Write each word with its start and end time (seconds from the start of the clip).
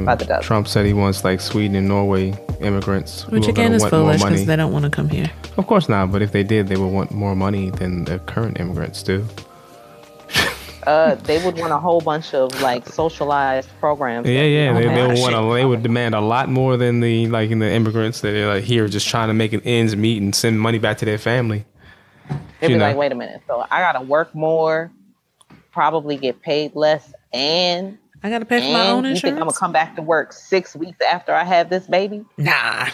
By 0.00 0.14
the 0.14 0.24
dub. 0.24 0.42
Trump 0.42 0.68
said 0.68 0.86
he 0.86 0.92
wants 0.92 1.24
like 1.24 1.40
Sweden 1.40 1.76
and 1.76 1.88
Norway 1.88 2.34
immigrants, 2.60 3.26
Which 3.28 3.46
are 3.46 3.50
again 3.50 3.72
gonna 3.72 3.84
is 3.84 3.90
foolish 3.90 4.22
because 4.22 4.46
they 4.46 4.56
don't 4.56 4.72
want 4.72 4.84
to 4.84 4.90
come 4.90 5.08
here. 5.08 5.30
Of 5.56 5.66
course 5.66 5.88
not, 5.88 6.10
but 6.12 6.22
if 6.22 6.32
they 6.32 6.42
did, 6.42 6.68
they 6.68 6.76
would 6.76 6.88
want 6.88 7.10
more 7.10 7.36
money 7.36 7.70
than 7.70 8.04
the 8.04 8.18
current 8.20 8.58
immigrants 8.58 9.02
do. 9.02 9.26
Uh, 10.84 11.14
they 11.14 11.40
would 11.44 11.56
want 11.58 11.72
a 11.72 11.78
whole 11.78 12.00
bunch 12.00 12.34
of 12.34 12.60
like 12.60 12.84
socialized 12.88 13.68
programs. 13.78 14.28
Yeah, 14.28 14.42
yeah, 14.42 14.72
they, 14.72 14.88
they 14.88 15.06
would 15.06 15.16
want 15.20 15.32
to. 15.32 15.54
They 15.54 15.64
would 15.64 15.80
demand 15.80 16.16
a 16.16 16.20
lot 16.20 16.48
more 16.48 16.76
than 16.76 16.98
the 16.98 17.28
like 17.28 17.52
in 17.52 17.60
the 17.60 17.70
immigrants 17.70 18.20
that 18.22 18.34
are 18.34 18.54
like 18.54 18.64
here 18.64 18.88
just 18.88 19.06
trying 19.06 19.28
to 19.28 19.34
make 19.34 19.52
an 19.52 19.60
ends 19.60 19.94
meet 19.94 20.20
and 20.20 20.34
send 20.34 20.60
money 20.60 20.80
back 20.80 20.98
to 20.98 21.04
their 21.04 21.18
family. 21.18 21.64
They'd 22.58 22.66
be 22.66 22.74
know. 22.74 22.80
like, 22.80 22.96
wait 22.96 23.12
a 23.12 23.14
minute. 23.14 23.42
So 23.46 23.64
I 23.70 23.78
gotta 23.78 24.04
work 24.04 24.34
more, 24.34 24.90
probably 25.70 26.16
get 26.16 26.42
paid 26.42 26.74
less, 26.74 27.14
and 27.32 27.98
I 28.22 28.30
got 28.30 28.38
to 28.38 28.44
pay 28.44 28.60
for 28.60 28.72
my 28.72 28.88
own 28.88 29.04
and 29.04 29.14
you 29.16 29.20
think 29.20 29.34
I'm 29.34 29.40
gonna 29.46 29.52
come 29.52 29.72
back 29.72 29.96
to 29.96 30.02
work 30.02 30.32
six 30.32 30.76
weeks 30.76 30.98
after 31.00 31.34
I 31.34 31.44
have 31.44 31.70
this 31.70 31.86
baby? 31.86 32.24
Nah, 32.36 32.88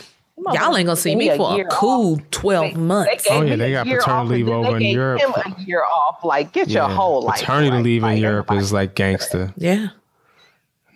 on, 0.46 0.54
y'all 0.54 0.76
ain't 0.76 0.86
gonna 0.86 0.96
see 0.96 1.14
me 1.14 1.26
me 1.26 1.30
a 1.30 1.36
for 1.36 1.52
a 1.52 1.56
year 1.56 1.68
cool 1.70 2.18
twelve 2.30 2.74
months. 2.76 3.24
gave 3.24 3.32
Oh, 3.36 3.42
yeah, 3.42 3.56
they 3.56 3.72
got 3.72 3.86
paternity 3.86 4.44
leave 4.44 4.48
and 4.48 4.64
then 4.64 4.66
over 4.66 4.70
they 4.70 4.76
in 4.76 4.80
gave 4.90 4.94
Europe. 4.94 5.20
Him 5.20 5.32
a 5.56 5.60
year 5.62 5.84
off. 5.84 6.24
Like, 6.24 6.52
get 6.52 6.68
your 6.68 6.88
whole 6.88 7.22
life. 7.22 7.40
paternity 7.40 7.70
right. 7.70 7.84
leave 7.84 8.02
in 8.02 8.08
Like, 8.10 8.20
Europe 8.20 8.52
is 8.52 8.72
like 8.72 8.94
gangster. 8.94 9.52
Yeah, 9.56 9.88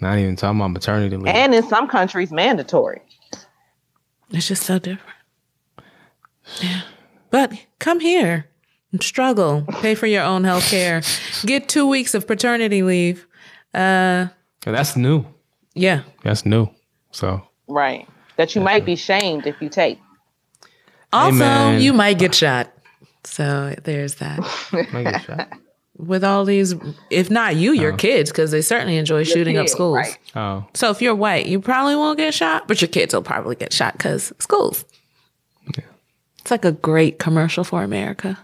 Not 0.01 0.19
even 0.19 0.37
talking 0.37 0.59
about 0.61 0.71
maternity 0.71 1.17
leave. 1.17 1.35
And 1.35 1.55
in 1.55 1.63
some 1.65 1.89
countries, 1.89 2.33
mandatory. 2.33 3.03
it's 4.31 4.49
just 4.49 4.63
so 4.63 4.79
different. 4.79 5.17
Yeah, 6.61 6.83
but 7.31 7.53
come 7.79 8.01
here 8.01 8.47
struggle. 9.01 9.63
Pay 9.81 9.95
for 9.95 10.07
your 10.07 10.23
own 10.23 10.45
health 10.45 10.69
care. 10.69 11.03
Get 11.47 11.69
two 11.69 11.87
weeks 11.87 12.15
of 12.15 12.27
paternity 12.27 12.83
leave. 12.83 13.27
Uh, 13.75 14.29
that's 14.65 14.97
new. 14.97 15.25
yeah. 15.75 16.03
That's 16.23 16.45
new. 16.47 16.69
So 17.11 17.43
Right. 17.69 18.09
That 18.37 18.55
you 18.55 18.61
might 18.61 18.85
be 18.85 18.97
shamed 18.97 19.47
if 19.47 19.61
you 19.61 19.69
take. 19.69 19.99
Also, 21.13 21.39
man. 21.39 21.81
you 21.81 21.93
might 21.93 22.19
get 22.19 22.35
shot. 22.35 22.73
So 23.25 23.75
there's 23.85 24.17
that. 24.17 24.39
make 24.93 25.07
a 25.07 25.19
shot. 25.21 25.53
With 25.99 26.25
all 26.25 26.45
these, 26.45 26.75
if 27.11 27.31
not 27.31 27.55
you, 27.57 27.73
your 27.73 27.93
kids, 27.97 28.31
because 28.31 28.51
they 28.51 28.63
certainly 28.63 28.97
enjoy 28.97 29.25
shooting 29.25 29.59
up 29.59 29.69
schools. 29.69 29.97
right. 29.97 30.19
Oh, 30.35 30.67
So 30.75 30.91
if 30.91 31.01
you're 31.03 31.15
white, 31.15 31.47
you 31.47 31.61
probably 31.61 31.95
won't 31.95 32.17
get 32.19 32.35
shot, 32.35 32.67
but 32.67 32.81
your 32.81 32.89
kids 32.89 33.15
will 33.15 33.23
probably 33.23 33.55
get 33.55 33.73
shot 33.73 33.93
because 33.93 34.33
schools. 34.39 34.85
It's 36.41 36.51
like 36.51 36.65
a 36.65 36.73
great 36.73 37.19
commercial 37.21 37.63
for 37.63 37.85
America. 37.85 38.39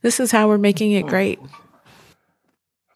This 0.00 0.18
is 0.20 0.30
how 0.30 0.48
we're 0.48 0.56
making 0.56 0.92
it 0.92 1.06
great. 1.06 1.38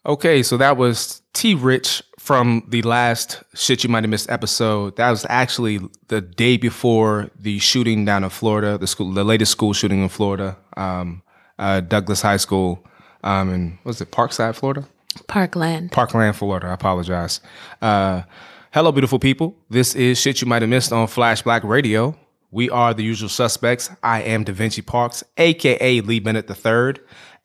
Okay, 0.05 0.41
so 0.41 0.57
that 0.57 0.77
was 0.77 1.21
T 1.33 1.55
Rich 1.55 2.03
from 2.19 2.63
the 2.67 2.81
last 2.81 3.41
shit 3.55 3.83
you 3.83 3.89
might 3.89 4.03
have 4.03 4.09
missed 4.09 4.29
episode. 4.29 4.95
That 4.97 5.09
was 5.09 5.25
actually 5.29 5.79
the 6.07 6.21
day 6.21 6.57
before 6.57 7.29
the 7.39 7.59
shooting 7.59 8.05
down 8.05 8.23
in 8.23 8.29
Florida, 8.29 8.77
the 8.77 8.87
school, 8.87 9.11
the 9.11 9.23
latest 9.23 9.51
school 9.51 9.73
shooting 9.73 10.01
in 10.03 10.09
Florida, 10.09 10.57
um, 10.77 11.21
uh, 11.57 11.79
Douglas 11.81 12.21
High 12.21 12.37
School, 12.37 12.85
um, 13.23 13.53
in 13.53 13.71
what 13.83 13.91
was 13.91 14.01
it 14.01 14.11
Parkside, 14.11 14.55
Florida? 14.55 14.87
Parkland. 15.27 15.91
Parkland, 15.91 16.35
Florida. 16.35 16.67
I 16.67 16.73
apologize. 16.73 17.41
Uh, 17.81 18.23
hello, 18.71 18.91
beautiful 18.91 19.19
people. 19.19 19.55
This 19.69 19.95
is 19.95 20.19
shit 20.19 20.41
you 20.41 20.47
might 20.47 20.61
have 20.61 20.69
missed 20.69 20.91
on 20.91 21.07
Flash 21.07 21.41
Black 21.41 21.63
Radio. 21.63 22.15
We 22.51 22.69
are 22.69 22.93
the 22.93 23.03
usual 23.03 23.29
suspects. 23.29 23.89
I 24.01 24.21
am 24.23 24.43
Da 24.43 24.53
Vinci 24.53 24.81
Parks, 24.81 25.23
aka 25.37 26.01
Lee 26.01 26.19
Bennett 26.19 26.49
III, 26.49 26.95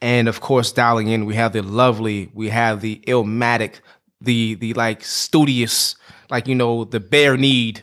and 0.05 0.29
of 0.29 0.43
course, 0.43 0.71
dialing 0.71 1.09
in, 1.09 1.25
we 1.25 1.35
have 1.35 1.55
the 1.55 1.63
lovely, 1.63 2.31
we 2.35 2.51
have 2.51 2.83
the 2.83 3.03
Illmatic, 3.07 3.81
the 4.21 4.55
the 4.57 4.75
like 4.75 5.03
studious, 5.03 5.97
like 6.29 6.47
you 6.47 6.55
know, 6.55 6.85
the 6.85 7.01
bare 7.01 7.39
need. 7.39 7.83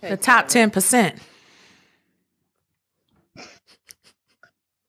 The 0.00 0.16
top 0.16 0.46
10%. 0.46 1.18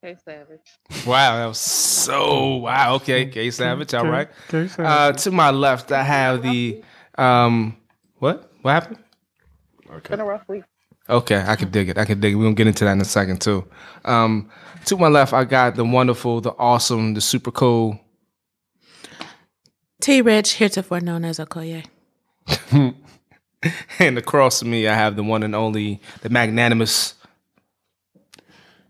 Okay, 0.03 0.17
Savage. 0.23 0.59
Wow, 1.07 1.37
that 1.37 1.45
was 1.47 1.57
so 1.57 2.57
wow. 2.57 2.95
Okay, 2.95 3.25
K 3.25 3.49
Savage. 3.49 3.93
All 3.95 4.05
right. 4.05 4.29
Uh, 4.77 5.13
to 5.13 5.31
my 5.31 5.49
left, 5.49 5.91
I 5.91 6.03
have 6.03 6.43
the 6.43 6.83
um, 7.17 7.75
what? 8.19 8.51
What 8.61 8.72
happened? 8.72 8.99
It's 9.89 10.09
been 10.09 10.19
a 10.19 10.25
rough 10.25 10.47
week. 10.47 10.63
Okay, 11.09 11.43
I 11.45 11.55
can 11.55 11.69
dig 11.69 11.89
it. 11.89 11.97
I 11.97 12.05
can 12.05 12.19
dig 12.19 12.33
it. 12.33 12.35
We're 12.35 12.45
gonna 12.45 12.55
get 12.55 12.67
into 12.67 12.85
that 12.85 12.93
in 12.93 13.01
a 13.01 13.05
second 13.05 13.41
too. 13.41 13.66
Um, 14.05 14.49
to 14.85 14.97
my 14.97 15.07
left, 15.07 15.33
I 15.33 15.43
got 15.43 15.75
the 15.75 15.85
wonderful, 15.85 16.41
the 16.41 16.51
awesome, 16.57 17.13
the 17.13 17.21
super 17.21 17.51
cool. 17.51 17.99
T 20.01 20.21
Rich, 20.21 20.53
heretofore 20.53 20.99
known 20.99 21.25
as 21.25 21.39
Okoye. 21.39 21.85
And 23.99 24.17
across 24.17 24.59
from 24.59 24.69
me, 24.71 24.88
I 24.88 24.93
have 24.93 25.16
the 25.16 25.23
one 25.23 25.43
and 25.43 25.55
only, 25.55 26.01
the 26.21 26.29
magnanimous. 26.29 27.16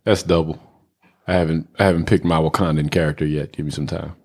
That's 0.04 0.24
double. 0.24 0.62
I 1.28 1.34
haven't 1.34 1.70
I 1.80 1.86
haven't 1.86 2.06
picked 2.06 2.26
my 2.26 2.38
Wakandan 2.38 2.92
character 2.92 3.26
yet. 3.26 3.54
Give 3.54 3.66
me 3.66 3.72
some 3.72 3.88
time. 3.88 4.16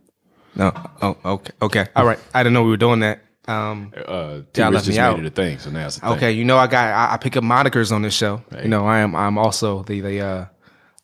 No, 0.56 0.72
oh, 1.00 1.16
okay, 1.24 1.52
okay, 1.62 1.86
all 1.94 2.04
right. 2.04 2.18
I 2.34 2.42
didn't 2.42 2.54
know 2.54 2.64
we 2.64 2.70
were 2.70 2.76
doing 2.76 3.00
that. 3.00 3.20
Um, 3.48 3.92
Uh, 3.96 4.00
Y'all 4.02 4.42
T-Rich 4.52 4.72
left 4.74 4.84
just 4.86 4.88
me 4.88 4.98
out. 4.98 5.16
made 5.16 5.24
it 5.26 5.28
a 5.28 5.34
thing, 5.34 5.58
so 5.58 5.70
now 5.70 5.86
it's 5.86 5.96
a 5.96 6.00
thing. 6.00 6.10
okay, 6.10 6.32
you 6.32 6.44
know, 6.44 6.56
I 6.58 6.66
got, 6.66 6.86
I, 6.92 7.14
I 7.14 7.16
pick 7.16 7.36
up 7.36 7.42
monikers 7.44 7.90
on 7.90 8.02
this 8.02 8.14
show. 8.14 8.42
Hey. 8.50 8.62
You 8.64 8.68
know, 8.68 8.86
I 8.86 8.98
am, 9.00 9.16
I'm 9.16 9.38
also 9.38 9.82
the, 9.84 10.00
the, 10.00 10.20
uh, 10.20 10.46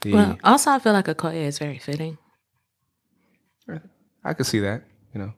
the. 0.02 0.12
Well, 0.12 0.38
also, 0.44 0.70
I 0.70 0.78
feel 0.78 0.92
like 0.92 1.08
a 1.08 1.14
Okoye 1.14 1.46
is 1.46 1.58
very 1.58 1.78
fitting. 1.78 2.18
I 4.24 4.34
could 4.34 4.46
see 4.46 4.58
that, 4.60 4.82
you 5.14 5.20
know. 5.20 5.32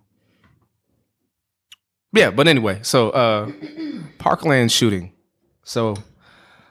Yeah, 2.14 2.30
but 2.30 2.48
anyway, 2.48 2.78
so 2.82 3.10
uh 3.10 3.52
Parkland 4.18 4.72
shooting. 4.72 5.12
So 5.62 5.94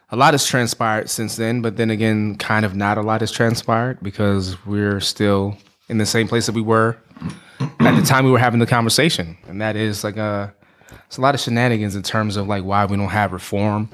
a 0.10 0.16
lot 0.16 0.34
has 0.34 0.44
transpired 0.48 1.12
since 1.12 1.36
then, 1.36 1.62
but 1.62 1.78
then 1.78 1.92
again, 1.92 2.36
kind 2.38 2.66
of 2.66 2.76
not 2.76 2.98
a 2.98 3.02
lot 3.04 3.22
has 3.22 3.32
transpired 3.32 4.00
because 4.02 4.58
we're 4.66 5.00
still 5.00 5.56
in 5.90 6.00
the 6.00 6.08
same 6.08 6.28
place 6.28 6.48
that 6.48 6.56
we 6.56 6.62
were 6.64 6.98
at 7.60 7.96
the 7.96 8.04
time 8.06 8.26
we 8.26 8.32
were 8.32 8.40
having 8.40 8.60
the 8.60 8.66
conversation. 8.66 9.38
And 9.48 9.62
that 9.62 9.76
is 9.76 10.04
like 10.04 10.18
uh 10.18 10.50
it's 11.08 11.18
a 11.18 11.22
lot 11.22 11.36
of 11.36 11.42
shenanigans 11.42 11.96
in 11.96 12.04
terms 12.04 12.36
of 12.38 12.48
like 12.48 12.64
why 12.64 12.86
we 12.86 12.98
don't 12.98 13.08
have 13.10 13.32
reform. 13.32 13.90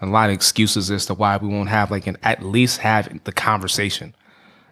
A 0.00 0.06
lot 0.06 0.28
of 0.28 0.34
excuses 0.34 0.90
as 0.90 1.06
to 1.06 1.14
why 1.14 1.36
we 1.38 1.48
won't 1.48 1.70
have 1.70 1.90
like 1.90 2.06
an 2.06 2.18
at 2.22 2.42
least 2.42 2.78
have 2.78 3.24
the 3.24 3.32
conversation. 3.32 4.14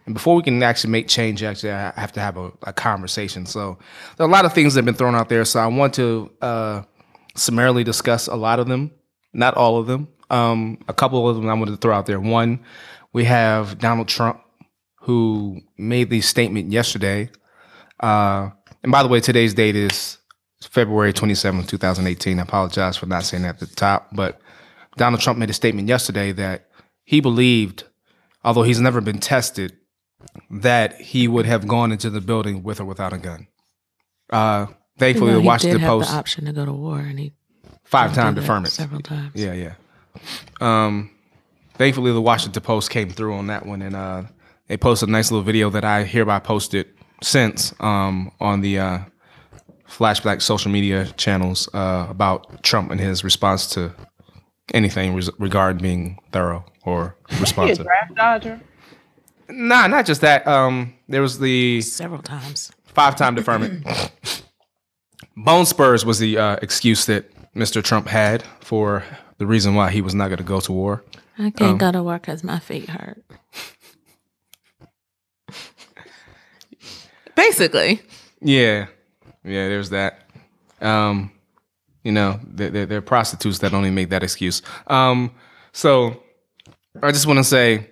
And 0.04 0.14
before 0.14 0.34
we 0.34 0.42
can 0.42 0.62
actually 0.62 0.90
make 0.90 1.08
change, 1.08 1.42
actually, 1.42 1.72
I 1.72 1.92
have 1.92 2.12
to 2.12 2.20
have 2.20 2.36
a, 2.36 2.52
a 2.64 2.72
conversation. 2.72 3.46
So 3.46 3.78
there 4.16 4.26
are 4.26 4.28
a 4.28 4.32
lot 4.32 4.44
of 4.44 4.52
things 4.52 4.74
that 4.74 4.78
have 4.78 4.84
been 4.84 4.94
thrown 4.94 5.14
out 5.14 5.28
there. 5.28 5.44
So 5.44 5.60
I 5.60 5.66
want 5.68 5.94
to 5.94 6.30
uh, 6.42 6.82
summarily 7.36 7.84
discuss 7.84 8.26
a 8.26 8.34
lot 8.34 8.58
of 8.58 8.66
them, 8.66 8.90
not 9.32 9.54
all 9.54 9.78
of 9.78 9.86
them. 9.86 10.08
Um, 10.28 10.78
a 10.88 10.92
couple 10.94 11.28
of 11.28 11.36
them 11.36 11.48
I 11.48 11.54
wanted 11.54 11.72
to 11.72 11.76
throw 11.76 11.94
out 11.94 12.06
there. 12.06 12.18
One, 12.18 12.60
we 13.12 13.24
have 13.24 13.78
Donald 13.78 14.08
Trump, 14.08 14.40
who 15.02 15.60
made 15.78 16.10
the 16.10 16.20
statement 16.20 16.72
yesterday. 16.72 17.30
Uh, 18.02 18.50
and 18.82 18.90
by 18.90 19.02
the 19.02 19.08
way, 19.08 19.20
today's 19.20 19.54
date 19.54 19.76
is 19.76 20.18
February 20.62 21.12
27, 21.12 21.64
2018. 21.64 22.38
I 22.38 22.42
apologize 22.42 22.96
for 22.96 23.06
not 23.06 23.24
saying 23.24 23.44
that 23.44 23.60
at 23.62 23.68
the 23.68 23.74
top, 23.74 24.08
but 24.12 24.40
Donald 24.96 25.22
Trump 25.22 25.38
made 25.38 25.50
a 25.50 25.54
statement 25.54 25.88
yesterday 25.88 26.32
that 26.32 26.68
he 27.04 27.20
believed, 27.20 27.84
although 28.44 28.62
he's 28.62 28.80
never 28.80 29.00
been 29.00 29.18
tested, 29.18 29.76
that 30.50 31.00
he 31.00 31.28
would 31.28 31.46
have 31.46 31.66
gone 31.66 31.92
into 31.92 32.10
the 32.10 32.20
building 32.20 32.62
with 32.62 32.80
or 32.80 32.84
without 32.84 33.12
a 33.12 33.18
gun. 33.18 33.46
Uh, 34.30 34.66
thankfully, 34.98 35.32
the 35.32 35.40
Washington 35.40 35.80
did 35.80 35.84
have 35.84 35.90
Post 35.90 36.10
the 36.10 36.16
option 36.16 36.44
to 36.46 36.52
go 36.52 36.64
to 36.64 36.72
war, 36.72 36.98
and 36.98 37.18
he 37.18 37.32
five 37.84 38.14
time 38.14 38.34
deferment. 38.34 38.68
several 38.68 39.00
times. 39.00 39.32
Yeah, 39.34 39.52
yeah. 39.52 39.74
Um, 40.60 41.10
thankfully, 41.74 42.12
the 42.12 42.22
Washington 42.22 42.62
Post 42.62 42.90
came 42.90 43.10
through 43.10 43.34
on 43.34 43.48
that 43.48 43.66
one, 43.66 43.82
and 43.82 43.94
uh, 43.94 44.22
they 44.68 44.76
posted 44.76 45.08
a 45.08 45.12
nice 45.12 45.30
little 45.30 45.44
video 45.44 45.70
that 45.70 45.84
I 45.84 46.04
hereby 46.04 46.38
posted 46.38 46.88
since 47.22 47.72
um, 47.80 48.30
on 48.40 48.60
the 48.60 48.78
uh, 48.78 48.98
Flash 49.86 50.20
Black 50.20 50.40
social 50.40 50.70
media 50.70 51.06
channels 51.16 51.68
uh, 51.74 52.06
about 52.10 52.62
Trump 52.62 52.90
and 52.90 53.00
his 53.00 53.24
response 53.24 53.66
to 53.74 53.92
anything 54.74 55.14
res- 55.14 55.30
regarding 55.38 55.82
being 55.82 56.18
thorough 56.32 56.64
or 56.84 57.16
He 57.30 57.36
a 57.36 57.40
responsive. 57.40 57.86
draft 57.86 58.14
dodger. 58.14 58.60
Nah, 59.48 59.86
not 59.86 60.06
just 60.06 60.20
that. 60.22 60.46
Um, 60.46 60.94
there 61.08 61.20
was 61.22 61.38
the 61.38 61.80
several 61.82 62.22
times. 62.22 62.72
five 62.84 63.16
time 63.16 63.34
deferment. 63.34 63.86
Bone 65.36 65.66
spurs 65.66 66.04
was 66.04 66.18
the 66.18 66.38
uh, 66.38 66.56
excuse 66.62 67.06
that 67.06 67.30
Mr. 67.54 67.82
Trump 67.82 68.06
had 68.06 68.44
for 68.60 69.02
the 69.38 69.46
reason 69.46 69.74
why 69.74 69.90
he 69.90 70.00
was 70.00 70.14
not 70.14 70.28
going 70.28 70.38
to 70.38 70.44
go 70.44 70.60
to 70.60 70.72
war. 70.72 71.04
I 71.38 71.50
can't 71.50 71.78
go 71.78 71.90
to 71.92 72.02
work 72.02 72.22
because 72.22 72.44
my 72.44 72.58
feet 72.58 72.88
hurt. 72.90 73.22
Basically, 77.42 78.00
Yeah, 78.40 78.86
yeah. 79.44 79.68
There's 79.68 79.90
that. 79.90 80.20
Um, 80.80 81.32
you 82.04 82.12
know, 82.12 82.38
they're, 82.44 82.86
they're, 82.86 83.02
prostitutes 83.02 83.58
that 83.60 83.74
only 83.74 83.90
make 83.90 84.10
that 84.10 84.22
excuse. 84.22 84.62
Um, 84.86 85.32
so 85.72 86.22
I 87.02 87.10
just 87.10 87.26
want 87.26 87.38
to 87.38 87.44
say, 87.44 87.90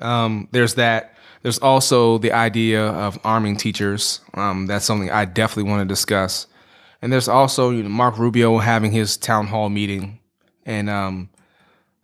um, 0.00 0.48
there's 0.52 0.74
that. 0.74 1.16
There's 1.42 1.58
also 1.58 2.16
the 2.16 2.32
idea 2.32 2.86
of 2.86 3.18
arming 3.24 3.56
teachers. 3.56 4.20
Um, 4.34 4.66
that's 4.66 4.86
something 4.86 5.10
I 5.10 5.26
definitely 5.26 5.70
want 5.70 5.86
to 5.86 5.92
discuss. 5.92 6.46
And 7.02 7.12
there's 7.12 7.28
also 7.28 7.70
you 7.70 7.82
know, 7.82 7.88
Marco 7.90 8.18
Rubio 8.18 8.58
having 8.58 8.92
his 8.92 9.18
town 9.18 9.46
hall 9.46 9.68
meeting 9.68 10.18
and 10.64 10.88
um, 10.88 11.28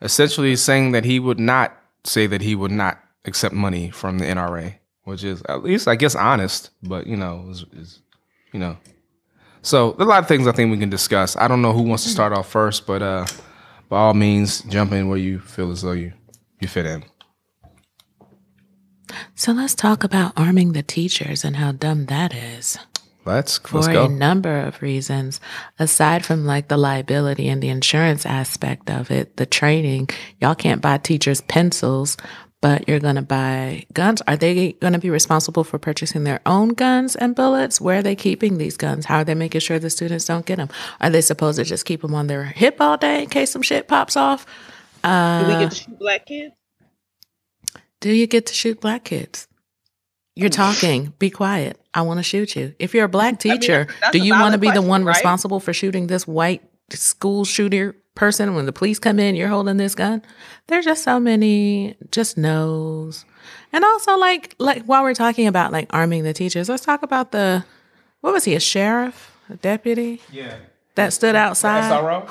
essentially 0.02 0.54
saying 0.56 0.92
that 0.92 1.04
he 1.04 1.18
would 1.18 1.40
not 1.40 1.74
say 2.04 2.26
that 2.26 2.42
he 2.42 2.54
would 2.54 2.70
not 2.70 2.98
accept 3.24 3.54
money 3.54 3.90
from 3.90 4.18
the 4.18 4.24
NRA, 4.24 4.74
which 5.06 5.22
is 5.22 5.40
at 5.48 5.62
least 5.62 5.86
I 5.86 5.94
guess 5.94 6.14
honest, 6.14 6.70
but 6.82 7.06
you 7.06 7.16
know, 7.16 7.46
is, 7.48 7.64
is 7.72 8.00
you 8.52 8.58
know. 8.58 8.76
So 9.62 9.96
a 9.98 10.04
lot 10.04 10.18
of 10.22 10.28
things 10.28 10.46
I 10.46 10.52
think 10.52 10.70
we 10.70 10.78
can 10.78 10.90
discuss. 10.90 11.36
I 11.36 11.48
don't 11.48 11.62
know 11.62 11.72
who 11.72 11.82
wants 11.82 12.02
to 12.04 12.10
start 12.10 12.32
off 12.32 12.48
first, 12.48 12.86
but 12.86 13.02
uh, 13.02 13.26
by 13.88 13.98
all 13.98 14.14
means, 14.14 14.62
jump 14.62 14.92
in 14.92 15.08
where 15.08 15.18
you 15.18 15.38
feel 15.38 15.70
as 15.70 15.82
though 15.82 15.92
you 15.92 16.12
you 16.60 16.68
fit 16.68 16.86
in. 16.86 17.04
so 19.34 19.52
let's 19.52 19.74
talk 19.74 20.02
about 20.02 20.32
arming 20.36 20.72
the 20.72 20.82
teachers 20.82 21.44
and 21.44 21.56
how 21.56 21.70
dumb 21.72 22.06
that 22.06 22.34
is. 22.34 22.76
Let's 23.24 23.58
for 23.58 23.80
let's 23.80 23.88
a 23.88 24.08
number 24.08 24.58
of 24.58 24.82
reasons 24.82 25.40
aside 25.78 26.24
from 26.24 26.46
like 26.46 26.68
the 26.68 26.76
liability 26.76 27.48
and 27.48 27.62
the 27.62 27.68
insurance 27.68 28.24
aspect 28.24 28.88
of 28.88 29.10
it 29.10 29.36
the 29.36 29.46
training 29.46 30.08
y'all 30.40 30.54
can't 30.54 30.80
buy 30.80 30.98
teachers 30.98 31.40
pencils 31.40 32.16
but 32.62 32.88
you're 32.88 33.00
going 33.00 33.16
to 33.16 33.22
buy 33.22 33.84
guns 33.92 34.22
are 34.26 34.36
they 34.36 34.72
going 34.72 34.92
to 34.92 34.98
be 34.98 35.10
responsible 35.10 35.64
for 35.64 35.78
purchasing 35.78 36.24
their 36.24 36.40
own 36.46 36.70
guns 36.70 37.16
and 37.16 37.34
bullets 37.34 37.80
where 37.80 37.98
are 37.98 38.02
they 38.02 38.16
keeping 38.16 38.58
these 38.58 38.76
guns 38.76 39.06
how 39.06 39.18
are 39.18 39.24
they 39.24 39.34
making 39.34 39.60
sure 39.60 39.78
the 39.78 39.90
students 39.90 40.24
don't 40.24 40.46
get 40.46 40.56
them 40.56 40.68
are 41.00 41.10
they 41.10 41.20
supposed 41.20 41.58
to 41.58 41.64
just 41.64 41.84
keep 41.84 42.02
them 42.02 42.14
on 42.14 42.26
their 42.26 42.44
hip 42.44 42.80
all 42.80 42.96
day 42.96 43.22
in 43.22 43.28
case 43.28 43.50
some 43.50 43.62
shit 43.62 43.88
pops 43.88 44.16
off 44.16 44.46
Do 45.02 45.08
we 45.46 45.52
get 45.52 45.58
to 45.58 45.66
uh, 45.66 45.70
shoot 45.70 45.98
black 45.98 46.26
kids? 46.26 46.54
do 48.00 48.10
you 48.10 48.26
get 48.26 48.46
to 48.46 48.54
shoot 48.54 48.80
black 48.80 49.04
kids 49.04 49.48
you're 50.36 50.50
mm. 50.50 50.54
talking. 50.54 51.14
Be 51.18 51.30
quiet. 51.30 51.80
I 51.94 52.02
want 52.02 52.18
to 52.18 52.22
shoot 52.22 52.54
you. 52.54 52.74
If 52.78 52.94
you're 52.94 53.06
a 53.06 53.08
black 53.08 53.42
mean, 53.42 53.58
teacher, 53.58 53.88
that's 54.00 54.12
do 54.12 54.18
you 54.18 54.32
want 54.32 54.52
to 54.52 54.58
be 54.58 54.70
the 54.70 54.82
one 54.82 55.04
right? 55.04 55.14
responsible 55.14 55.60
for 55.60 55.72
shooting 55.72 56.06
this 56.06 56.26
white 56.26 56.62
school 56.90 57.44
shooter 57.44 57.96
person 58.16 58.54
when 58.56 58.66
the 58.66 58.72
police 58.72 58.98
come 58.98 59.20
in? 59.20 59.36
You're 59.36 59.48
holding 59.48 59.76
this 59.76 59.94
gun. 59.94 60.22
There's 60.66 60.84
just 60.84 61.04
so 61.04 61.20
many 61.20 61.96
just 62.10 62.36
no's, 62.36 63.24
and 63.72 63.84
also 63.84 64.16
like 64.18 64.54
like 64.58 64.82
while 64.84 65.02
we're 65.04 65.14
talking 65.14 65.46
about 65.46 65.70
like 65.70 65.86
arming 65.94 66.24
the 66.24 66.32
teachers, 66.32 66.68
let's 66.68 66.84
talk 66.84 67.02
about 67.04 67.30
the 67.30 67.64
what 68.22 68.32
was 68.32 68.44
he 68.44 68.54
a 68.56 68.60
sheriff, 68.60 69.36
a 69.48 69.56
deputy 69.56 70.20
Yeah. 70.32 70.56
that 70.96 71.12
stood 71.12 71.36
outside 71.36 71.84
SRO, 71.92 72.28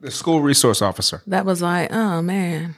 the 0.00 0.10
school 0.10 0.40
resource 0.40 0.80
officer. 0.80 1.22
that 1.26 1.44
was 1.44 1.60
like, 1.60 1.92
oh 1.92 2.22
man. 2.22 2.76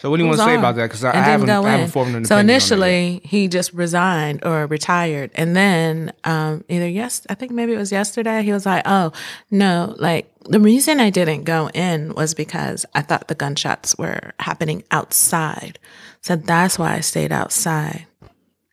So 0.00 0.08
what 0.08 0.16
do 0.16 0.22
you 0.22 0.28
want 0.28 0.38
to 0.38 0.46
say 0.46 0.54
about 0.54 0.76
that? 0.76 0.84
Because 0.84 1.04
I, 1.04 1.14
haven't, 1.14 1.50
I 1.50 1.70
haven't 1.72 1.90
formed 1.90 2.16
an 2.16 2.24
So 2.24 2.38
initially, 2.38 3.20
he 3.22 3.48
just 3.48 3.74
resigned 3.74 4.42
or 4.46 4.66
retired, 4.66 5.30
and 5.34 5.54
then 5.54 6.14
um, 6.24 6.64
either 6.70 6.88
yes, 6.88 7.26
I 7.28 7.34
think 7.34 7.52
maybe 7.52 7.74
it 7.74 7.76
was 7.76 7.92
yesterday. 7.92 8.42
He 8.42 8.50
was 8.50 8.64
like, 8.64 8.82
"Oh 8.86 9.12
no, 9.50 9.94
like 9.98 10.32
the 10.44 10.58
reason 10.58 11.00
I 11.00 11.10
didn't 11.10 11.44
go 11.44 11.68
in 11.74 12.14
was 12.14 12.32
because 12.32 12.86
I 12.94 13.02
thought 13.02 13.28
the 13.28 13.34
gunshots 13.34 13.98
were 13.98 14.32
happening 14.40 14.84
outside, 14.90 15.78
so 16.22 16.34
that's 16.34 16.78
why 16.78 16.94
I 16.94 17.00
stayed 17.00 17.30
outside. 17.30 18.06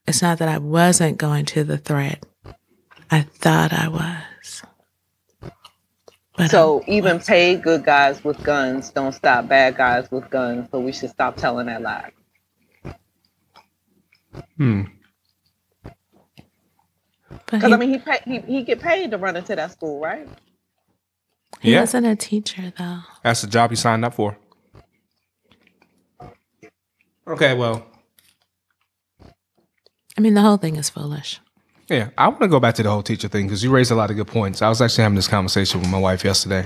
It's 0.07 0.21
not 0.21 0.39
that 0.39 0.47
I 0.47 0.59
wasn't 0.59 1.17
going 1.17 1.43
to 1.47 1.65
the 1.65 1.77
threat; 1.77 2.25
I 3.11 3.23
thought 3.23 3.73
I 3.73 3.89
was." 3.89 4.36
But 6.37 6.51
So 6.51 6.79
um, 6.79 6.83
even 6.87 7.19
paid 7.19 7.63
good 7.63 7.85
guys 7.85 8.23
with 8.23 8.43
guns 8.43 8.91
don't 8.91 9.13
stop 9.13 9.47
bad 9.47 9.77
guys 9.77 10.09
with 10.11 10.29
guns. 10.29 10.69
So 10.71 10.79
we 10.79 10.93
should 10.93 11.09
stop 11.11 11.37
telling 11.37 11.67
that 11.67 11.81
lie. 11.81 12.11
Hmm. 14.57 14.83
but 17.29 17.45
Because 17.51 17.73
I 17.73 17.77
mean, 17.77 17.89
he 17.89 17.97
pay, 17.99 18.19
he 18.25 18.39
he 18.41 18.63
get 18.63 18.81
paid 18.81 19.11
to 19.11 19.17
run 19.17 19.35
into 19.37 19.55
that 19.55 19.71
school, 19.71 19.99
right? 19.99 20.27
he 21.61 21.73
Yeah. 21.73 21.81
wasn't 21.81 22.07
a 22.07 22.15
teacher 22.15 22.73
though. 22.77 22.99
That's 23.23 23.41
the 23.41 23.47
job 23.47 23.71
he 23.71 23.75
signed 23.75 24.05
up 24.05 24.13
for. 24.15 24.37
Okay, 27.27 27.53
well, 27.55 27.85
I 30.17 30.21
mean, 30.21 30.33
the 30.35 30.41
whole 30.41 30.57
thing 30.57 30.77
is 30.77 30.89
foolish. 30.89 31.41
Yeah, 31.89 32.09
I 32.17 32.27
want 32.27 32.41
to 32.41 32.47
go 32.47 32.59
back 32.59 32.75
to 32.75 32.83
the 32.83 32.89
whole 32.89 33.03
teacher 33.03 33.27
thing 33.27 33.45
because 33.45 33.63
you 33.63 33.71
raised 33.71 33.91
a 33.91 33.95
lot 33.95 34.09
of 34.09 34.17
good 34.17 34.27
points. 34.27 34.61
I 34.61 34.69
was 34.69 34.81
actually 34.81 35.03
having 35.03 35.15
this 35.15 35.27
conversation 35.27 35.79
with 35.79 35.89
my 35.89 35.99
wife 35.99 36.23
yesterday, 36.23 36.65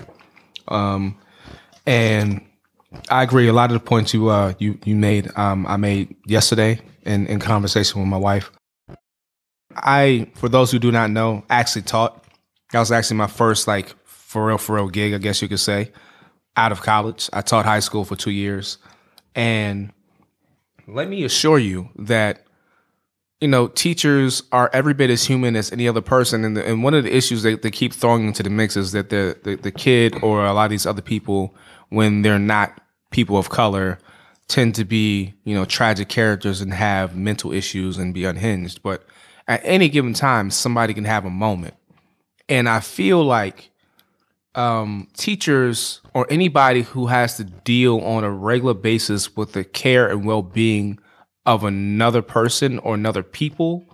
um, 0.67 1.17
and 1.85 2.41
I 3.09 3.23
agree. 3.23 3.47
A 3.47 3.53
lot 3.53 3.71
of 3.71 3.75
the 3.75 3.85
points 3.85 4.13
you 4.13 4.29
uh, 4.29 4.53
you 4.57 4.79
you 4.83 4.95
made, 4.95 5.31
um, 5.37 5.67
I 5.67 5.77
made 5.77 6.15
yesterday 6.25 6.79
in 7.03 7.27
in 7.27 7.39
conversation 7.39 8.01
with 8.01 8.09
my 8.09 8.17
wife. 8.17 8.51
I, 9.75 10.29
for 10.35 10.49
those 10.49 10.71
who 10.71 10.79
do 10.79 10.91
not 10.91 11.11
know, 11.11 11.45
actually 11.49 11.83
taught. 11.83 12.23
That 12.71 12.79
was 12.79 12.91
actually 12.91 13.17
my 13.17 13.27
first 13.27 13.67
like 13.67 13.93
for 14.05 14.47
real 14.47 14.57
for 14.57 14.75
real 14.75 14.89
gig, 14.89 15.13
I 15.13 15.17
guess 15.19 15.41
you 15.41 15.47
could 15.47 15.59
say, 15.59 15.91
out 16.57 16.71
of 16.71 16.81
college. 16.81 17.29
I 17.31 17.41
taught 17.41 17.65
high 17.65 17.79
school 17.79 18.05
for 18.05 18.15
two 18.15 18.31
years, 18.31 18.79
and 19.35 19.93
let 20.87 21.07
me 21.07 21.23
assure 21.23 21.59
you 21.59 21.89
that 21.95 22.45
you 23.41 23.47
know 23.47 23.67
teachers 23.67 24.43
are 24.51 24.69
every 24.71 24.93
bit 24.93 25.09
as 25.09 25.25
human 25.25 25.55
as 25.55 25.71
any 25.71 25.87
other 25.87 26.01
person. 26.01 26.45
And, 26.45 26.55
the, 26.55 26.65
and 26.65 26.83
one 26.83 26.93
of 26.93 27.03
the 27.03 27.15
issues 27.15 27.41
they, 27.43 27.55
they 27.55 27.71
keep 27.71 27.91
throwing 27.91 28.27
into 28.27 28.43
the 28.43 28.49
mix 28.49 28.77
is 28.77 28.91
that 28.91 29.09
the, 29.09 29.37
the 29.43 29.55
the 29.55 29.71
kid 29.71 30.15
or 30.23 30.45
a 30.45 30.53
lot 30.53 30.65
of 30.65 30.69
these 30.69 30.85
other 30.85 31.01
people 31.01 31.53
when 31.89 32.21
they're 32.21 32.39
not 32.39 32.79
people 33.09 33.37
of 33.37 33.49
color 33.49 33.99
tend 34.47 34.75
to 34.75 34.85
be 34.85 35.33
you 35.43 35.55
know 35.55 35.65
tragic 35.65 36.07
characters 36.07 36.61
and 36.61 36.73
have 36.73 37.15
mental 37.15 37.51
issues 37.51 37.97
and 37.97 38.13
be 38.13 38.23
unhinged. 38.23 38.83
But 38.83 39.03
at 39.47 39.61
any 39.63 39.89
given 39.89 40.13
time 40.13 40.51
somebody 40.51 40.93
can 40.93 41.05
have 41.05 41.25
a 41.25 41.29
moment. 41.29 41.73
And 42.47 42.69
i 42.69 42.79
feel 42.79 43.23
like 43.23 43.71
um, 44.53 45.07
teachers 45.15 46.01
or 46.13 46.27
anybody 46.29 46.81
who 46.81 47.07
has 47.07 47.37
to 47.37 47.45
deal 47.45 47.99
on 47.99 48.25
a 48.25 48.29
regular 48.29 48.73
basis 48.73 49.35
with 49.35 49.53
the 49.53 49.63
care 49.63 50.09
and 50.09 50.25
well-being 50.25 50.99
of 51.45 51.63
another 51.63 52.21
person 52.21 52.79
or 52.79 52.93
another 52.95 53.23
people 53.23 53.85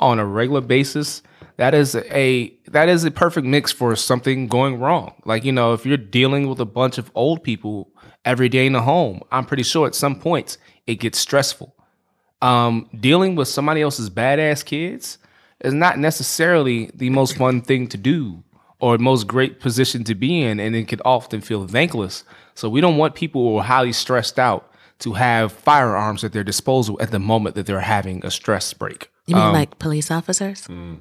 on 0.00 0.18
a 0.18 0.26
regular 0.26 0.60
basis 0.60 1.22
that 1.56 1.74
is 1.74 1.94
a 1.94 2.52
that 2.66 2.88
is 2.88 3.04
a 3.04 3.10
perfect 3.10 3.46
mix 3.46 3.70
for 3.70 3.94
something 3.94 4.48
going 4.48 4.78
wrong 4.78 5.14
like 5.24 5.44
you 5.44 5.52
know 5.52 5.72
if 5.72 5.86
you're 5.86 5.96
dealing 5.96 6.48
with 6.48 6.58
a 6.60 6.64
bunch 6.64 6.98
of 6.98 7.10
old 7.14 7.42
people 7.42 7.90
every 8.24 8.48
day 8.48 8.66
in 8.66 8.72
the 8.72 8.82
home 8.82 9.20
i'm 9.30 9.44
pretty 9.44 9.62
sure 9.62 9.86
at 9.86 9.94
some 9.94 10.18
points 10.18 10.58
it 10.86 10.96
gets 10.96 11.18
stressful 11.18 11.74
um, 12.42 12.90
dealing 13.00 13.36
with 13.36 13.48
somebody 13.48 13.80
else's 13.80 14.10
badass 14.10 14.64
kids 14.64 15.18
is 15.60 15.72
not 15.72 15.98
necessarily 15.98 16.90
the 16.94 17.08
most 17.08 17.36
fun 17.38 17.62
thing 17.62 17.86
to 17.88 17.96
do 17.96 18.44
or 18.80 18.98
most 18.98 19.26
great 19.26 19.60
position 19.60 20.04
to 20.04 20.14
be 20.14 20.42
in, 20.42 20.60
and 20.60 20.76
it 20.76 20.86
can 20.88 21.00
often 21.06 21.40
feel 21.40 21.66
thankless. 21.66 22.22
So 22.54 22.68
we 22.68 22.82
don't 22.82 22.98
want 22.98 23.14
people 23.14 23.40
who 23.42 23.56
are 23.56 23.64
highly 23.64 23.94
stressed 23.94 24.38
out 24.38 24.70
to 25.00 25.12
have 25.14 25.52
firearms 25.52 26.24
at 26.24 26.32
their 26.32 26.44
disposal 26.44 26.96
at 27.00 27.10
the 27.10 27.18
moment 27.18 27.54
that 27.56 27.66
they're 27.66 27.80
having 27.80 28.24
a 28.24 28.30
stress 28.30 28.72
break. 28.72 29.10
You 29.26 29.36
mean 29.36 29.44
um, 29.44 29.52
like 29.52 29.78
police 29.78 30.10
officers? 30.10 30.66
Mm. 30.66 31.00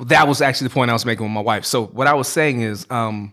That 0.00 0.28
was 0.28 0.42
actually 0.42 0.68
the 0.68 0.74
point 0.74 0.90
I 0.90 0.92
was 0.92 1.06
making 1.06 1.24
with 1.24 1.32
my 1.32 1.40
wife. 1.40 1.64
So 1.64 1.86
what 1.86 2.06
I 2.06 2.14
was 2.14 2.28
saying 2.28 2.60
is, 2.60 2.86
um, 2.90 3.32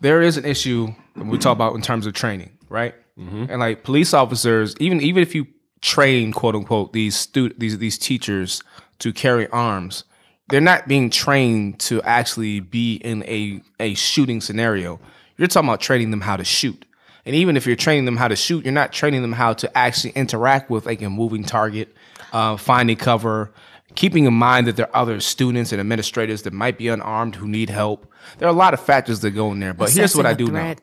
there 0.00 0.20
is 0.20 0.36
an 0.36 0.44
issue 0.44 0.92
we 1.14 1.38
talk 1.38 1.52
about 1.52 1.74
in 1.74 1.82
terms 1.82 2.06
of 2.06 2.14
training, 2.14 2.50
right? 2.68 2.94
Mm-hmm. 3.18 3.46
And 3.48 3.60
like 3.60 3.84
police 3.84 4.12
officers, 4.12 4.74
even 4.80 5.00
even 5.00 5.22
if 5.22 5.34
you 5.34 5.46
train 5.80 6.32
quote 6.32 6.54
unquote 6.54 6.92
these 6.92 7.16
stu- 7.16 7.54
these 7.56 7.78
these 7.78 7.98
teachers 7.98 8.62
to 8.98 9.12
carry 9.12 9.46
arms, 9.48 10.04
they're 10.48 10.60
not 10.60 10.88
being 10.88 11.10
trained 11.10 11.78
to 11.80 12.02
actually 12.02 12.60
be 12.60 12.96
in 12.96 13.22
a 13.24 13.62
a 13.78 13.94
shooting 13.94 14.40
scenario. 14.40 14.98
You're 15.36 15.48
talking 15.48 15.68
about 15.68 15.80
training 15.80 16.10
them 16.10 16.22
how 16.22 16.36
to 16.36 16.44
shoot. 16.44 16.84
And 17.24 17.36
even 17.36 17.56
if 17.56 17.66
you're 17.66 17.76
training 17.76 18.04
them 18.04 18.16
how 18.16 18.28
to 18.28 18.36
shoot, 18.36 18.64
you're 18.64 18.72
not 18.72 18.92
training 18.92 19.22
them 19.22 19.32
how 19.32 19.52
to 19.54 19.78
actually 19.78 20.10
interact 20.10 20.70
with 20.70 20.86
like 20.86 21.02
a 21.02 21.10
moving 21.10 21.44
target, 21.44 21.94
uh, 22.32 22.56
finding 22.56 22.96
cover, 22.96 23.52
keeping 23.94 24.24
in 24.24 24.34
mind 24.34 24.66
that 24.66 24.76
there 24.76 24.88
are 24.88 25.02
other 25.02 25.20
students 25.20 25.72
and 25.72 25.80
administrators 25.80 26.42
that 26.42 26.52
might 26.52 26.78
be 26.78 26.88
unarmed 26.88 27.36
who 27.36 27.46
need 27.46 27.70
help. 27.70 28.10
There 28.38 28.48
are 28.48 28.50
a 28.50 28.56
lot 28.56 28.74
of 28.74 28.80
factors 28.80 29.20
that 29.20 29.30
go 29.30 29.52
in 29.52 29.60
there. 29.60 29.74
But 29.74 29.90
here's 29.90 30.16
what 30.16 30.26
I 30.26 30.34
do 30.34 30.48
a 30.48 30.50
know. 30.50 30.74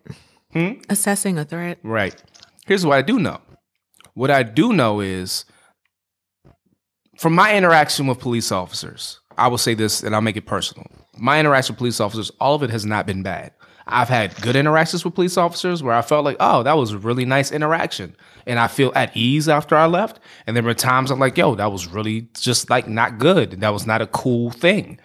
threat. 0.54 0.80
Assessing 0.90 1.38
a 1.38 1.46
threat. 1.46 1.80
Right. 1.84 2.16
Here's 2.66 2.86
what 2.86 2.98
I 2.98 3.02
do 3.02 3.20
know. 3.20 3.42
What 4.14 4.32
I 4.32 4.44
do 4.44 4.74
know 4.74 5.00
is 5.00 5.46
from 7.18 7.34
my 7.34 7.56
interaction 7.56 8.08
with 8.08 8.20
police 8.20 8.52
officers, 8.52 9.20
I 9.38 9.48
will 9.48 9.58
say 9.58 9.74
this 9.74 10.04
and 10.04 10.16
I'll 10.16 10.22
make 10.22 10.38
it 10.38 10.46
personal. 10.46 10.86
My 11.18 11.40
interaction 11.40 11.74
with 11.74 11.80
police 11.80 12.00
officers, 12.00 12.32
all 12.40 12.56
of 12.56 12.64
it 12.64 12.70
has 12.70 12.86
not 12.86 13.06
been 13.06 13.24
bad. 13.24 13.52
I've 13.92 14.10
had 14.10 14.40
good 14.42 14.56
interactions 14.56 15.04
with 15.04 15.16
police 15.16 15.38
officers 15.38 15.82
where 15.84 15.96
I 15.96 16.02
felt 16.02 16.24
like, 16.24 16.38
oh, 16.40 16.64
that 16.64 16.78
was 16.78 16.92
a 16.92 16.98
really 16.98 17.26
nice 17.26 17.52
interaction. 17.52 18.16
And 18.46 18.60
I 18.60 18.68
feel 18.68 18.92
at 18.96 19.16
ease 19.16 19.50
after 19.50 19.76
I 19.76 19.88
left. 19.88 20.20
And 20.48 20.56
there 20.56 20.64
were 20.64 20.74
times 20.74 21.12
I'm 21.12 21.20
like, 21.20 21.38
yo, 21.38 21.56
that 21.56 21.72
was 21.72 21.88
really 21.88 22.30
just 22.40 22.70
like 22.70 22.88
not 22.88 23.18
good. 23.18 23.60
That 23.62 23.74
was 23.74 23.86
not 23.86 24.02
a 24.02 24.08
cool 24.08 24.52
thing. 24.52 25.00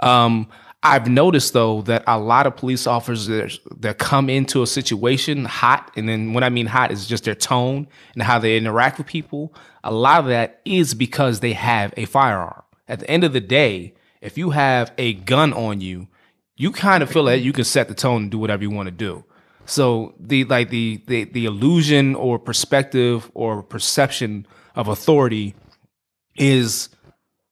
Um, 0.00 0.48
I've 0.82 1.08
noticed 1.08 1.52
though 1.52 1.82
that 1.82 2.04
a 2.06 2.18
lot 2.18 2.46
of 2.46 2.56
police 2.56 2.86
officers 2.86 3.60
that, 3.80 3.98
come 3.98 4.30
into 4.30 4.62
a 4.62 4.66
situation 4.66 5.44
hot, 5.44 5.92
and 5.94 6.08
then 6.08 6.32
when 6.32 6.42
I 6.42 6.48
mean 6.48 6.66
hot 6.66 6.90
is 6.90 7.06
just 7.06 7.24
their 7.24 7.34
tone 7.34 7.86
and 8.14 8.22
how 8.22 8.38
they 8.38 8.56
interact 8.56 8.96
with 8.96 9.06
people. 9.06 9.54
A 9.84 9.92
lot 9.92 10.20
of 10.20 10.26
that 10.26 10.60
is 10.64 10.94
because 10.94 11.40
they 11.40 11.52
have 11.52 11.92
a 11.96 12.06
firearm. 12.06 12.62
At 12.88 13.00
the 13.00 13.10
end 13.10 13.24
of 13.24 13.34
the 13.34 13.40
day, 13.40 13.94
if 14.20 14.38
you 14.38 14.50
have 14.50 14.92
a 14.98 15.14
gun 15.14 15.52
on 15.52 15.80
you, 15.80 16.08
you 16.60 16.70
kind 16.70 17.02
of 17.02 17.10
feel 17.10 17.24
that 17.24 17.40
you 17.40 17.54
can 17.54 17.64
set 17.64 17.88
the 17.88 17.94
tone 17.94 18.24
and 18.24 18.30
do 18.30 18.36
whatever 18.36 18.62
you 18.62 18.68
want 18.68 18.86
to 18.86 18.90
do. 18.90 19.24
So 19.64 20.14
the 20.20 20.44
like 20.44 20.68
the 20.68 21.02
the 21.06 21.24
the 21.24 21.46
illusion 21.46 22.14
or 22.14 22.38
perspective 22.38 23.30
or 23.32 23.62
perception 23.62 24.46
of 24.74 24.86
authority 24.86 25.54
is 26.36 26.90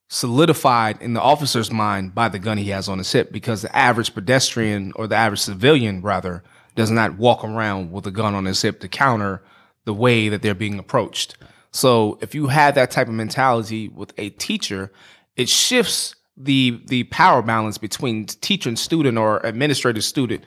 solidified 0.08 1.00
in 1.00 1.14
the 1.14 1.22
officer's 1.22 1.72
mind 1.72 2.14
by 2.14 2.28
the 2.28 2.38
gun 2.38 2.58
he 2.58 2.68
has 2.68 2.86
on 2.86 2.98
his 2.98 3.10
hip 3.10 3.32
because 3.32 3.62
the 3.62 3.74
average 3.74 4.12
pedestrian 4.12 4.92
or 4.94 5.06
the 5.06 5.16
average 5.16 5.40
civilian 5.40 6.02
rather 6.02 6.42
does 6.74 6.90
not 6.90 7.16
walk 7.16 7.42
around 7.42 7.90
with 7.90 8.06
a 8.06 8.10
gun 8.10 8.34
on 8.34 8.44
his 8.44 8.60
hip 8.60 8.78
to 8.80 8.88
counter 8.88 9.42
the 9.86 9.94
way 9.94 10.28
that 10.28 10.42
they're 10.42 10.54
being 10.54 10.78
approached. 10.78 11.38
So 11.70 12.18
if 12.20 12.34
you 12.34 12.48
have 12.48 12.74
that 12.74 12.90
type 12.90 13.08
of 13.08 13.14
mentality 13.14 13.88
with 13.88 14.12
a 14.18 14.28
teacher, 14.30 14.92
it 15.34 15.48
shifts 15.48 16.14
the 16.38 16.80
the 16.86 17.04
power 17.04 17.42
balance 17.42 17.78
between 17.78 18.26
teacher 18.26 18.68
and 18.68 18.78
student 18.78 19.18
or 19.18 19.40
administrator 19.44 20.00
student 20.00 20.44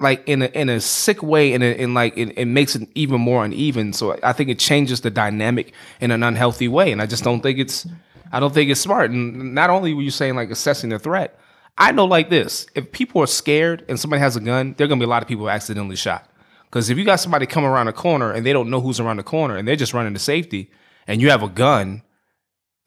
like 0.00 0.26
in 0.26 0.42
a 0.42 0.46
in 0.46 0.68
a 0.68 0.80
sick 0.80 1.22
way 1.22 1.52
and 1.52 1.62
in 1.62 1.94
like 1.94 2.16
it, 2.16 2.46
makes 2.46 2.74
it 2.74 2.88
even 2.94 3.20
more 3.20 3.44
uneven. 3.44 3.92
So 3.92 4.18
i 4.22 4.32
think 4.32 4.50
it 4.50 4.58
changes 4.58 5.02
the 5.02 5.10
dynamic 5.10 5.72
in 6.00 6.10
an 6.10 6.22
unhealthy 6.22 6.68
way 6.68 6.90
and 6.90 7.00
i 7.00 7.06
just 7.06 7.22
don't 7.22 7.42
think 7.42 7.58
it's 7.58 7.86
i 8.32 8.40
don't 8.40 8.52
think 8.52 8.70
it's 8.70 8.80
smart. 8.80 9.10
And 9.10 9.54
not 9.54 9.70
only 9.70 9.94
were 9.94 10.02
you 10.02 10.10
saying 10.10 10.34
like 10.34 10.50
assessing 10.50 10.90
the 10.90 10.98
threat 10.98 11.38
i 11.78 11.92
know 11.92 12.06
like 12.06 12.30
this. 12.30 12.66
If 12.74 12.90
people 12.90 13.22
are 13.22 13.28
scared 13.28 13.84
and 13.88 14.00
somebody 14.00 14.20
has 14.20 14.36
a 14.36 14.40
gun 14.40 14.74
there 14.76 14.86
are 14.86 14.88
going 14.88 14.98
to 14.98 15.04
be 15.04 15.08
a 15.08 15.10
lot 15.10 15.22
of 15.22 15.28
people 15.28 15.48
accidentally 15.48 15.96
shot. 15.96 16.26
Because 16.64 16.88
if 16.88 16.98
you 16.98 17.04
got 17.04 17.16
somebody 17.16 17.46
come 17.46 17.64
around 17.64 17.88
a 17.88 17.92
corner 17.92 18.32
and 18.32 18.44
they 18.46 18.52
don't 18.52 18.70
know 18.70 18.80
who's 18.80 19.00
around 19.00 19.18
the 19.18 19.24
corner 19.24 19.56
and 19.56 19.66
they're 19.66 19.76
just 19.76 19.92
running 19.94 20.14
to 20.14 20.20
safety 20.20 20.70
and 21.06 21.20
you 21.20 21.30
have 21.30 21.42
a 21.42 21.48
gun 21.48 22.02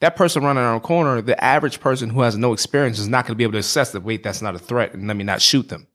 that 0.00 0.16
person 0.16 0.42
running 0.42 0.62
around 0.62 0.82
the 0.82 0.86
corner, 0.86 1.22
the 1.22 1.42
average 1.42 1.80
person 1.80 2.10
who 2.10 2.20
has 2.22 2.36
no 2.36 2.52
experience 2.52 2.98
is 2.98 3.08
not 3.08 3.24
going 3.24 3.34
to 3.34 3.36
be 3.36 3.44
able 3.44 3.52
to 3.52 3.58
assess 3.58 3.92
that, 3.92 4.02
wait, 4.02 4.22
that's 4.22 4.42
not 4.42 4.54
a 4.54 4.58
threat, 4.58 4.94
and 4.94 5.06
let 5.08 5.16
me 5.16 5.24
not 5.24 5.40
shoot 5.40 5.68
them. 5.68 5.86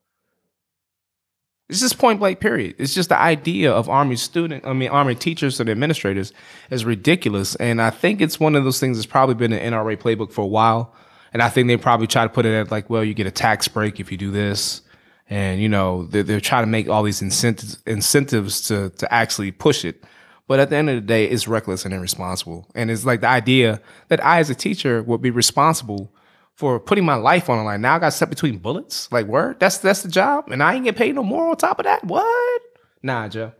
It's 1.69 1.81
just 1.81 1.99
point 1.99 2.19
blank, 2.19 2.39
period. 2.39 2.75
It's 2.79 2.95
just 2.95 3.09
the 3.09 3.21
idea 3.21 3.71
of 3.71 3.89
Army 3.89 4.15
student, 4.15 4.65
I 4.65 4.73
mean, 4.73 4.89
Army 4.89 5.13
teachers 5.13 5.59
and 5.59 5.69
administrators 5.69 6.33
is 6.71 6.83
ridiculous. 6.83 7.55
And 7.57 7.79
I 7.79 7.91
think 7.91 8.21
it's 8.21 8.39
one 8.39 8.55
of 8.55 8.63
those 8.63 8.79
things 8.79 8.97
that's 8.97 9.05
probably 9.05 9.35
been 9.35 9.53
an 9.53 9.73
NRA 9.73 9.95
playbook 9.95 10.31
for 10.31 10.41
a 10.41 10.47
while. 10.47 10.95
And 11.31 11.43
I 11.43 11.49
think 11.49 11.67
they 11.67 11.77
probably 11.77 12.07
try 12.07 12.23
to 12.23 12.29
put 12.29 12.47
it 12.47 12.53
at 12.53 12.71
like, 12.71 12.89
well, 12.89 13.03
you 13.03 13.13
get 13.13 13.27
a 13.27 13.31
tax 13.31 13.67
break 13.67 13.99
if 13.99 14.11
you 14.11 14.17
do 14.17 14.31
this. 14.31 14.81
And, 15.29 15.61
you 15.61 15.69
know, 15.69 16.05
they're, 16.05 16.23
they're 16.23 16.41
trying 16.41 16.63
to 16.63 16.67
make 16.67 16.89
all 16.89 17.03
these 17.03 17.21
incentives, 17.21 17.77
incentives 17.85 18.61
to, 18.61 18.89
to 18.89 19.13
actually 19.13 19.51
push 19.51 19.85
it. 19.85 20.03
But 20.49 20.59
at 20.59 20.71
the 20.71 20.75
end 20.77 20.89
of 20.89 20.95
the 20.95 21.01
day, 21.01 21.25
it's 21.25 21.47
reckless 21.47 21.85
and 21.85 21.93
irresponsible. 21.93 22.67
And 22.73 22.89
it's 22.89 23.05
like 23.05 23.21
the 23.21 23.27
idea 23.27 23.79
that 24.07 24.21
I, 24.25 24.39
as 24.39 24.49
a 24.49 24.55
teacher, 24.55 25.03
would 25.03 25.21
be 25.21 25.29
responsible 25.29 26.11
for 26.55 26.79
putting 26.79 27.05
my 27.05 27.13
life 27.13 27.49
on 27.51 27.59
the 27.59 27.63
line. 27.63 27.81
Now 27.81 27.95
I 27.95 27.99
got 27.99 28.13
set 28.13 28.31
between 28.31 28.57
bullets. 28.57 29.09
Like, 29.11 29.27
word? 29.27 29.59
That's 29.59 29.77
that's 29.77 30.01
the 30.01 30.09
job, 30.09 30.49
and 30.49 30.63
I 30.63 30.73
ain't 30.73 30.85
get 30.85 30.95
paid 30.97 31.13
no 31.13 31.23
more 31.23 31.51
on 31.51 31.55
top 31.55 31.77
of 31.79 31.83
that. 31.85 32.03
What? 32.03 32.61
Nah, 33.03 33.27
Joe. 33.27 33.51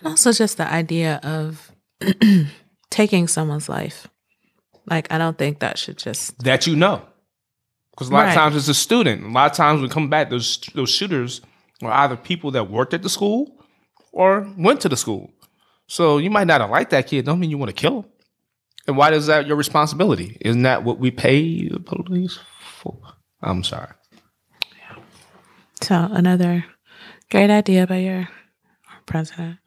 And 0.00 0.08
also 0.08 0.32
just 0.32 0.58
the 0.58 0.70
idea 0.70 1.18
of 1.22 1.72
taking 2.90 3.26
someone's 3.26 3.68
life. 3.68 4.06
Like, 4.86 5.10
I 5.10 5.16
don't 5.18 5.38
think 5.38 5.60
that 5.60 5.78
should 5.78 5.96
just 5.96 6.38
that 6.44 6.66
you 6.66 6.76
know, 6.76 7.00
because 7.92 8.10
a 8.10 8.12
lot 8.12 8.20
Right. 8.24 8.28
of 8.28 8.34
times 8.34 8.56
it's 8.56 8.68
a 8.68 8.74
student. 8.74 9.24
A 9.24 9.28
lot 9.30 9.50
of 9.50 9.56
times 9.56 9.80
we 9.80 9.88
come 9.88 10.10
back, 10.10 10.28
those 10.28 10.58
those 10.74 10.90
shooters 10.90 11.40
are 11.82 11.90
either 11.90 12.16
people 12.16 12.50
that 12.50 12.70
worked 12.70 12.92
at 12.92 13.02
the 13.02 13.08
school 13.08 13.64
or 14.12 14.46
went 14.58 14.82
to 14.82 14.90
the 14.90 14.96
school. 14.98 15.30
So 15.86 16.18
you 16.18 16.30
might 16.30 16.46
not 16.46 16.60
have 16.60 16.70
liked 16.70 16.90
that 16.90 17.06
kid. 17.06 17.24
Don't 17.26 17.38
mean 17.38 17.50
you 17.50 17.58
want 17.58 17.70
to 17.70 17.74
kill 17.74 18.00
him. 18.00 18.04
And 18.86 18.96
why 18.96 19.12
is 19.12 19.26
that 19.26 19.46
your 19.46 19.56
responsibility? 19.56 20.36
Isn't 20.40 20.62
that 20.62 20.84
what 20.84 20.98
we 20.98 21.10
pay 21.10 21.68
the 21.68 21.80
police 21.80 22.38
for? 22.60 22.98
I'm 23.42 23.64
sorry. 23.64 23.88
So 25.80 26.08
another 26.12 26.64
great 27.30 27.50
idea 27.50 27.86
by 27.86 27.98
your 27.98 28.28
president. 29.06 29.58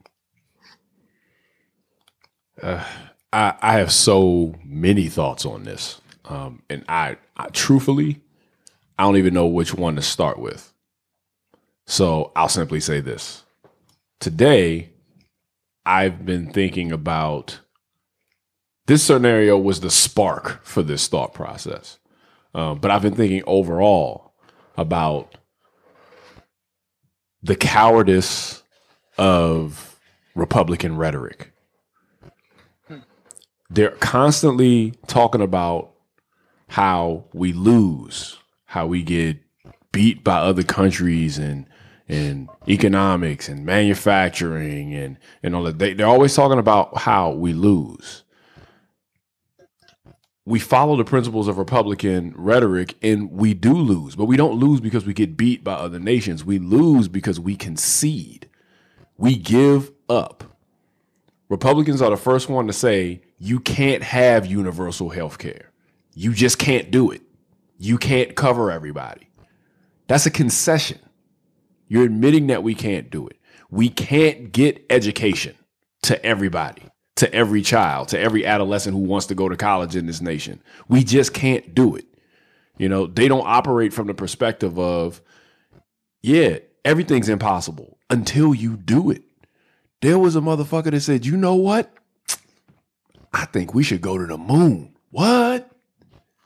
I, 2.64 2.86
I 3.32 3.74
have 3.74 3.92
so 3.92 4.56
many 4.64 5.10
thoughts 5.10 5.46
on 5.46 5.64
this, 5.64 6.02
um, 6.26 6.64
and 6.70 6.84
I, 6.90 7.18
I 7.36 7.50
truthfully, 7.50 8.22
I 8.98 9.04
don't 9.04 9.18
even 9.18 9.34
know 9.34 9.46
which 9.46 9.76
one 9.76 9.96
to 9.96 10.02
start 10.02 10.40
with. 10.40 10.74
So 11.86 12.32
I'll 12.36 12.50
simply 12.50 12.80
say 12.80 13.00
this: 13.00 13.44
today, 14.20 14.90
I've 15.88 16.26
been 16.26 16.52
thinking 16.52 16.92
about 16.92 17.62
this 18.88 19.04
scenario 19.04 19.58
was 19.58 19.80
the 19.80 19.90
spark 19.90 20.60
for 20.66 20.84
this 20.84 21.08
thought 21.08 21.34
process, 21.34 21.98
um, 22.54 22.80
but 22.80 22.92
I've 22.92 23.02
been 23.02 23.16
thinking 23.16 23.42
overall 23.48 24.34
about 24.76 25.38
the 27.42 27.56
cowardice 27.56 28.64
of 29.18 29.98
Republican 30.36 30.98
rhetoric. 30.98 31.54
They're 33.70 33.92
constantly 33.92 34.94
talking 35.08 35.42
about 35.42 35.94
how 36.68 37.26
we 37.34 37.54
lose, 37.54 38.38
how 38.66 38.88
we 38.88 39.04
get 39.04 39.38
beat 39.94 40.22
by 40.22 40.40
other 40.40 40.64
countries 40.64 41.38
and 41.38 41.66
and 42.08 42.50
economics 42.68 43.50
and 43.50 43.66
manufacturing 43.66 44.94
and 44.94 45.18
and 45.44 45.56
all 45.56 45.64
that. 45.64 45.80
They, 45.80 45.94
they're 45.94 46.08
always 46.08 46.36
talking 46.36 46.60
about 46.60 46.98
how 46.98 47.32
we 47.32 47.54
lose. 47.54 48.24
We 50.46 50.60
follow 50.60 50.96
the 50.96 51.04
principles 51.04 51.50
of 51.50 51.58
Republican 51.58 52.34
rhetoric 52.38 52.96
and 53.02 53.30
we 53.32 53.54
do 53.54 53.74
lose, 53.74 54.16
but 54.16 54.26
we 54.26 54.38
don't 54.38 54.58
lose 54.58 54.80
because 54.80 55.06
we 55.06 55.14
get 55.14 55.36
beat 55.36 55.62
by 55.62 55.74
other 55.74 56.00
nations. 56.00 56.46
We 56.46 56.58
lose 56.58 57.10
because 57.10 57.38
we 57.38 57.58
concede. 57.58 58.50
We 59.18 59.36
give 59.36 59.92
up. 60.08 60.46
Republicans 61.50 62.02
are 62.02 62.10
the 62.10 62.18
first 62.18 62.48
one 62.48 62.68
to 62.68 62.74
say 62.74 63.22
you 63.38 63.60
can't 63.60 64.04
have 64.04 64.46
universal 64.46 65.10
health 65.10 65.38
care. 65.38 65.72
You 66.14 66.34
just 66.34 66.58
can't 66.58 66.92
do 66.92 67.12
it. 67.12 67.22
You 67.78 67.98
can't 67.98 68.36
cover 68.36 68.72
everybody. 68.72 69.30
That's 70.08 70.26
a 70.26 70.32
concession. 70.32 71.00
You're 71.88 72.06
admitting 72.06 72.48
that 72.48 72.64
we 72.64 72.76
can't 72.76 73.10
do 73.10 73.28
it. 73.28 73.38
We 73.70 73.90
can't 73.90 74.52
get 74.52 74.86
education 74.90 75.56
to 76.04 76.24
everybody, 76.26 76.84
to 77.18 77.34
every 77.34 77.62
child, 77.62 78.10
to 78.10 78.20
every 78.20 78.46
adolescent 78.46 78.96
who 78.96 79.04
wants 79.04 79.28
to 79.28 79.36
go 79.36 79.50
to 79.50 79.58
college 79.58 79.96
in 79.96 80.06
this 80.06 80.22
nation. 80.22 80.62
We 80.88 81.04
just 81.04 81.34
can't 81.34 81.74
do 81.76 81.96
it. 81.96 82.06
You 82.78 82.90
know, 82.90 83.08
they 83.08 83.28
don't 83.28 83.48
operate 83.48 83.94
from 83.94 84.08
the 84.08 84.14
perspective 84.14 84.78
of, 84.78 85.22
yeah, 86.22 86.60
everything's 86.86 87.30
impossible 87.30 87.98
until 88.10 88.54
you 88.54 88.78
do 88.78 89.10
it. 89.10 89.24
There 90.02 90.20
was 90.20 90.36
a 90.36 90.42
motherfucker 90.42 90.92
that 90.92 91.02
said, 91.02 91.26
you 91.26 91.36
know 91.36 91.56
what? 91.56 91.92
I 93.34 93.46
think 93.46 93.74
we 93.74 93.84
should 93.84 94.02
go 94.02 94.18
to 94.18 94.26
the 94.26 94.38
moon. 94.38 94.96
What? 95.10 95.70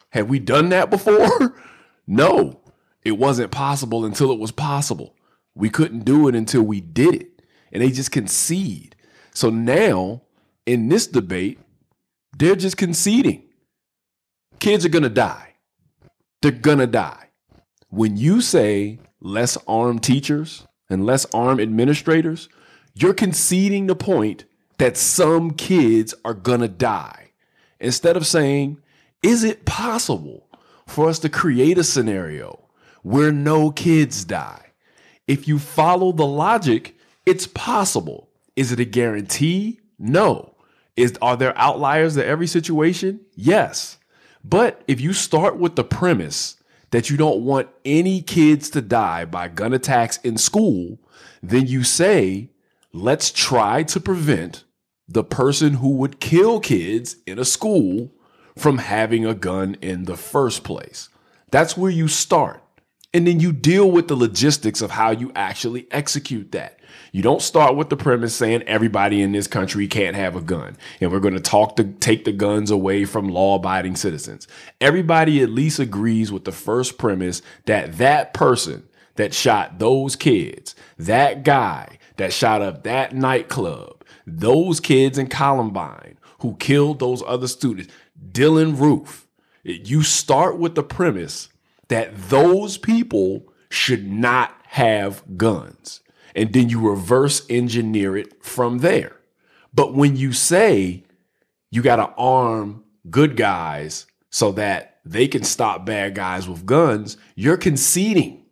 Have 0.09 0.29
we 0.29 0.39
done 0.39 0.69
that 0.69 0.89
before? 0.89 1.55
no, 2.07 2.59
it 3.03 3.11
wasn't 3.11 3.51
possible 3.51 4.05
until 4.05 4.31
it 4.31 4.39
was 4.39 4.51
possible. 4.51 5.15
We 5.55 5.69
couldn't 5.69 6.05
do 6.05 6.27
it 6.27 6.35
until 6.35 6.63
we 6.63 6.81
did 6.81 7.15
it. 7.15 7.41
And 7.71 7.81
they 7.81 7.89
just 7.89 8.11
concede. 8.11 8.95
So 9.33 9.49
now, 9.49 10.21
in 10.65 10.89
this 10.89 11.07
debate, 11.07 11.59
they're 12.37 12.55
just 12.55 12.77
conceding. 12.77 13.43
Kids 14.59 14.85
are 14.85 14.89
going 14.89 15.03
to 15.03 15.09
die. 15.09 15.55
They're 16.41 16.51
going 16.51 16.79
to 16.79 16.87
die. 16.87 17.29
When 17.89 18.17
you 18.17 18.41
say 18.41 18.99
less 19.19 19.57
armed 19.67 20.03
teachers 20.03 20.65
and 20.89 21.05
less 21.05 21.25
armed 21.33 21.61
administrators, 21.61 22.49
you're 22.93 23.13
conceding 23.13 23.87
the 23.87 23.95
point 23.95 24.45
that 24.77 24.97
some 24.97 25.51
kids 25.51 26.13
are 26.25 26.33
gonna 26.33 26.67
die. 26.67 27.31
Instead 27.79 28.17
of 28.17 28.25
saying, 28.27 28.77
is 29.21 29.43
it 29.43 29.65
possible 29.65 30.47
for 30.87 31.07
us 31.07 31.19
to 31.19 31.29
create 31.29 31.77
a 31.77 31.83
scenario 31.83 32.67
where 33.03 33.31
no 33.31 33.71
kids 33.71 34.25
die? 34.25 34.60
If 35.31 35.47
you 35.47 35.59
follow 35.59 36.11
the 36.11 36.25
logic, 36.25 36.93
it's 37.25 37.47
possible. 37.47 38.27
Is 38.57 38.73
it 38.73 38.81
a 38.81 38.85
guarantee? 38.85 39.79
No. 39.97 40.55
Is 40.97 41.17
are 41.21 41.37
there 41.37 41.57
outliers 41.57 42.15
to 42.15 42.25
every 42.25 42.47
situation? 42.47 43.21
Yes. 43.33 43.97
But 44.43 44.81
if 44.89 44.99
you 44.99 45.13
start 45.13 45.55
with 45.55 45.77
the 45.77 45.85
premise 45.85 46.57
that 46.89 47.09
you 47.09 47.15
don't 47.15 47.45
want 47.45 47.69
any 47.85 48.21
kids 48.21 48.69
to 48.71 48.81
die 48.81 49.23
by 49.23 49.47
gun 49.47 49.71
attacks 49.71 50.17
in 50.17 50.35
school, 50.37 50.99
then 51.41 51.65
you 51.65 51.85
say, 51.85 52.49
let's 52.91 53.31
try 53.31 53.83
to 53.83 54.01
prevent 54.01 54.65
the 55.07 55.23
person 55.23 55.75
who 55.75 55.91
would 55.91 56.19
kill 56.19 56.59
kids 56.59 57.15
in 57.25 57.39
a 57.39 57.45
school 57.45 58.11
from 58.57 58.79
having 58.79 59.25
a 59.25 59.33
gun 59.33 59.77
in 59.81 60.03
the 60.03 60.17
first 60.17 60.65
place. 60.65 61.07
That's 61.51 61.77
where 61.77 61.89
you 61.89 62.09
start. 62.09 62.61
And 63.13 63.27
then 63.27 63.39
you 63.39 63.51
deal 63.51 63.91
with 63.91 64.07
the 64.07 64.15
logistics 64.15 64.81
of 64.81 64.91
how 64.91 65.11
you 65.11 65.31
actually 65.35 65.87
execute 65.91 66.53
that. 66.53 66.79
You 67.11 67.21
don't 67.21 67.41
start 67.41 67.75
with 67.75 67.89
the 67.89 67.97
premise 67.97 68.33
saying 68.33 68.63
everybody 68.63 69.21
in 69.21 69.33
this 69.33 69.47
country 69.47 69.87
can't 69.87 70.15
have 70.15 70.37
a 70.37 70.41
gun 70.41 70.77
and 71.01 71.11
we're 71.11 71.19
going 71.19 71.33
to 71.33 71.41
talk 71.41 71.75
to 71.75 71.83
take 71.83 72.23
the 72.23 72.31
guns 72.31 72.71
away 72.71 73.03
from 73.03 73.27
law 73.27 73.55
abiding 73.55 73.97
citizens. 73.97 74.47
Everybody 74.79 75.41
at 75.41 75.49
least 75.49 75.79
agrees 75.79 76.31
with 76.31 76.45
the 76.45 76.53
first 76.53 76.97
premise 76.97 77.41
that 77.65 77.97
that 77.97 78.33
person 78.33 78.87
that 79.15 79.33
shot 79.33 79.77
those 79.79 80.15
kids, 80.15 80.73
that 80.97 81.43
guy 81.43 81.97
that 82.15 82.31
shot 82.31 82.61
up 82.61 82.83
that 82.83 83.13
nightclub, 83.13 84.05
those 84.25 84.79
kids 84.79 85.17
in 85.17 85.27
Columbine 85.27 86.17
who 86.39 86.55
killed 86.55 86.99
those 86.99 87.21
other 87.27 87.47
students, 87.47 87.91
Dylann 88.31 88.79
Roof, 88.79 89.27
you 89.63 90.01
start 90.01 90.57
with 90.57 90.75
the 90.75 90.83
premise 90.83 91.49
that 91.91 92.29
those 92.29 92.77
people 92.77 93.43
should 93.69 94.09
not 94.09 94.55
have 94.67 95.23
guns. 95.35 95.99
And 96.33 96.53
then 96.53 96.69
you 96.69 96.79
reverse 96.79 97.45
engineer 97.49 98.15
it 98.15 98.41
from 98.41 98.77
there. 98.77 99.17
But 99.73 99.93
when 99.93 100.15
you 100.15 100.31
say 100.31 101.03
you 101.69 101.81
got 101.81 101.97
to 101.97 102.07
arm 102.17 102.85
good 103.09 103.35
guys 103.35 104.05
so 104.29 104.53
that 104.53 104.99
they 105.03 105.27
can 105.27 105.43
stop 105.43 105.85
bad 105.85 106.15
guys 106.15 106.47
with 106.47 106.65
guns, 106.65 107.17
you're 107.35 107.57
conceding 107.57 108.45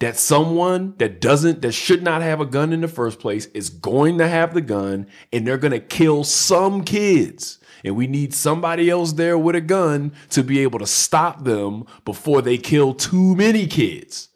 that 0.00 0.18
someone 0.18 0.92
that 0.98 1.22
doesn't, 1.22 1.62
that 1.62 1.72
should 1.72 2.02
not 2.02 2.20
have 2.20 2.42
a 2.42 2.46
gun 2.46 2.70
in 2.74 2.82
the 2.82 2.88
first 2.88 3.18
place 3.18 3.46
is 3.46 3.70
going 3.70 4.18
to 4.18 4.28
have 4.28 4.52
the 4.52 4.60
gun 4.60 5.06
and 5.32 5.46
they're 5.46 5.56
going 5.56 5.72
to 5.72 5.80
kill 5.80 6.22
some 6.22 6.84
kids 6.84 7.60
and 7.84 7.94
we 7.94 8.06
need 8.06 8.32
somebody 8.32 8.88
else 8.88 9.12
there 9.12 9.36
with 9.36 9.54
a 9.54 9.60
gun 9.60 10.12
to 10.30 10.42
be 10.42 10.60
able 10.60 10.78
to 10.78 10.86
stop 10.86 11.44
them 11.44 11.84
before 12.04 12.40
they 12.40 12.56
kill 12.56 12.94
too 12.94 13.36
many 13.36 13.66
kids. 13.66 14.28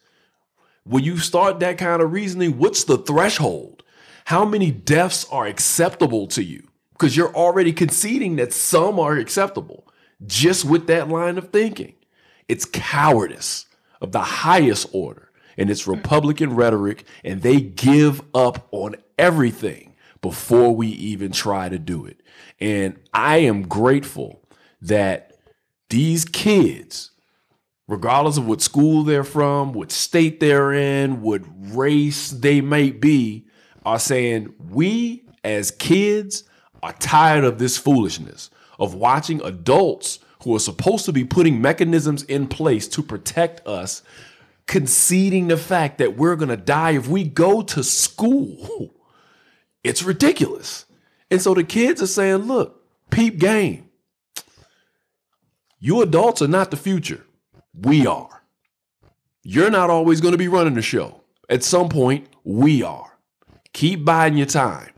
When 0.85 1.03
you 1.03 1.19
start 1.19 1.59
that 1.61 1.79
kind 1.79 2.03
of 2.03 2.13
reasoning, 2.13 2.59
what's 2.59 2.85
the 2.85 2.99
threshold? 2.99 3.83
How 4.27 4.45
many 4.45 4.71
deaths 4.71 5.27
are 5.33 5.47
acceptable 5.47 6.27
to 6.29 6.43
you? 6.43 6.69
Because 6.93 7.17
you're 7.17 7.35
already 7.35 7.73
conceding 7.73 8.37
that 8.37 8.53
some 8.53 9.01
are 9.01 9.17
acceptable 9.17 9.87
just 10.27 10.65
with 10.65 10.87
that 10.89 11.09
line 11.09 11.39
of 11.39 11.51
thinking. 11.51 11.95
It's 12.49 12.65
cowardice 12.65 13.67
of 14.01 14.13
the 14.13 14.21
highest 14.21 14.89
order, 14.93 15.31
and 15.57 15.71
it's 15.71 15.87
Republican 15.87 16.55
rhetoric, 16.55 17.05
and 17.25 17.43
they 17.43 17.61
give 17.61 18.23
up 18.35 18.69
on 18.73 18.97
everything 19.19 19.95
before 20.21 20.75
we 20.75 20.89
even 20.89 21.33
try 21.33 21.69
to 21.69 21.79
do 21.79 22.05
it. 22.05 22.21
And 22.61 22.99
I 23.13 23.39
am 23.39 23.63
grateful 23.69 24.43
that 24.83 25.39
these 25.91 26.25
kids, 26.25 27.13
regardless 27.87 28.37
of 28.37 28.47
what 28.47 28.61
school 28.61 29.05
they're 29.05 29.25
from, 29.25 29.73
what 29.73 29.93
state 29.93 30.41
they're 30.41 30.73
in, 30.73 31.23
what 31.23 31.43
race 31.75 32.31
they 32.31 32.61
may 32.61 32.91
be, 32.91 33.47
are 33.85 33.99
saying, 33.99 34.55
we 34.59 35.25
as 35.45 35.71
kids 35.71 36.45
are 36.83 36.93
tired 36.95 37.45
of 37.45 37.59
this 37.59 37.77
foolishness 37.77 38.51
of 38.79 38.95
watching 38.95 39.41
adults 39.43 40.19
who 40.45 40.55
are 40.55 40.61
supposed 40.61 41.05
to 41.05 41.13
be 41.13 41.25
putting 41.25 41.61
mechanisms 41.61 42.23
in 42.25 42.47
place 42.47 42.87
to 42.89 43.03
protect 43.03 43.67
us 43.67 44.03
conceding 44.67 45.49
the 45.49 45.57
fact 45.57 45.99
that 45.99 46.17
we're 46.17 46.37
going 46.37 46.51
to 46.51 46.57
die 46.57 46.93
if 46.93 47.09
we 47.09 47.25
go 47.25 47.63
to 47.63 47.83
school. 47.83 48.95
It's 49.83 50.03
ridiculous. 50.03 50.85
And 51.31 51.43
so 51.43 51.55
the 51.55 51.65
kids 51.65 52.01
are 52.03 52.07
saying, 52.07 52.39
look, 52.39 52.83
peep 53.11 53.39
game. 53.39 53.89
You 55.79 56.03
adults 56.03 56.43
are 56.43 56.49
not 56.49 56.71
the 56.71 56.77
future. 56.77 57.25
We 57.75 58.07
are. 58.07 58.43
You're 59.43 59.71
not 59.71 59.91
always 59.91 60.21
going 60.21 60.33
to 60.33 60.39
be 60.39 60.49
running 60.49 60.75
the 60.75 60.83
show. 60.83 61.23
At 61.49 61.63
some 61.63 61.89
point, 61.89 62.29
we 62.45 62.83
are. 62.83 63.19
Keep 63.73 64.05
biding 64.05 64.39
your 64.39 64.47
time. 64.47 64.91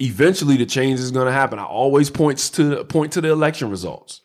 Eventually, 0.00 0.56
the 0.56 0.66
change 0.66 0.98
is 0.98 1.10
going 1.10 1.26
to 1.26 1.32
happen. 1.32 1.58
I 1.58 1.64
always 1.64 2.10
points 2.10 2.50
to 2.50 2.84
point 2.84 3.12
to 3.12 3.20
the 3.20 3.30
election 3.30 3.70
results, 3.70 4.22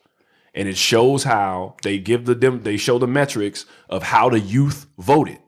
and 0.54 0.68
it 0.68 0.78
shows 0.78 1.24
how 1.24 1.76
they 1.84 2.00
give 2.00 2.26
the 2.26 2.34
dem- 2.34 2.64
they 2.64 2.78
show 2.78 2.98
the 2.98 3.08
metrics 3.08 3.66
of 3.90 4.04
how 4.04 4.30
the 4.30 4.40
youth 4.40 4.88
voted 4.98 5.40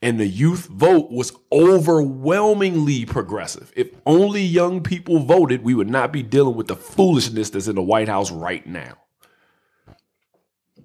and 0.00 0.18
the 0.18 0.26
youth 0.26 0.66
vote 0.66 1.10
was 1.10 1.32
overwhelmingly 1.50 3.04
progressive. 3.04 3.72
If 3.74 3.90
only 4.06 4.42
young 4.42 4.82
people 4.82 5.20
voted, 5.20 5.64
we 5.64 5.74
would 5.74 5.90
not 5.90 6.12
be 6.12 6.22
dealing 6.22 6.54
with 6.54 6.68
the 6.68 6.76
foolishness 6.76 7.50
that's 7.50 7.68
in 7.68 7.74
the 7.74 7.82
White 7.82 8.08
House 8.08 8.30
right 8.30 8.64
now. 8.66 8.96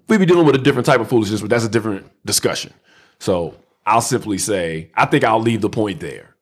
We'd 0.08 0.18
be 0.18 0.26
dealing 0.26 0.46
with 0.46 0.56
a 0.56 0.58
different 0.58 0.86
type 0.86 1.00
of 1.00 1.08
foolishness, 1.08 1.40
but 1.40 1.50
that's 1.50 1.64
a 1.64 1.68
different 1.68 2.10
discussion. 2.26 2.74
So 3.20 3.54
I'll 3.86 4.00
simply 4.00 4.38
say, 4.38 4.90
I 4.94 5.06
think 5.06 5.24
I'll 5.24 5.40
leave 5.40 5.60
the 5.60 5.70
point 5.70 6.00
there. 6.00 6.34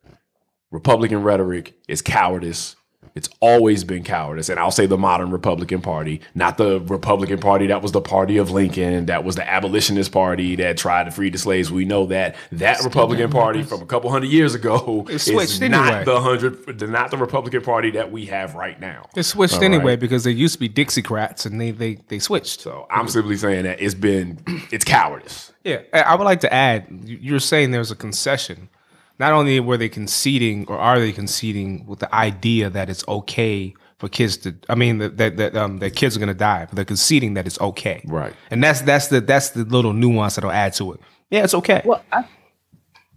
Republican 0.71 1.23
rhetoric 1.23 1.75
is 1.87 2.01
cowardice 2.01 2.77
it's 3.15 3.29
always 3.41 3.85
been 3.85 4.05
cowardice. 4.05 4.49
And 4.49 4.59
I'll 4.59 4.71
say 4.71 4.87
the 4.87 4.97
modern 4.99 5.31
Republican 5.31 5.81
Party, 5.83 6.21
not 6.35 6.57
the 6.57 6.81
Republican 6.81 7.39
Party 7.39 7.67
that 7.67 7.83
was 7.83 7.93
the 7.93 8.01
party 8.01 8.39
of 8.39 8.51
Lincoln, 8.51 9.07
that 9.07 9.25
was 9.25 9.37
the 9.37 9.49
abolitionist 9.49 10.13
party 10.13 10.57
that 10.57 10.77
tried 10.79 11.05
to 11.05 11.11
free 11.11 11.31
the 11.31 11.39
slaves. 11.39 11.71
We 11.71 11.85
know 11.85 12.07
that 12.07 12.37
that 12.53 12.83
Republican 12.83 13.31
Party 13.31 13.63
from 13.63 13.83
a 13.83 13.87
couple 13.87 14.11
hundred 14.11 14.31
years 14.31 14.55
ago 14.55 15.07
It 15.09 15.15
is 15.17 15.25
switched 15.25 15.61
not 15.61 15.89
anyway. 15.89 16.05
the 16.05 16.21
hundred, 16.21 16.91
not 16.91 17.11
the 17.11 17.19
Republican 17.19 17.63
Party 17.63 17.91
that 17.93 18.11
we 18.11 18.27
have 18.27 18.55
right 18.55 18.79
now. 18.81 19.09
It 19.15 19.25
switched 19.25 19.63
anyway 19.63 19.97
because 19.97 20.25
they 20.25 20.31
used 20.31 20.55
to 20.55 20.61
be 20.61 20.69
Dixiecrats 20.69 21.45
and 21.47 21.61
they 21.61 21.71
they 21.71 21.95
they 22.09 22.19
switched. 22.19 22.61
So 22.61 22.87
I'm 22.91 23.09
simply 23.09 23.37
saying 23.37 23.65
that 23.65 23.81
it's 23.81 23.95
been, 23.95 24.39
it's 24.71 24.85
cowardice. 24.85 25.53
Yeah, 25.65 25.83
I 25.93 26.15
would 26.17 26.25
like 26.25 26.41
to 26.41 26.53
add. 26.53 26.87
You're 27.05 27.39
saying 27.41 27.71
there's 27.71 27.91
a 27.91 27.97
concession. 27.97 28.69
Not 29.19 29.33
only 29.33 29.61
were 29.61 29.77
they 29.77 29.89
conceding, 29.89 30.67
or 30.69 30.79
are 30.79 30.99
they 30.99 31.13
conceding 31.13 31.87
with 31.87 32.01
the 32.01 32.13
idea 32.15 32.71
that 32.71 32.91
it's 32.91 33.07
okay 33.07 33.75
for 33.99 34.09
kids 34.09 34.37
to? 34.39 34.55
I 34.69 34.75
mean, 34.75 34.99
that 34.99 35.17
that, 35.19 35.37
that 35.37 35.57
um 35.57 35.79
that 35.79 35.95
kids 35.95 36.17
are 36.17 36.19
going 36.19 36.29
to 36.29 36.35
die, 36.35 36.67
but 36.67 36.75
they're 36.75 36.85
conceding 36.85 37.35
that 37.35 37.47
it's 37.47 37.61
okay. 37.61 38.03
Right. 38.07 38.35
And 38.51 38.63
that's 38.63 38.81
that's 38.83 39.09
the 39.09 39.21
that's 39.21 39.51
the 39.51 39.65
little 39.65 39.93
nuance 39.93 40.35
that'll 40.35 40.51
add 40.51 40.73
to 40.75 40.93
it. 40.95 41.01
Yeah, 41.31 41.45
it's 41.45 41.55
okay. 41.55 41.83
Well, 41.85 42.03
I, 42.13 42.25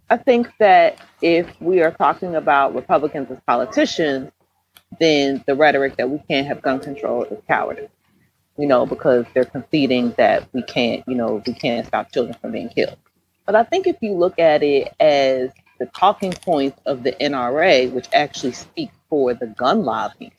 I 0.10 0.17
think 0.17 0.51
that 0.60 0.99
if 1.21 1.49
we 1.60 1.81
are 1.81 1.91
talking 1.91 2.36
about 2.36 2.75
Republicans 2.75 3.31
as 3.31 3.39
politicians, 3.47 4.31
then 4.99 5.43
the 5.47 5.55
rhetoric 5.55 5.97
that 5.97 6.10
we 6.10 6.19
can't 6.29 6.45
have 6.47 6.62
gun 6.62 6.79
control 6.79 7.23
is 7.23 7.39
cowardice. 7.47 7.89
You 8.58 8.67
know, 8.67 8.86
because 8.86 9.25
they're 9.34 9.43
conceding 9.43 10.13
that 10.17 10.47
we 10.53 10.62
can't, 10.63 11.03
you 11.08 11.15
know, 11.15 11.43
we 11.45 11.53
can't 11.53 11.86
stop 11.86 12.13
children 12.13 12.38
from 12.39 12.53
being 12.53 12.69
killed. 12.69 12.95
But 13.45 13.55
I 13.55 13.63
think 13.63 13.86
if 13.86 13.97
you 14.01 14.13
look 14.13 14.39
at 14.39 14.63
it 14.63 14.93
as 14.97 15.49
the 15.79 15.85
talking 15.88 16.33
points 16.33 16.79
of 16.85 17.03
the 17.03 17.13
NRA, 17.13 17.91
which 17.91 18.07
actually 18.13 18.53
speak 18.53 18.91
for 19.09 19.33
the 19.33 19.47
gun 19.47 19.83
lobby, 19.83 20.31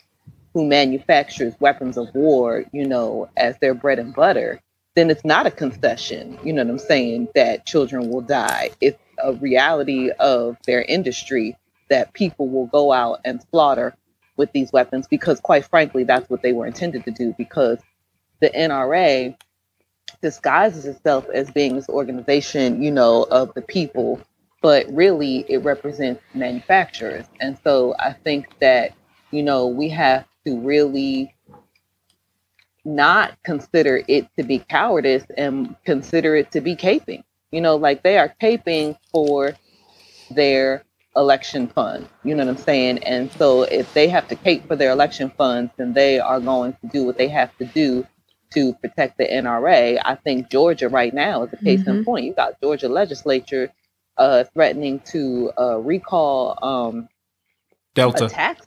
who 0.54 0.66
manufactures 0.66 1.54
weapons 1.60 1.96
of 1.96 2.14
war, 2.14 2.64
you 2.72 2.86
know, 2.86 3.28
as 3.36 3.58
their 3.58 3.74
bread 3.74 3.98
and 3.98 4.14
butter, 4.14 4.60
then 4.94 5.10
it's 5.10 5.24
not 5.24 5.46
a 5.46 5.50
concession, 5.50 6.38
you 6.42 6.52
know 6.52 6.64
what 6.64 6.70
I'm 6.70 6.78
saying, 6.78 7.28
that 7.34 7.66
children 7.66 8.10
will 8.10 8.22
die. 8.22 8.70
It's 8.80 8.98
a 9.22 9.34
reality 9.34 10.10
of 10.18 10.56
their 10.66 10.82
industry 10.82 11.56
that 11.90 12.14
people 12.14 12.48
will 12.48 12.66
go 12.66 12.92
out 12.92 13.20
and 13.24 13.44
slaughter 13.50 13.94
with 14.36 14.52
these 14.52 14.72
weapons 14.72 15.06
because, 15.06 15.40
quite 15.40 15.64
frankly, 15.66 16.04
that's 16.04 16.28
what 16.28 16.42
they 16.42 16.52
were 16.52 16.66
intended 16.66 17.04
to 17.04 17.10
do 17.10 17.34
because 17.36 17.78
the 18.40 18.50
NRA 18.50 19.36
disguises 20.22 20.86
itself 20.86 21.26
as 21.32 21.50
being 21.50 21.76
this 21.76 21.88
organization, 21.88 22.82
you 22.82 22.90
know, 22.90 23.24
of 23.24 23.54
the 23.54 23.62
people, 23.62 24.20
but 24.66 24.84
really 24.92 25.44
it 25.48 25.58
represents 25.58 26.20
manufacturers. 26.34 27.24
And 27.40 27.56
so 27.62 27.94
I 28.00 28.12
think 28.12 28.48
that, 28.58 28.94
you 29.30 29.44
know, 29.44 29.68
we 29.68 29.88
have 29.90 30.24
to 30.44 30.58
really 30.58 31.32
not 32.84 33.40
consider 33.44 34.02
it 34.08 34.26
to 34.36 34.42
be 34.42 34.58
cowardice 34.58 35.22
and 35.36 35.76
consider 35.84 36.34
it 36.34 36.50
to 36.50 36.60
be 36.60 36.74
caping. 36.74 37.22
You 37.52 37.60
know, 37.60 37.76
like 37.76 38.02
they 38.02 38.18
are 38.18 38.34
caping 38.42 38.98
for 39.12 39.52
their 40.32 40.82
election 41.14 41.68
funds. 41.68 42.08
You 42.24 42.34
know 42.34 42.44
what 42.44 42.56
I'm 42.56 42.64
saying? 42.64 43.04
And 43.04 43.30
so 43.30 43.62
if 43.62 43.94
they 43.94 44.08
have 44.08 44.26
to 44.26 44.34
cape 44.34 44.66
for 44.66 44.74
their 44.74 44.90
election 44.90 45.30
funds, 45.38 45.70
then 45.76 45.92
they 45.92 46.18
are 46.18 46.40
going 46.40 46.72
to 46.80 46.88
do 46.88 47.04
what 47.04 47.18
they 47.18 47.28
have 47.28 47.56
to 47.58 47.66
do 47.66 48.04
to 48.54 48.74
protect 48.74 49.16
the 49.18 49.28
NRA. 49.28 50.02
I 50.04 50.16
think 50.16 50.50
Georgia 50.50 50.88
right 50.88 51.14
now 51.14 51.44
is 51.44 51.52
a 51.52 51.56
case 51.56 51.86
in 51.86 51.98
mm-hmm. 51.98 52.02
point. 52.02 52.24
You 52.24 52.34
got 52.34 52.60
Georgia 52.60 52.88
legislature 52.88 53.72
uh, 54.18 54.44
threatening 54.54 55.00
to 55.00 55.52
uh, 55.58 55.78
recall 55.78 56.58
um, 56.62 57.08
Delta. 57.94 58.26
a 58.26 58.28
tax 58.28 58.66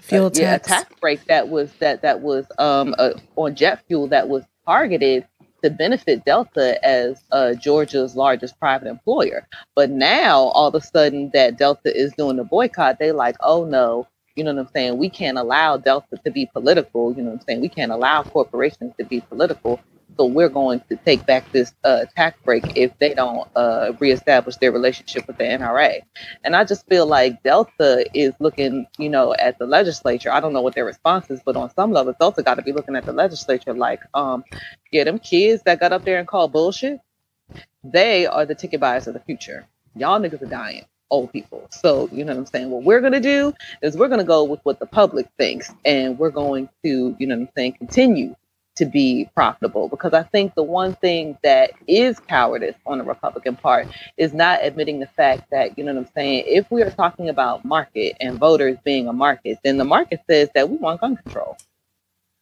Fuel 0.00 0.30
yeah, 0.34 0.54
a 0.54 0.58
tax. 0.58 0.66
tax 0.84 1.00
break 1.00 1.24
that 1.26 1.48
was 1.48 1.72
that 1.74 2.02
that 2.02 2.20
was 2.20 2.46
um 2.58 2.94
uh, 2.98 3.12
on 3.36 3.54
jet 3.54 3.82
fuel 3.86 4.06
that 4.08 4.28
was 4.28 4.44
targeted 4.66 5.26
to 5.62 5.70
benefit 5.70 6.24
Delta 6.24 6.82
as 6.86 7.20
uh, 7.32 7.54
Georgia's 7.54 8.14
largest 8.14 8.58
private 8.60 8.86
employer. 8.86 9.46
But 9.74 9.90
now 9.90 10.38
all 10.38 10.68
of 10.68 10.74
a 10.76 10.80
sudden 10.80 11.30
that 11.34 11.58
Delta 11.58 11.94
is 11.96 12.12
doing 12.12 12.36
the 12.36 12.44
boycott, 12.44 13.00
they 13.00 13.10
like, 13.10 13.34
oh 13.40 13.64
no, 13.64 14.06
you 14.36 14.44
know 14.44 14.54
what 14.54 14.60
I'm 14.60 14.72
saying? 14.72 14.98
We 14.98 15.10
can't 15.10 15.36
allow 15.36 15.76
Delta 15.76 16.16
to 16.24 16.30
be 16.30 16.46
political. 16.46 17.12
You 17.12 17.22
know 17.22 17.30
what 17.30 17.40
I'm 17.40 17.46
saying? 17.46 17.60
We 17.60 17.68
can't 17.68 17.90
allow 17.90 18.22
corporations 18.22 18.92
to 18.98 19.04
be 19.04 19.20
political. 19.20 19.80
So 20.18 20.26
we're 20.26 20.48
going 20.48 20.80
to 20.88 20.96
take 20.96 21.24
back 21.26 21.50
this 21.52 21.72
uh, 21.84 22.06
tax 22.16 22.38
break 22.44 22.76
if 22.76 22.98
they 22.98 23.14
don't 23.14 23.48
uh, 23.54 23.92
reestablish 24.00 24.56
their 24.56 24.72
relationship 24.72 25.28
with 25.28 25.38
the 25.38 25.44
NRA. 25.44 26.00
And 26.44 26.56
I 26.56 26.64
just 26.64 26.88
feel 26.88 27.06
like 27.06 27.42
Delta 27.44 28.04
is 28.14 28.32
looking, 28.40 28.86
you 28.98 29.10
know, 29.10 29.34
at 29.38 29.58
the 29.58 29.66
legislature. 29.66 30.32
I 30.32 30.40
don't 30.40 30.52
know 30.52 30.62
what 30.62 30.74
their 30.74 30.84
response 30.84 31.30
is, 31.30 31.40
but 31.44 31.56
on 31.56 31.72
some 31.74 31.92
level, 31.92 32.14
Delta 32.18 32.42
got 32.42 32.56
to 32.56 32.62
be 32.62 32.72
looking 32.72 32.96
at 32.96 33.06
the 33.06 33.12
legislature 33.12 33.74
like, 33.74 34.00
um, 34.14 34.44
yeah, 34.90 35.04
them 35.04 35.20
kids 35.20 35.62
that 35.64 35.78
got 35.78 35.92
up 35.92 36.04
there 36.04 36.18
and 36.18 36.26
called 36.26 36.52
bullshit, 36.52 37.00
they 37.84 38.26
are 38.26 38.44
the 38.44 38.56
ticket 38.56 38.80
buyers 38.80 39.06
of 39.06 39.14
the 39.14 39.20
future. 39.20 39.66
Y'all 39.94 40.20
niggas 40.20 40.42
are 40.42 40.46
dying, 40.46 40.84
old 41.10 41.32
people. 41.32 41.68
So, 41.70 42.08
you 42.10 42.24
know 42.24 42.32
what 42.32 42.40
I'm 42.40 42.46
saying? 42.46 42.70
What 42.70 42.82
we're 42.82 43.00
going 43.00 43.12
to 43.12 43.20
do 43.20 43.52
is 43.82 43.96
we're 43.96 44.08
going 44.08 44.20
to 44.20 44.26
go 44.26 44.42
with 44.42 44.60
what 44.64 44.80
the 44.80 44.86
public 44.86 45.28
thinks, 45.38 45.72
and 45.84 46.18
we're 46.18 46.30
going 46.30 46.68
to, 46.84 47.14
you 47.18 47.26
know 47.26 47.36
what 47.36 47.42
I'm 47.42 47.48
saying, 47.56 47.72
continue 47.74 48.34
to 48.78 48.86
be 48.86 49.28
profitable 49.34 49.88
because 49.88 50.14
I 50.14 50.22
think 50.22 50.54
the 50.54 50.62
one 50.62 50.94
thing 50.96 51.36
that 51.42 51.72
is 51.86 52.18
cowardice 52.18 52.76
on 52.86 52.98
the 52.98 53.04
Republican 53.04 53.56
part 53.56 53.88
is 54.16 54.32
not 54.32 54.60
admitting 54.62 55.00
the 55.00 55.06
fact 55.06 55.50
that, 55.50 55.76
you 55.76 55.84
know 55.84 55.94
what 55.94 56.06
I'm 56.06 56.12
saying, 56.14 56.44
if 56.46 56.70
we 56.70 56.82
are 56.82 56.90
talking 56.90 57.28
about 57.28 57.64
market 57.64 58.16
and 58.20 58.38
voters 58.38 58.78
being 58.84 59.08
a 59.08 59.12
market, 59.12 59.58
then 59.62 59.76
the 59.76 59.84
market 59.84 60.20
says 60.28 60.48
that 60.54 60.68
we 60.68 60.76
want 60.76 61.00
gun 61.00 61.16
control. 61.16 61.56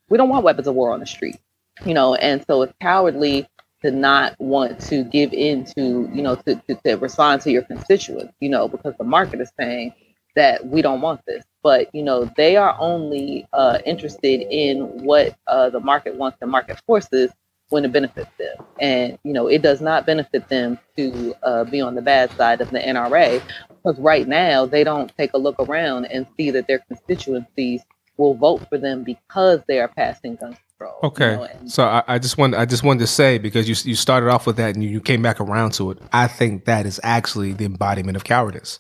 We 0.08 0.18
don't 0.18 0.28
want 0.28 0.44
weapons 0.44 0.68
of 0.68 0.74
war 0.74 0.92
on 0.92 1.00
the 1.00 1.06
street, 1.06 1.38
you 1.84 1.94
know, 1.94 2.14
and 2.14 2.44
so 2.46 2.62
it's 2.62 2.74
cowardly 2.80 3.48
to 3.82 3.90
not 3.90 4.38
want 4.38 4.80
to 4.80 5.04
give 5.04 5.32
in 5.32 5.64
to, 5.64 6.10
you 6.12 6.22
know, 6.22 6.36
to, 6.36 6.54
to, 6.54 6.74
to 6.84 6.94
respond 6.96 7.42
to 7.42 7.50
your 7.50 7.62
constituents, 7.62 8.34
you 8.40 8.48
know, 8.48 8.68
because 8.68 8.94
the 8.98 9.04
market 9.04 9.40
is 9.40 9.50
saying 9.58 9.92
that 10.36 10.66
we 10.66 10.82
don't 10.82 11.00
want 11.00 11.20
this. 11.26 11.44
But 11.62 11.92
you 11.94 12.02
know, 12.04 12.30
they 12.36 12.56
are 12.56 12.76
only 12.78 13.46
uh, 13.52 13.78
interested 13.84 14.42
in 14.50 14.82
what 15.04 15.36
uh, 15.48 15.70
the 15.70 15.80
market 15.80 16.14
wants 16.14 16.38
the 16.40 16.46
market 16.46 16.80
forces 16.86 17.32
when 17.70 17.84
it 17.84 17.92
benefits 17.92 18.30
them. 18.38 18.56
And 18.80 19.18
you 19.24 19.32
know, 19.32 19.48
it 19.48 19.62
does 19.62 19.80
not 19.80 20.06
benefit 20.06 20.48
them 20.48 20.78
to 20.96 21.34
uh, 21.42 21.64
be 21.64 21.80
on 21.80 21.96
the 21.96 22.02
bad 22.02 22.30
side 22.36 22.60
of 22.60 22.70
the 22.70 22.78
NRA 22.78 23.42
because 23.70 23.98
right 24.00 24.28
now 24.28 24.64
they 24.66 24.84
don't 24.84 25.12
take 25.18 25.32
a 25.34 25.38
look 25.38 25.56
around 25.58 26.04
and 26.04 26.26
see 26.36 26.50
that 26.52 26.68
their 26.68 26.78
constituencies 26.78 27.82
will 28.16 28.34
vote 28.34 28.66
for 28.68 28.78
them 28.78 29.02
because 29.02 29.60
they 29.68 29.80
are 29.80 29.88
passing 29.88 30.36
gun 30.36 30.56
control. 30.78 30.98
you 31.02 31.08
Okay, 31.08 31.36
know, 31.36 31.42
and- 31.44 31.70
so 31.70 31.84
I, 31.84 32.02
I 32.06 32.18
just 32.18 32.38
want 32.38 32.54
I 32.54 32.64
just 32.64 32.82
wanted 32.84 33.00
to 33.00 33.06
say 33.08 33.38
because 33.38 33.68
you 33.68 33.74
you 33.90 33.96
started 33.96 34.28
off 34.30 34.46
with 34.46 34.56
that 34.58 34.74
and 34.74 34.84
you, 34.84 34.88
you 34.90 35.00
came 35.00 35.20
back 35.20 35.40
around 35.40 35.72
to 35.74 35.90
it. 35.90 35.98
I 36.12 36.28
think 36.28 36.64
that 36.66 36.86
is 36.86 37.00
actually 37.02 37.52
the 37.54 37.64
embodiment 37.64 38.16
of 38.16 38.22
cowardice, 38.24 38.78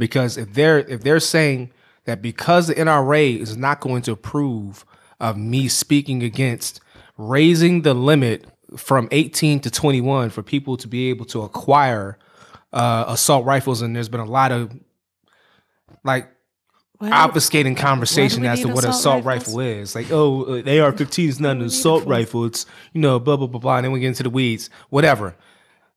because 0.00 0.36
if 0.36 0.54
they're 0.54 0.78
if 0.78 1.02
they're 1.02 1.20
saying 1.20 1.70
that 2.04 2.20
because 2.20 2.66
the 2.66 2.74
NRA 2.74 3.38
is 3.38 3.56
not 3.56 3.80
going 3.80 4.02
to 4.02 4.12
approve 4.12 4.84
of 5.20 5.36
me 5.36 5.68
speaking 5.68 6.22
against 6.22 6.80
raising 7.16 7.82
the 7.82 7.94
limit 7.94 8.46
from 8.76 9.08
18 9.10 9.60
to 9.60 9.70
21 9.70 10.30
for 10.30 10.42
people 10.42 10.76
to 10.76 10.88
be 10.88 11.10
able 11.10 11.26
to 11.26 11.42
acquire 11.42 12.18
uh, 12.72 13.04
assault 13.08 13.44
rifles, 13.44 13.82
and 13.82 13.94
there's 13.94 14.08
been 14.08 14.20
a 14.20 14.24
lot 14.24 14.52
of 14.52 14.72
like 16.04 16.28
obfuscating 17.00 17.76
conversation 17.76 18.44
as 18.44 18.60
to 18.60 18.68
what 18.68 18.84
an 18.84 18.90
assault 18.90 19.20
assault 19.20 19.24
rifle 19.24 19.60
is. 19.60 19.94
Like, 19.94 20.10
oh, 20.10 20.44
uh, 20.44 20.56
AR-15 20.58 21.28
is 21.28 21.40
not 21.40 21.56
an 21.56 21.62
assault 21.62 22.06
rifle. 22.06 22.44
It's 22.44 22.66
you 22.92 23.00
know, 23.00 23.18
blah 23.18 23.36
blah 23.36 23.46
blah 23.46 23.60
blah. 23.60 23.76
And 23.76 23.84
then 23.84 23.92
we 23.92 24.00
get 24.00 24.08
into 24.08 24.22
the 24.22 24.30
weeds. 24.30 24.70
Whatever. 24.88 25.36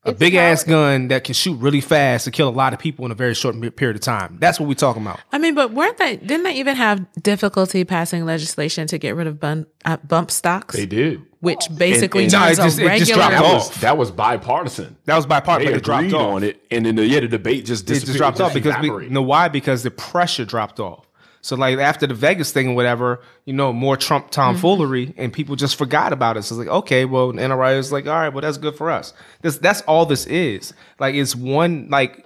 A 0.05 0.09
It's 0.09 0.19
big 0.19 0.35
ass 0.35 0.65
gun 0.65 1.07
that 1.07 1.23
can 1.23 1.33
shoot 1.33 1.55
really 1.61 1.79
fast 1.79 2.25
to 2.25 2.31
kill 2.31 2.49
a 2.49 2.51
lot 2.51 2.73
of 2.73 2.79
people 2.79 3.05
in 3.05 3.11
a 3.11 3.15
very 3.15 3.33
short 3.33 3.55
period 3.77 3.95
of 3.95 4.01
time. 4.01 4.35
That's 4.37 4.59
what 4.59 4.67
we're 4.67 4.73
talking 4.73 5.01
about. 5.01 5.21
I 5.31 5.37
mean, 5.37 5.55
but 5.55 5.71
weren't 5.71 5.97
they? 5.97 6.17
Didn't 6.17 6.43
they 6.43 6.55
even 6.55 6.75
have 6.75 7.05
difficulty 7.23 7.85
passing 7.85 8.25
legislation 8.25 8.85
to 8.87 8.97
get 8.97 9.15
rid 9.15 9.27
of 9.27 9.39
bun, 9.39 9.65
uh, 9.85 9.95
bump 9.97 10.29
stocks, 10.29 10.75
They 10.75 10.85
did. 10.85 11.21
which 11.39 11.69
basically 11.77 12.25
and- 12.25 12.33
No, 12.33 12.43
it 12.47 12.55
just- 12.57 12.79
a 12.79 12.85
it 12.93 12.99
just 12.99 13.13
dropped 13.13 13.31
That 13.31 13.43
off. 13.45 13.53
was 13.69 13.81
that 13.81 13.97
was 13.97 14.11
bipartisan. 14.11 14.97
That 15.05 15.15
was 15.15 15.25
bipartisan. 15.25 15.67
They 15.67 15.71
but 15.73 15.81
It 15.81 15.85
dropped 15.85 16.13
off. 16.13 16.33
on 16.35 16.43
it, 16.43 16.61
and 16.69 16.85
then 16.85 16.95
the, 16.95 17.05
yeah, 17.07 17.21
the 17.21 17.29
debate 17.29 17.63
just 17.65 17.89
It 17.89 17.93
just 18.01 18.17
dropped 18.17 18.41
off 18.41 18.53
because 18.53 18.73
we, 18.81 18.87
evaporated. 18.89 19.13
no 19.13 19.21
why 19.21 19.47
because 19.47 19.83
the 19.83 19.91
pressure 19.91 20.43
dropped 20.43 20.81
off. 20.81 21.07
So 21.43 21.57
like 21.57 21.77
after 21.77 22.07
the 22.07 22.13
Vegas 22.13 22.53
thing 22.53 22.69
or 22.69 22.73
whatever, 22.73 23.19
you 23.43 23.51
know, 23.51 23.73
more 23.73 23.97
Trump 23.97 24.31
tomfoolery 24.31 25.07
mm-hmm. 25.07 25.21
and 25.21 25.33
people 25.33 25.57
just 25.57 25.75
forgot 25.75 26.13
about 26.13 26.37
it. 26.37 26.43
So 26.43 26.55
it's 26.55 26.59
like, 26.65 26.75
okay, 26.75 27.03
well, 27.03 27.33
the 27.33 27.41
NRA 27.41 27.77
is 27.77 27.91
like, 27.91 28.07
all 28.07 28.13
right, 28.13 28.29
well, 28.29 28.41
that's 28.41 28.57
good 28.57 28.75
for 28.75 28.89
us. 28.89 29.13
This 29.41 29.57
that's 29.57 29.81
all 29.81 30.05
this 30.05 30.25
is. 30.25 30.73
Like 30.99 31.15
it's 31.15 31.35
one 31.35 31.89
like 31.89 32.25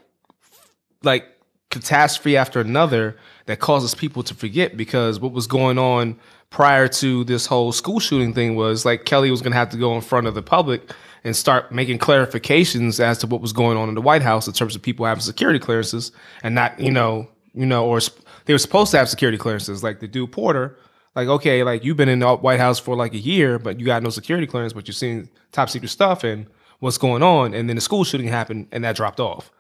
like 1.01 1.25
catastrophe 1.71 2.38
after 2.38 2.60
another 2.60 3.17
that 3.47 3.60
causes 3.60 3.95
people 3.95 4.21
to 4.21 4.36
forget 4.36 4.77
because 4.77 5.19
what 5.19 5.32
was 5.32 5.47
going 5.47 5.80
on 5.80 6.19
prior 6.51 6.88
to 6.88 7.23
this 7.23 7.47
whole 7.47 7.71
school 7.71 7.99
shooting 7.99 8.36
thing 8.36 8.56
was 8.56 8.86
like 8.86 9.06
Kelly 9.06 9.32
was 9.32 9.41
going 9.41 9.51
to 9.51 9.58
have 9.58 9.69
to 9.71 9.77
go 9.77 9.95
in 9.95 10.01
front 10.01 10.27
of 10.27 10.36
the 10.36 10.43
public 10.43 10.91
and 11.23 11.36
start 11.36 11.71
making 11.71 11.97
clarifications 11.97 12.99
as 12.99 13.17
to 13.17 13.27
what 13.27 13.41
was 13.41 13.51
going 13.51 13.77
on 13.77 13.89
in 13.89 13.95
the 13.95 14.01
White 14.01 14.21
House 14.21 14.47
in 14.47 14.53
terms 14.53 14.75
of 14.75 14.84
people 14.84 15.08
having 15.08 15.21
security 15.21 15.58
clearances 15.58 16.12
and 16.43 16.53
not, 16.53 16.80
you 16.80 16.91
know, 16.91 17.27
you 17.56 17.65
know, 17.65 17.86
or 17.86 17.99
they 18.47 18.53
were 18.53 18.60
supposed 18.60 18.91
to 18.91 18.97
have 18.97 19.10
security 19.10 19.38
clearances, 19.38 19.83
like 19.83 19.99
the 19.99 20.07
dude 20.07 20.31
Porter. 20.31 20.77
Like, 21.15 21.27
okay, 21.27 21.63
like 21.63 21.83
you've 21.83 21.97
been 21.97 22.10
in 22.10 22.19
the 22.19 22.36
White 22.36 22.60
House 22.60 22.79
for 22.79 22.95
like 22.95 23.13
a 23.13 23.19
year, 23.19 23.57
but 23.60 23.79
you 23.79 23.86
got 23.86 24.03
no 24.03 24.10
security 24.10 24.47
clearance, 24.47 24.73
but 24.73 24.88
you're 24.88 24.93
seeing 24.93 25.29
top 25.51 25.69
secret 25.69 25.89
stuff 25.89 26.23
and 26.23 26.47
what's 26.79 26.97
going 26.97 27.23
on. 27.23 27.53
And 27.53 27.67
then 27.67 27.75
the 27.75 27.81
school 27.81 28.03
shooting 28.03 28.27
happened 28.27 28.67
and 28.71 28.83
that 28.83 28.95
dropped 28.95 29.19
off. 29.19 29.51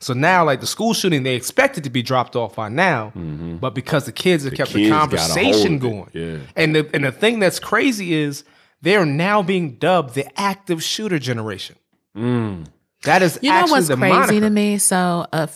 So 0.00 0.14
now, 0.14 0.44
like 0.44 0.60
the 0.60 0.66
school 0.66 0.94
shooting, 0.94 1.22
they 1.22 1.36
expected 1.36 1.84
to 1.84 1.90
be 1.90 2.02
dropped 2.02 2.34
off 2.34 2.56
by 2.56 2.68
now, 2.68 3.12
mm-hmm. 3.14 3.56
but 3.56 3.72
because 3.72 4.04
the 4.04 4.12
kids 4.12 4.42
have 4.42 4.54
kept 4.54 4.72
the 4.72 4.80
kids 4.80 4.90
got 4.90 5.12
a 5.12 5.16
conversation 5.16 5.78
going, 5.78 6.10
yeah. 6.12 6.38
and 6.56 6.74
the 6.74 6.90
and 6.92 7.04
the 7.04 7.12
thing 7.12 7.38
that's 7.38 7.60
crazy 7.60 8.14
is 8.14 8.42
they 8.80 8.96
are 8.96 9.06
now 9.06 9.42
being 9.42 9.76
dubbed 9.76 10.16
the 10.16 10.26
active 10.40 10.82
shooter 10.82 11.20
generation. 11.20 11.76
Mm. 12.16 12.66
That 13.04 13.22
is 13.22 13.38
You 13.42 13.50
know 13.50 13.66
what's 13.66 13.86
crazy 13.86 13.96
moniker. 13.96 14.40
to 14.40 14.50
me? 14.50 14.78
So 14.78 15.26
a 15.32 15.48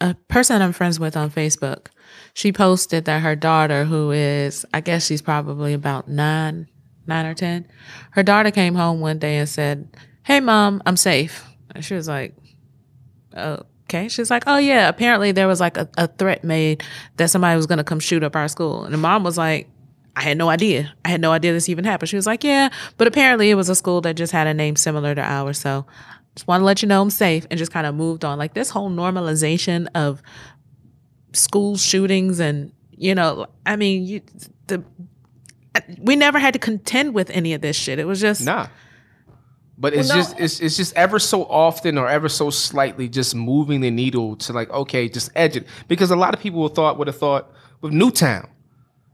a 0.00 0.14
person 0.28 0.62
I'm 0.62 0.72
friends 0.72 1.00
with 1.00 1.16
on 1.16 1.30
Facebook, 1.30 1.88
she 2.34 2.52
posted 2.52 3.04
that 3.06 3.22
her 3.22 3.36
daughter, 3.36 3.84
who 3.84 4.10
is 4.10 4.64
I 4.72 4.80
guess 4.80 5.06
she's 5.06 5.22
probably 5.22 5.72
about 5.72 6.08
nine, 6.08 6.68
nine 7.06 7.26
or 7.26 7.34
ten, 7.34 7.66
her 8.12 8.22
daughter 8.22 8.50
came 8.50 8.74
home 8.74 9.00
one 9.00 9.18
day 9.18 9.36
and 9.36 9.48
said, 9.48 9.88
"Hey, 10.22 10.40
mom, 10.40 10.82
I'm 10.86 10.96
safe." 10.96 11.44
And 11.74 11.84
she 11.84 11.94
was 11.94 12.08
like, 12.08 12.34
"Okay." 13.36 14.08
She's 14.08 14.30
like, 14.30 14.44
"Oh 14.46 14.58
yeah, 14.58 14.88
apparently 14.88 15.32
there 15.32 15.48
was 15.48 15.60
like 15.60 15.76
a, 15.76 15.88
a 15.98 16.06
threat 16.06 16.44
made 16.44 16.82
that 17.16 17.30
somebody 17.30 17.56
was 17.56 17.66
going 17.66 17.78
to 17.78 17.84
come 17.84 18.00
shoot 18.00 18.22
up 18.22 18.36
our 18.36 18.48
school," 18.48 18.84
and 18.84 18.94
the 18.94 18.98
mom 18.98 19.24
was 19.24 19.38
like. 19.38 19.68
I 20.16 20.22
had 20.22 20.36
no 20.36 20.50
idea. 20.50 20.92
I 21.04 21.08
had 21.08 21.20
no 21.20 21.30
idea 21.30 21.52
this 21.52 21.68
even 21.68 21.84
happened. 21.84 22.08
She 22.08 22.16
was 22.16 22.26
like, 22.26 22.42
"Yeah, 22.42 22.70
but 22.98 23.06
apparently 23.06 23.48
it 23.48 23.54
was 23.54 23.68
a 23.68 23.76
school 23.76 24.00
that 24.00 24.16
just 24.16 24.32
had 24.32 24.48
a 24.48 24.52
name 24.52 24.74
similar 24.74 25.14
to 25.14 25.22
ours." 25.22 25.58
So, 25.58 25.86
just 26.34 26.48
want 26.48 26.60
to 26.62 26.64
let 26.64 26.82
you 26.82 26.88
know 26.88 27.00
I'm 27.00 27.10
safe, 27.10 27.46
and 27.48 27.56
just 27.56 27.70
kind 27.72 27.86
of 27.86 27.94
moved 27.94 28.24
on. 28.24 28.36
Like 28.36 28.52
this 28.52 28.70
whole 28.70 28.90
normalization 28.90 29.86
of 29.94 30.20
school 31.32 31.76
shootings, 31.76 32.40
and 32.40 32.72
you 32.90 33.14
know, 33.14 33.46
I 33.66 33.76
mean, 33.76 34.04
you 34.04 34.20
the 34.66 34.82
we 36.00 36.16
never 36.16 36.38
had 36.38 36.52
to 36.54 36.58
contend 36.58 37.14
with 37.14 37.30
any 37.30 37.54
of 37.54 37.60
this 37.60 37.76
shit. 37.76 37.98
It 37.98 38.06
was 38.06 38.20
just 38.20 38.44
Nah. 38.44 38.66
But 39.78 39.94
it's 39.94 40.08
Well, 40.08 40.18
no. 40.18 40.22
just 40.24 40.38
it's 40.40 40.60
it's 40.60 40.76
just 40.76 40.94
ever 40.96 41.18
so 41.18 41.44
often 41.44 41.96
or 41.96 42.06
ever 42.08 42.28
so 42.28 42.50
slightly 42.50 43.08
just 43.08 43.34
moving 43.34 43.80
the 43.80 43.90
needle 43.90 44.36
to 44.36 44.52
like 44.52 44.68
okay 44.70 45.08
just 45.08 45.30
edge 45.34 45.56
it 45.56 45.66
because 45.88 46.10
a 46.10 46.16
lot 46.16 46.34
of 46.34 46.40
people 46.40 46.68
thought 46.68 46.98
would 46.98 47.06
have 47.06 47.16
thought 47.16 47.50
with 47.80 47.92
Newtown 47.92 48.46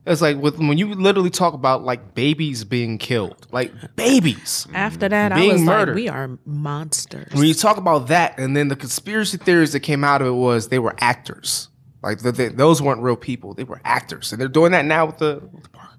it's 0.07 0.21
like 0.23 0.39
with 0.39 0.59
when 0.59 0.77
you 0.79 0.93
literally 0.95 1.31
talk 1.31 1.55
about 1.55 1.85
like 1.85 2.15
babies 2.15 2.65
being 2.65 2.99
killed 2.99 3.47
like 3.53 3.71
babies 3.95 4.67
after 4.75 5.09
that. 5.09 5.31
I 5.33 5.37
Being 5.37 5.53
was 5.53 5.61
murdered. 5.63 5.89
like, 5.95 6.03
we 6.03 6.09
are 6.09 6.37
monsters. 6.47 7.33
when 7.33 7.45
you 7.47 7.55
talk 7.55 7.77
about 7.77 8.09
that 8.09 8.37
and 8.39 8.57
then 8.57 8.67
the 8.69 8.77
conspiracy 8.77 9.37
theories 9.37 9.73
that 9.73 9.81
came 9.81 10.03
out 10.03 10.21
of 10.21 10.27
it 10.29 10.33
was 10.33 10.69
they 10.69 10.79
were 10.81 10.97
actors 10.99 11.69
like 12.07 12.21
the, 12.21 12.31
the, 12.31 12.49
those 12.49 12.81
weren't 12.81 13.03
real 13.03 13.17
people. 13.17 13.53
They 13.53 13.65
were 13.65 13.81
actors. 13.85 14.31
And 14.31 14.41
they're 14.41 14.47
doing 14.47 14.71
that 14.71 14.85
now 14.85 15.07
with 15.07 15.19
the, 15.19 15.43
with 15.53 15.65
the 15.65 15.69
park. 15.71 15.99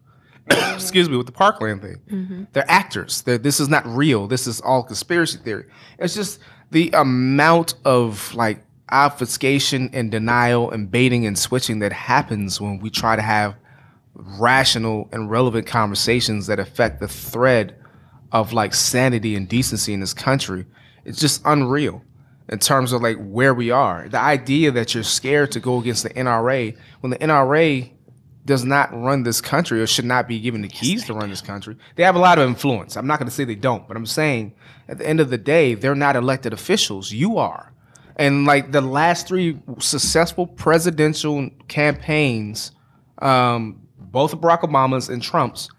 Excuse 0.74 1.10
me 1.10 1.18
with 1.18 1.26
the 1.26 1.34
parkland 1.34 1.82
thing. 1.82 1.98
Mm-hmm. 2.10 2.44
They're 2.54 2.72
actors. 2.72 3.24
They're, 3.24 3.38
this 3.38 3.60
is 3.60 3.68
not 3.68 3.86
real. 3.86 4.26
This 4.26 4.48
is 4.48 4.62
all 4.62 4.84
conspiracy 4.84 5.38
theory. 5.38 5.66
It's 6.00 6.16
just 6.16 6.40
the 6.72 6.90
amount 6.94 7.74
of 7.84 8.34
like 8.34 8.64
obfuscation 8.90 9.90
and 9.92 10.10
denial 10.10 10.72
and 10.72 10.90
baiting 10.90 11.26
and 11.26 11.38
switching 11.38 11.80
that 11.80 11.92
happens 11.92 12.62
when 12.62 12.80
we 12.80 12.90
try 12.90 13.18
to 13.18 13.22
have 13.22 13.58
rational 14.14 15.10
and 15.12 15.30
relevant 15.30 15.68
conversations 15.68 16.48
that 16.48 16.58
affect 16.58 17.02
the 17.02 17.10
thread 17.10 17.76
of 18.32 18.54
like 18.54 18.74
sanity 18.74 19.36
and 19.36 19.50
decency 19.50 19.94
in 19.94 20.00
this 20.00 20.14
country. 20.14 20.66
It's 21.04 21.20
just 21.20 21.42
unreal 21.44 22.02
in 22.50 22.60
terms 22.60 22.94
of 22.94 23.02
like 23.02 23.18
where 23.18 23.54
we 23.54 23.72
are 23.72 24.08
the 24.10 24.20
idea 24.20 24.72
that 24.72 24.94
you're 24.94 25.04
scared 25.04 25.52
to 25.52 25.60
go 25.60 25.80
against 25.80 26.04
the 26.04 26.10
NRA 26.12 26.76
when 27.02 27.10
the 27.10 27.18
NRA 27.18 27.92
does 28.48 28.64
not 28.64 28.90
run 28.94 29.24
this 29.24 29.42
country 29.42 29.82
or 29.82 29.86
should 29.86 30.06
not 30.06 30.28
be 30.28 30.40
given 30.40 30.62
the 30.62 30.70
keys 30.70 31.06
to 31.06 31.14
run 31.14 31.30
this 31.30 31.42
country. 31.42 31.76
They 31.96 32.04
have 32.04 32.16
a 32.16 32.20
lot 32.20 32.40
of 32.40 32.48
influence. 32.48 32.96
I'm 32.96 33.06
not 33.06 33.20
going 33.20 33.28
to 33.28 33.36
say 33.36 33.44
they 33.44 33.56
don't, 33.56 33.86
but 33.88 33.98
I'm 33.98 34.06
saying 34.06 34.56
at 34.88 34.98
the 34.98 35.08
end 35.08 35.20
of 35.20 35.30
the 35.30 35.38
day, 35.38 35.74
they're 35.74 35.96
not 35.96 36.16
elected 36.16 36.54
officials. 36.54 37.12
You 37.12 37.38
are. 37.38 37.74
And 38.16 38.46
like 38.46 38.72
the 38.72 38.82
last 38.82 39.28
three 39.28 39.60
successful 39.80 40.48
presidential 40.48 41.50
campaigns, 41.68 42.72
um, 43.22 43.82
both 44.00 44.34
Barack 44.40 44.62
Obama's 44.62 45.10
and 45.10 45.22
Trump's, 45.22 45.70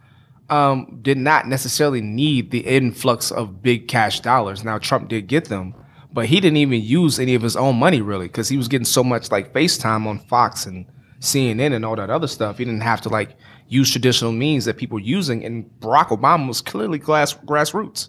um, 0.50 1.00
did 1.02 1.16
not 1.16 1.48
necessarily 1.48 2.02
need 2.02 2.50
the 2.50 2.61
influx 2.61 3.31
of 3.31 3.62
big 3.62 3.88
cash 3.88 4.20
dollars. 4.20 4.62
Now 4.62 4.78
Trump 4.78 5.09
did 5.09 5.26
get 5.26 5.46
them, 5.46 5.74
but 6.12 6.27
he 6.27 6.40
didn't 6.40 6.57
even 6.57 6.83
use 6.83 7.18
any 7.18 7.35
of 7.35 7.42
his 7.42 7.57
own 7.57 7.77
money 7.77 8.01
really 8.01 8.27
because 8.27 8.49
he 8.49 8.57
was 8.57 8.68
getting 8.68 8.85
so 8.85 9.05
much 9.05 9.31
like 9.31 9.53
FaceTime 9.53 10.07
on 10.07 10.18
Fox 10.18 10.66
and 10.66 10.87
CNN 11.21 11.75
and 11.75 11.85
all 11.85 11.97
that 11.97 12.11
other 12.11 12.27
stuff. 12.27 12.59
He 12.59 12.64
didn't 12.64 12.81
have 12.81 13.01
to 13.03 13.09
like 13.09 13.37
use 13.68 13.90
traditional 13.90 14.33
means 14.33 14.64
that 14.64 14.77
people 14.77 14.97
were 14.97 15.05
using. 15.05 15.44
And 15.44 15.71
Barack 15.81 16.09
Obama 16.09 16.49
was 16.49 16.61
clearly 16.61 16.99
grass, 16.99 17.35
grassroots. 17.35 18.09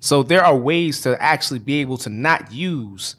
So 0.00 0.22
there 0.22 0.44
are 0.44 0.56
ways 0.56 1.00
to 1.02 1.20
actually 1.22 1.60
be 1.60 1.80
able 1.80 1.98
to 1.98 2.10
not 2.10 2.52
use 2.52 3.16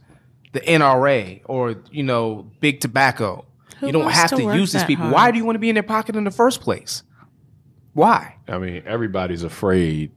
the 0.54 0.60
NRA 0.62 1.42
or 1.46 1.76
you 1.92 2.04
know 2.04 2.52
big 2.60 2.80
tobacco. 2.80 3.46
Who 3.80 3.88
you 3.88 3.94
don't 3.94 4.12
have 4.12 4.30
to 4.32 4.36
to, 4.38 4.56
use 4.56 4.74
these 4.74 4.84
people. 4.84 5.06
hard? 5.06 5.14
Why 5.14 5.32
do 5.32 5.38
you 5.38 5.46
want 5.46 5.56
to 5.56 5.60
be 5.60 5.70
in 5.70 5.76
their 5.76 5.84
pocket 5.84 6.16
in 6.16 6.24
the 6.24 6.32
first 6.32 6.62
place? 6.62 7.04
Why? 7.94 8.36
I 8.48 8.58
mean, 8.58 8.84
everybody's 8.86 9.44
afraid 9.44 10.12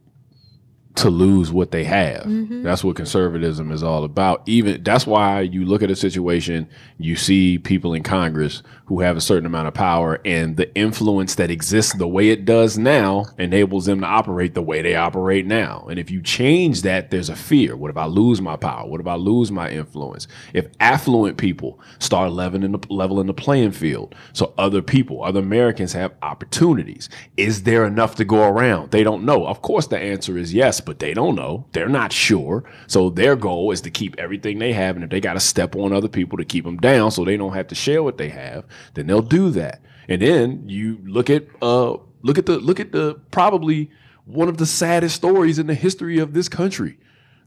to 0.96 1.10
lose 1.10 1.50
what 1.50 1.72
they 1.72 1.82
have. 1.84 2.22
Mm-hmm. 2.22 2.62
That's 2.62 2.84
what 2.84 2.94
conservatism 2.94 3.72
is 3.72 3.82
all 3.82 4.04
about. 4.04 4.42
Even 4.46 4.82
that's 4.84 5.06
why 5.06 5.40
you 5.40 5.64
look 5.64 5.82
at 5.82 5.90
a 5.90 5.96
situation, 5.96 6.68
you 6.98 7.16
see 7.16 7.58
people 7.58 7.94
in 7.94 8.04
Congress 8.04 8.62
who 8.86 9.00
have 9.00 9.16
a 9.16 9.20
certain 9.20 9.46
amount 9.46 9.66
of 9.66 9.74
power 9.74 10.20
and 10.24 10.56
the 10.56 10.72
influence 10.76 11.34
that 11.36 11.50
exists 11.50 11.96
the 11.96 12.06
way 12.06 12.28
it 12.28 12.44
does 12.44 12.78
now 12.78 13.24
enables 13.38 13.86
them 13.86 14.00
to 14.00 14.06
operate 14.06 14.54
the 14.54 14.62
way 14.62 14.82
they 14.82 14.94
operate 14.94 15.46
now. 15.46 15.84
And 15.90 15.98
if 15.98 16.10
you 16.10 16.22
change 16.22 16.82
that, 16.82 17.10
there's 17.10 17.30
a 17.30 17.36
fear. 17.36 17.76
What 17.76 17.90
if 17.90 17.96
I 17.96 18.04
lose 18.04 18.40
my 18.40 18.56
power? 18.56 18.86
What 18.86 19.00
if 19.00 19.06
I 19.06 19.16
lose 19.16 19.50
my 19.50 19.70
influence? 19.70 20.28
If 20.52 20.68
affluent 20.78 21.38
people 21.38 21.80
start 21.98 22.32
leveling 22.32 22.70
the 22.70 22.86
leveling 22.88 23.26
the 23.26 23.34
playing 23.34 23.72
field 23.72 24.14
so 24.32 24.54
other 24.58 24.82
people, 24.82 25.24
other 25.24 25.40
Americans 25.40 25.92
have 25.94 26.12
opportunities, 26.22 27.08
is 27.36 27.64
there 27.64 27.84
enough 27.84 28.14
to 28.16 28.24
go 28.24 28.46
around? 28.46 28.92
They 28.92 29.02
don't 29.02 29.24
know. 29.24 29.46
Of 29.46 29.62
course 29.62 29.88
the 29.88 29.98
answer 29.98 30.38
is 30.38 30.54
yes, 30.54 30.83
but 30.84 30.98
they 30.98 31.14
don't 31.14 31.34
know. 31.34 31.66
They're 31.72 31.88
not 31.88 32.12
sure. 32.12 32.64
So 32.86 33.10
their 33.10 33.36
goal 33.36 33.70
is 33.72 33.80
to 33.82 33.90
keep 33.90 34.14
everything 34.18 34.58
they 34.58 34.72
have 34.72 34.96
and 34.96 35.04
if 35.04 35.10
they 35.10 35.20
got 35.20 35.34
to 35.34 35.40
step 35.40 35.74
on 35.76 35.92
other 35.92 36.08
people 36.08 36.38
to 36.38 36.44
keep 36.44 36.64
them 36.64 36.76
down 36.76 37.10
so 37.10 37.24
they 37.24 37.36
don't 37.36 37.54
have 37.54 37.68
to 37.68 37.74
share 37.74 38.02
what 38.02 38.18
they 38.18 38.28
have, 38.28 38.64
then 38.94 39.06
they'll 39.06 39.22
do 39.22 39.50
that. 39.50 39.80
And 40.08 40.20
then 40.22 40.68
you 40.68 40.98
look 41.04 41.30
at 41.30 41.44
uh 41.62 41.96
look 42.22 42.38
at 42.38 42.46
the 42.46 42.58
look 42.58 42.78
at 42.80 42.92
the 42.92 43.14
probably 43.30 43.90
one 44.26 44.48
of 44.48 44.56
the 44.58 44.66
saddest 44.66 45.16
stories 45.16 45.58
in 45.58 45.66
the 45.66 45.74
history 45.74 46.18
of 46.18 46.32
this 46.34 46.48
country. 46.48 46.98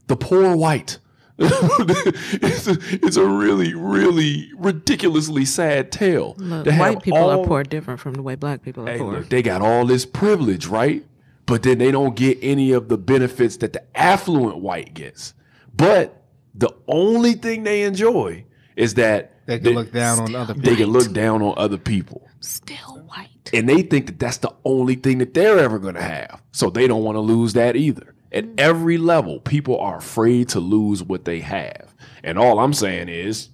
The 0.06 0.16
poor 0.16 0.56
white. 0.56 0.98
it's, 1.40 2.66
a, 2.66 2.76
it's 3.04 3.16
a 3.16 3.24
really, 3.24 3.72
really 3.74 4.50
ridiculously 4.56 5.44
sad 5.44 5.92
tale. 5.92 6.34
Look, 6.38 6.64
to 6.64 6.72
have 6.72 6.80
white 6.94 7.02
people 7.02 7.18
all- 7.20 7.30
are 7.42 7.46
poor 7.46 7.62
different 7.62 8.00
from 8.00 8.14
the 8.14 8.22
way 8.22 8.34
black 8.34 8.62
people 8.62 8.88
are 8.88 8.92
Hey, 8.92 8.98
poor. 8.98 9.12
look, 9.18 9.28
they 9.28 9.40
got 9.42 9.62
all 9.62 9.84
this 9.86 10.04
privilege, 10.04 10.66
right? 10.66 11.04
But 11.48 11.62
then 11.62 11.78
they 11.78 11.90
don't 11.90 12.14
get 12.14 12.38
any 12.42 12.72
of 12.72 12.88
the 12.90 12.98
benefits 12.98 13.56
that 13.56 13.72
the 13.72 13.82
affluent 13.98 14.58
white 14.58 14.92
gets. 14.92 15.32
But 15.74 16.22
the 16.54 16.68
only 16.86 17.32
thing 17.32 17.64
they 17.64 17.82
enjoy 17.82 18.44
is 18.76 18.94
that 18.94 19.32
They 19.46 19.58
can 19.58 19.74
look 19.74 19.90
down 19.90 20.20
on 20.20 20.34
other 20.34 20.52
people. 20.52 20.62
they 20.62 20.76
people. 20.76 20.84
can 20.84 20.92
look 20.92 21.12
down 21.12 21.42
on 21.42 21.54
other 21.56 21.78
people. 21.78 22.28
Still 22.40 23.02
white. 23.06 23.50
And 23.54 23.66
they 23.66 23.80
think 23.80 24.06
that 24.06 24.18
that's 24.18 24.36
the 24.36 24.54
only 24.66 24.94
thing 24.94 25.18
that 25.18 25.32
they're 25.32 25.58
ever 25.58 25.78
going 25.78 25.94
to 25.94 26.02
have. 26.02 26.42
So 26.52 26.68
they 26.68 26.86
don't 26.86 27.02
want 27.02 27.16
to 27.16 27.20
lose 27.20 27.54
that 27.54 27.76
either. 27.76 28.14
At 28.30 28.44
mm. 28.44 28.60
every 28.60 28.98
level, 28.98 29.40
people 29.40 29.80
are 29.80 29.96
afraid 29.96 30.50
to 30.50 30.60
lose 30.60 31.02
what 31.02 31.24
they 31.24 31.40
have. 31.40 31.94
And 32.22 32.38
all 32.38 32.58
I'm 32.58 32.74
saying 32.74 33.08
is 33.08 33.48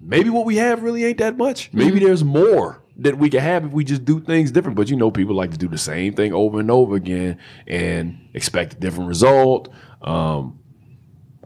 maybe 0.00 0.30
what 0.30 0.46
we 0.46 0.56
have 0.56 0.84
really 0.84 1.04
ain't 1.04 1.18
that 1.18 1.36
much. 1.36 1.70
Maybe 1.72 1.98
mm. 1.98 2.04
there's 2.04 2.22
more 2.22 2.80
that 2.98 3.18
we 3.18 3.28
can 3.28 3.40
have 3.40 3.64
if 3.64 3.72
we 3.72 3.84
just 3.84 4.04
do 4.04 4.20
things 4.20 4.50
different. 4.50 4.76
But 4.76 4.88
you 4.88 4.96
know, 4.96 5.10
people 5.10 5.34
like 5.34 5.50
to 5.50 5.58
do 5.58 5.68
the 5.68 5.78
same 5.78 6.14
thing 6.14 6.32
over 6.32 6.60
and 6.60 6.70
over 6.70 6.96
again 6.96 7.38
and 7.66 8.28
expect 8.34 8.74
a 8.74 8.76
different 8.76 9.08
result. 9.08 9.68
Um, 10.02 10.58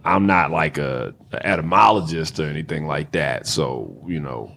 I'm 0.05 0.27
not 0.27 0.51
like 0.51 0.79
a, 0.79 1.15
a 1.33 1.47
etymologist 1.47 2.41
or 2.41 2.47
anything 2.47 2.87
like 2.87 3.13
that. 3.13 3.47
So, 3.47 4.03
you 4.07 4.21
know, 4.21 4.57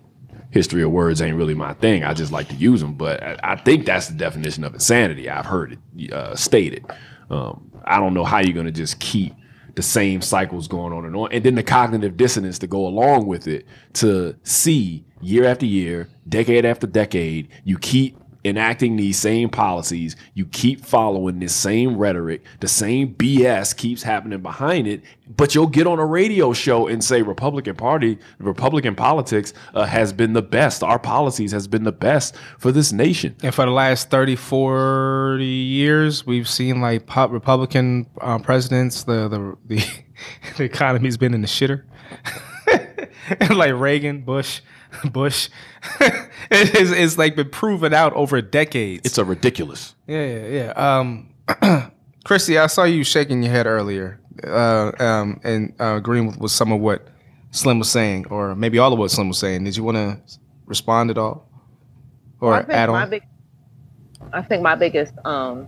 history 0.51 0.84
of 0.84 0.91
words 0.91 1.21
ain't 1.21 1.36
really 1.36 1.56
my 1.56 1.73
thing. 1.73 2.03
I 2.03 2.13
just 2.13 2.32
like 2.32 2.47
to 2.49 2.56
use 2.56 2.79
them. 2.79 2.93
But 2.93 3.21
I, 3.21 3.38
I 3.43 3.56
think 3.56 3.86
that's 3.86 4.08
the 4.08 4.15
definition 4.15 4.63
of 4.63 4.73
insanity. 4.73 5.29
I've 5.29 5.45
heard 5.45 5.77
it 5.97 6.13
uh, 6.13 6.36
stated. 6.36 6.86
Um, 7.29 7.71
I 7.84 7.99
don't 7.99 8.13
know 8.13 8.23
how 8.23 8.39
you're 8.39 8.53
going 8.53 8.67
to 8.67 8.71
just 8.71 8.99
keep 8.99 9.34
the 9.75 9.81
same 9.81 10.21
cycles 10.21 10.67
going 10.67 10.93
on 10.93 11.05
and 11.05 11.15
on. 11.15 11.31
And 11.31 11.43
then 11.43 11.55
the 11.55 11.63
cognitive 11.63 12.17
dissonance 12.17 12.59
to 12.59 12.67
go 12.67 12.86
along 12.86 13.25
with 13.27 13.47
it 13.47 13.65
to 13.93 14.36
see 14.43 15.05
year 15.21 15.45
after 15.45 15.65
year, 15.65 16.09
decade 16.27 16.65
after 16.65 16.88
decade, 16.88 17.49
you 17.63 17.77
keep 17.77 18.17
enacting 18.45 18.95
these 18.95 19.17
same 19.17 19.49
policies, 19.49 20.15
you 20.34 20.45
keep 20.45 20.86
following 20.86 21.39
this 21.39 21.56
same 21.56 21.97
rhetoric, 21.97 22.43
the 22.60 22.67
same 22.67 23.13
BS 23.15 23.75
keeps 23.75 24.03
happening 24.03 24.41
behind 24.41 24.88
it, 24.88 25.01
but 25.36 25.56
you'll 25.56 25.67
get 25.67 25.88
on 25.88 25.99
a 25.99 26.06
radio 26.06 26.53
show 26.53 26.88
and 26.88 27.03
say 27.03 27.21
Republican 27.21 27.75
Party, 27.75 28.17
Republican 28.39 28.95
politics 28.95 29.53
uh, 29.73 29.86
has 29.86 30.12
been 30.12 30.34
the 30.34 30.41
best. 30.41 30.84
Our 30.84 30.99
policies 30.99 31.51
has 31.51 31.67
been 31.67 31.84
the 31.84 31.91
best 31.91 32.36
for 32.60 32.71
this 32.71 32.91
nation. 32.91 33.36
And 33.41 33.53
for 33.53 33.65
the 33.65 33.71
last 33.71 34.10
30, 34.10 34.36
40 34.36 35.45
years, 35.45 36.25
we've 36.25 36.49
seen 36.49 36.82
like 36.82 37.06
pop 37.06 37.32
Republican 37.32 38.08
uh, 38.19 38.39
presidents, 38.39 39.03
the, 39.03 39.29
the, 39.29 39.58
the, 39.65 39.86
the 40.58 40.63
economy's 40.63 41.17
been 41.17 41.34
in 41.34 41.41
the 41.41 41.47
shitter. 41.47 41.84
and 43.39 43.57
like 43.57 43.73
Reagan, 43.73 44.21
Bush, 44.21 44.62
Bush, 45.12 45.49
it's, 46.51 46.91
it's 46.91 47.17
like 47.17 47.36
been 47.36 47.49
proven 47.49 47.93
out 47.93 48.13
over 48.13 48.41
decades. 48.41 49.01
It's 49.05 49.17
a 49.17 49.25
ridiculous. 49.25 49.95
Yeah, 50.07 50.25
yeah, 50.25 50.47
yeah. 50.47 50.99
Um, 50.99 51.33
Christy, 52.23 52.57
I 52.57 52.67
saw 52.67 52.83
you 52.83 53.03
shaking 53.03 53.43
your 53.43 53.51
head 53.51 53.65
earlier, 53.65 54.19
uh, 54.45 54.91
um, 54.99 55.39
and 55.43 55.73
uh, 55.79 55.95
agreeing 55.97 56.27
with, 56.27 56.38
with 56.38 56.51
some 56.51 56.71
of 56.71 56.79
what 56.79 57.07
Slim 57.51 57.79
was 57.79 57.89
saying, 57.89 58.27
or 58.29 58.55
maybe 58.55 58.79
all 58.79 58.93
of 58.93 58.99
what 58.99 59.12
Slim 59.12 59.27
was 59.27 59.38
saying. 59.38 59.63
Did 59.63 59.75
you 59.75 59.83
want 59.83 59.97
to 59.97 60.19
respond 60.65 61.12
at 61.12 61.17
all, 61.17 61.49
or 62.39 62.53
I 62.53 62.59
think 62.59 62.73
add 62.73 62.89
my 62.89 63.03
on? 63.03 63.09
big, 63.09 63.23
I 64.31 64.41
think 64.41 64.63
my 64.63 64.75
biggest 64.75 65.13
um, 65.25 65.67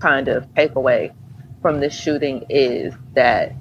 kind 0.00 0.28
of 0.28 0.46
takeaway 0.54 1.14
from 1.62 1.80
this 1.80 1.94
shooting 1.94 2.44
is 2.50 2.92
that 3.14 3.54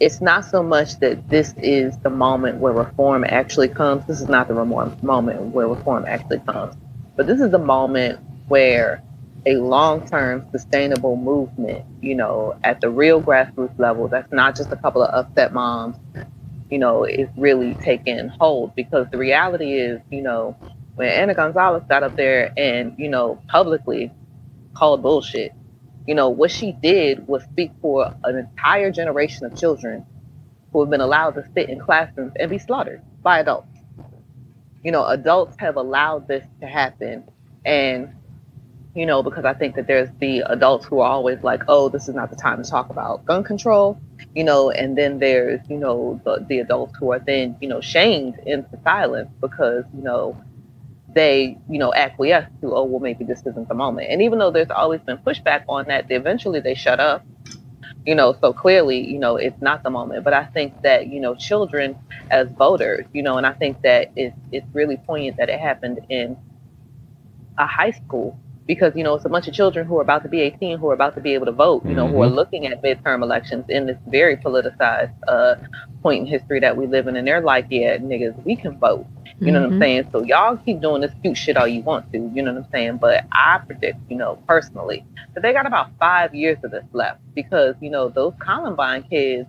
it's 0.00 0.20
not 0.20 0.44
so 0.44 0.62
much 0.62 0.98
that 1.00 1.28
this 1.30 1.54
is 1.58 1.98
the 1.98 2.10
moment 2.10 2.58
where 2.58 2.72
reform 2.72 3.24
actually 3.28 3.68
comes. 3.68 4.06
This 4.06 4.20
is 4.20 4.28
not 4.28 4.48
the 4.48 4.54
moment 4.54 5.54
where 5.54 5.68
reform 5.68 6.04
actually 6.06 6.40
comes, 6.40 6.74
but 7.16 7.26
this 7.26 7.40
is 7.40 7.50
the 7.50 7.58
moment 7.58 8.20
where 8.48 9.02
a 9.46 9.56
long-term 9.56 10.46
sustainable 10.52 11.16
movement, 11.16 11.84
you 12.02 12.14
know, 12.14 12.58
at 12.64 12.80
the 12.80 12.90
real 12.90 13.22
grassroots 13.22 13.78
level, 13.78 14.08
that's 14.08 14.32
not 14.32 14.56
just 14.56 14.72
a 14.72 14.76
couple 14.76 15.02
of 15.02 15.12
upset 15.14 15.52
moms, 15.52 15.96
you 16.70 16.78
know, 16.78 17.04
is 17.04 17.28
really 17.36 17.74
taking 17.76 18.28
hold. 18.28 18.74
Because 18.74 19.06
the 19.10 19.18
reality 19.18 19.74
is, 19.74 20.00
you 20.10 20.22
know, 20.22 20.56
when 20.94 21.08
Emma 21.08 21.34
Gonzalez 21.34 21.82
got 21.88 22.02
up 22.02 22.16
there 22.16 22.52
and, 22.56 22.94
you 22.98 23.08
know, 23.08 23.40
publicly 23.48 24.12
called 24.74 25.02
bullshit, 25.02 25.52
you 26.10 26.16
know, 26.16 26.28
what 26.28 26.50
she 26.50 26.72
did 26.72 27.28
was 27.28 27.44
speak 27.44 27.70
for 27.80 28.12
an 28.24 28.36
entire 28.36 28.90
generation 28.90 29.46
of 29.46 29.56
children 29.56 30.04
who 30.72 30.80
have 30.80 30.90
been 30.90 31.00
allowed 31.00 31.36
to 31.36 31.44
sit 31.54 31.68
in 31.68 31.78
classrooms 31.78 32.32
and 32.34 32.50
be 32.50 32.58
slaughtered 32.58 33.00
by 33.22 33.38
adults. 33.38 33.78
You 34.82 34.90
know, 34.90 35.06
adults 35.06 35.54
have 35.60 35.76
allowed 35.76 36.26
this 36.26 36.44
to 36.62 36.66
happen. 36.66 37.22
And, 37.64 38.12
you 38.92 39.06
know, 39.06 39.22
because 39.22 39.44
I 39.44 39.54
think 39.54 39.76
that 39.76 39.86
there's 39.86 40.08
the 40.18 40.40
adults 40.46 40.84
who 40.84 40.98
are 40.98 41.08
always 41.08 41.44
like, 41.44 41.62
oh, 41.68 41.88
this 41.88 42.08
is 42.08 42.16
not 42.16 42.28
the 42.28 42.34
time 42.34 42.60
to 42.60 42.68
talk 42.68 42.90
about 42.90 43.24
gun 43.24 43.44
control, 43.44 43.96
you 44.34 44.42
know, 44.42 44.70
and 44.72 44.98
then 44.98 45.20
there's, 45.20 45.60
you 45.68 45.76
know, 45.76 46.20
the, 46.24 46.44
the 46.48 46.58
adults 46.58 46.98
who 46.98 47.12
are 47.12 47.20
then, 47.20 47.56
you 47.60 47.68
know, 47.68 47.80
shamed 47.80 48.36
into 48.46 48.76
silence 48.82 49.30
because, 49.40 49.84
you 49.94 50.02
know, 50.02 50.36
they, 51.14 51.58
you 51.68 51.78
know, 51.78 51.94
acquiesce 51.94 52.48
to, 52.62 52.74
oh, 52.74 52.84
well, 52.84 53.00
maybe 53.00 53.24
this 53.24 53.40
isn't 53.46 53.68
the 53.68 53.74
moment. 53.74 54.08
And 54.10 54.22
even 54.22 54.38
though 54.38 54.50
there's 54.50 54.70
always 54.70 55.00
been 55.02 55.18
pushback 55.18 55.64
on 55.68 55.86
that, 55.88 56.08
they 56.08 56.16
eventually 56.16 56.60
they 56.60 56.74
shut 56.74 57.00
up. 57.00 57.26
You 58.06 58.14
know, 58.14 58.34
so 58.40 58.52
clearly, 58.52 59.00
you 59.06 59.18
know, 59.18 59.36
it's 59.36 59.60
not 59.62 59.82
the 59.82 59.90
moment. 59.90 60.24
But 60.24 60.34
I 60.34 60.44
think 60.46 60.74
that, 60.82 61.08
you 61.08 61.20
know, 61.20 61.34
children 61.34 61.96
as 62.30 62.48
voters, 62.58 63.06
you 63.12 63.22
know, 63.22 63.38
and 63.38 63.46
I 63.46 63.52
think 63.52 63.82
that 63.82 64.12
it's 64.16 64.36
it's 64.52 64.66
really 64.74 64.96
poignant 64.96 65.36
that 65.38 65.50
it 65.50 65.60
happened 65.60 66.00
in 66.08 66.36
a 67.58 67.66
high 67.66 67.92
school 67.92 68.38
because 68.66 68.94
you 68.94 69.02
know 69.02 69.14
it's 69.14 69.24
a 69.24 69.28
bunch 69.28 69.48
of 69.48 69.54
children 69.54 69.86
who 69.86 69.98
are 69.98 70.02
about 70.02 70.22
to 70.22 70.28
be 70.28 70.40
18 70.40 70.78
who 70.78 70.88
are 70.88 70.94
about 70.94 71.14
to 71.14 71.20
be 71.20 71.34
able 71.34 71.46
to 71.46 71.52
vote 71.52 71.84
you 71.86 71.94
know 71.94 72.06
who 72.08 72.22
are 72.22 72.28
Mhm. 72.28 72.34
looking 72.34 72.66
at 72.66 72.82
midterm 72.82 73.22
elections 73.22 73.64
in 73.68 73.86
this 73.86 73.98
very 74.06 74.36
politicized 74.36 75.12
uh, 75.28 75.56
point 76.02 76.20
in 76.20 76.26
history 76.26 76.60
that 76.60 76.76
we 76.76 76.86
live 76.86 77.06
in 77.08 77.16
and 77.16 77.26
they're 77.26 77.40
like 77.40 77.66
yeah 77.70 77.96
niggas 77.98 78.34
we 78.44 78.56
can 78.56 78.76
vote 78.78 79.06
you 79.40 79.50
know 79.52 79.60
what 79.60 79.70
i'm 79.72 79.76
Mhm. 79.76 79.78
saying 79.80 80.08
so 80.12 80.22
y'all 80.22 80.56
keep 80.56 80.80
doing 80.80 81.00
this 81.00 81.12
cute 81.22 81.36
shit 81.36 81.56
all 81.56 81.66
you 81.66 81.82
want 81.82 82.10
to 82.12 82.18
you 82.18 82.42
know 82.42 82.52
what 82.52 82.64
i'm 82.64 82.70
saying 82.70 82.96
but 82.98 83.24
i 83.32 83.58
predict 83.66 83.98
you 84.10 84.16
know 84.16 84.38
personally 84.46 85.04
that 85.34 85.42
they 85.42 85.52
got 85.52 85.66
about 85.66 85.90
five 85.98 86.34
years 86.34 86.58
of 86.64 86.70
this 86.70 86.84
left 86.92 87.20
because 87.34 87.74
you 87.80 87.90
know 87.90 88.08
those 88.08 88.34
columbine 88.38 89.02
kids 89.04 89.48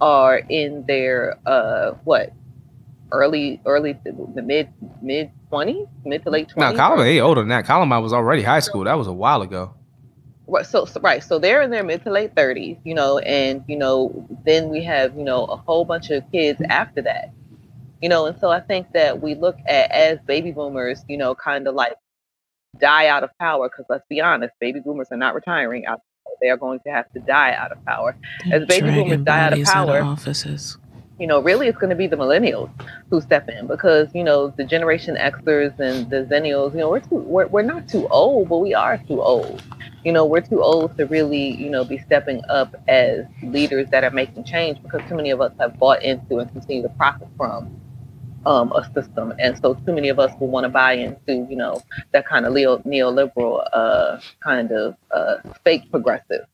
are 0.00 0.38
in 0.48 0.84
their 0.86 1.36
uh 1.46 1.92
what 2.04 2.32
early 3.12 3.60
early 3.66 3.98
the 4.04 4.42
mid 4.42 4.68
mid 5.02 5.30
20s 5.50 5.88
mid 6.04 6.22
to 6.22 6.30
late 6.30 6.48
20s 6.48 6.56
No, 6.56 6.76
Columbine, 6.76 7.06
they 7.06 7.20
older 7.20 7.40
than 7.40 7.48
that. 7.48 7.64
Columbine 7.66 8.02
was 8.02 8.12
already 8.12 8.42
high 8.42 8.60
school. 8.60 8.84
That 8.84 8.94
was 8.94 9.06
a 9.06 9.12
while 9.12 9.42
ago. 9.42 9.74
Right, 10.46 10.66
so, 10.66 10.84
so 10.84 11.00
right 11.00 11.22
so 11.22 11.38
they're 11.38 11.62
in 11.62 11.70
their 11.70 11.84
mid 11.84 12.02
to 12.02 12.10
late 12.10 12.34
30s 12.34 12.80
you 12.82 12.92
know 12.92 13.18
and 13.18 13.62
you 13.68 13.76
know 13.76 14.26
then 14.44 14.68
we 14.68 14.82
have 14.82 15.16
you 15.16 15.22
know 15.22 15.44
a 15.44 15.56
whole 15.56 15.84
bunch 15.84 16.10
of 16.10 16.24
kids 16.32 16.60
after 16.68 17.00
that 17.02 17.32
you 18.02 18.08
know 18.08 18.26
and 18.26 18.36
so 18.40 18.50
i 18.50 18.58
think 18.58 18.90
that 18.92 19.22
we 19.22 19.36
look 19.36 19.56
at 19.68 19.88
as 19.92 20.18
baby 20.26 20.50
boomers 20.50 21.04
you 21.08 21.16
know 21.16 21.36
kind 21.36 21.68
of 21.68 21.76
like 21.76 21.94
die 22.80 23.06
out 23.06 23.22
of 23.22 23.30
power 23.38 23.68
because 23.68 23.84
let's 23.88 24.04
be 24.08 24.20
honest 24.20 24.52
baby 24.60 24.80
boomers 24.80 25.06
are 25.12 25.16
not 25.16 25.36
retiring 25.36 25.86
out 25.86 26.00
they 26.42 26.48
are 26.48 26.56
going 26.56 26.80
to 26.80 26.90
have 26.90 27.08
to 27.12 27.20
die 27.20 27.52
out 27.52 27.70
of 27.70 27.84
power 27.84 28.16
as 28.50 28.64
baby 28.66 28.86
Dragging 28.86 29.04
boomers 29.04 29.24
die 29.24 29.40
out 29.40 29.52
of 29.52 29.64
power, 29.64 30.02
offices. 30.02 30.78
You 31.20 31.26
know, 31.28 31.40
really 31.40 31.68
it's 31.68 31.78
going 31.78 31.90
to 31.90 31.96
be 31.96 32.06
the 32.08 32.16
millennials 32.16 32.70
who 33.10 33.20
step 33.20 33.48
in 33.48 33.66
because, 33.66 34.08
you 34.14 34.24
know, 34.24 34.48
the 34.56 34.64
Generation 34.64 35.16
Xers 35.16 35.78
and 35.78 36.10
the 36.10 36.24
Xennials, 36.24 36.72
you 36.72 36.78
know, 36.78 36.90
we're, 36.90 37.00
too, 37.00 37.16
we're, 37.16 37.46
we're 37.46 37.62
not 37.62 37.88
too 37.88 38.08
old, 38.08 38.48
but 38.48 38.58
we 38.58 38.74
are 38.74 38.96
too 38.96 39.22
old. 39.22 39.62
You 40.02 40.12
know, 40.12 40.24
we're 40.24 40.40
too 40.40 40.62
old 40.62 40.96
to 40.96 41.06
really, 41.06 41.50
you 41.56 41.70
know, 41.70 41.84
be 41.84 41.98
stepping 41.98 42.42
up 42.48 42.74
as 42.88 43.26
leaders 43.42 43.88
that 43.90 44.02
are 44.02 44.10
making 44.10 44.44
change 44.44 44.82
because 44.82 45.02
too 45.08 45.14
many 45.14 45.30
of 45.30 45.42
us 45.42 45.52
have 45.60 45.78
bought 45.78 46.02
into 46.02 46.38
and 46.38 46.50
continue 46.50 46.82
to 46.82 46.88
profit 46.90 47.28
from 47.36 47.80
um, 48.46 48.72
a 48.72 48.90
system. 48.94 49.34
And 49.38 49.58
so 49.60 49.74
too 49.74 49.92
many 49.92 50.08
of 50.08 50.18
us 50.18 50.32
will 50.40 50.48
want 50.48 50.64
to 50.64 50.70
buy 50.70 50.94
into, 50.94 51.46
you 51.50 51.56
know, 51.56 51.82
that 52.12 52.26
kind 52.26 52.46
of 52.46 52.54
neo- 52.54 52.78
neoliberal 52.78 53.68
uh, 53.74 54.20
kind 54.42 54.72
of 54.72 54.96
uh, 55.10 55.36
fake 55.64 55.90
progressive 55.90 56.46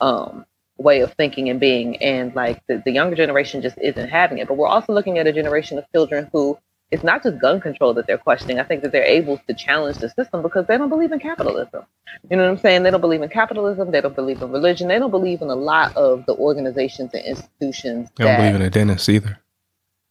um, 0.00 0.44
way 0.78 1.00
of 1.00 1.12
thinking 1.14 1.50
and 1.50 1.60
being 1.60 1.96
and 1.96 2.34
like 2.34 2.64
the, 2.68 2.80
the 2.84 2.92
younger 2.92 3.16
generation 3.16 3.60
just 3.60 3.76
isn't 3.78 4.08
having 4.08 4.38
it. 4.38 4.48
But 4.48 4.56
we're 4.56 4.68
also 4.68 4.92
looking 4.92 5.18
at 5.18 5.26
a 5.26 5.32
generation 5.32 5.76
of 5.76 5.84
children 5.92 6.28
who 6.32 6.58
it's 6.90 7.04
not 7.04 7.22
just 7.22 7.38
gun 7.38 7.60
control 7.60 7.92
that 7.94 8.06
they're 8.06 8.16
questioning. 8.16 8.58
I 8.58 8.64
think 8.64 8.82
that 8.82 8.92
they're 8.92 9.04
able 9.04 9.38
to 9.46 9.54
challenge 9.54 9.98
the 9.98 10.08
system 10.08 10.40
because 10.40 10.66
they 10.66 10.78
don't 10.78 10.88
believe 10.88 11.12
in 11.12 11.18
capitalism. 11.18 11.84
You 12.30 12.36
know 12.36 12.44
what 12.44 12.50
i'm 12.50 12.58
saying? 12.58 12.82
They 12.82 12.90
don't 12.90 13.02
believe 13.02 13.20
in 13.20 13.28
capitalism. 13.28 13.90
They 13.90 14.00
don't 14.00 14.14
believe 14.14 14.40
in 14.40 14.50
religion. 14.50 14.88
They 14.88 14.98
don't 14.98 15.10
believe 15.10 15.42
in 15.42 15.48
a 15.48 15.54
lot 15.54 15.94
of 15.96 16.24
the 16.24 16.34
organizations 16.34 17.12
and 17.12 17.24
institutions 17.24 18.08
They 18.16 18.24
don't 18.24 18.32
that 18.32 18.38
believe 18.38 18.54
in 18.54 18.62
a 18.62 18.70
dentist 18.70 19.08
either. 19.08 19.38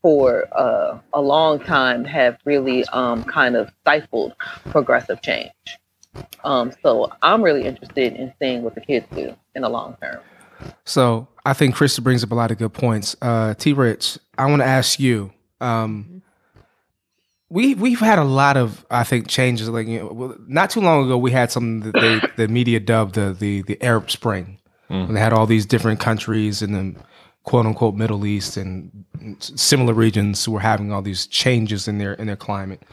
for 0.04 0.48
uh, 0.56 1.00
a 1.14 1.22
long 1.22 1.60
time 1.60 2.06
have 2.06 2.38
really 2.46 2.86
um, 2.90 3.24
kind 3.24 3.56
of 3.56 3.72
stifled 3.82 4.36
progressive 4.70 5.22
change. 5.22 5.52
Um, 6.44 6.72
so 6.82 7.12
i'm 7.22 7.44
really 7.44 7.66
interested 7.66 8.14
in 8.14 8.34
seeing 8.40 8.64
what 8.64 8.74
the 8.74 8.82
kids 8.82 9.06
do 9.16 9.36
in 9.54 9.62
the 9.62 9.70
long 9.70 9.98
term 10.02 10.20
So 10.86 11.28
I 11.46 11.54
think 11.54 11.76
Krista 11.76 12.04
brings 12.04 12.24
up 12.24 12.32
a 12.32 12.36
lot 12.36 12.52
of 12.52 12.58
good 12.58 12.74
points. 12.74 13.16
Uh, 13.22 13.54
T. 13.54 13.74
Rich, 13.74 14.18
I 14.38 14.46
want 14.48 14.62
to 14.62 14.68
ask 14.68 15.00
you. 15.00 15.32
Um, 15.62 16.22
we 17.50 17.76
we've 17.76 18.00
had 18.00 18.20
a 18.20 18.24
lot 18.24 18.58
of 18.58 18.86
I 18.92 19.04
think 19.04 19.28
changes. 19.28 19.70
Like 19.70 19.88
you 19.88 20.00
know, 20.00 20.36
not 20.48 20.70
too 20.70 20.82
long 20.82 21.06
ago, 21.06 21.18
we 21.18 21.32
had 21.32 21.52
something 21.52 21.92
that 21.92 22.00
they 22.00 22.22
the 22.46 22.48
media 22.48 22.80
dubbed 22.80 23.16
the 23.16 23.34
the, 23.34 23.62
the 23.64 23.82
Arab 23.82 24.12
Spring. 24.12 24.60
When 24.90 25.16
they 25.16 25.20
had 25.20 25.34
all 25.34 25.46
these 25.46 25.66
different 25.66 26.00
countries 26.00 26.62
in 26.62 26.72
the 26.72 26.96
quote 27.44 27.66
unquote 27.66 27.96
Middle 27.96 28.26
East 28.26 28.58
and 28.58 29.06
similar 29.40 29.94
regions 29.94 30.44
who 30.46 30.52
were 30.52 30.60
having 30.60 30.92
all 30.92 31.02
these 31.02 31.28
changes 31.28 31.88
in 31.88 31.98
their 31.98 32.14
in 32.14 32.28
their 32.28 32.36
climate. 32.36 32.84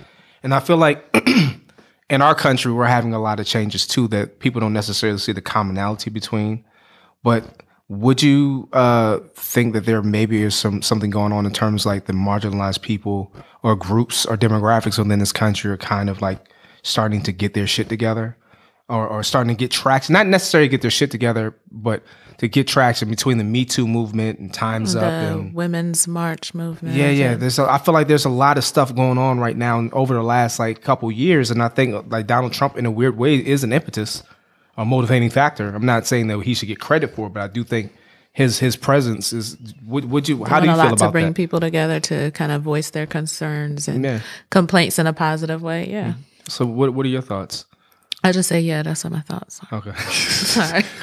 And 0.43 0.55
I 0.55 0.61
feel 0.61 0.77
like 0.77 1.05
in 2.11 2.23
our 2.23 2.35
country 2.35 2.73
we're 2.73 2.87
having 2.87 3.15
a 3.15 3.21
lot 3.21 3.41
of 3.41 3.47
changes 3.47 3.87
too 3.87 4.09
that 4.09 4.39
people 4.39 4.61
don't 4.61 4.73
necessarily 4.73 5.19
see 5.19 5.33
the 5.33 5.41
commonality 5.41 6.11
between. 6.11 6.65
But 7.25 7.63
would 7.89 8.23
you 8.23 8.69
uh, 8.73 9.19
think 9.35 9.73
that 9.73 9.87
there 9.87 10.03
maybe 10.03 10.43
is 10.43 10.55
some 10.55 10.83
something 10.83 11.11
going 11.11 11.33
on 11.33 11.47
in 11.47 11.53
terms 11.53 11.85
like 11.85 12.07
the 12.07 12.13
marginalized 12.13 12.83
people 12.83 13.33
or 13.65 13.75
groups 13.75 14.25
or 14.25 14.37
demographics 14.37 14.99
within 14.99 15.19
this 15.19 15.33
country 15.33 15.71
are 15.73 15.77
kind 15.77 16.09
of 16.09 16.23
like 16.23 16.49
starting 16.83 17.23
to 17.23 17.33
get 17.33 17.55
their 17.55 17.67
shit 17.67 17.89
together, 17.89 18.37
or, 18.89 19.09
or 19.09 19.23
starting 19.23 19.57
to 19.57 19.59
get 19.59 19.71
traction? 19.71 20.13
Not 20.13 20.27
necessarily 20.27 20.69
get 20.69 20.83
their 20.83 20.91
shit 20.91 21.11
together, 21.11 21.57
but 21.73 22.03
to 22.39 22.49
get 22.49 22.67
traction 22.67 23.09
between 23.09 23.39
the 23.39 23.45
Me 23.45 23.65
Too 23.65 23.87
movement 23.87 24.39
and 24.39 24.53
Times 24.53 24.95
Up 24.97 25.03
The 25.03 25.39
and 25.39 25.55
women's 25.55 26.07
march 26.09 26.53
movement. 26.53 26.97
yeah, 26.97 27.09
yeah. 27.09 27.37
There's 27.37 27.59
a, 27.59 27.71
I 27.71 27.79
feel 27.79 27.95
like 27.95 28.09
there's 28.09 28.25
a 28.25 28.31
lot 28.31 28.59
of 28.59 28.65
stuff 28.65 28.95
going 28.95 29.19
on 29.19 29.39
right 29.39 29.57
now 29.57 29.79
and 29.79 29.93
over 29.95 30.15
the 30.15 30.23
last 30.23 30.59
like 30.59 30.83
couple 30.83 31.11
years, 31.11 31.51
and 31.51 31.63
I 31.63 31.69
think 31.69 32.11
like 32.11 32.27
Donald 32.27 32.53
Trump 32.53 32.77
in 32.77 32.87
a 32.87 32.91
weird 32.91 33.17
way 33.17 33.37
is 33.37 33.65
an 33.65 33.73
impetus, 33.73 34.23
a 34.77 34.85
motivating 34.85 35.31
factor. 35.31 35.69
I'm 35.75 35.87
not 35.87 36.07
saying 36.07 36.27
that 36.29 36.41
he 36.41 36.55
should 36.55 36.69
get 36.69 36.81
credit 36.81 37.15
for 37.15 37.27
it, 37.29 37.31
but 37.35 37.43
I 37.43 37.47
do 37.49 37.65
think 37.65 37.93
his 38.33 38.59
his 38.59 38.77
presence 38.77 39.33
is. 39.33 39.57
Would, 39.87 40.07
would 40.11 40.29
you? 40.29 40.45
How 40.45 40.61
do 40.61 40.67
you 40.67 40.73
a 40.73 40.77
feel 40.77 40.85
lot 40.91 40.99
to 40.99 41.11
bring 41.11 41.27
that? 41.27 41.35
people 41.35 41.61
together 41.61 42.01
to 42.01 42.31
kind 42.33 42.51
of 42.53 42.63
voice 42.63 42.91
their 42.91 43.07
concerns 43.07 43.87
and 43.89 44.05
Yeah. 44.05 44.21
complaints 44.51 44.99
in 44.99 45.07
a 45.07 45.13
positive 45.13 45.63
way. 45.63 45.89
Yeah. 45.91 46.15
So 46.49 46.67
what 46.67 46.93
what 46.95 47.07
are 47.07 47.11
your 47.11 47.23
thoughts? 47.23 47.67
I 48.27 48.33
just 48.33 48.49
say, 48.49 48.61
yeah, 48.61 48.83
that's 48.83 49.05
what 49.05 49.13
my 49.13 49.21
thoughts 49.21 49.61
are. 49.71 49.79
Okay, 49.79 49.93
Sorry. 50.01 50.83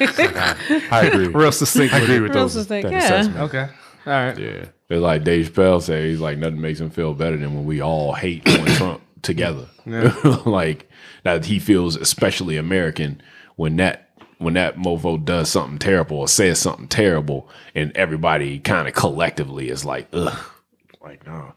I 0.90 1.06
agree. 1.12 1.28
real 1.28 1.52
succinct. 1.52 1.94
I 1.94 2.00
with 2.00 2.04
agree 2.10 2.16
it. 2.16 2.20
with 2.22 2.34
Real 2.34 2.44
those. 2.44 2.54
succinct, 2.54 2.90
yeah. 2.90 2.98
assessment. 2.98 3.38
Okay, 3.38 3.68
all 4.06 4.12
right. 4.12 4.38
Yeah. 4.38 4.64
It's 4.90 5.00
like 5.00 5.22
Dave 5.24 5.50
Chappelle 5.52 5.80
say, 5.80 6.10
he's 6.10 6.18
like, 6.20 6.38
nothing 6.38 6.60
makes 6.60 6.80
him 6.80 6.90
feel 6.90 7.14
better 7.14 7.36
than 7.36 7.54
when 7.54 7.64
we 7.64 7.80
all 7.80 8.12
hate 8.12 8.46
on 8.58 8.66
Trump 8.76 9.02
together. 9.22 9.66
Yeah. 9.86 10.12
like 10.46 10.88
that 11.22 11.44
he 11.44 11.58
feels 11.60 11.94
especially 11.96 12.56
American 12.56 13.22
when 13.56 13.76
that 13.76 14.10
when 14.38 14.54
that 14.54 14.76
mofo 14.76 15.24
does 15.24 15.48
something 15.50 15.78
terrible 15.78 16.18
or 16.18 16.28
says 16.28 16.58
something 16.58 16.88
terrible 16.88 17.48
and 17.74 17.96
everybody 17.96 18.58
kind 18.58 18.88
of 18.88 18.94
collectively 18.94 19.68
is 19.68 19.84
like, 19.84 20.08
ugh. 20.12 20.36
Like 21.00 21.26
no. 21.26 21.54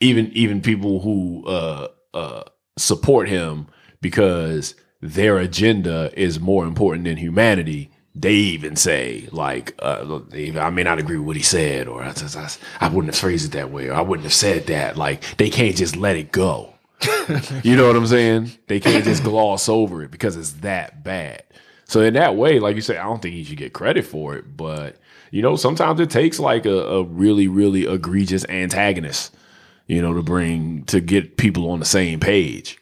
Even 0.00 0.30
even 0.32 0.60
people 0.60 1.00
who 1.00 1.46
uh 1.46 1.88
uh 2.14 2.42
support 2.76 3.28
him 3.28 3.68
because 4.00 4.74
their 5.00 5.38
agenda 5.38 6.10
is 6.20 6.40
more 6.40 6.64
important 6.64 7.04
than 7.04 7.16
humanity 7.16 7.90
they 8.14 8.34
even 8.34 8.74
say 8.74 9.28
like 9.30 9.74
uh, 9.80 10.20
i 10.58 10.70
may 10.70 10.82
not 10.82 10.98
agree 10.98 11.18
with 11.18 11.26
what 11.26 11.36
he 11.36 11.42
said 11.42 11.86
or 11.86 12.02
I, 12.02 12.10
I, 12.10 12.48
I 12.80 12.88
wouldn't 12.88 13.14
have 13.14 13.20
phrased 13.20 13.46
it 13.46 13.56
that 13.56 13.70
way 13.70 13.88
or 13.88 13.94
i 13.94 14.00
wouldn't 14.00 14.24
have 14.24 14.34
said 14.34 14.66
that 14.66 14.96
like 14.96 15.22
they 15.36 15.50
can't 15.50 15.76
just 15.76 15.94
let 15.94 16.16
it 16.16 16.32
go 16.32 16.74
you 17.62 17.76
know 17.76 17.86
what 17.86 17.96
i'm 17.96 18.06
saying? 18.06 18.50
They 18.66 18.80
can't 18.80 19.04
just 19.04 19.22
gloss 19.22 19.68
over 19.68 20.02
it 20.02 20.10
because 20.10 20.36
it's 20.36 20.52
that 20.52 21.04
bad. 21.04 21.42
So 21.84 22.00
in 22.02 22.14
that 22.14 22.36
way 22.36 22.58
like 22.58 22.76
you 22.76 22.82
say 22.82 22.98
i 22.98 23.04
don't 23.04 23.22
think 23.22 23.34
he 23.34 23.44
should 23.44 23.56
get 23.56 23.72
credit 23.72 24.04
for 24.04 24.36
it 24.36 24.56
but 24.56 24.96
you 25.30 25.40
know 25.40 25.56
sometimes 25.56 26.00
it 26.00 26.10
takes 26.10 26.38
like 26.38 26.66
a, 26.66 26.76
a 26.76 27.02
really 27.02 27.48
really 27.48 27.86
egregious 27.86 28.44
antagonist 28.50 29.34
you 29.86 30.02
know 30.02 30.12
to 30.12 30.22
bring 30.22 30.84
to 30.84 31.00
get 31.00 31.38
people 31.38 31.70
on 31.70 31.78
the 31.78 31.86
same 31.86 32.20
page 32.20 32.78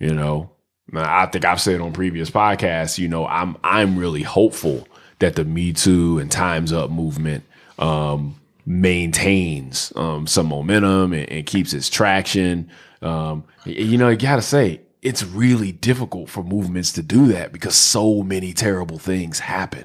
you 0.00 0.14
know? 0.14 0.50
Now, 0.90 1.22
I 1.22 1.26
think 1.26 1.44
I've 1.44 1.60
said 1.60 1.80
on 1.80 1.92
previous 1.92 2.30
podcasts, 2.30 2.98
you 2.98 3.06
know, 3.06 3.24
I'm 3.26 3.56
I'm 3.62 3.96
really 3.96 4.22
hopeful 4.22 4.88
that 5.20 5.36
the 5.36 5.44
Me 5.44 5.72
Too 5.72 6.18
and 6.18 6.32
Times 6.32 6.72
Up 6.72 6.90
movement 6.90 7.44
um, 7.78 8.40
maintains 8.66 9.92
um, 9.94 10.26
some 10.26 10.46
momentum 10.46 11.12
and, 11.12 11.30
and 11.30 11.46
keeps 11.46 11.72
its 11.72 11.88
traction. 11.88 12.68
Um, 13.02 13.44
you 13.64 13.96
know, 13.98 14.08
you 14.08 14.16
gotta 14.16 14.42
say 14.42 14.80
it's 15.02 15.24
really 15.24 15.72
difficult 15.72 16.28
for 16.28 16.42
movements 16.44 16.92
to 16.92 17.02
do 17.02 17.28
that 17.28 17.52
because 17.52 17.74
so 17.74 18.22
many 18.22 18.52
terrible 18.52 18.98
things 18.98 19.38
happen, 19.38 19.84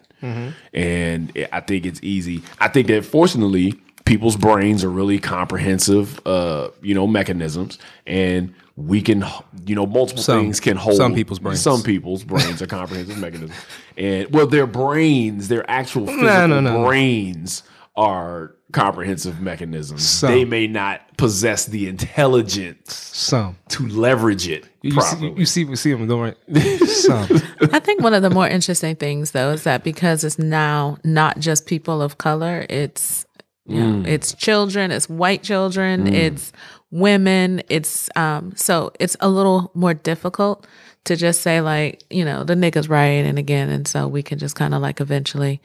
and 0.73 1.31
I 1.53 1.59
think 1.61 1.85
it's 1.85 1.99
easy. 2.03 2.41
I 2.59 2.67
think 2.67 2.87
that 2.87 3.05
fortunately, 3.05 3.73
people's 4.05 4.35
brains 4.35 4.83
are 4.83 4.89
really 4.89 5.19
comprehensive, 5.19 6.19
uh, 6.27 6.69
you 6.81 6.93
know, 6.93 7.07
mechanisms, 7.07 7.79
and 8.05 8.53
we 8.75 9.01
can, 9.01 9.23
you 9.65 9.73
know, 9.75 9.85
multiple 9.85 10.21
Some- 10.21 10.41
things 10.41 10.59
can 10.59 10.75
hold 10.75 10.97
some 10.97 11.13
people's 11.15 11.39
brains. 11.39 11.61
Some 11.61 11.81
people's 11.81 12.23
brains 12.25 12.61
are 12.61 12.67
comprehensive 12.67 13.17
mechanisms, 13.17 13.55
and 13.97 14.29
well, 14.33 14.47
their 14.47 14.67
brains, 14.67 15.47
their 15.47 15.69
actual 15.71 16.05
physical 16.07 16.25
No, 16.27 16.47
no, 16.47 16.59
no. 16.59 16.83
brains 16.85 17.63
are 17.97 18.55
comprehensive 18.73 19.39
mechanisms. 19.39 20.05
Some. 20.07 20.31
They 20.31 20.43
may 20.45 20.67
not 20.67 21.01
possess 21.17 21.65
the 21.65 21.87
intelligence 21.87 22.93
Some 22.93 23.55
to 23.69 23.87
leverage 23.87 24.47
it 24.49 24.67
you, 24.81 24.91
see, 24.91 24.95
properly. 24.97 25.33
you 25.37 25.45
see 25.45 25.63
you 25.63 25.75
see 25.75 25.91
them 25.93 26.07
doing 26.07 26.33
some. 26.85 27.27
I 27.71 27.79
think 27.79 28.01
one 28.01 28.13
of 28.13 28.21
the 28.21 28.29
more 28.29 28.47
interesting 28.47 28.95
things, 28.97 29.31
though, 29.31 29.51
is 29.51 29.63
that 29.63 29.83
because 29.83 30.23
it's 30.23 30.37
now 30.39 30.97
not 31.03 31.39
just 31.39 31.65
people 31.67 32.01
of 32.01 32.17
color, 32.17 32.65
it's 32.69 33.25
you 33.67 33.79
know, 33.81 34.03
Mm. 34.03 34.07
it's 34.07 34.33
children, 34.35 34.91
it's 34.91 35.09
white 35.09 35.41
children, 35.41 36.05
it's 36.13 36.51
women, 36.91 37.63
it's 37.69 38.09
um, 38.15 38.53
so 38.55 38.91
it's 38.99 39.17
a 39.21 39.29
little 39.29 39.71
more 39.73 39.93
difficult 39.95 40.67
to 41.05 41.15
just 41.15 41.41
say 41.41 41.61
like, 41.61 42.03
you 42.11 42.23
know, 42.25 42.43
the 42.43 42.53
nigga's 42.55 42.87
right 42.89 43.25
and 43.25 43.39
again 43.39 43.69
and 43.69 43.87
so 43.87 44.07
we 44.07 44.21
can 44.21 44.37
just 44.37 44.55
kind 44.55 44.73
of 44.75 44.81
like 44.81 44.99
eventually 45.01 45.61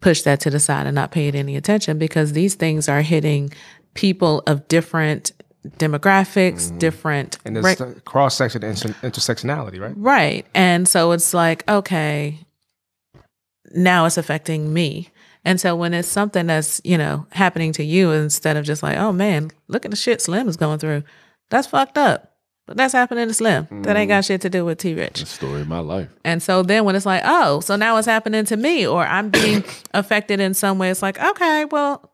push 0.00 0.22
that 0.22 0.40
to 0.40 0.50
the 0.50 0.60
side 0.60 0.86
and 0.86 0.94
not 0.94 1.10
pay 1.10 1.28
it 1.28 1.34
any 1.34 1.56
attention 1.56 1.98
because 1.98 2.32
these 2.32 2.54
things 2.54 2.88
are 2.88 3.02
hitting 3.02 3.52
people 3.94 4.42
of 4.46 4.68
different 4.68 5.32
demographics, 5.78 6.68
mm-hmm. 6.68 6.78
different 6.78 7.38
And 7.44 7.56
there's 7.56 7.80
ra- 7.80 7.92
cross 8.04 8.36
section 8.36 8.62
inter- 8.62 8.94
intersectionality, 9.02 9.80
right? 9.80 9.94
Right. 9.96 10.46
And 10.54 10.86
so 10.86 11.12
it's 11.12 11.34
like, 11.34 11.68
okay, 11.68 12.38
now 13.74 14.04
it's 14.04 14.16
affecting 14.16 14.72
me. 14.72 15.10
And 15.44 15.60
so 15.60 15.76
when 15.76 15.94
it's 15.94 16.08
something 16.08 16.46
that's, 16.46 16.80
you 16.84 16.98
know, 16.98 17.26
happening 17.30 17.72
to 17.74 17.84
you 17.84 18.10
instead 18.10 18.56
of 18.56 18.64
just 18.64 18.82
like, 18.82 18.96
oh 18.98 19.12
man, 19.12 19.50
look 19.68 19.84
at 19.84 19.90
the 19.90 19.96
shit 19.96 20.20
Slim 20.20 20.48
is 20.48 20.56
going 20.56 20.78
through. 20.78 21.04
That's 21.50 21.68
fucked 21.68 21.98
up. 21.98 22.35
But 22.66 22.76
that's 22.76 22.92
happening 22.92 23.28
to 23.28 23.34
Slim. 23.34 23.68
That 23.82 23.96
ain't 23.96 24.08
got 24.08 24.24
mm-hmm. 24.24 24.26
shit 24.26 24.40
to 24.40 24.50
do 24.50 24.64
with 24.64 24.78
T 24.78 24.94
Rich. 24.94 25.24
Story 25.24 25.60
of 25.60 25.68
my 25.68 25.78
life. 25.78 26.08
And 26.24 26.42
so 26.42 26.62
then 26.62 26.84
when 26.84 26.96
it's 26.96 27.06
like, 27.06 27.22
oh, 27.24 27.60
so 27.60 27.76
now 27.76 27.96
it's 27.96 28.06
happening 28.06 28.44
to 28.46 28.56
me 28.56 28.86
or 28.86 29.04
I'm 29.04 29.30
being 29.30 29.62
affected 29.94 30.40
in 30.40 30.52
some 30.52 30.78
way, 30.78 30.90
it's 30.90 31.02
like, 31.02 31.20
okay, 31.20 31.64
well, 31.66 32.10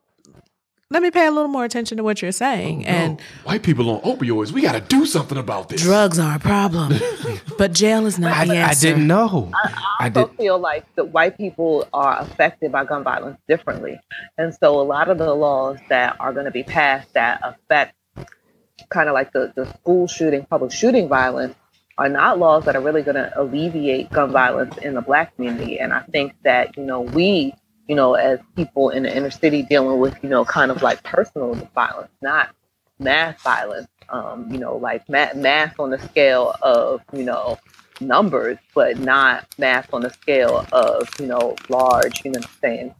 let 0.93 1.01
me 1.01 1.09
pay 1.09 1.25
a 1.25 1.31
little 1.31 1.47
more 1.47 1.65
attention 1.65 1.97
to 1.97 2.03
what 2.03 2.21
you're 2.21 2.31
saying. 2.31 2.83
Oh, 2.85 2.89
and 2.89 3.17
No, 3.17 3.23
white 3.45 3.63
people 3.63 3.89
on 3.89 4.01
opioids, 4.01 4.51
we 4.51 4.61
got 4.61 4.73
to 4.73 4.81
do 4.81 5.07
something 5.07 5.39
about 5.39 5.69
this. 5.69 5.81
drugs 5.81 6.19
are 6.19 6.35
a 6.35 6.39
problem, 6.39 6.93
but 7.57 7.73
jail 7.73 8.05
is 8.05 8.19
not 8.19 8.45
the 8.45 8.59
I, 8.59 8.69
I 8.69 8.73
didn't 8.75 9.07
know. 9.07 9.51
I 9.99 10.09
also 10.09 10.27
did. 10.27 10.37
feel 10.37 10.59
like 10.59 10.85
that 10.93 11.05
white 11.05 11.35
people 11.35 11.87
are 11.93 12.19
affected 12.19 12.71
by 12.71 12.85
gun 12.85 13.03
violence 13.03 13.39
differently. 13.47 13.99
And 14.37 14.53
so 14.53 14.79
a 14.79 14.83
lot 14.83 15.09
of 15.09 15.17
the 15.17 15.33
laws 15.33 15.79
that 15.89 16.15
are 16.19 16.31
going 16.31 16.45
to 16.45 16.51
be 16.51 16.61
passed 16.61 17.11
that 17.13 17.41
affect 17.43 17.95
kind 18.89 19.09
of 19.09 19.13
like 19.13 19.31
the, 19.33 19.53
the 19.55 19.65
school 19.77 20.07
shooting, 20.07 20.45
public 20.45 20.71
shooting 20.71 21.07
violence 21.07 21.55
are 21.97 22.09
not 22.09 22.39
laws 22.39 22.65
that 22.65 22.75
are 22.75 22.81
really 22.81 23.03
going 23.03 23.15
to 23.15 23.31
alleviate 23.39 24.11
gun 24.11 24.31
violence 24.31 24.77
in 24.77 24.95
the 24.95 25.01
black 25.01 25.35
community. 25.35 25.79
And 25.79 25.93
I 25.93 26.01
think 26.01 26.33
that, 26.43 26.75
you 26.75 26.83
know, 26.83 27.01
we, 27.01 27.53
you 27.87 27.95
know, 27.95 28.15
as 28.15 28.39
people 28.55 28.89
in 28.89 29.03
the 29.03 29.15
inner 29.15 29.29
city 29.29 29.61
dealing 29.61 29.99
with, 29.99 30.15
you 30.23 30.29
know, 30.29 30.43
kind 30.43 30.71
of 30.71 30.81
like 30.81 31.03
personal 31.03 31.53
violence, 31.75 32.11
not 32.21 32.55
mass 32.99 33.39
violence, 33.41 33.87
um, 34.09 34.51
you 34.51 34.57
know, 34.57 34.77
like 34.77 35.07
ma- 35.07 35.33
mass 35.35 35.75
on 35.77 35.91
the 35.91 35.99
scale 35.99 36.55
of, 36.61 37.01
you 37.13 37.23
know, 37.23 37.59
numbers, 38.01 38.57
but 38.73 38.97
not 38.97 39.45
mass 39.57 39.87
on 39.93 40.01
the 40.01 40.09
scale 40.09 40.65
of, 40.71 41.07
you 41.19 41.27
know, 41.27 41.55
large, 41.69 42.23
you 42.25 42.31
know, 42.31 42.41
saying 42.61 42.95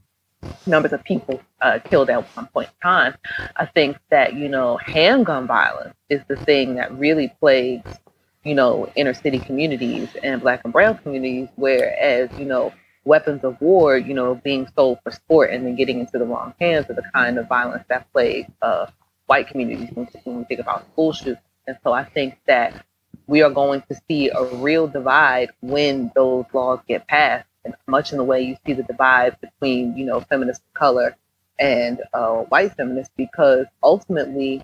numbers 0.65 0.93
of 0.93 1.03
people 1.03 1.41
uh, 1.61 1.79
killed 1.79 2.09
at 2.09 2.23
one 2.35 2.47
point 2.47 2.69
in 2.69 2.81
time. 2.81 3.15
I 3.55 3.65
think 3.65 3.97
that, 4.09 4.33
you 4.33 4.49
know, 4.49 4.77
handgun 4.77 5.47
violence 5.47 5.95
is 6.09 6.21
the 6.27 6.35
thing 6.35 6.75
that 6.75 6.91
really 6.97 7.33
plagues, 7.39 7.99
you 8.43 8.55
know, 8.55 8.91
inner 8.95 9.13
city 9.13 9.39
communities 9.39 10.09
and 10.23 10.41
black 10.41 10.61
and 10.63 10.73
brown 10.73 10.97
communities, 10.97 11.49
whereas, 11.55 12.29
you 12.37 12.45
know, 12.45 12.73
weapons 13.05 13.43
of 13.43 13.59
war, 13.61 13.97
you 13.97 14.13
know, 14.13 14.35
being 14.35 14.67
sold 14.75 14.99
for 15.03 15.11
sport 15.11 15.51
and 15.51 15.65
then 15.65 15.75
getting 15.75 15.99
into 15.99 16.17
the 16.17 16.25
wrong 16.25 16.53
hands 16.59 16.89
are 16.89 16.93
the 16.93 17.03
kind 17.13 17.37
of 17.37 17.47
violence 17.47 17.83
that 17.89 18.11
plagues 18.13 18.51
uh, 18.61 18.87
white 19.27 19.47
communities 19.47 19.89
when, 19.93 20.07
we 20.25 20.43
think 20.45 20.59
about 20.59 20.85
school 20.91 21.13
shootings. 21.13 21.37
And 21.67 21.77
so 21.83 21.93
I 21.93 22.03
think 22.03 22.37
that 22.47 22.85
we 23.27 23.41
are 23.41 23.49
going 23.49 23.81
to 23.89 23.95
see 24.07 24.29
a 24.29 24.43
real 24.55 24.87
divide 24.87 25.49
when 25.61 26.11
those 26.15 26.45
laws 26.53 26.79
get 26.87 27.07
passed, 27.07 27.47
and 27.65 27.75
much 27.87 28.11
in 28.11 28.17
the 28.17 28.23
way 28.23 28.41
you 28.41 28.57
see 28.65 28.73
the 28.73 28.83
divide 28.83 29.39
between, 29.41 29.95
you 29.97 30.05
know, 30.05 30.21
feminists 30.21 30.63
of 30.67 30.73
color 30.73 31.15
and 31.59 32.01
uh, 32.13 32.37
white 32.43 32.73
feminists, 32.75 33.13
because 33.15 33.65
ultimately, 33.81 34.63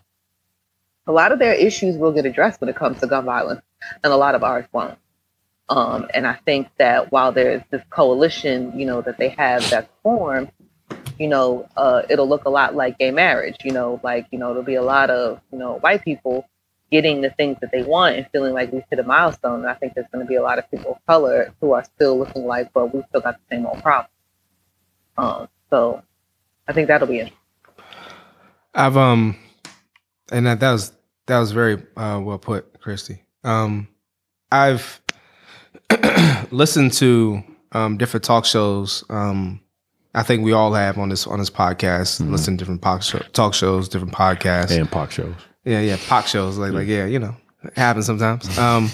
a 1.08 1.12
lot 1.12 1.32
of 1.32 1.40
their 1.40 1.54
issues 1.54 1.98
will 1.98 2.12
get 2.12 2.26
addressed 2.26 2.62
when 2.62 2.70
it 2.70 2.76
comes 2.76 3.00
to 3.00 3.08
gun 3.08 3.26
violence, 3.26 3.62
and 4.04 4.12
a 4.12 4.18
lot 4.18 4.36
of 4.36 4.44
ours 4.44 4.66
won't. 4.72 4.98
Um, 5.70 6.08
and 6.14 6.26
I 6.26 6.34
think 6.46 6.68
that 6.78 7.12
while 7.12 7.32
there's 7.32 7.62
this 7.70 7.84
coalition, 7.90 8.78
you 8.78 8.86
know, 8.86 9.02
that 9.02 9.18
they 9.18 9.30
have 9.30 9.68
that's 9.70 9.90
formed, 10.02 10.52
you 11.20 11.28
know, 11.28 11.68
uh, 11.78 12.02
it'll 12.10 12.28
look 12.28 12.46
a 12.46 12.50
lot 12.50 12.76
like 12.76 12.98
gay 12.98 13.12
marriage. 13.12 13.58
You 13.64 13.72
know, 13.72 14.00
like 14.04 14.28
you 14.32 14.40
know, 14.40 14.50
there'll 14.50 14.64
be 14.64 14.76
a 14.76 14.82
lot 14.82 15.10
of 15.10 15.42
you 15.52 15.60
know 15.60 15.78
white 15.80 16.04
people 16.04 16.48
getting 16.92 17.22
the 17.22 17.30
things 17.32 17.58
that 17.62 17.72
they 17.72 17.84
want 17.84 18.16
and 18.16 18.28
feeling 18.32 18.54
like 18.54 18.72
we've 18.72 18.84
hit 18.90 19.00
a 19.00 19.04
milestone. 19.04 19.62
And 19.62 19.70
I 19.70 19.74
think 19.76 19.94
there's 19.94 20.08
going 20.12 20.26
to 20.26 20.30
be 20.30 20.36
a 20.36 20.42
lot 20.42 20.60
of 20.60 20.70
people 20.72 20.94
of 20.94 21.06
color 21.06 21.54
who 21.62 21.72
are 21.74 21.84
still 21.84 22.18
looking 22.18 22.46
like, 22.46 22.72
but 22.74 22.94
we 22.94 23.04
still 23.10 23.22
got 23.22 23.36
the 23.36 23.56
same 23.56 23.66
old 23.66 23.82
problem. 23.82 24.12
Um, 25.18 25.50
so 25.70 26.02
I 26.68 26.74
think 26.74 26.88
that'll 26.88 27.08
be 27.08 27.20
interesting. 27.20 27.38
I've 28.74 28.98
um, 28.98 29.38
and 30.32 30.46
that, 30.46 30.60
that 30.60 30.72
was 30.72 30.94
that 31.26 31.40
was 31.40 31.52
very 31.52 31.82
uh, 31.98 32.22
well 32.24 32.38
put, 32.38 32.80
Christy. 32.80 33.24
Um, 33.44 33.88
I've 34.52 35.02
listened 36.52 36.94
to 36.94 37.44
um 37.72 37.98
different 37.98 38.24
talk 38.24 38.46
shows. 38.46 39.04
Um, 39.10 39.62
I 40.16 40.24
think 40.24 40.44
we 40.44 40.54
all 40.54 40.74
have 40.74 40.98
on 40.98 41.10
this 41.10 41.28
on 41.28 41.40
this 41.40 41.50
podcast. 41.50 42.28
Listen 42.30 42.56
to 42.56 42.62
different 42.62 42.82
talk, 42.82 43.04
show, 43.04 43.20
talk 43.34 43.54
shows, 43.54 43.90
different 43.90 44.14
podcasts. 44.14 44.78
And 44.78 44.90
pop 44.90 45.12
shows. 45.12 45.36
Yeah, 45.70 45.82
yeah, 45.82 45.98
pop 46.08 46.26
shows. 46.26 46.58
Like, 46.58 46.74
like, 46.74 46.88
yeah, 46.88 47.06
you 47.06 47.20
know, 47.20 47.36
it 47.64 47.78
happens 47.78 48.08
sometimes. 48.08 48.58
Um, 48.58 48.90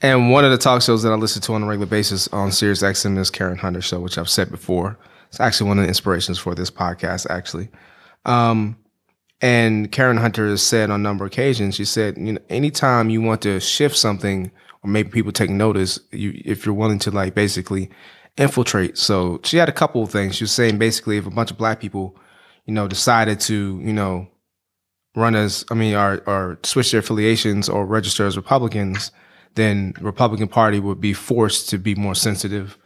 and 0.00 0.30
one 0.30 0.42
of 0.42 0.50
the 0.50 0.56
talk 0.56 0.80
shows 0.80 1.02
that 1.02 1.12
I 1.12 1.16
listen 1.16 1.42
to 1.42 1.52
on 1.52 1.62
a 1.62 1.66
regular 1.66 1.86
basis 1.86 2.26
on 2.28 2.52
Sirius 2.52 2.82
XM 2.82 3.18
is 3.18 3.30
Karen 3.30 3.58
Hunter 3.58 3.82
show, 3.82 4.00
which 4.00 4.16
I've 4.16 4.30
said 4.30 4.50
before. 4.50 4.98
It's 5.28 5.40
actually 5.40 5.68
one 5.68 5.78
of 5.78 5.84
the 5.84 5.88
inspirations 5.88 6.38
for 6.38 6.54
this 6.54 6.70
podcast, 6.70 7.26
actually. 7.28 7.68
Um, 8.24 8.78
and 9.42 9.92
Karen 9.92 10.16
Hunter 10.16 10.48
has 10.48 10.62
said 10.62 10.88
on 10.88 11.00
a 11.00 11.02
number 11.02 11.26
of 11.26 11.32
occasions, 11.32 11.74
she 11.74 11.84
said, 11.84 12.16
you 12.16 12.32
know, 12.32 12.40
anytime 12.48 13.10
you 13.10 13.20
want 13.20 13.42
to 13.42 13.60
shift 13.60 13.98
something 13.98 14.50
or 14.82 14.88
maybe 14.88 15.10
people 15.10 15.32
take 15.32 15.50
notice, 15.50 16.00
you 16.12 16.40
if 16.46 16.64
you're 16.64 16.74
willing 16.74 16.98
to 17.00 17.10
like 17.10 17.34
basically 17.34 17.90
infiltrate. 18.38 18.96
So 18.96 19.38
she 19.44 19.58
had 19.58 19.68
a 19.68 19.72
couple 19.72 20.02
of 20.02 20.10
things. 20.10 20.36
She 20.36 20.44
was 20.44 20.52
saying 20.52 20.78
basically 20.78 21.18
if 21.18 21.26
a 21.26 21.30
bunch 21.30 21.50
of 21.50 21.58
black 21.58 21.78
people, 21.78 22.16
you 22.64 22.72
know, 22.72 22.88
decided 22.88 23.38
to, 23.40 23.78
you 23.84 23.92
know, 23.92 24.28
run 25.14 25.34
as 25.34 25.64
I 25.70 25.74
mean, 25.74 25.94
or 25.94 26.22
or 26.26 26.58
switch 26.62 26.90
their 26.90 27.00
affiliations 27.00 27.68
or 27.68 27.86
register 27.86 28.26
as 28.26 28.36
Republicans, 28.36 29.10
then 29.54 29.94
Republican 30.00 30.48
Party 30.48 30.80
would 30.80 31.00
be 31.00 31.12
forced 31.12 31.68
to 31.70 31.78
be 31.78 31.94
more 31.94 32.14
sensitive 32.14 32.78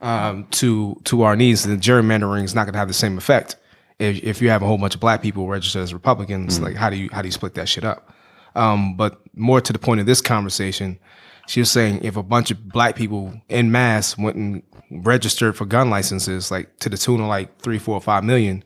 um, 0.00 0.46
to 0.52 1.00
to 1.04 1.22
our 1.22 1.36
needs. 1.36 1.64
The 1.64 1.76
gerrymandering 1.76 2.44
is 2.44 2.54
not 2.54 2.64
going 2.64 2.74
to 2.74 2.78
have 2.78 2.88
the 2.88 2.94
same 2.94 3.18
effect 3.18 3.56
if 3.98 4.22
if 4.22 4.42
you 4.42 4.50
have 4.50 4.62
a 4.62 4.66
whole 4.66 4.78
bunch 4.78 4.94
of 4.94 5.00
black 5.00 5.22
people 5.22 5.48
registered 5.48 5.82
as 5.82 5.92
Republicans. 5.92 6.60
Like, 6.60 6.76
how 6.76 6.90
do 6.90 6.96
you 6.96 7.08
how 7.12 7.22
do 7.22 7.28
you 7.28 7.32
split 7.32 7.54
that 7.54 7.68
shit 7.68 7.84
up? 7.84 8.12
Um, 8.58 8.96
but 8.96 9.20
more 9.34 9.60
to 9.60 9.72
the 9.72 9.78
point 9.78 10.00
of 10.00 10.06
this 10.06 10.20
conversation, 10.20 10.98
she 11.46 11.60
was 11.60 11.70
saying 11.70 12.00
if 12.04 12.16
a 12.16 12.22
bunch 12.22 12.50
of 12.50 12.68
black 12.68 12.96
people 12.96 13.32
in 13.48 13.70
mass 13.72 14.18
went 14.18 14.36
and 14.36 14.62
registered 14.90 15.56
for 15.56 15.64
gun 15.66 15.90
licenses, 15.90 16.50
like 16.50 16.78
to 16.80 16.88
the 16.88 16.96
tune 16.98 17.20
of 17.20 17.26
like 17.28 17.58
three, 17.60 17.78
four, 17.78 18.00
five 18.00 18.24
million, 18.24 18.62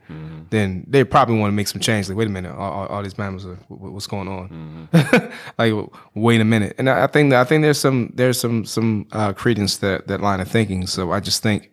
then 0.50 0.84
they 0.88 1.04
probably 1.04 1.36
want 1.38 1.52
to 1.52 1.54
make 1.54 1.68
some 1.68 1.80
change. 1.80 2.08
Like, 2.08 2.16
wait 2.18 2.26
a 2.28 2.30
minute, 2.30 2.52
all, 2.54 2.72
all, 2.72 2.86
all 2.86 3.02
these 3.02 3.18
mammals, 3.18 3.44
are, 3.46 3.54
wh- 3.68 3.92
what's 3.92 4.06
going 4.06 4.28
on? 4.28 4.88
like, 5.58 5.72
wait 6.14 6.40
a 6.40 6.44
minute. 6.44 6.74
And 6.78 6.88
I 6.90 7.04
I 7.04 7.06
think 7.06 7.30
that 7.30 7.40
I 7.40 7.44
think 7.44 7.62
there's 7.62 7.78
some 7.78 8.12
there's 8.14 8.38
some 8.40 8.64
some 8.64 9.06
uh, 9.12 9.32
credence 9.32 9.76
that 9.78 10.08
that 10.08 10.20
line 10.20 10.40
of 10.40 10.48
thinking. 10.48 10.86
So 10.86 11.12
I 11.12 11.20
just 11.20 11.42
think 11.42 11.70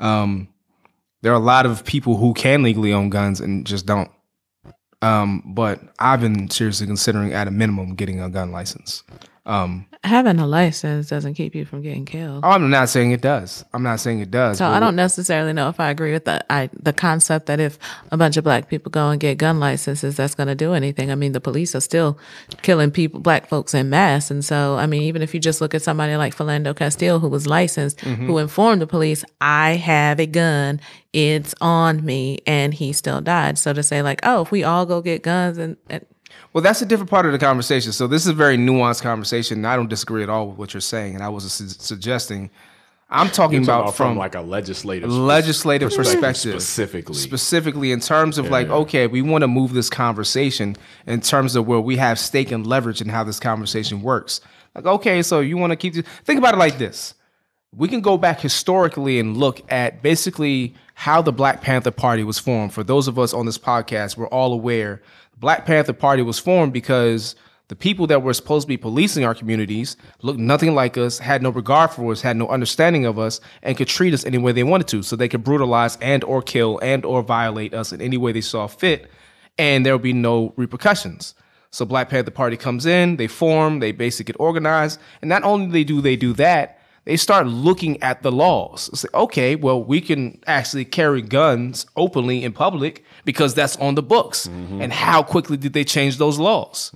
um, 0.00 0.48
there 1.22 1.32
are 1.32 1.36
a 1.36 1.44
lot 1.54 1.66
of 1.66 1.84
people 1.84 2.16
who 2.16 2.34
can 2.34 2.62
legally 2.62 2.92
own 2.92 3.10
guns 3.10 3.40
and 3.40 3.66
just 3.66 3.86
don't. 3.86 4.10
Um, 5.00 5.42
but 5.46 5.80
I've 5.98 6.20
been 6.20 6.50
seriously 6.50 6.86
considering 6.86 7.32
at 7.32 7.46
a 7.46 7.50
minimum 7.50 7.94
getting 7.94 8.20
a 8.20 8.28
gun 8.28 8.50
license. 8.50 9.04
Um, 9.48 9.86
Having 10.04 10.38
a 10.38 10.46
license 10.46 11.08
doesn't 11.08 11.34
keep 11.34 11.56
you 11.56 11.64
from 11.64 11.82
getting 11.82 12.04
killed. 12.04 12.44
oh, 12.44 12.50
I'm 12.50 12.70
not 12.70 12.88
saying 12.88 13.10
it 13.10 13.20
does. 13.20 13.64
I'm 13.74 13.82
not 13.82 13.98
saying 13.98 14.20
it 14.20 14.30
does. 14.30 14.58
So 14.58 14.66
I 14.66 14.78
don't 14.78 14.94
necessarily 14.94 15.52
know 15.52 15.68
if 15.70 15.80
I 15.80 15.90
agree 15.90 16.12
with 16.12 16.24
the 16.24 16.44
I, 16.52 16.70
the 16.72 16.92
concept 16.92 17.46
that 17.46 17.58
if 17.58 17.78
a 18.12 18.16
bunch 18.16 18.36
of 18.36 18.44
black 18.44 18.68
people 18.68 18.90
go 18.90 19.08
and 19.08 19.18
get 19.20 19.38
gun 19.38 19.58
licenses, 19.58 20.16
that's 20.16 20.36
going 20.36 20.46
to 20.46 20.54
do 20.54 20.72
anything. 20.72 21.10
I 21.10 21.16
mean, 21.16 21.32
the 21.32 21.40
police 21.40 21.74
are 21.74 21.80
still 21.80 22.16
killing 22.62 22.92
people, 22.92 23.18
black 23.18 23.48
folks 23.48 23.74
in 23.74 23.90
mass, 23.90 24.30
and 24.30 24.44
so 24.44 24.76
I 24.76 24.86
mean, 24.86 25.02
even 25.02 25.20
if 25.20 25.34
you 25.34 25.40
just 25.40 25.60
look 25.60 25.74
at 25.74 25.82
somebody 25.82 26.14
like 26.14 26.36
Philando 26.36 26.76
Castile, 26.76 27.18
who 27.18 27.28
was 27.28 27.48
licensed, 27.48 28.00
who 28.02 28.38
informed 28.38 28.80
the 28.80 28.86
police, 28.86 29.24
"I 29.40 29.72
have 29.72 30.20
a 30.20 30.26
gun, 30.26 30.80
it's 31.12 31.56
on 31.60 32.04
me," 32.04 32.38
and 32.46 32.72
he 32.72 32.92
still 32.92 33.20
died. 33.20 33.58
So 33.58 33.72
to 33.72 33.82
say 33.82 34.02
like, 34.02 34.20
oh, 34.22 34.42
if 34.42 34.52
we 34.52 34.62
all 34.62 34.86
go 34.86 35.00
get 35.02 35.22
guns 35.24 35.58
and, 35.58 35.76
and 35.90 36.06
Well, 36.52 36.62
that's 36.62 36.82
a 36.82 36.86
different 36.86 37.10
part 37.10 37.26
of 37.26 37.32
the 37.32 37.38
conversation. 37.38 37.92
So 37.92 38.06
this 38.06 38.22
is 38.22 38.28
a 38.28 38.34
very 38.34 38.56
nuanced 38.56 39.02
conversation. 39.02 39.58
and 39.58 39.66
I 39.66 39.76
don't 39.76 39.88
disagree 39.88 40.22
at 40.22 40.30
all 40.30 40.48
with 40.48 40.58
what 40.58 40.74
you're 40.74 40.80
saying, 40.80 41.14
and 41.14 41.22
I 41.22 41.28
was 41.28 41.50
su- 41.52 41.68
suggesting. 41.68 42.50
I'm 43.10 43.28
talking 43.28 43.64
talking 43.64 43.84
about, 43.84 43.96
from, 43.96 44.18
like 44.18 44.34
a 44.34 44.42
legislative 44.42 45.10
legislative 45.10 45.94
perspective, 45.94 46.60
specifically. 46.60 47.14
specifically 47.14 47.90
in 47.90 48.00
terms 48.00 48.36
of 48.36 48.50
like, 48.50 48.66
yeah. 48.66 48.74
okay, 48.74 49.06
we 49.06 49.22
want 49.22 49.40
to 49.40 49.48
move 49.48 49.72
this 49.72 49.88
conversation 49.88 50.76
in 51.06 51.22
terms 51.22 51.56
of 51.56 51.66
where 51.66 51.80
we 51.80 51.96
have 51.96 52.18
stake 52.18 52.50
and 52.50 52.66
leverage 52.66 53.00
in 53.00 53.08
how 53.08 53.24
this 53.24 53.40
conversation 53.40 54.02
works. 54.02 54.42
Like, 54.74 54.84
okay, 54.84 55.22
so 55.22 55.40
you 55.40 55.56
want 55.56 55.70
to 55.70 55.76
keep 55.76 55.94
this, 55.94 56.04
think 56.24 56.38
about 56.38 56.52
it 56.52 56.58
like 56.58 56.76
this. 56.76 57.14
We 57.74 57.88
can 57.88 58.02
go 58.02 58.18
back 58.18 58.40
historically 58.40 59.18
and 59.18 59.38
look 59.38 59.60
at 59.72 60.02
basically 60.02 60.74
how 60.94 61.22
the 61.22 61.32
Black 61.32 61.62
Panther 61.62 61.90
Party 61.90 62.24
was 62.24 62.38
formed. 62.38 62.74
For 62.74 62.84
those 62.84 63.08
of 63.08 63.18
us 63.18 63.32
on 63.32 63.46
this 63.46 63.56
podcast, 63.56 64.18
we're 64.18 64.28
all 64.28 64.52
aware 64.52 65.00
Black 65.40 65.64
Panther 65.66 65.92
Party 65.92 66.22
was 66.22 66.38
formed 66.38 66.72
because 66.72 67.36
The 67.68 67.76
people 67.76 68.06
that 68.06 68.22
were 68.22 68.32
supposed 68.32 68.64
to 68.64 68.68
be 68.68 68.78
policing 68.78 69.26
our 69.26 69.34
communities 69.34 69.98
looked 70.22 70.38
nothing 70.38 70.74
like 70.74 70.96
us, 70.96 71.18
had 71.18 71.42
no 71.42 71.50
regard 71.50 71.90
for 71.90 72.12
us, 72.12 72.22
had 72.22 72.38
no 72.38 72.48
understanding 72.48 73.04
of 73.04 73.18
us, 73.18 73.42
and 73.62 73.76
could 73.76 73.88
treat 73.88 74.14
us 74.14 74.24
any 74.24 74.38
way 74.38 74.52
they 74.52 74.62
wanted 74.62 74.88
to. 74.88 75.02
So 75.02 75.16
they 75.16 75.28
could 75.28 75.44
brutalize 75.44 75.96
and 76.00 76.24
or 76.24 76.40
kill 76.40 76.78
and 76.78 77.04
or 77.04 77.22
violate 77.22 77.74
us 77.74 77.92
in 77.92 78.00
any 78.00 78.16
way 78.16 78.32
they 78.32 78.40
saw 78.40 78.66
fit, 78.68 79.10
and 79.58 79.84
there 79.84 79.94
would 79.94 80.02
be 80.02 80.14
no 80.14 80.54
repercussions. 80.56 81.34
So 81.70 81.84
Black 81.84 82.08
Panther 82.08 82.30
Party 82.30 82.56
comes 82.56 82.86
in, 82.86 83.18
they 83.18 83.26
form, 83.26 83.80
they 83.80 83.92
basically 83.92 84.32
get 84.32 84.40
organized, 84.40 84.98
and 85.20 85.28
not 85.28 85.42
only 85.42 85.84
do 85.84 86.00
they 86.00 86.16
do 86.16 86.32
that, 86.34 86.80
they 87.04 87.18
start 87.18 87.46
looking 87.46 88.02
at 88.02 88.22
the 88.22 88.32
laws. 88.32 88.88
It's 88.90 89.04
like, 89.04 89.14
okay, 89.14 89.56
well, 89.56 89.82
we 89.82 90.00
can 90.00 90.40
actually 90.46 90.86
carry 90.86 91.20
guns 91.20 91.84
openly 91.96 92.44
in 92.44 92.52
public 92.52 93.04
because 93.24 93.54
that's 93.54 93.76
on 93.76 93.94
the 93.94 94.02
books. 94.02 94.46
And 94.46 94.92
how 94.92 95.22
quickly 95.22 95.56
did 95.56 95.72
they 95.72 95.84
change 95.84 96.18
those 96.18 96.38
laws? 96.38 96.92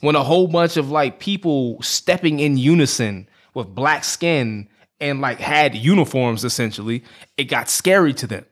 When 0.00 0.16
a 0.16 0.22
whole 0.22 0.46
bunch 0.48 0.76
of 0.76 0.90
like 0.90 1.18
people 1.20 1.80
stepping 1.82 2.40
in 2.40 2.56
unison 2.58 3.28
with 3.54 3.74
black 3.74 4.04
skin 4.04 4.68
and 5.00 5.20
like 5.20 5.38
had 5.40 5.74
uniforms 5.74 6.44
essentially, 6.44 7.02
it 7.36 7.44
got 7.44 7.68
scary 7.68 8.12
to 8.14 8.26
them. 8.26 8.44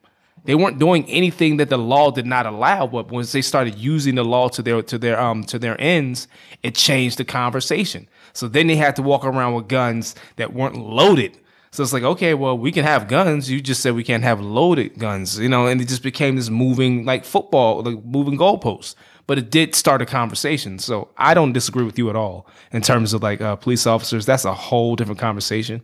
They 0.44 0.56
weren't 0.56 0.78
doing 0.80 1.04
anything 1.08 1.58
that 1.58 1.68
the 1.68 1.78
law 1.78 2.10
did 2.10 2.26
not 2.26 2.46
allow, 2.46 2.88
but 2.88 3.12
once 3.12 3.30
they 3.30 3.42
started 3.42 3.76
using 3.76 4.16
the 4.16 4.24
law 4.24 4.48
to 4.48 4.62
their 4.62 4.82
to 4.82 4.98
their 4.98 5.20
um 5.20 5.44
to 5.44 5.58
their 5.58 5.80
ends, 5.80 6.26
it 6.64 6.74
changed 6.74 7.18
the 7.18 7.24
conversation. 7.24 8.08
So 8.32 8.48
then 8.48 8.66
they 8.66 8.76
had 8.76 8.96
to 8.96 9.02
walk 9.02 9.24
around 9.24 9.54
with 9.54 9.68
guns 9.68 10.14
that 10.36 10.52
weren't 10.52 10.76
loaded. 10.76 11.38
So 11.72 11.82
it's 11.82 11.94
like, 11.94 12.02
okay, 12.02 12.34
well, 12.34 12.56
we 12.56 12.70
can 12.70 12.84
have 12.84 13.08
guns. 13.08 13.50
You 13.50 13.60
just 13.60 13.80
said 13.80 13.94
we 13.94 14.04
can't 14.04 14.22
have 14.22 14.40
loaded 14.40 14.98
guns, 14.98 15.38
you 15.38 15.48
know, 15.48 15.66
and 15.66 15.80
it 15.80 15.88
just 15.88 16.02
became 16.02 16.36
this 16.36 16.50
moving 16.50 17.06
like 17.06 17.24
football, 17.24 17.82
like 17.82 18.04
moving 18.04 18.38
goalposts. 18.38 18.94
But 19.26 19.38
it 19.38 19.50
did 19.50 19.74
start 19.74 20.02
a 20.02 20.06
conversation. 20.06 20.78
So 20.78 21.08
I 21.16 21.32
don't 21.32 21.54
disagree 21.54 21.84
with 21.84 21.96
you 21.98 22.10
at 22.10 22.16
all 22.16 22.46
in 22.72 22.82
terms 22.82 23.14
of 23.14 23.22
like 23.22 23.40
uh, 23.40 23.56
police 23.56 23.86
officers. 23.86 24.26
That's 24.26 24.44
a 24.44 24.52
whole 24.52 24.96
different 24.96 25.18
conversation. 25.18 25.82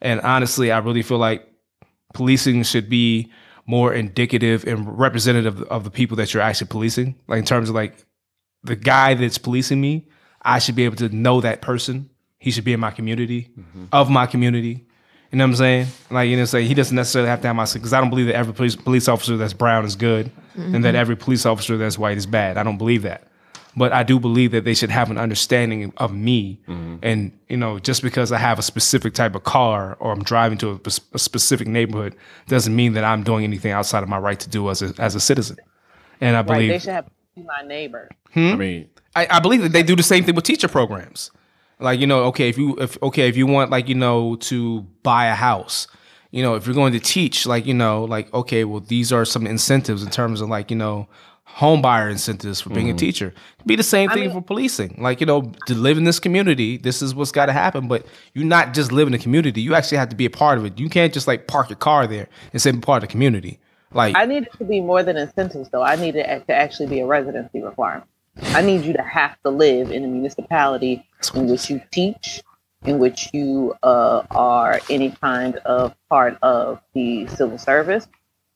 And 0.00 0.20
honestly, 0.20 0.70
I 0.70 0.78
really 0.78 1.02
feel 1.02 1.18
like 1.18 1.48
policing 2.12 2.62
should 2.62 2.88
be 2.88 3.32
more 3.66 3.92
indicative 3.92 4.64
and 4.66 4.98
representative 4.98 5.62
of 5.62 5.82
the 5.82 5.90
people 5.90 6.16
that 6.18 6.32
you're 6.32 6.42
actually 6.42 6.68
policing. 6.68 7.16
Like 7.26 7.40
in 7.40 7.44
terms 7.44 7.68
of 7.68 7.74
like 7.74 8.04
the 8.62 8.76
guy 8.76 9.14
that's 9.14 9.38
policing 9.38 9.80
me, 9.80 10.06
I 10.42 10.60
should 10.60 10.76
be 10.76 10.84
able 10.84 10.96
to 10.96 11.08
know 11.08 11.40
that 11.40 11.60
person. 11.60 12.10
He 12.38 12.52
should 12.52 12.64
be 12.64 12.74
in 12.74 12.80
my 12.80 12.90
community, 12.92 13.50
of 13.90 14.10
my 14.10 14.26
community. 14.26 14.86
You 15.34 15.38
know 15.38 15.46
what 15.46 15.50
I'm 15.50 15.56
saying? 15.56 15.86
Like 16.12 16.28
you 16.28 16.36
know, 16.36 16.44
say 16.44 16.62
he 16.62 16.74
doesn't 16.74 16.94
necessarily 16.94 17.28
have 17.28 17.40
to 17.40 17.48
have 17.48 17.56
my 17.56 17.64
because 17.64 17.92
I 17.92 18.00
don't 18.00 18.08
believe 18.08 18.26
that 18.26 18.36
every 18.36 18.54
police 18.54 18.76
police 18.76 19.08
officer 19.08 19.36
that's 19.36 19.52
brown 19.52 19.84
is 19.84 19.96
good, 19.96 20.30
and 20.54 20.84
that 20.84 20.90
mm-hmm. 20.90 20.96
every 20.96 21.16
police 21.16 21.44
officer 21.44 21.76
that's 21.76 21.98
white 21.98 22.16
is 22.16 22.24
bad. 22.24 22.56
I 22.56 22.62
don't 22.62 22.78
believe 22.78 23.02
that. 23.02 23.26
But 23.76 23.92
I 23.92 24.04
do 24.04 24.20
believe 24.20 24.52
that 24.52 24.64
they 24.64 24.74
should 24.74 24.90
have 24.90 25.10
an 25.10 25.18
understanding 25.18 25.92
of 25.96 26.14
me, 26.14 26.60
mm-hmm. 26.68 26.98
and 27.02 27.36
you 27.48 27.56
know, 27.56 27.80
just 27.80 28.00
because 28.00 28.30
I 28.30 28.38
have 28.38 28.60
a 28.60 28.62
specific 28.62 29.14
type 29.14 29.34
of 29.34 29.42
car 29.42 29.96
or 29.98 30.12
I'm 30.12 30.22
driving 30.22 30.56
to 30.58 30.70
a, 30.70 30.90
a 31.14 31.18
specific 31.18 31.66
neighborhood 31.66 32.14
doesn't 32.46 32.76
mean 32.76 32.92
that 32.92 33.02
I'm 33.02 33.24
doing 33.24 33.42
anything 33.42 33.72
outside 33.72 34.04
of 34.04 34.08
my 34.08 34.18
right 34.18 34.38
to 34.38 34.48
do 34.48 34.70
as 34.70 34.82
a, 34.82 34.94
as 34.98 35.16
a 35.16 35.20
citizen. 35.20 35.56
And 36.20 36.36
I 36.36 36.42
Right. 36.42 36.46
believe 36.46 36.70
They 36.70 36.78
should 36.78 36.92
have 36.92 37.10
my 37.36 37.66
neighbor. 37.66 38.08
Hmm? 38.34 38.52
I 38.52 38.54
mean, 38.54 38.88
I, 39.16 39.26
I 39.28 39.40
believe 39.40 39.62
that 39.62 39.72
they 39.72 39.82
do 39.82 39.96
the 39.96 40.04
same 40.04 40.22
thing 40.22 40.36
with 40.36 40.44
teacher 40.44 40.68
programs. 40.68 41.32
Like 41.80 42.00
you 42.00 42.06
know, 42.06 42.24
okay, 42.24 42.48
if 42.48 42.58
you 42.58 42.76
if 42.78 43.00
okay, 43.02 43.28
if 43.28 43.36
you 43.36 43.46
want 43.46 43.70
like 43.70 43.88
you 43.88 43.94
know 43.94 44.36
to 44.36 44.82
buy 45.02 45.26
a 45.26 45.34
house, 45.34 45.86
you 46.30 46.42
know, 46.42 46.54
if 46.54 46.66
you're 46.66 46.74
going 46.74 46.92
to 46.92 47.00
teach, 47.00 47.46
like 47.46 47.66
you 47.66 47.74
know, 47.74 48.04
like 48.04 48.32
okay, 48.32 48.64
well 48.64 48.80
these 48.80 49.12
are 49.12 49.24
some 49.24 49.46
incentives 49.46 50.02
in 50.02 50.10
terms 50.10 50.40
of 50.40 50.48
like 50.48 50.70
you 50.70 50.76
know 50.76 51.08
home 51.54 51.80
buyer 51.80 52.08
incentives 52.08 52.60
for 52.60 52.70
being 52.70 52.88
a 52.88 52.90
mm-hmm. 52.90 52.98
teacher. 52.98 53.32
Be 53.64 53.76
the 53.76 53.84
same 53.84 54.10
thing 54.10 54.32
for 54.32 54.42
policing. 54.42 54.96
Like 54.98 55.20
you 55.20 55.26
know, 55.26 55.52
to 55.66 55.74
live 55.74 55.96
in 55.96 56.04
this 56.04 56.18
community, 56.18 56.76
this 56.76 57.02
is 57.02 57.14
what's 57.14 57.30
got 57.30 57.46
to 57.46 57.52
happen. 57.52 57.86
But 57.86 58.06
you 58.34 58.44
not 58.44 58.74
just 58.74 58.90
live 58.90 59.06
in 59.06 59.12
the 59.12 59.18
community; 59.18 59.60
you 59.60 59.74
actually 59.74 59.98
have 59.98 60.08
to 60.08 60.16
be 60.16 60.26
a 60.26 60.30
part 60.30 60.58
of 60.58 60.64
it. 60.64 60.78
You 60.78 60.88
can't 60.88 61.12
just 61.12 61.28
like 61.28 61.46
park 61.46 61.70
your 61.70 61.76
car 61.76 62.06
there 62.06 62.28
and 62.52 62.60
say 62.60 62.72
be 62.72 62.80
part 62.80 63.02
of 63.02 63.08
the 63.08 63.12
community. 63.12 63.60
Like 63.92 64.16
I 64.16 64.26
need 64.26 64.44
it 64.44 64.52
to 64.58 64.64
be 64.64 64.80
more 64.80 65.02
than 65.02 65.16
incentives, 65.16 65.68
though. 65.70 65.82
I 65.82 65.96
need 65.96 66.16
it 66.16 66.46
to 66.48 66.54
actually 66.54 66.88
be 66.88 67.00
a 67.00 67.06
residency 67.06 67.62
requirement. 67.62 68.08
I 68.42 68.62
need 68.62 68.84
you 68.84 68.92
to 68.94 69.02
have 69.02 69.40
to 69.42 69.50
live 69.50 69.90
in 69.90 70.04
a 70.04 70.08
municipality 70.08 71.06
in 71.34 71.48
which 71.48 71.70
you 71.70 71.80
teach, 71.90 72.42
in 72.84 72.98
which 72.98 73.30
you 73.32 73.74
uh, 73.82 74.22
are 74.30 74.80
any 74.90 75.10
kind 75.12 75.56
of 75.58 75.94
part 76.10 76.38
of 76.42 76.80
the 76.94 77.26
civil 77.28 77.58
service, 77.58 78.06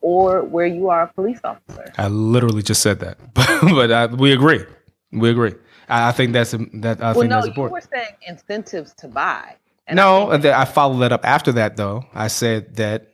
or 0.00 0.42
where 0.42 0.66
you 0.66 0.88
are 0.90 1.02
a 1.02 1.12
police 1.12 1.40
officer. 1.44 1.92
I 1.96 2.08
literally 2.08 2.62
just 2.62 2.82
said 2.82 3.00
that, 3.00 3.18
but 3.34 3.90
I, 3.92 4.06
we 4.06 4.32
agree. 4.32 4.64
We 5.12 5.30
agree. 5.30 5.54
I, 5.88 6.08
I 6.08 6.12
think 6.12 6.32
that's 6.32 6.50
that. 6.52 6.98
I 7.00 7.12
Well, 7.12 7.14
think 7.14 7.30
no, 7.30 7.36
that's 7.36 7.46
you 7.46 7.50
important. 7.52 7.72
were 7.72 7.88
saying 7.96 8.14
incentives 8.26 8.92
to 8.94 9.08
buy. 9.08 9.54
And 9.86 9.98
I 9.98 10.02
No, 10.02 10.30
think- 10.32 10.44
I 10.46 10.64
followed 10.66 10.98
that 10.98 11.12
up 11.12 11.24
after 11.24 11.52
that 11.52 11.76
though. 11.76 12.04
I 12.14 12.28
said 12.28 12.76
that 12.76 13.08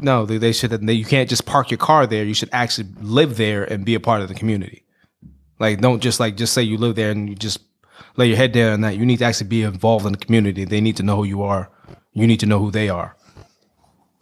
no, 0.00 0.26
they, 0.26 0.38
they 0.38 0.52
should. 0.52 0.70
That 0.70 0.94
you 0.94 1.04
can't 1.04 1.28
just 1.28 1.44
park 1.46 1.70
your 1.70 1.78
car 1.78 2.06
there. 2.06 2.24
You 2.24 2.34
should 2.34 2.50
actually 2.52 2.88
live 3.00 3.36
there 3.36 3.64
and 3.64 3.84
be 3.84 3.94
a 3.94 4.00
part 4.00 4.20
of 4.20 4.28
the 4.28 4.34
community. 4.34 4.84
Like, 5.58 5.80
don't 5.80 6.00
just 6.00 6.20
like 6.20 6.36
just 6.36 6.52
say 6.52 6.62
you 6.62 6.76
live 6.78 6.96
there 6.96 7.10
and 7.10 7.28
you 7.28 7.34
just 7.34 7.60
lay 8.16 8.26
your 8.28 8.36
head 8.36 8.52
down. 8.52 8.72
And 8.74 8.84
that 8.84 8.96
you 8.96 9.04
need 9.06 9.18
to 9.18 9.24
actually 9.24 9.48
be 9.48 9.62
involved 9.62 10.06
in 10.06 10.12
the 10.12 10.18
community. 10.18 10.64
They 10.64 10.80
need 10.80 10.96
to 10.98 11.02
know 11.02 11.16
who 11.16 11.24
you 11.24 11.42
are. 11.42 11.70
You 12.12 12.26
need 12.26 12.40
to 12.40 12.46
know 12.46 12.58
who 12.58 12.70
they 12.70 12.88
are. 12.88 13.16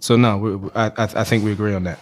So 0.01 0.17
no, 0.17 0.37
we, 0.39 0.57
we- 0.57 0.71
I, 0.75 0.87
I 0.89 0.93
I 0.97 1.25
think 1.25 1.45
we 1.45 1.53
agree 1.53 1.75
on 1.75 1.85
that. 1.85 1.99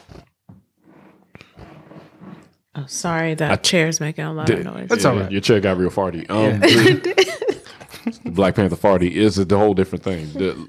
Oh, 2.76 2.86
sorry, 2.86 3.34
that 3.34 3.62
chair's 3.62 4.00
making 4.00 4.24
a 4.24 4.32
lot 4.32 4.50
of 4.50 4.64
noise. 4.64 4.88
That's 4.88 5.04
yeah, 5.04 5.10
all 5.10 5.16
right. 5.20 5.30
Your 5.30 5.40
chair 5.40 5.60
got 5.60 5.76
real 5.78 5.90
farty. 5.90 6.28
Um, 6.28 6.58
the 6.58 8.20
Black 8.30 8.56
Panther 8.56 8.76
farty 8.76 9.12
is 9.12 9.38
a 9.38 9.44
whole 9.56 9.74
different 9.74 10.02
thing. 10.02 10.32
The, 10.32 10.68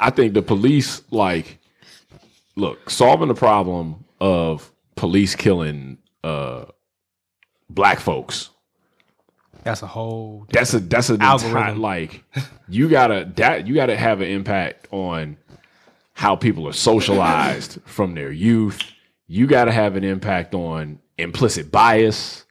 I 0.00 0.10
think 0.10 0.34
the 0.34 0.42
police 0.42 1.02
like 1.12 1.58
look 2.56 2.90
solving 2.90 3.28
the 3.28 3.34
problem 3.34 4.04
of 4.20 4.72
police 4.96 5.36
killing 5.36 5.98
uh, 6.24 6.64
black 7.70 8.00
folks. 8.00 8.50
That's 9.64 9.82
a 9.82 9.86
whole. 9.86 10.46
That's 10.50 10.72
a 10.74 10.80
that's 10.80 11.08
an 11.08 11.16
entire, 11.16 11.30
Algorithm. 11.30 11.80
like 11.80 12.24
you 12.68 12.88
gotta 12.88 13.30
that 13.36 13.66
you 13.66 13.74
gotta 13.74 13.96
have 13.96 14.20
an 14.20 14.28
impact 14.28 14.88
on 14.92 15.36
how 16.14 16.36
people 16.36 16.66
are 16.68 16.72
socialized 16.72 17.78
from 17.84 18.14
their 18.14 18.30
youth. 18.32 18.80
You 19.26 19.46
gotta 19.46 19.72
have 19.72 19.96
an 19.96 20.04
impact 20.04 20.54
on 20.54 21.00
implicit 21.18 21.70
bias. 21.70 22.44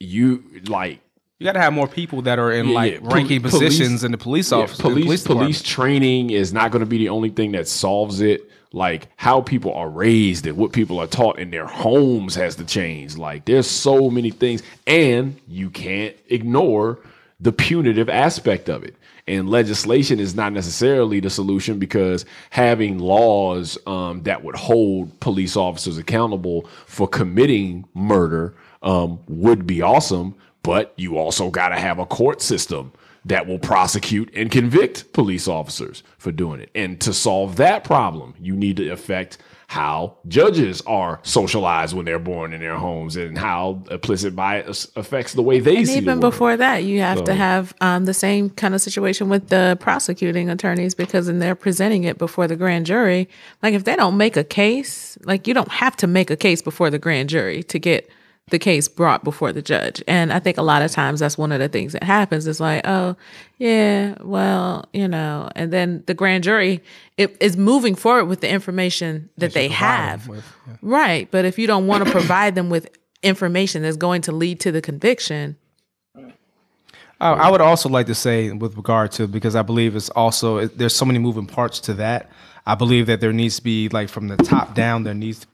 You 0.00 0.44
like 0.68 1.00
You 1.40 1.44
got 1.44 1.52
to 1.54 1.60
have 1.60 1.72
more 1.72 1.88
people 1.88 2.22
that 2.22 2.38
are 2.38 2.52
in 2.52 2.68
Yeah, 2.68 2.74
like 2.74 2.92
yeah. 2.94 3.00
ranking 3.02 3.42
positions 3.42 4.04
in 4.04 4.12
the 4.12 4.18
police 4.18 4.52
yeah, 4.52 4.58
office. 4.58 4.76
the 4.76 4.82
police 4.84 5.04
police, 5.06 5.24
police 5.24 5.62
training 5.62 6.30
is 6.30 6.52
not 6.52 6.70
going 6.70 6.80
to 6.80 6.86
be 6.86 6.98
the 6.98 7.08
only 7.08 7.30
thing 7.30 7.52
that 7.52 7.66
solves 7.66 8.20
it. 8.20 8.48
Like 8.72 9.08
how 9.16 9.40
people 9.40 9.72
are 9.72 9.88
raised 9.88 10.46
and 10.46 10.56
what 10.56 10.72
people 10.72 11.00
are 11.00 11.06
taught 11.06 11.38
in 11.38 11.50
their 11.50 11.66
homes 11.66 12.34
has 12.34 12.56
to 12.56 12.64
change. 12.64 13.16
Like 13.16 13.44
there's 13.46 13.68
so 13.68 14.10
many 14.10 14.30
things, 14.30 14.62
and 14.86 15.40
you 15.48 15.70
can't 15.70 16.14
ignore 16.28 16.98
the 17.40 17.52
punitive 17.52 18.08
aspect 18.08 18.68
of 18.68 18.84
it. 18.84 18.94
And 19.26 19.50
legislation 19.50 20.20
is 20.20 20.34
not 20.34 20.52
necessarily 20.54 21.20
the 21.20 21.28
solution 21.28 21.78
because 21.78 22.24
having 22.50 22.98
laws 22.98 23.78
um, 23.86 24.22
that 24.22 24.42
would 24.42 24.56
hold 24.56 25.20
police 25.20 25.54
officers 25.54 25.98
accountable 25.98 26.66
for 26.86 27.06
committing 27.06 27.86
murder 27.94 28.54
um, 28.82 29.18
would 29.28 29.66
be 29.66 29.82
awesome. 29.82 30.34
But 30.62 30.94
you 30.96 31.18
also 31.18 31.50
got 31.50 31.68
to 31.68 31.78
have 31.78 31.98
a 31.98 32.06
court 32.06 32.40
system 32.42 32.92
that 33.24 33.46
will 33.46 33.58
prosecute 33.58 34.30
and 34.34 34.50
convict 34.50 35.12
police 35.12 35.48
officers 35.48 36.02
for 36.18 36.32
doing 36.32 36.60
it. 36.60 36.70
And 36.74 37.00
to 37.00 37.12
solve 37.12 37.56
that 37.56 37.84
problem, 37.84 38.34
you 38.40 38.56
need 38.56 38.76
to 38.78 38.88
affect 38.90 39.38
how 39.68 40.16
judges 40.26 40.80
are 40.86 41.20
socialized 41.24 41.94
when 41.94 42.06
they're 42.06 42.18
born 42.18 42.54
in 42.54 42.60
their 42.60 42.76
homes 42.76 43.16
and 43.16 43.36
how 43.36 43.82
implicit 43.90 44.34
bias 44.34 44.90
affects 44.96 45.34
the 45.34 45.42
way 45.42 45.60
they 45.60 45.76
And 45.76 45.86
see 45.86 45.92
the 45.92 45.98
even 46.00 46.20
world. 46.20 46.32
before 46.32 46.56
that, 46.56 46.84
you 46.84 47.00
have 47.00 47.22
to 47.24 47.34
have 47.34 47.74
um, 47.82 48.06
the 48.06 48.14
same 48.14 48.48
kind 48.48 48.74
of 48.74 48.80
situation 48.80 49.28
with 49.28 49.48
the 49.48 49.76
prosecuting 49.78 50.48
attorneys 50.48 50.94
because 50.94 51.26
then 51.26 51.38
they're 51.38 51.54
presenting 51.54 52.04
it 52.04 52.16
before 52.16 52.48
the 52.48 52.56
grand 52.56 52.86
jury. 52.86 53.28
Like 53.62 53.74
if 53.74 53.84
they 53.84 53.94
don't 53.94 54.16
make 54.16 54.38
a 54.38 54.44
case, 54.44 55.18
like 55.24 55.46
you 55.46 55.52
don't 55.52 55.70
have 55.70 55.94
to 55.98 56.06
make 56.06 56.30
a 56.30 56.36
case 56.36 56.62
before 56.62 56.88
the 56.88 56.98
grand 56.98 57.28
jury 57.28 57.62
to 57.64 57.78
get 57.78 58.10
the 58.50 58.58
case 58.58 58.88
brought 58.88 59.24
before 59.24 59.52
the 59.52 59.62
judge. 59.62 60.02
And 60.06 60.32
I 60.32 60.38
think 60.38 60.58
a 60.58 60.62
lot 60.62 60.82
of 60.82 60.90
times 60.90 61.20
that's 61.20 61.38
one 61.38 61.52
of 61.52 61.60
the 61.60 61.68
things 61.68 61.92
that 61.92 62.02
happens 62.02 62.46
is 62.46 62.60
like, 62.60 62.86
oh, 62.86 63.16
yeah, 63.58 64.14
well, 64.20 64.88
you 64.92 65.08
know, 65.08 65.50
and 65.54 65.72
then 65.72 66.02
the 66.06 66.14
grand 66.14 66.44
jury 66.44 66.82
it 67.16 67.36
is 67.40 67.56
moving 67.56 67.94
forward 67.94 68.26
with 68.26 68.40
the 68.40 68.48
information 68.48 69.30
that 69.38 69.52
they 69.52 69.68
have. 69.68 70.28
Right. 70.82 71.30
But 71.30 71.44
if 71.44 71.58
you 71.58 71.66
don't 71.66 71.86
want 71.86 72.04
to 72.04 72.10
provide 72.10 72.54
them 72.54 72.70
with 72.70 72.88
information 73.22 73.82
that's 73.82 73.96
going 73.96 74.22
to 74.22 74.32
lead 74.32 74.60
to 74.60 74.72
the 74.72 74.80
conviction, 74.80 75.56
Uh, 77.20 77.34
I 77.34 77.50
would 77.50 77.60
also 77.60 77.88
like 77.88 78.06
to 78.06 78.14
say, 78.14 78.52
with 78.52 78.76
regard 78.76 79.10
to, 79.12 79.26
because 79.26 79.56
I 79.56 79.62
believe 79.62 79.96
it's 79.96 80.08
also 80.10 80.68
there's 80.68 80.94
so 80.94 81.04
many 81.04 81.18
moving 81.18 81.46
parts 81.46 81.80
to 81.80 81.94
that. 81.94 82.30
I 82.64 82.76
believe 82.76 83.06
that 83.06 83.20
there 83.20 83.32
needs 83.32 83.56
to 83.56 83.62
be 83.62 83.88
like 83.88 84.08
from 84.08 84.28
the 84.28 84.36
top 84.36 84.76
down, 84.76 85.02
there 85.02 85.14
needs 85.14 85.44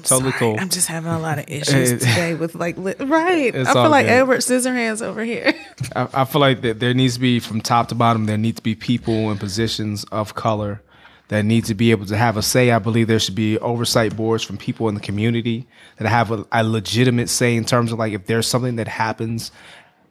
totally 0.00 0.32
Sorry, 0.32 0.38
cool. 0.38 0.56
I'm 0.58 0.68
just 0.68 0.88
having 0.88 1.10
a 1.10 1.18
lot 1.18 1.38
of 1.38 1.44
issues 1.48 1.90
today 1.90 2.34
with 2.34 2.54
like 2.54 2.76
li- 2.76 2.94
right. 2.98 3.54
I 3.54 3.72
feel 3.72 3.90
like 3.90 4.06
good. 4.06 4.12
Edward 4.12 4.40
Scissorhands 4.40 5.02
over 5.02 5.24
here. 5.24 5.54
I, 5.96 6.08
I 6.12 6.24
feel 6.24 6.40
like 6.40 6.62
that 6.62 6.80
there 6.80 6.94
needs 6.94 7.14
to 7.14 7.20
be 7.20 7.40
from 7.40 7.60
top 7.60 7.88
to 7.88 7.94
bottom. 7.94 8.26
There 8.26 8.38
need 8.38 8.56
to 8.56 8.62
be 8.62 8.74
people 8.74 9.30
in 9.30 9.38
positions 9.38 10.04
of 10.04 10.34
color 10.34 10.82
that 11.28 11.44
need 11.44 11.64
to 11.66 11.74
be 11.74 11.92
able 11.92 12.06
to 12.06 12.16
have 12.16 12.36
a 12.36 12.42
say. 12.42 12.72
I 12.72 12.80
believe 12.80 13.06
there 13.06 13.20
should 13.20 13.36
be 13.36 13.56
oversight 13.58 14.16
boards 14.16 14.42
from 14.42 14.56
people 14.56 14.88
in 14.88 14.96
the 14.96 15.00
community 15.00 15.68
that 15.98 16.08
have 16.08 16.32
a, 16.32 16.44
a 16.50 16.64
legitimate 16.64 17.28
say 17.28 17.54
in 17.56 17.64
terms 17.64 17.92
of 17.92 17.98
like 17.98 18.12
if 18.12 18.26
there's 18.26 18.48
something 18.48 18.76
that 18.76 18.88
happens 18.88 19.52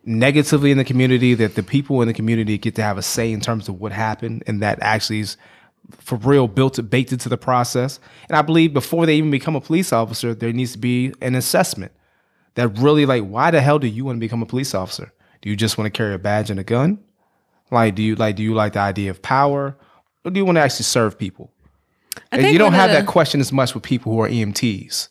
negatively 0.06 0.72
in 0.72 0.78
the 0.78 0.86
community, 0.86 1.34
that 1.34 1.56
the 1.56 1.64
people 1.64 2.02
in 2.02 2.08
the 2.08 2.14
community 2.14 2.58
get 2.58 2.76
to 2.76 2.82
have 2.82 2.98
a 2.98 3.02
say 3.02 3.32
in 3.32 3.42
terms 3.42 3.68
of 3.68 3.80
what 3.82 3.92
happened, 3.92 4.44
and 4.48 4.62
that 4.62 4.80
actually 4.82 5.20
is 5.20 5.38
for 5.98 6.18
real 6.18 6.48
built 6.48 6.80
baked 6.90 7.12
into 7.12 7.30
the 7.30 7.38
process. 7.38 8.00
And 8.28 8.38
I 8.38 8.42
believe 8.42 8.74
before 8.74 9.06
they 9.06 9.16
even 9.16 9.32
become 9.32 9.56
a 9.56 9.62
police 9.62 9.92
officer, 9.94 10.34
there 10.34 10.54
needs 10.54 10.74
to 10.74 10.78
be 10.78 11.14
an 11.22 11.36
assessment 11.36 11.92
that 12.56 12.68
really 12.80 13.06
like 13.06 13.24
why 13.24 13.52
the 13.52 13.62
hell 13.62 13.80
do 13.80 13.88
you 13.88 14.06
want 14.06 14.18
to 14.18 14.20
become 14.20 14.42
a 14.42 14.46
police 14.46 14.74
officer? 14.74 15.12
Do 15.42 15.50
you 15.50 15.56
just 15.56 15.78
want 15.78 15.86
to 15.92 15.98
carry 15.98 16.14
a 16.14 16.20
badge 16.20 16.50
and 16.50 16.60
a 16.60 16.64
gun? 16.64 17.00
Like 17.72 17.96
do 17.96 18.04
you 18.04 18.16
like 18.16 18.36
do 18.36 18.44
you 18.44 18.54
like 18.54 18.74
the 18.74 18.80
idea 18.80 19.10
of 19.12 19.22
power? 19.22 19.78
Or 20.26 20.32
do 20.32 20.38
you 20.40 20.46
want 20.46 20.58
to 20.58 20.62
actually 20.62 20.84
serve 20.84 21.18
people? 21.18 21.52
And 22.32 22.42
you 22.44 22.58
don't 22.58 22.74
have 22.74 22.90
the- 22.90 22.98
that 22.98 23.08
question 23.08 23.40
as 23.40 23.52
much 23.52 23.74
with 23.74 23.84
people 23.84 24.12
who 24.12 24.20
are 24.20 24.28
EMTs. 24.28 25.10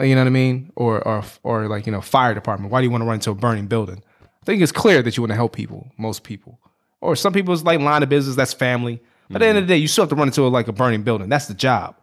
You 0.00 0.14
know 0.14 0.22
what 0.22 0.26
I 0.26 0.30
mean? 0.30 0.72
Or 0.76 1.06
or 1.06 1.22
or 1.42 1.68
like, 1.68 1.86
you 1.86 1.92
know, 1.92 2.00
fire 2.00 2.34
department. 2.34 2.72
Why 2.72 2.80
do 2.80 2.84
you 2.84 2.90
want 2.90 3.02
to 3.02 3.06
run 3.06 3.14
into 3.14 3.30
a 3.30 3.34
burning 3.34 3.66
building? 3.66 4.02
I 4.42 4.44
think 4.44 4.60
it's 4.60 4.72
clear 4.72 5.02
that 5.02 5.16
you 5.16 5.22
want 5.22 5.30
to 5.30 5.36
help 5.36 5.54
people, 5.54 5.90
most 5.96 6.22
people. 6.22 6.60
Or 7.00 7.16
some 7.16 7.32
people's 7.32 7.62
like 7.62 7.80
line 7.80 8.02
of 8.02 8.08
business, 8.08 8.36
that's 8.36 8.52
family. 8.52 9.00
But 9.28 9.36
at 9.36 9.44
the 9.44 9.48
end 9.48 9.58
of 9.58 9.64
the 9.64 9.74
day, 9.74 9.78
you 9.78 9.88
still 9.88 10.02
have 10.02 10.10
to 10.10 10.14
run 10.14 10.28
into 10.28 10.42
a, 10.42 10.48
like 10.48 10.68
a 10.68 10.72
burning 10.72 11.02
building. 11.02 11.28
That's 11.28 11.46
the 11.46 11.54
job. 11.54 11.96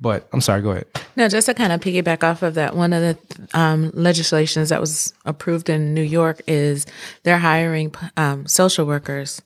But 0.00 0.28
I'm 0.32 0.40
sorry, 0.40 0.60
go 0.60 0.70
ahead. 0.72 0.86
No, 1.16 1.28
just 1.28 1.46
to 1.46 1.54
kind 1.54 1.72
of 1.72 1.80
piggyback 1.80 2.22
off 2.22 2.42
of 2.42 2.54
that, 2.54 2.74
one 2.76 2.92
of 2.92 3.00
the 3.00 3.58
um, 3.58 3.90
legislations 3.94 4.68
that 4.68 4.80
was 4.80 5.14
approved 5.24 5.70
in 5.70 5.94
New 5.94 6.02
York 6.02 6.42
is 6.46 6.86
they're 7.22 7.38
hiring 7.38 7.94
um, 8.16 8.46
social 8.46 8.86
workers. 8.86 9.40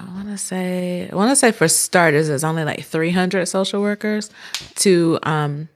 I 0.00 0.04
want 0.04 0.28
to 0.28 0.38
say, 0.38 1.08
I 1.10 1.14
want 1.14 1.30
to 1.30 1.36
say 1.36 1.50
for 1.50 1.66
starters, 1.66 2.28
there's 2.28 2.44
only 2.44 2.62
like 2.62 2.84
300 2.84 3.46
social 3.46 3.82
workers 3.82 4.30
to 4.76 5.18
um, 5.24 5.68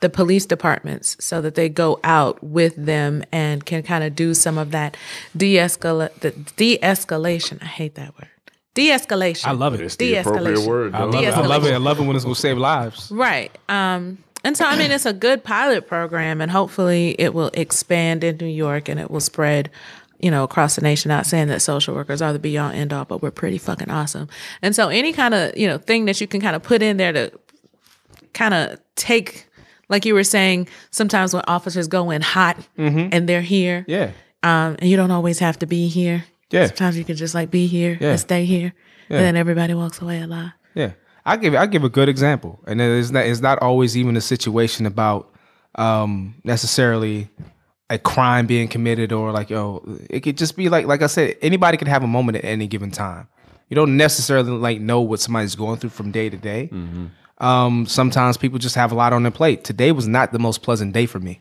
the 0.00 0.08
police 0.08 0.46
departments, 0.46 1.16
so 1.18 1.40
that 1.40 1.56
they 1.56 1.68
go 1.68 1.98
out 2.04 2.42
with 2.42 2.76
them 2.76 3.24
and 3.32 3.66
can 3.66 3.82
kind 3.82 4.04
of 4.04 4.14
do 4.14 4.32
some 4.32 4.58
of 4.58 4.70
that 4.70 4.96
de-escalate, 5.36 6.14
the 6.20 6.30
de-escalation. 6.30 7.60
I 7.62 7.66
hate 7.66 7.96
that 7.96 8.14
word. 8.14 8.30
De-escalation. 8.74 9.46
I 9.46 9.52
love 9.52 9.74
it. 9.74 9.80
It's 9.80 9.96
the 9.96 10.16
appropriate 10.16 10.54
De-escalation. 10.56 10.66
word. 10.68 10.94
I 10.94 11.04
love 11.04 11.14
it. 11.24 11.34
I 11.34 11.46
love 11.46 11.64
it. 11.66 11.72
I 11.72 11.76
love 11.76 12.00
it 12.00 12.04
when 12.04 12.16
it's 12.16 12.24
gonna 12.24 12.34
save 12.34 12.58
lives. 12.58 13.10
Right. 13.10 13.50
Um, 13.68 14.18
and 14.42 14.56
so, 14.56 14.64
I 14.66 14.76
mean, 14.76 14.90
it's 14.90 15.06
a 15.06 15.12
good 15.12 15.42
pilot 15.42 15.86
program, 15.88 16.40
and 16.40 16.50
hopefully 16.50 17.14
it 17.18 17.32
will 17.32 17.50
expand 17.54 18.22
in 18.24 18.36
New 18.36 18.46
York 18.46 18.88
and 18.90 19.00
it 19.00 19.10
will 19.10 19.20
spread, 19.20 19.70
you 20.20 20.30
know, 20.30 20.44
across 20.44 20.74
the 20.76 20.82
nation. 20.82 21.08
Not 21.08 21.24
saying 21.24 21.48
that 21.48 21.62
social 21.62 21.94
workers 21.94 22.20
are 22.20 22.32
the 22.32 22.38
be 22.38 22.58
all 22.58 22.70
end 22.70 22.92
all, 22.92 23.04
but 23.06 23.22
we're 23.22 23.30
pretty 23.30 23.56
fucking 23.58 23.90
awesome. 23.90 24.28
And 24.60 24.74
so, 24.76 24.88
any 24.88 25.12
kind 25.14 25.32
of, 25.34 25.56
you 25.56 25.66
know, 25.66 25.78
thing 25.78 26.04
that 26.06 26.20
you 26.20 26.26
can 26.26 26.40
kind 26.42 26.54
of 26.56 26.62
put 26.62 26.82
in 26.82 26.98
there 26.98 27.12
to 27.12 27.32
kind 28.34 28.52
of 28.52 28.78
take, 28.96 29.46
like 29.88 30.04
you 30.04 30.12
were 30.14 30.24
saying, 30.24 30.68
sometimes 30.90 31.32
when 31.32 31.42
officers 31.46 31.86
go 31.88 32.10
in 32.10 32.20
hot 32.20 32.58
and 32.76 33.28
they're 33.28 33.40
here, 33.40 33.82
Mm-hmm. 33.88 33.90
Yeah. 33.90 34.10
um, 34.42 34.76
and 34.78 34.90
you 34.90 34.96
don't 34.96 35.10
always 35.12 35.38
have 35.38 35.58
to 35.60 35.66
be 35.66 35.88
here. 35.88 36.24
Yeah. 36.54 36.66
Sometimes 36.66 36.96
you 36.96 37.04
can 37.04 37.16
just 37.16 37.34
like 37.34 37.50
be 37.50 37.66
here 37.66 37.98
Yeah. 38.00 38.10
and 38.12 38.20
stay 38.20 38.44
here, 38.44 38.72
and 39.10 39.18
then 39.24 39.36
everybody 39.36 39.74
walks 39.74 40.00
away 40.00 40.20
alive. 40.22 40.52
Yeah, 40.74 40.92
I 41.26 41.36
give 41.36 41.54
I 41.54 41.66
give 41.66 41.84
a 41.84 41.88
good 41.88 42.08
example, 42.08 42.60
and 42.66 42.80
it's 42.80 43.10
not 43.10 43.26
it's 43.26 43.40
not 43.40 43.58
always 43.60 43.96
even 43.96 44.16
a 44.16 44.20
situation 44.20 44.86
about 44.86 45.32
um, 45.74 46.34
necessarily 46.44 47.28
a 47.90 47.98
crime 47.98 48.46
being 48.46 48.68
committed 48.68 49.12
or 49.12 49.30
like 49.32 49.50
yo, 49.50 49.82
it 50.08 50.20
could 50.20 50.38
just 50.38 50.56
be 50.56 50.68
like 50.68 50.86
like 50.86 51.02
I 51.02 51.06
said, 51.08 51.36
anybody 51.42 51.76
could 51.76 51.88
have 51.88 52.02
a 52.04 52.06
moment 52.06 52.38
at 52.38 52.44
any 52.44 52.66
given 52.66 52.90
time. 52.90 53.28
You 53.68 53.74
don't 53.76 53.96
necessarily 53.96 54.50
like 54.52 54.80
know 54.80 55.00
what 55.00 55.20
somebody's 55.20 55.54
going 55.56 55.78
through 55.78 55.90
from 55.90 56.10
day 56.12 56.30
to 56.30 56.36
day. 56.36 56.70
Um, 57.38 57.86
sometimes 57.86 58.36
people 58.36 58.58
just 58.58 58.76
have 58.76 58.92
a 58.92 58.94
lot 58.94 59.12
on 59.12 59.22
their 59.24 59.32
plate. 59.32 59.64
Today 59.64 59.90
was 59.92 60.06
not 60.06 60.32
the 60.32 60.38
most 60.38 60.62
pleasant 60.62 60.92
day 60.92 61.06
for 61.06 61.18
me, 61.18 61.40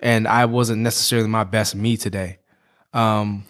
and 0.00 0.26
I 0.26 0.46
wasn't 0.46 0.80
necessarily 0.82 1.28
my 1.28 1.44
best 1.44 1.74
me 1.74 1.96
today. 1.96 2.38
Um, 2.94 3.44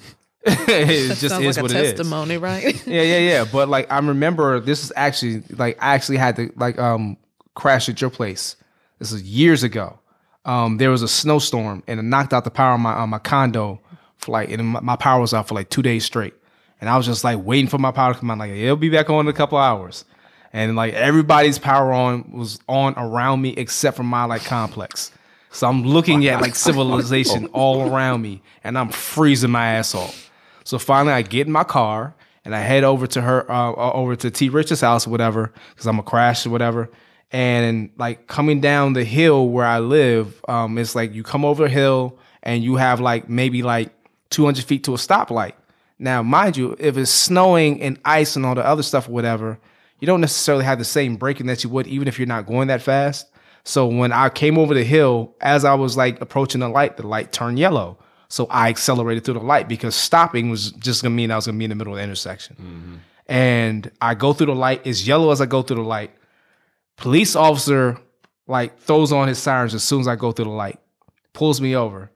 it 0.68 1.16
just 1.16 1.40
is 1.40 1.56
like 1.56 1.62
what 1.62 1.72
a 1.72 1.78
it 1.78 1.84
is. 1.84 1.92
testimony, 1.94 2.38
right? 2.38 2.74
Yeah, 2.86 3.02
yeah, 3.02 3.18
yeah. 3.18 3.44
But 3.50 3.68
like 3.68 3.90
I 3.90 3.98
remember 3.98 4.60
this 4.60 4.84
is 4.84 4.92
actually 4.94 5.42
like 5.50 5.76
I 5.82 5.94
actually 5.94 6.18
had 6.18 6.36
to 6.36 6.52
like 6.56 6.78
um 6.78 7.16
crash 7.54 7.88
at 7.88 8.00
your 8.00 8.10
place. 8.10 8.54
This 9.00 9.10
is 9.12 9.22
years 9.22 9.62
ago. 9.62 9.98
Um 10.44 10.76
there 10.76 10.90
was 10.90 11.02
a 11.02 11.08
snowstorm 11.08 11.82
and 11.88 11.98
it 11.98 12.04
knocked 12.04 12.32
out 12.32 12.44
the 12.44 12.50
power 12.50 12.74
on 12.74 12.80
my 12.80 12.92
on 12.92 13.10
my 13.10 13.18
condo 13.18 13.80
for 14.18 14.32
like 14.32 14.50
and 14.50 14.64
my, 14.68 14.80
my 14.80 14.96
power 14.96 15.20
was 15.20 15.34
out 15.34 15.48
for 15.48 15.54
like 15.54 15.68
two 15.68 15.82
days 15.82 16.04
straight. 16.04 16.34
And 16.80 16.88
I 16.88 16.96
was 16.96 17.06
just 17.06 17.24
like 17.24 17.38
waiting 17.42 17.68
for 17.68 17.78
my 17.78 17.90
power 17.90 18.12
to 18.14 18.20
come 18.20 18.30
on, 18.30 18.38
like 18.38 18.52
it'll 18.52 18.76
be 18.76 18.90
back 18.90 19.10
on 19.10 19.26
in 19.26 19.28
a 19.28 19.32
couple 19.32 19.58
hours. 19.58 20.04
And 20.52 20.76
like 20.76 20.94
everybody's 20.94 21.58
power 21.58 21.92
on 21.92 22.30
was 22.30 22.60
on 22.68 22.94
around 22.96 23.42
me 23.42 23.50
except 23.56 23.96
for 23.96 24.04
my 24.04 24.24
like 24.24 24.44
complex. 24.44 25.10
So 25.50 25.66
I'm 25.66 25.82
looking 25.84 26.26
at 26.28 26.40
like 26.40 26.54
civilization 26.68 27.46
all 27.46 27.90
around 27.90 28.22
me 28.22 28.42
and 28.62 28.78
I'm 28.78 28.90
freezing 28.90 29.50
my 29.50 29.74
ass 29.74 29.94
off. 29.94 30.25
So 30.66 30.80
finally, 30.80 31.12
I 31.14 31.22
get 31.22 31.46
in 31.46 31.52
my 31.52 31.62
car 31.62 32.12
and 32.44 32.52
I 32.52 32.58
head 32.58 32.82
over 32.82 33.06
to 33.06 33.22
her, 33.22 33.48
uh, 33.48 33.70
uh, 33.70 33.92
over 33.92 34.16
to 34.16 34.32
T. 34.32 34.48
Rich's 34.48 34.80
house 34.80 35.06
or 35.06 35.10
whatever, 35.10 35.52
because 35.70 35.86
I'm 35.86 36.00
a 36.00 36.02
crash 36.02 36.44
or 36.44 36.50
whatever. 36.50 36.90
And 37.30 37.90
like 37.98 38.26
coming 38.26 38.60
down 38.60 38.94
the 38.94 39.04
hill 39.04 39.48
where 39.48 39.64
I 39.64 39.78
live, 39.78 40.44
um, 40.48 40.76
it's 40.76 40.96
like 40.96 41.14
you 41.14 41.22
come 41.22 41.44
over 41.44 41.62
the 41.62 41.68
hill 41.68 42.18
and 42.42 42.64
you 42.64 42.74
have 42.76 43.00
like 43.00 43.28
maybe 43.28 43.62
like 43.62 43.94
200 44.30 44.64
feet 44.64 44.82
to 44.84 44.94
a 44.94 44.96
stoplight. 44.96 45.52
Now, 46.00 46.24
mind 46.24 46.56
you, 46.56 46.74
if 46.80 46.96
it's 46.96 47.12
snowing 47.12 47.80
and 47.80 48.00
ice 48.04 48.34
and 48.34 48.44
all 48.44 48.56
the 48.56 48.66
other 48.66 48.82
stuff 48.82 49.08
or 49.08 49.12
whatever, 49.12 49.60
you 50.00 50.06
don't 50.06 50.20
necessarily 50.20 50.64
have 50.64 50.80
the 50.80 50.84
same 50.84 51.16
braking 51.16 51.46
that 51.46 51.62
you 51.62 51.70
would 51.70 51.86
even 51.86 52.08
if 52.08 52.18
you're 52.18 52.26
not 52.26 52.44
going 52.44 52.66
that 52.68 52.82
fast. 52.82 53.30
So 53.62 53.86
when 53.86 54.10
I 54.10 54.30
came 54.30 54.58
over 54.58 54.74
the 54.74 54.82
hill, 54.82 55.32
as 55.40 55.64
I 55.64 55.74
was 55.74 55.96
like 55.96 56.20
approaching 56.20 56.60
the 56.60 56.68
light, 56.68 56.96
the 56.96 57.06
light 57.06 57.30
turned 57.30 57.60
yellow. 57.60 57.98
So 58.28 58.46
I 58.50 58.68
accelerated 58.68 59.24
through 59.24 59.34
the 59.34 59.40
light 59.40 59.68
because 59.68 59.94
stopping 59.94 60.50
was 60.50 60.72
just 60.72 61.02
gonna 61.02 61.14
mean 61.14 61.30
I 61.30 61.36
was 61.36 61.46
gonna 61.46 61.58
be 61.58 61.64
in 61.64 61.70
the 61.70 61.76
middle 61.76 61.92
of 61.92 61.98
the 61.98 62.04
intersection. 62.04 62.56
Mm-hmm. 62.56 62.94
And 63.28 63.90
I 64.00 64.14
go 64.14 64.32
through 64.32 64.46
the 64.46 64.54
light, 64.54 64.86
as 64.86 65.06
yellow 65.06 65.30
as 65.30 65.40
I 65.40 65.46
go 65.46 65.62
through 65.62 65.76
the 65.76 65.82
light. 65.82 66.12
Police 66.96 67.36
officer 67.36 67.98
like 68.46 68.78
throws 68.78 69.12
on 69.12 69.28
his 69.28 69.38
sirens 69.38 69.74
as 69.74 69.82
soon 69.82 70.00
as 70.00 70.08
I 70.08 70.16
go 70.16 70.32
through 70.32 70.46
the 70.46 70.50
light, 70.52 70.78
pulls 71.32 71.60
me 71.60 71.74
over. 71.74 72.10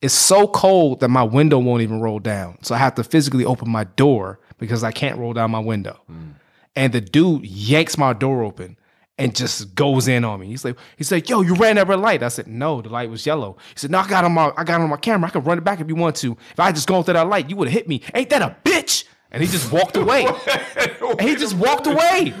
It's 0.00 0.14
so 0.14 0.46
cold 0.46 1.00
that 1.00 1.08
my 1.08 1.22
window 1.22 1.58
won't 1.58 1.82
even 1.82 2.00
roll 2.00 2.18
down. 2.18 2.58
So 2.62 2.74
I 2.74 2.78
have 2.78 2.94
to 2.96 3.04
physically 3.04 3.44
open 3.44 3.70
my 3.70 3.84
door 3.84 4.38
because 4.58 4.84
I 4.84 4.92
can't 4.92 5.18
roll 5.18 5.32
down 5.32 5.50
my 5.50 5.58
window. 5.58 6.00
Mm. 6.10 6.34
And 6.76 6.92
the 6.92 7.00
dude 7.00 7.46
yanks 7.46 7.96
my 7.96 8.12
door 8.12 8.42
open 8.42 8.76
and 9.18 9.34
just 9.34 9.74
goes 9.74 10.08
in 10.08 10.24
on 10.24 10.40
me. 10.40 10.46
He's 10.46 10.64
like, 10.64 10.76
he's 10.96 11.12
like, 11.12 11.28
yo, 11.28 11.40
you 11.40 11.54
ran 11.54 11.76
that 11.76 11.86
red 11.86 12.00
light. 12.00 12.22
I 12.22 12.28
said, 12.28 12.48
no, 12.48 12.82
the 12.82 12.88
light 12.88 13.10
was 13.10 13.24
yellow. 13.24 13.56
He 13.72 13.78
said, 13.78 13.90
no, 13.90 13.98
I 13.98 14.08
got 14.08 14.24
on 14.24 14.32
my, 14.32 14.52
I 14.56 14.64
got 14.64 14.80
on 14.80 14.90
my 14.90 14.96
camera. 14.96 15.28
I 15.28 15.30
can 15.30 15.44
run 15.44 15.58
it 15.58 15.64
back 15.64 15.80
if 15.80 15.88
you 15.88 15.94
want 15.94 16.16
to. 16.16 16.36
If 16.50 16.58
I 16.58 16.66
had 16.66 16.74
just 16.74 16.88
gone 16.88 17.04
through 17.04 17.14
that 17.14 17.28
light, 17.28 17.48
you 17.48 17.56
would 17.56 17.68
have 17.68 17.74
hit 17.74 17.88
me. 17.88 18.02
Ain't 18.14 18.30
that 18.30 18.42
a 18.42 18.56
bitch? 18.64 19.04
And 19.30 19.42
he 19.42 19.48
just 19.48 19.72
walked 19.72 19.96
away. 19.96 20.26
and 21.00 21.20
he 21.20 21.36
just 21.36 21.54
walked 21.54 21.86
away. 21.86 22.34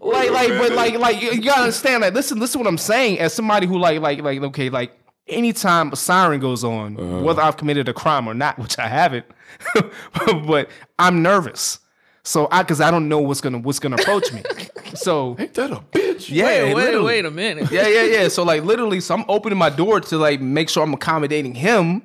Like, 0.00 0.30
like, 0.30 0.48
but 0.48 0.72
like, 0.72 0.98
like, 0.98 1.20
you 1.20 1.42
gotta 1.42 1.62
understand. 1.62 2.02
Like, 2.02 2.14
listen, 2.14 2.38
listen, 2.38 2.58
what 2.58 2.66
I'm 2.66 2.78
saying. 2.78 3.18
As 3.18 3.34
somebody 3.34 3.66
who, 3.66 3.78
like, 3.78 4.00
like, 4.00 4.22
like, 4.22 4.40
okay, 4.40 4.70
like, 4.70 4.92
anytime 5.26 5.92
a 5.92 5.96
siren 5.96 6.40
goes 6.40 6.64
on, 6.64 7.22
whether 7.22 7.42
I've 7.42 7.58
committed 7.58 7.88
a 7.88 7.92
crime 7.92 8.26
or 8.26 8.32
not, 8.34 8.58
which 8.58 8.78
I 8.78 8.88
haven't, 8.88 9.26
but 10.46 10.70
I'm 10.98 11.22
nervous. 11.22 11.80
So 12.22 12.48
I, 12.50 12.62
because 12.62 12.80
I 12.80 12.90
don't 12.90 13.08
know 13.08 13.18
what's 13.20 13.40
gonna 13.40 13.58
what's 13.58 13.78
gonna 13.78 13.96
approach 13.96 14.32
me. 14.32 14.42
So 14.94 15.36
Ain't 15.38 15.54
that 15.54 15.70
a 15.70 15.76
bitch? 15.76 16.30
yeah, 16.30 16.74
Wait, 16.74 17.00
wait 17.00 17.24
a 17.24 17.30
minute. 17.30 17.70
yeah, 17.70 17.86
yeah, 17.86 18.02
yeah. 18.02 18.28
So 18.28 18.42
like 18.42 18.64
literally, 18.70 19.00
so 19.00 19.14
I'm 19.14 19.24
opening 19.28 19.56
my 19.56 19.70
door 19.70 20.00
to 20.00 20.18
like 20.18 20.40
make 20.40 20.68
sure 20.68 20.82
I'm 20.82 20.92
accommodating 20.92 21.54
him 21.54 22.02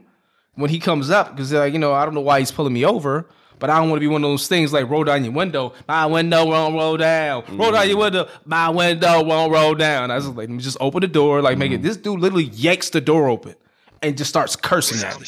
when 0.53 0.69
he 0.69 0.77
comes 0.79 1.09
up 1.09 1.31
because 1.35 1.51
like 1.51 1.73
you 1.73 1.79
know 1.79 1.93
I 1.93 2.05
don't 2.05 2.13
know 2.13 2.21
why 2.21 2.39
he's 2.39 2.51
pulling 2.51 2.73
me 2.73 2.85
over, 2.85 3.27
but 3.57 3.71
I 3.71 3.79
don't 3.79 3.89
want 3.89 3.97
to 3.97 4.01
be 4.01 4.07
one 4.07 4.23
of 4.23 4.29
those 4.29 4.47
things 4.47 4.71
like 4.71 4.87
roll 4.87 5.03
down 5.03 5.23
your 5.23 5.33
window, 5.33 5.73
my 5.87 6.05
window 6.05 6.45
won't 6.45 6.75
roll 6.75 6.95
down, 6.95 7.43
roll 7.57 7.71
down 7.71 7.89
your 7.89 7.97
window, 7.97 8.27
my 8.45 8.69
window 8.69 9.23
won't 9.23 9.51
roll 9.51 9.73
down. 9.73 10.11
I 10.11 10.15
was 10.17 10.27
like, 10.27 10.37
let 10.37 10.49
me 10.51 10.59
just 10.59 10.77
open 10.79 11.01
the 11.01 11.07
door, 11.07 11.41
like 11.41 11.57
make 11.57 11.71
it. 11.71 11.79
Mm. 11.79 11.83
This 11.83 11.97
dude 11.97 12.19
literally 12.19 12.45
yanks 12.45 12.91
the 12.91 13.01
door 13.01 13.29
open 13.29 13.55
and 14.03 14.15
just 14.15 14.29
starts 14.29 14.55
cursing 14.55 15.03
at 15.03 15.19
me. 15.19 15.27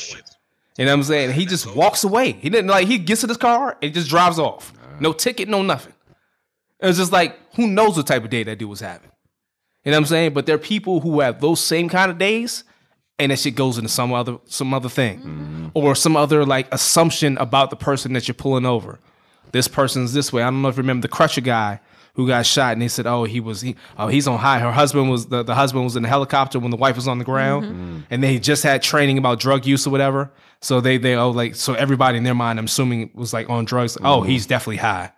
You 0.77 0.85
know 0.85 0.91
what 0.91 0.97
I'm 0.99 1.03
saying? 1.05 1.31
He 1.33 1.47
just 1.47 1.75
walks 1.75 2.03
away. 2.03 2.33
He 2.33 2.51
didn't 2.51 2.69
like 2.69 2.87
he 2.87 2.99
gets 2.99 3.23
in 3.23 3.29
his 3.29 3.37
car 3.37 3.75
and 3.81 3.91
just 3.95 4.09
drives 4.09 4.37
off. 4.37 4.71
No 4.99 5.13
ticket, 5.13 5.47
no 5.47 5.61
nothing. 5.61 5.93
It 6.79 6.87
was 6.87 6.97
just 6.97 7.11
like, 7.11 7.37
who 7.55 7.67
knows 7.67 7.97
what 7.97 8.07
type 8.07 8.23
of 8.23 8.29
day 8.29 8.43
that 8.43 8.59
dude 8.59 8.69
was 8.69 8.79
having. 8.81 9.09
You 9.83 9.91
know 9.91 9.97
what 9.97 10.01
I'm 10.01 10.05
saying? 10.07 10.33
But 10.33 10.45
there 10.45 10.55
are 10.55 10.59
people 10.59 10.99
who 10.99 11.21
have 11.21 11.39
those 11.39 11.59
same 11.59 11.89
kind 11.89 12.11
of 12.11 12.17
days, 12.17 12.63
and 13.17 13.31
that 13.31 13.39
shit 13.39 13.55
goes 13.55 13.77
into 13.77 13.89
some 13.89 14.13
other 14.13 14.37
some 14.45 14.73
other 14.73 14.89
thing, 14.89 15.19
mm-hmm. 15.19 15.67
or 15.73 15.95
some 15.95 16.15
other 16.15 16.45
like 16.45 16.67
assumption 16.73 17.37
about 17.37 17.69
the 17.69 17.75
person 17.75 18.13
that 18.13 18.27
you're 18.27 18.35
pulling 18.35 18.65
over. 18.65 18.99
This 19.53 19.67
person's 19.67 20.13
this 20.13 20.33
way. 20.33 20.43
I 20.43 20.47
don't 20.47 20.61
know 20.61 20.67
if 20.67 20.75
you 20.75 20.83
remember 20.83 21.07
the 21.07 21.13
Crutcher 21.13 21.43
guy 21.43 21.79
who 22.15 22.27
got 22.27 22.45
shot, 22.45 22.73
and 22.73 22.81
they 22.81 22.89
said, 22.89 23.07
"Oh, 23.07 23.23
he 23.23 23.39
was 23.39 23.61
he, 23.61 23.75
oh 23.97 24.07
he's 24.07 24.27
on 24.27 24.39
high." 24.39 24.59
Her 24.59 24.71
husband 24.71 25.09
was 25.09 25.27
the, 25.27 25.43
the 25.43 25.55
husband 25.55 25.85
was 25.85 25.95
in 25.95 26.03
the 26.03 26.09
helicopter 26.09 26.59
when 26.59 26.71
the 26.71 26.77
wife 26.77 26.95
was 26.95 27.07
on 27.07 27.17
the 27.17 27.25
ground, 27.25 27.65
mm-hmm. 27.65 27.99
and 28.09 28.21
they 28.21 28.39
just 28.39 28.63
had 28.63 28.81
training 28.81 29.17
about 29.17 29.39
drug 29.39 29.65
use 29.65 29.87
or 29.87 29.89
whatever. 29.89 30.31
So 30.61 30.81
they 30.81 30.97
they 30.97 31.15
oh 31.15 31.29
like 31.31 31.55
so 31.55 31.73
everybody 31.73 32.17
in 32.17 32.23
their 32.23 32.33
mind, 32.35 32.59
I'm 32.59 32.65
assuming 32.65 33.11
was 33.13 33.33
like 33.33 33.49
on 33.49 33.65
drugs. 33.65 33.97
Oh, 34.03 34.23
he's 34.23 34.45
definitely 34.45 34.77
high. 34.77 35.11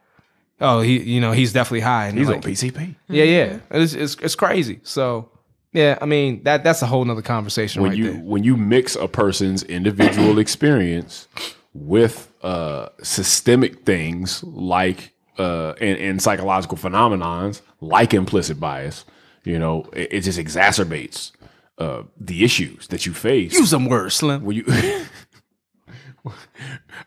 Oh, 0.61 0.81
he 0.81 0.99
you 1.01 1.21
know 1.21 1.31
he's 1.31 1.53
definitely 1.53 1.79
high. 1.81 2.07
And 2.07 2.17
He's 2.17 2.27
like, 2.27 2.37
on 2.37 2.41
PCP. 2.43 2.95
yeah, 3.07 3.23
yeah. 3.23 3.59
It's, 3.71 3.93
it's 3.93 4.15
it's 4.15 4.35
crazy. 4.35 4.81
So 4.83 5.29
yeah, 5.71 5.97
I 6.01 6.05
mean 6.05 6.43
that 6.43 6.63
that's 6.63 6.81
a 6.81 6.85
whole 6.85 7.05
nother 7.05 7.21
conversation 7.21 7.81
when 7.81 7.91
right 7.91 7.97
you 7.97 8.11
there. 8.13 8.21
when 8.21 8.43
you 8.43 8.57
mix 8.57 8.95
a 8.95 9.07
person's 9.07 9.63
individual 9.63 10.37
experience 10.45 11.27
with 11.73 12.31
uh, 12.41 12.89
systemic 13.01 13.85
things 13.85 14.43
like 14.43 15.13
uh, 15.37 15.73
and, 15.79 15.97
and 15.99 16.21
psychological 16.21 16.77
phenomenons 16.77 17.61
like 17.79 18.13
implicit 18.13 18.59
bias, 18.59 19.05
you 19.45 19.57
know, 19.57 19.85
it, 19.93 20.09
it 20.11 20.21
just 20.21 20.37
exacerbates 20.39 21.31
uh, 21.77 22.03
the 22.19 22.43
issues 22.43 22.87
that 22.87 23.05
you 23.05 23.13
face. 23.13 23.53
Use 23.53 23.69
some 23.69 23.85
words, 23.85 24.15
Slim. 24.15 24.43
when 24.43 24.57
you, 24.57 24.63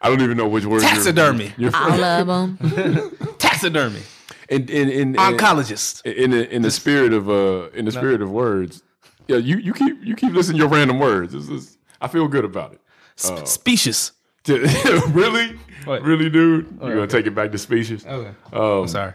I 0.00 0.08
don't 0.08 0.20
even 0.22 0.36
know 0.36 0.48
which 0.48 0.64
word. 0.64 0.82
you're- 0.82 0.88
Taxidermy. 0.94 1.52
You're, 1.56 1.74
All 1.74 2.02
of 2.04 2.26
them. 2.26 3.16
Taxidermy. 3.38 4.00
in, 4.48 4.62
in, 4.68 4.88
in, 4.88 5.00
in, 5.00 5.14
Oncologist. 5.14 6.04
in 6.06 6.30
the 6.30 6.48
in 6.54 6.62
the 6.62 6.70
spirit 6.70 7.12
of 7.12 7.28
uh 7.30 7.70
in 7.74 7.84
the 7.84 7.92
spirit 7.92 8.22
of 8.22 8.30
words. 8.30 8.82
Yeah, 9.28 9.36
you 9.36 9.56
you 9.58 9.72
keep 9.72 9.96
you 10.02 10.14
keep 10.16 10.32
listening 10.32 10.56
to 10.58 10.62
your 10.64 10.68
random 10.68 10.98
words. 10.98 11.32
This 11.32 11.48
is 11.48 11.78
I 12.00 12.08
feel 12.08 12.26
good 12.28 12.44
about 12.44 12.72
it. 12.72 12.80
Sp- 13.16 13.46
specious. 13.46 14.12
really, 14.48 15.56
What? 15.84 16.02
really, 16.02 16.28
dude. 16.28 16.66
You're 16.80 16.94
gonna 16.94 17.06
take 17.06 17.26
it 17.26 17.34
back 17.34 17.52
to 17.52 17.58
species. 17.58 18.04
Okay. 18.04 18.32
Um, 18.52 18.62
I'm 18.82 18.88
sorry. 18.88 19.12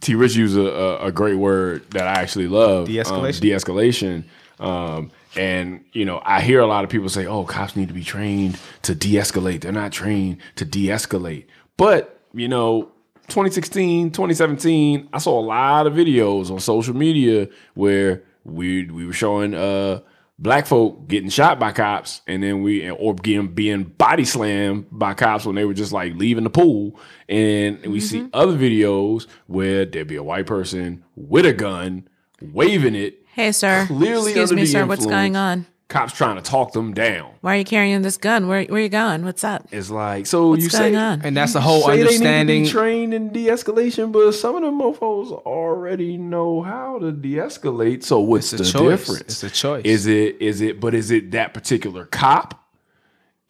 T. 0.00 0.14
Rich 0.14 0.34
used 0.34 0.56
a, 0.56 0.66
a, 1.02 1.06
a 1.08 1.12
great 1.12 1.34
word 1.36 1.88
that 1.90 2.08
I 2.08 2.20
actually 2.22 2.48
love. 2.48 2.86
De-escalation? 2.88 3.34
Um, 3.36 3.40
de-escalation. 3.40 4.24
Um, 4.58 5.10
and 5.36 5.84
you 5.92 6.04
know, 6.04 6.20
I 6.24 6.40
hear 6.40 6.60
a 6.60 6.66
lot 6.66 6.84
of 6.84 6.90
people 6.90 7.08
say, 7.08 7.26
"Oh, 7.26 7.44
cops 7.44 7.76
need 7.76 7.88
to 7.88 7.94
be 7.94 8.04
trained 8.04 8.58
to 8.82 8.94
de-escalate. 8.94 9.62
They're 9.62 9.72
not 9.72 9.92
trained 9.92 10.38
to 10.56 10.64
de-escalate." 10.64 11.46
But 11.76 12.20
you 12.34 12.48
know, 12.48 12.92
2016, 13.28 14.10
2017, 14.10 15.08
I 15.12 15.18
saw 15.18 15.38
a 15.38 15.42
lot 15.42 15.86
of 15.86 15.94
videos 15.94 16.50
on 16.50 16.60
social 16.60 16.94
media 16.94 17.48
where 17.74 18.22
we 18.44 18.84
we 18.86 19.06
were 19.06 19.12
showing 19.12 19.54
uh 19.54 20.00
black 20.38 20.66
folk 20.66 21.06
getting 21.06 21.28
shot 21.28 21.60
by 21.60 21.70
cops 21.70 22.20
and 22.26 22.42
then 22.42 22.62
we 22.62 22.90
or 22.90 23.14
getting 23.14 23.46
being 23.46 23.84
body 23.84 24.24
slammed 24.24 24.86
by 24.90 25.14
cops 25.14 25.46
when 25.46 25.54
they 25.54 25.64
were 25.64 25.74
just 25.74 25.92
like 25.92 26.14
leaving 26.16 26.42
the 26.42 26.50
pool 26.50 26.98
and 27.28 27.80
we 27.86 28.00
see 28.00 28.28
other 28.32 28.56
videos 28.56 29.28
where 29.46 29.84
there'd 29.84 30.08
be 30.08 30.16
a 30.16 30.22
white 30.22 30.46
person 30.46 31.04
with 31.14 31.46
a 31.46 31.52
gun 31.52 32.08
waving 32.40 32.96
it 32.96 33.21
Hey, 33.32 33.52
sir. 33.52 33.86
Clearly 33.86 34.32
Excuse 34.32 34.50
under 34.50 34.54
me, 34.56 34.62
the 34.62 34.66
sir. 34.72 34.86
What's 34.86 35.06
going 35.06 35.36
on? 35.36 35.66
cops 35.88 36.14
trying 36.14 36.36
to 36.36 36.40
talk 36.42 36.72
them 36.72 36.94
down 36.94 37.30
Why 37.42 37.54
are 37.54 37.58
you 37.58 37.64
carrying 37.66 38.00
this 38.00 38.16
gun? 38.16 38.48
Where 38.48 38.64
where 38.64 38.80
you 38.80 38.88
going? 38.88 39.26
What's 39.26 39.44
up? 39.44 39.68
it's 39.70 39.90
like 39.90 40.26
so 40.26 40.48
What's 40.48 40.62
you 40.64 40.70
going 40.70 40.94
say 40.94 40.98
on? 40.98 41.20
And 41.20 41.36
that's 41.36 41.52
the 41.52 41.60
whole 41.60 41.82
say 41.82 42.00
understanding. 42.00 42.46
they 42.46 42.58
need 42.60 42.64
to 42.68 42.72
be 42.72 42.72
trained 42.72 43.12
in 43.12 43.28
de-escalation, 43.30 44.10
but 44.10 44.32
some 44.32 44.56
of 44.56 44.62
them 44.62 44.80
mofos 44.80 45.32
already 45.44 46.16
know 46.16 46.62
how 46.62 46.98
to 46.98 47.12
de-escalate. 47.12 48.04
So 48.04 48.20
what's 48.20 48.54
It's 48.54 48.72
the 48.72 48.78
choice. 48.78 49.00
difference? 49.00 49.20
It's 49.20 49.42
a 49.42 49.50
choice. 49.50 49.84
Is 49.84 50.06
it 50.06 50.36
is 50.40 50.62
it? 50.62 50.80
But 50.80 50.94
is 50.94 51.10
it 51.10 51.30
that 51.32 51.52
particular 51.52 52.06
cop? 52.06 52.58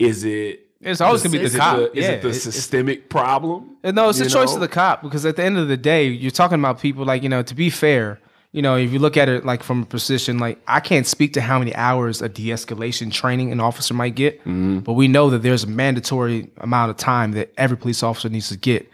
Is 0.01 0.25
it? 0.25 0.67
It's 0.81 1.01
always 1.01 1.23
gonna 1.23 1.31
be 1.35 1.39
the 1.39 1.45
is 1.45 1.55
cop. 1.55 1.79
It 1.79 1.93
the, 1.95 1.99
is 2.01 2.05
it 2.09 2.23
the 2.23 2.29
it- 2.29 2.37
it's- 2.39 2.43
systemic 2.43 3.09
problem? 3.09 3.77
No, 3.85 4.09
it's 4.09 4.19
the 4.19 4.25
You 4.25 4.31
choice 4.31 4.49
know? 4.49 4.55
of 4.57 4.61
the 4.63 4.69
cop 4.69 5.03
because 5.03 5.25
at 5.25 5.37
the 5.37 5.45
end 5.45 5.59
of 5.59 5.69
the 5.69 5.77
day, 5.77 6.09
you're 6.09 6.33
talking 6.33 6.59
about 6.59 6.81
people 6.81 7.05
like 7.05 7.23
you 7.23 7.29
know. 7.29 7.43
To 7.45 7.55
be 7.55 7.71
fair, 7.71 8.19
you 8.53 8.61
know, 8.63 8.77
if 8.77 8.93
you 8.93 8.99
look 8.99 9.17
at 9.17 9.29
it 9.31 9.47
like 9.47 9.63
from 9.63 9.83
a 9.83 9.87
position, 9.87 10.39
like 10.39 10.59
I 10.67 10.81
can't 10.81 11.07
speak 11.07 11.33
to 11.35 11.41
how 11.41 11.59
many 11.59 11.75
hours 11.75 12.21
of 12.21 12.35
de-escalation 12.35 13.11
training 13.11 13.51
an 13.51 13.61
officer 13.61 13.95
might 13.95 14.15
get, 14.15 14.41
Mm-hmm. 14.41 14.81
but 14.81 14.93
we 14.93 15.09
know 15.09 15.31
that 15.31 15.43
there's 15.43 15.65
a 15.65 15.69
mandatory 15.69 16.51
amount 16.59 16.91
of 16.91 16.97
time 16.99 17.33
that 17.33 17.53
every 17.57 17.77
police 17.79 18.03
officer 18.03 18.29
needs 18.29 18.49
to 18.51 18.57
get 18.59 18.91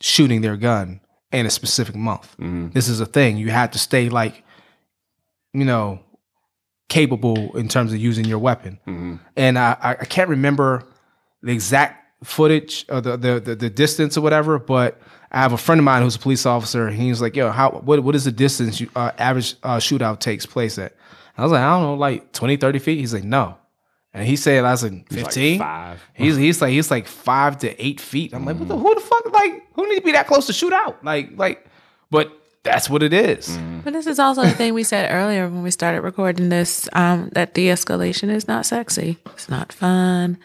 shooting 0.00 0.42
their 0.42 0.56
gun 0.56 1.00
in 1.32 1.46
a 1.46 1.50
specific 1.50 1.94
month. 1.96 2.36
Mm-hmm. 2.38 2.70
This 2.70 2.88
is 2.88 3.00
a 3.00 3.06
thing 3.06 3.36
you 3.38 3.50
have 3.50 3.70
to 3.72 3.78
stay 3.78 4.08
like, 4.08 4.44
you 5.54 5.64
know, 5.64 6.00
capable 6.88 7.56
in 7.56 7.68
terms 7.68 7.92
of 7.92 7.98
using 7.98 8.24
your 8.24 8.38
weapon. 8.38 8.78
Mm-hmm. 8.86 9.16
And 9.36 9.58
I, 9.58 9.96
I 10.00 10.04
can't 10.04 10.28
remember 10.30 10.84
the 11.42 11.52
exact 11.52 12.04
footage 12.24 12.84
or 12.88 13.00
the, 13.00 13.16
the 13.16 13.40
the 13.40 13.54
the 13.54 13.70
distance 13.70 14.16
or 14.16 14.20
whatever, 14.22 14.58
but 14.58 15.00
I 15.30 15.40
have 15.42 15.52
a 15.52 15.58
friend 15.58 15.78
of 15.78 15.84
mine 15.84 16.02
who's 16.02 16.16
a 16.16 16.18
police 16.18 16.46
officer, 16.46 16.86
and 16.86 16.96
he's 16.96 17.20
like, 17.20 17.36
"Yo, 17.36 17.50
how 17.50 17.70
what 17.70 18.02
what 18.02 18.14
is 18.14 18.24
the 18.24 18.32
distance 18.32 18.80
you, 18.80 18.88
uh, 18.96 19.12
average 19.18 19.54
uh, 19.62 19.76
shootout 19.76 20.20
takes 20.20 20.46
place 20.46 20.78
at?" 20.78 20.94
I 21.36 21.42
was 21.42 21.52
like, 21.52 21.60
"I 21.60 21.70
don't 21.70 21.82
know, 21.82 21.94
like 21.94 22.32
20, 22.32 22.56
30 22.56 22.78
feet." 22.78 22.98
He's 22.98 23.12
like, 23.14 23.24
"No," 23.24 23.56
and 24.14 24.26
he 24.26 24.36
said, 24.36 24.64
"I 24.64 24.70
was 24.70 24.82
like 24.82 24.92
Like 24.92 25.24
15." 25.24 25.58
five. 25.58 26.02
He's 26.14 26.36
he's 26.36 26.62
like 26.62 26.70
he's 26.72 26.90
like 26.90 27.06
five 27.06 27.58
to 27.58 27.84
eight 27.84 28.00
feet. 28.00 28.32
I'm 28.34 28.44
like, 28.44 28.56
what 28.58 28.68
the, 28.68 28.76
who 28.76 28.94
the 28.94 29.00
fuck? 29.00 29.32
Like, 29.32 29.66
who 29.74 29.88
need 29.88 29.96
to 29.96 30.02
be 30.02 30.12
that 30.12 30.26
close 30.26 30.46
to 30.46 30.52
shoot 30.52 30.72
out? 30.72 31.04
Like, 31.04 31.30
like, 31.36 31.66
but 32.10 32.32
that's 32.64 32.88
what 32.90 33.02
it 33.02 33.12
is. 33.12 33.56
But 33.84 33.92
this 33.92 34.06
is 34.06 34.18
also 34.18 34.42
the 34.42 34.50
thing 34.50 34.74
we 34.74 34.82
said 34.82 35.10
earlier 35.12 35.48
when 35.48 35.62
we 35.62 35.70
started 35.70 36.00
recording 36.02 36.48
this 36.48 36.88
um, 36.94 37.28
that 37.32 37.54
de 37.54 37.66
escalation 37.68 38.30
is 38.30 38.48
not 38.48 38.66
sexy. 38.66 39.18
It's 39.26 39.48
not 39.48 39.72
fun. 39.72 40.38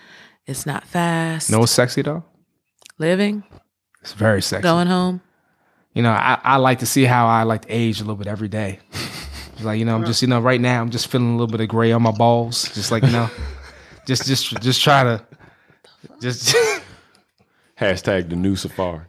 It's 0.45 0.65
not 0.65 0.83
fast. 0.83 1.49
No, 1.49 1.63
it's 1.63 1.71
sexy 1.71 2.01
though. 2.01 2.23
Living, 2.99 3.43
It's 4.03 4.13
very 4.13 4.41
sexy. 4.41 4.63
going 4.63 4.87
home. 4.87 5.21
you 5.93 6.03
know, 6.03 6.11
I, 6.11 6.37
I 6.43 6.57
like 6.57 6.79
to 6.79 6.85
see 6.85 7.05
how 7.05 7.25
I 7.27 7.43
like 7.43 7.61
to 7.63 7.69
age 7.69 7.99
a 7.99 8.03
little 8.03 8.17
bit 8.17 8.27
every 8.27 8.49
day. 8.49 8.79
It's 8.91 9.63
like, 9.63 9.79
you 9.79 9.85
know, 9.85 9.95
I'm 9.95 10.05
just, 10.05 10.21
you 10.21 10.27
know, 10.27 10.41
right 10.41 10.59
now 10.59 10.81
I'm 10.81 10.89
just 10.89 11.07
feeling 11.07 11.29
a 11.29 11.31
little 11.37 11.47
bit 11.47 11.61
of 11.61 11.69
gray 11.69 11.91
on 11.93 12.01
my 12.01 12.11
balls. 12.11 12.63
Just 12.73 12.91
like, 12.91 13.03
you 13.03 13.11
know, 13.11 13.29
just 14.05 14.25
just 14.25 14.61
just 14.61 14.81
try 14.81 15.03
to 15.03 15.25
just 16.21 16.53
Hashtag 17.79 18.29
the 18.29 18.35
new 18.35 18.55
safari. 18.55 19.01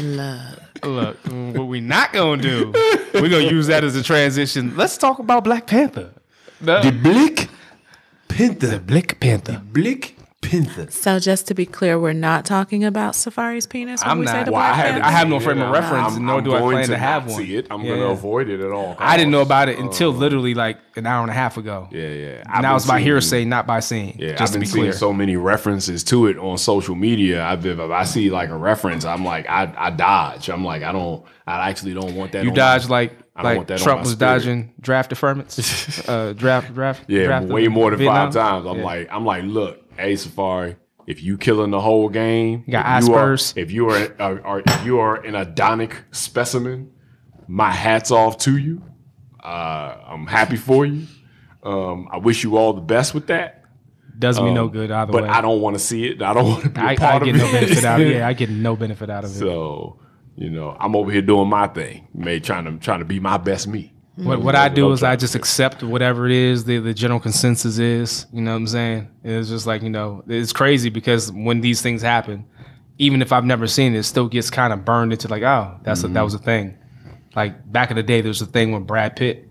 Love. 0.00 0.58
look, 0.82 1.22
mm, 1.24 1.56
what 1.56 1.68
we 1.68 1.80
not 1.80 2.12
gonna 2.12 2.40
do, 2.42 2.72
we're 3.14 3.28
gonna 3.28 3.50
use 3.50 3.66
that 3.68 3.84
as 3.84 3.94
a 3.96 4.02
transition. 4.02 4.76
Let's 4.76 4.96
talk 4.98 5.18
about 5.18 5.44
Black 5.44 5.66
Panther. 5.66 6.12
The 6.60 6.96
Black 7.02 7.48
Panther. 8.28 8.66
The 8.66 8.80
Black 8.80 9.20
Panther. 9.20 9.52
The 9.52 9.58
Black 9.58 10.15
Panther. 10.50 10.90
So 10.90 11.18
just 11.18 11.46
to 11.48 11.54
be 11.54 11.66
clear, 11.66 11.98
we're 11.98 12.12
not 12.12 12.44
talking 12.44 12.84
about 12.84 13.14
Safari's 13.14 13.66
penis 13.66 14.02
when 14.02 14.10
I'm 14.10 14.18
we 14.20 14.26
say 14.26 14.32
not. 14.38 14.46
the 14.46 14.52
Well, 14.52 14.60
I 14.62 14.72
have- 14.74 15.02
I 15.02 15.10
have 15.10 15.28
no 15.28 15.40
frame 15.40 15.60
of 15.60 15.70
reference, 15.70 16.16
I'm, 16.16 16.26
nor 16.26 16.38
I'm 16.38 16.44
do 16.44 16.54
I 16.54 16.60
plan 16.60 16.82
to, 16.82 16.88
to 16.92 16.98
have 16.98 17.26
one. 17.26 17.36
See 17.42 17.56
it. 17.56 17.66
I'm 17.70 17.80
Yeah. 17.82 17.88
going 17.88 18.00
to 18.00 18.06
avoid 18.08 18.48
it 18.48 18.60
at 18.60 18.70
all. 18.70 18.96
I 18.98 19.16
didn't 19.16 19.30
know 19.32 19.42
about 19.42 19.68
it 19.68 19.78
until 19.78 20.10
literally 20.12 20.54
like 20.54 20.78
an 20.96 21.06
hour 21.06 21.22
and 21.22 21.30
a 21.30 21.34
half 21.34 21.56
ago. 21.56 21.88
Yeah, 21.90 22.08
yeah. 22.08 22.42
I've 22.46 22.54
And 22.56 22.64
that 22.64 22.72
was 22.72 22.86
by 22.86 23.00
hearsay, 23.00 23.44
not 23.44 23.66
by 23.66 23.80
seeing. 23.80 24.16
Yeah, 24.18 24.30
just 24.32 24.42
I've 24.42 24.46
to 24.48 24.52
been 24.54 24.60
be 24.60 24.66
seeing 24.66 24.82
clear. 24.84 24.92
so 24.92 25.12
many 25.12 25.36
references 25.36 26.02
to 26.04 26.26
it 26.26 26.38
on 26.38 26.56
social 26.58 26.94
media. 26.94 27.44
I've 27.44 27.62
been, 27.62 27.78
I 27.80 28.04
see 28.04 28.30
like 28.30 28.48
a 28.50 28.56
reference, 28.56 29.04
I'm 29.04 29.24
like, 29.24 29.48
I, 29.48 29.72
I 29.76 29.90
dodge. 29.90 30.48
I'm 30.48 30.64
like, 30.64 30.82
I 30.82 30.92
don't, 30.92 31.24
I 31.46 31.68
actually 31.68 31.94
don't 31.94 32.14
want 32.14 32.32
that. 32.32 32.44
You 32.44 32.50
on 32.50 32.56
dodge 32.56 32.84
my- 32.88 32.90
like 33.00 33.18
I 33.38 33.42
don't 33.42 33.56
want 33.56 33.58
like 33.58 33.66
that 33.68 33.80
on 33.80 33.84
Trump 33.84 33.98
my 33.98 34.02
was 34.04 34.12
spirit. 34.12 34.30
dodging 34.38 34.72
draft 34.80 35.10
deferments, 35.10 36.08
uh, 36.08 36.32
draft 36.32 36.72
draft. 36.74 37.04
Yeah, 37.08 37.24
draft 37.26 37.46
way 37.48 37.68
more 37.68 37.90
than 37.90 37.98
Vietnam. 37.98 38.32
five 38.32 38.34
times. 38.34 38.66
I'm 38.66 38.78
Yeah. 38.78 38.84
like, 38.84 39.08
I'm 39.12 39.24
like, 39.26 39.44
look, 39.44 39.85
hey 39.98 40.16
Safari, 40.16 40.76
if 41.06 41.22
you 41.22 41.38
killing 41.38 41.70
the 41.70 41.80
whole 41.80 42.08
game, 42.08 42.64
You 42.66 42.72
got 42.72 43.02
if 43.02 43.08
you 43.08 43.14
are-. 43.14 43.34
If 43.56 43.70
you 43.72 43.90
are, 43.90 44.12
are, 44.20 44.44
are 44.46 44.62
if 44.66 44.84
you 44.84 44.98
are 44.98 45.16
an 45.24 45.34
Adonic 45.34 45.96
specimen, 46.10 46.90
my 47.48 47.70
hats 47.70 48.10
off 48.10 48.38
to 48.38 48.56
you. 48.56 48.82
Uh, 49.42 49.96
I'm 50.08 50.26
happy 50.26 50.56
for 50.56 50.84
you. 50.84 51.06
Um, 51.62 52.08
I 52.10 52.18
wish 52.18 52.42
you 52.44 52.56
all 52.56 52.72
the 52.72 52.80
best 52.80 53.14
with 53.14 53.28
that. 53.28 53.62
does 54.18 54.40
me 54.40 54.52
no 54.52 54.68
good 54.68 54.90
either 54.90 55.12
But 55.12 55.24
way. 55.24 55.28
I 55.28 55.40
don't 55.40 55.60
want 55.60 55.74
to 55.76 55.80
see 55.80 56.06
it. 56.06 56.22
I 56.22 56.32
don't 56.32 56.48
want 56.48 56.62
to 56.64 56.70
be 56.70 56.80
a 56.80 56.84
I, 56.84 56.88
I 56.92 56.96
part 56.96 57.24
get 57.24 57.34
of 57.34 57.40
no 57.40 57.46
it. 57.48 57.52
benefit 57.52 57.84
out 57.84 58.00
of 58.00 58.06
it. 58.06 58.12
Yeah, 58.16 58.28
I 58.28 58.32
get 58.32 58.50
no 58.50 58.74
benefit 58.76 59.10
out 59.10 59.24
of 59.24 59.30
it. 59.30 59.34
So, 59.34 60.00
you 60.36 60.50
know, 60.50 60.76
I'm 60.78 60.94
over 60.96 61.10
here 61.12 61.22
doing 61.22 61.48
my 61.48 61.66
thing, 61.68 62.08
may 62.14 62.40
trying 62.40 62.64
to 62.64 62.78
trying 62.78 62.98
to 63.00 63.04
be 63.04 63.20
my 63.20 63.36
best 63.36 63.66
me. 63.68 63.92
What, 64.16 64.40
what 64.40 64.54
I 64.56 64.68
do 64.70 64.90
is 64.92 65.02
I 65.02 65.14
just 65.16 65.34
accept 65.34 65.82
whatever 65.82 66.26
it 66.26 66.32
is 66.32 66.64
the, 66.64 66.78
the 66.78 66.94
general 66.94 67.20
consensus 67.20 67.78
is. 67.78 68.26
You 68.32 68.40
know 68.40 68.52
what 68.52 68.56
I'm 68.58 68.66
saying? 68.66 69.08
It's 69.22 69.48
just 69.48 69.66
like, 69.66 69.82
you 69.82 69.90
know, 69.90 70.24
it's 70.26 70.52
crazy 70.54 70.88
because 70.88 71.30
when 71.32 71.60
these 71.60 71.82
things 71.82 72.00
happen, 72.00 72.46
even 72.98 73.20
if 73.20 73.30
I've 73.30 73.44
never 73.44 73.66
seen 73.66 73.94
it, 73.94 73.98
it 73.98 74.02
still 74.04 74.26
gets 74.28 74.48
kind 74.48 74.72
of 74.72 74.84
burned 74.86 75.12
into 75.12 75.28
like, 75.28 75.42
oh, 75.42 75.78
that's 75.82 76.02
a, 76.02 76.08
that 76.08 76.22
was 76.22 76.32
a 76.32 76.38
thing. 76.38 76.78
Like 77.34 77.70
back 77.70 77.90
in 77.90 77.96
the 77.96 78.02
day, 78.02 78.22
there 78.22 78.30
was 78.30 78.40
a 78.40 78.46
thing 78.46 78.72
when 78.72 78.84
Brad 78.84 79.16
Pitt 79.16 79.46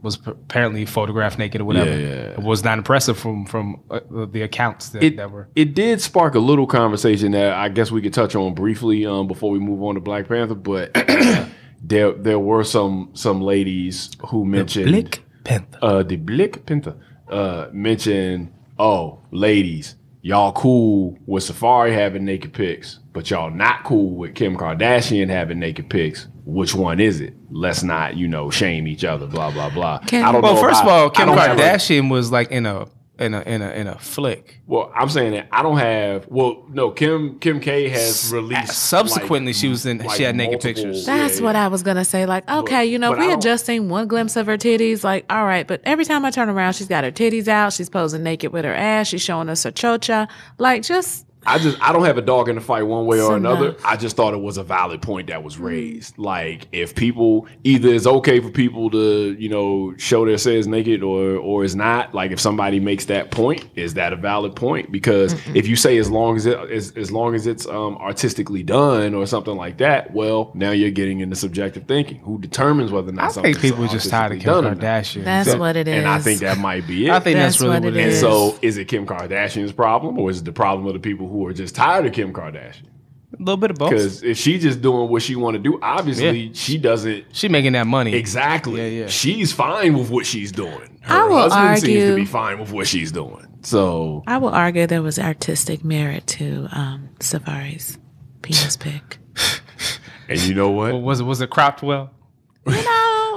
was 0.00 0.16
p- 0.16 0.30
apparently 0.30 0.86
photographed 0.86 1.36
naked 1.40 1.60
or 1.60 1.64
whatever. 1.64 1.90
Yeah, 1.90 2.06
yeah. 2.06 2.14
It 2.34 2.38
was 2.38 2.62
not 2.62 2.78
impressive 2.78 3.18
from 3.18 3.46
from 3.46 3.80
uh, 3.90 3.98
the 4.30 4.42
accounts 4.42 4.90
that, 4.90 5.02
It, 5.02 5.16
that 5.16 5.32
were. 5.32 5.48
it 5.56 5.74
did 5.74 6.00
spark 6.00 6.36
a 6.36 6.38
little 6.38 6.68
conversation 6.68 7.32
that 7.32 7.54
I 7.54 7.68
guess 7.68 7.90
we 7.90 8.00
could 8.00 8.14
touch 8.14 8.36
on 8.36 8.54
briefly 8.54 9.04
um, 9.06 9.26
before 9.26 9.50
we 9.50 9.58
move 9.58 9.82
on 9.82 9.96
to 9.96 10.00
Black 10.00 10.28
Panther. 10.28 10.54
But 10.54 10.92
there 11.82 12.12
there 12.12 12.38
were 12.38 12.64
some 12.64 13.10
some 13.14 13.40
ladies 13.40 14.10
who 14.28 14.44
mentioned 14.44 14.90
Black 14.90 15.20
Panther. 15.44 15.78
uh, 15.82 16.02
the 16.02 16.16
Blick 16.16 16.66
Panther 16.66 16.94
uh, 17.30 17.68
mentioned, 17.72 18.52
oh, 18.78 19.20
ladies, 19.30 19.96
y'all 20.22 20.52
cool 20.52 21.18
with 21.26 21.42
Safari 21.44 21.92
having 21.92 22.24
naked 22.24 22.52
pics, 22.52 22.98
but 23.12 23.18
but 23.18 23.30
y'all 23.30 23.50
not 23.50 23.82
cool 23.84 24.10
with 24.16 24.34
Kim 24.34 24.56
Kardashian 24.56 25.28
having 25.28 25.58
naked 25.58 25.88
pics. 25.90 26.28
Which 26.44 26.74
one 26.74 26.98
is 27.00 27.20
it? 27.20 27.34
Let's 27.50 27.82
not, 27.82 28.16
you 28.16 28.26
know, 28.28 28.48
shame 28.50 28.86
each 28.86 29.04
other. 29.04 29.26
Blah 29.26 29.50
blah 29.50 29.68
blah. 29.70 29.98
Can- 29.98 30.24
I 30.24 30.32
don't 30.32 30.40
Well, 30.42 30.54
know. 30.54 30.58
if 30.60 30.64
first 30.64 30.82
of 30.82 30.88
all, 30.88 31.10
Kim 31.10 31.26
don't 31.26 31.36
a- 31.36 31.40
Kardashian 31.40 32.10
was 32.10 32.30
like 32.32 32.50
in 32.50 32.64
a 32.64 32.86
in 33.18 33.34
a 33.34 33.40
in 33.42 33.62
a 33.62 33.70
in 33.70 33.86
a 33.86 33.98
flick. 33.98 34.60
well, 34.66 34.92
I'm 34.94 35.08
saying 35.08 35.32
that 35.32 35.48
I 35.50 35.62
don't 35.62 35.78
have. 35.78 36.26
Well, 36.28 36.64
no, 36.68 36.90
Kim 36.90 37.38
Kim 37.38 37.60
K 37.60 37.88
has 37.88 38.32
released. 38.32 38.74
subsequently, 38.74 39.52
like, 39.52 39.56
she 39.56 39.68
was 39.68 39.84
in- 39.86 40.08
she 40.10 40.22
had 40.22 40.36
naked 40.36 40.60
pictures. 40.60 41.04
That's 41.04 41.38
yeah, 41.38 41.44
what 41.44 41.54
yeah. 41.54 41.64
I 41.64 41.68
was 41.68 41.82
gonna 41.82 42.04
say. 42.04 42.26
Like, 42.26 42.48
okay, 42.48 42.86
you 42.86 42.98
know, 42.98 43.12
we 43.12 43.26
had 43.26 43.40
just 43.40 43.66
seen 43.66 43.88
one 43.88 44.06
glimpse 44.08 44.36
of 44.36 44.46
her 44.46 44.56
titties, 44.56 45.02
like, 45.04 45.24
all 45.30 45.44
right, 45.44 45.66
but 45.66 45.80
every 45.84 46.04
time 46.04 46.24
I 46.24 46.30
turn 46.30 46.48
around, 46.48 46.74
she's 46.74 46.88
got 46.88 47.04
her 47.04 47.12
titties 47.12 47.48
out, 47.48 47.72
she's 47.72 47.90
posing 47.90 48.22
naked 48.22 48.52
with 48.52 48.64
her 48.64 48.74
ass, 48.74 49.08
she's 49.08 49.22
showing 49.22 49.48
us 49.48 49.64
her 49.64 49.72
chocha. 49.72 50.28
Like, 50.58 50.82
just 50.82 51.26
I 51.48 51.58
just 51.58 51.80
I 51.80 51.92
don't 51.92 52.04
have 52.04 52.18
a 52.18 52.22
dog 52.22 52.48
in 52.48 52.54
the 52.56 52.60
fight 52.60 52.82
one 52.82 53.06
way 53.06 53.20
or 53.20 53.32
It's 53.36 53.38
another. 53.38 53.76
I 53.84 53.96
just 53.96 54.16
thought 54.16 54.34
it 54.34 54.40
was 54.40 54.58
a 54.58 54.62
valid 54.62 55.02
point 55.02 55.28
that 55.28 55.42
was 55.42 55.58
raised. 55.58 56.18
Like 56.18 56.68
if 56.72 56.94
people 56.94 57.46
either 57.64 57.88
it's 57.88 58.06
okay 58.06 58.40
for 58.40 58.50
people 58.50 58.90
to 58.90 59.34
you 59.38 59.48
know 59.48 59.94
show 59.96 60.24
their 60.26 60.38
says 60.38 60.66
naked 60.66 61.02
or 61.02 61.36
or 61.36 61.64
is 61.64 61.74
not. 61.74 62.14
Like 62.14 62.30
if 62.30 62.40
somebody 62.40 62.80
makes 62.80 63.06
that 63.06 63.30
point, 63.30 63.66
is 63.76 63.94
that 63.94 64.12
a 64.12 64.16
valid 64.16 64.54
point? 64.54 64.92
Because 64.92 65.34
if 65.54 65.66
you 65.66 65.76
say 65.76 65.96
as 65.98 66.10
long 66.10 66.36
as 66.36 66.46
it 66.46 66.58
as, 66.70 66.92
as 66.96 67.10
long 67.10 67.34
as 67.34 67.46
it's 67.46 67.66
um, 67.66 67.96
artistically 67.96 68.62
done 68.62 69.14
or 69.14 69.26
something 69.26 69.56
like 69.56 69.78
that, 69.78 70.12
well 70.12 70.50
now 70.54 70.70
you're 70.70 70.90
getting 70.90 71.20
into 71.20 71.36
subjective 71.36 71.84
thinking. 71.86 72.18
Who 72.20 72.38
determines 72.38 72.92
whether 72.92 73.08
or 73.08 73.12
not 73.12 73.24
I 73.24 73.28
something 73.28 73.54
think 73.54 73.62
people 73.62 73.84
are 73.84 73.88
just 73.88 74.10
tired 74.10 74.32
of 74.32 74.38
Kim 74.40 74.64
done? 74.64 74.78
Kardashian. 74.78 75.24
that's 75.24 75.50
So- 75.50 75.58
what 75.58 75.76
it 75.76 75.88
is. 75.88 75.94
And 75.98 76.06
I 76.08 76.18
think 76.18 76.40
that 76.40 76.58
might 76.58 76.86
be 76.86 77.06
it. 77.06 77.10
I 77.10 77.20
think 77.20 77.36
that's, 77.36 77.56
That's 77.58 77.62
really 77.62 77.74
what 77.80 77.84
it 77.84 77.96
is. 77.96 77.96
it 77.96 78.00
it 78.00 78.08
And 78.08 78.16
so, 78.16 78.58
is 78.62 78.76
it 78.76 78.86
Kim 78.86 79.06
Kardashian's 79.06 79.72
problem, 79.72 80.18
or 80.18 80.30
is 80.30 80.40
it 80.40 80.44
the 80.44 80.52
problem 80.52 80.86
of 80.86 80.92
the 80.92 80.98
people 81.00 81.28
who 81.28 81.37
are 81.46 81.52
just 81.52 81.74
tired 81.74 82.06
of 82.06 82.12
Kim 82.12 82.32
Kardashian? 82.32 82.84
a 83.34 83.36
little 83.42 83.58
bit 83.58 83.70
of 83.70 83.76
both. 83.76 83.90
Because 83.90 84.22
if 84.22 84.38
she's 84.38 84.62
just 84.62 84.80
doing 84.80 85.10
what 85.10 85.20
she 85.22 85.36
want 85.36 85.54
to 85.54 85.58
do, 85.62 85.78
obviously 85.82 86.44
Yeah. 86.44 86.50
she 86.54 86.78
doesn't 86.78 87.26
She 87.32 87.46
making 87.48 87.72
that 87.74 87.86
money. 87.86 88.14
exactly. 88.14 88.80
Yeah, 88.80 89.02
yeah. 89.02 89.06
She's 89.08 89.52
fine 89.52 89.96
with 89.98 90.08
what 90.10 90.24
she's 90.24 90.50
doing. 90.50 90.98
Her 91.02 91.14
I 91.14 91.24
will 91.26 91.36
husband 91.50 91.78
seems 91.80 92.04
to 92.10 92.14
be 92.16 92.24
fine 92.24 92.58
with 92.58 92.72
what 92.72 92.86
she's 92.86 93.12
doing. 93.12 93.46
So 93.62 94.24
I 94.26 94.38
will 94.38 94.48
argue 94.48 94.86
there 94.86 95.02
was 95.02 95.18
artistic 95.18 95.84
merit 95.84 96.26
to 96.28 96.68
um, 96.72 97.10
Safari's 97.20 97.98
penis 98.40 98.76
pic. 98.80 99.18
and 100.28 100.40
you 100.40 100.54
know 100.54 100.70
what? 100.70 100.92
Well, 100.92 101.02
was 101.02 101.20
it 101.20 101.24
was 101.24 101.40
it 101.42 101.50
cropped 101.50 101.82
well? 101.82 102.10
You 102.66 102.72
know, 102.82 103.36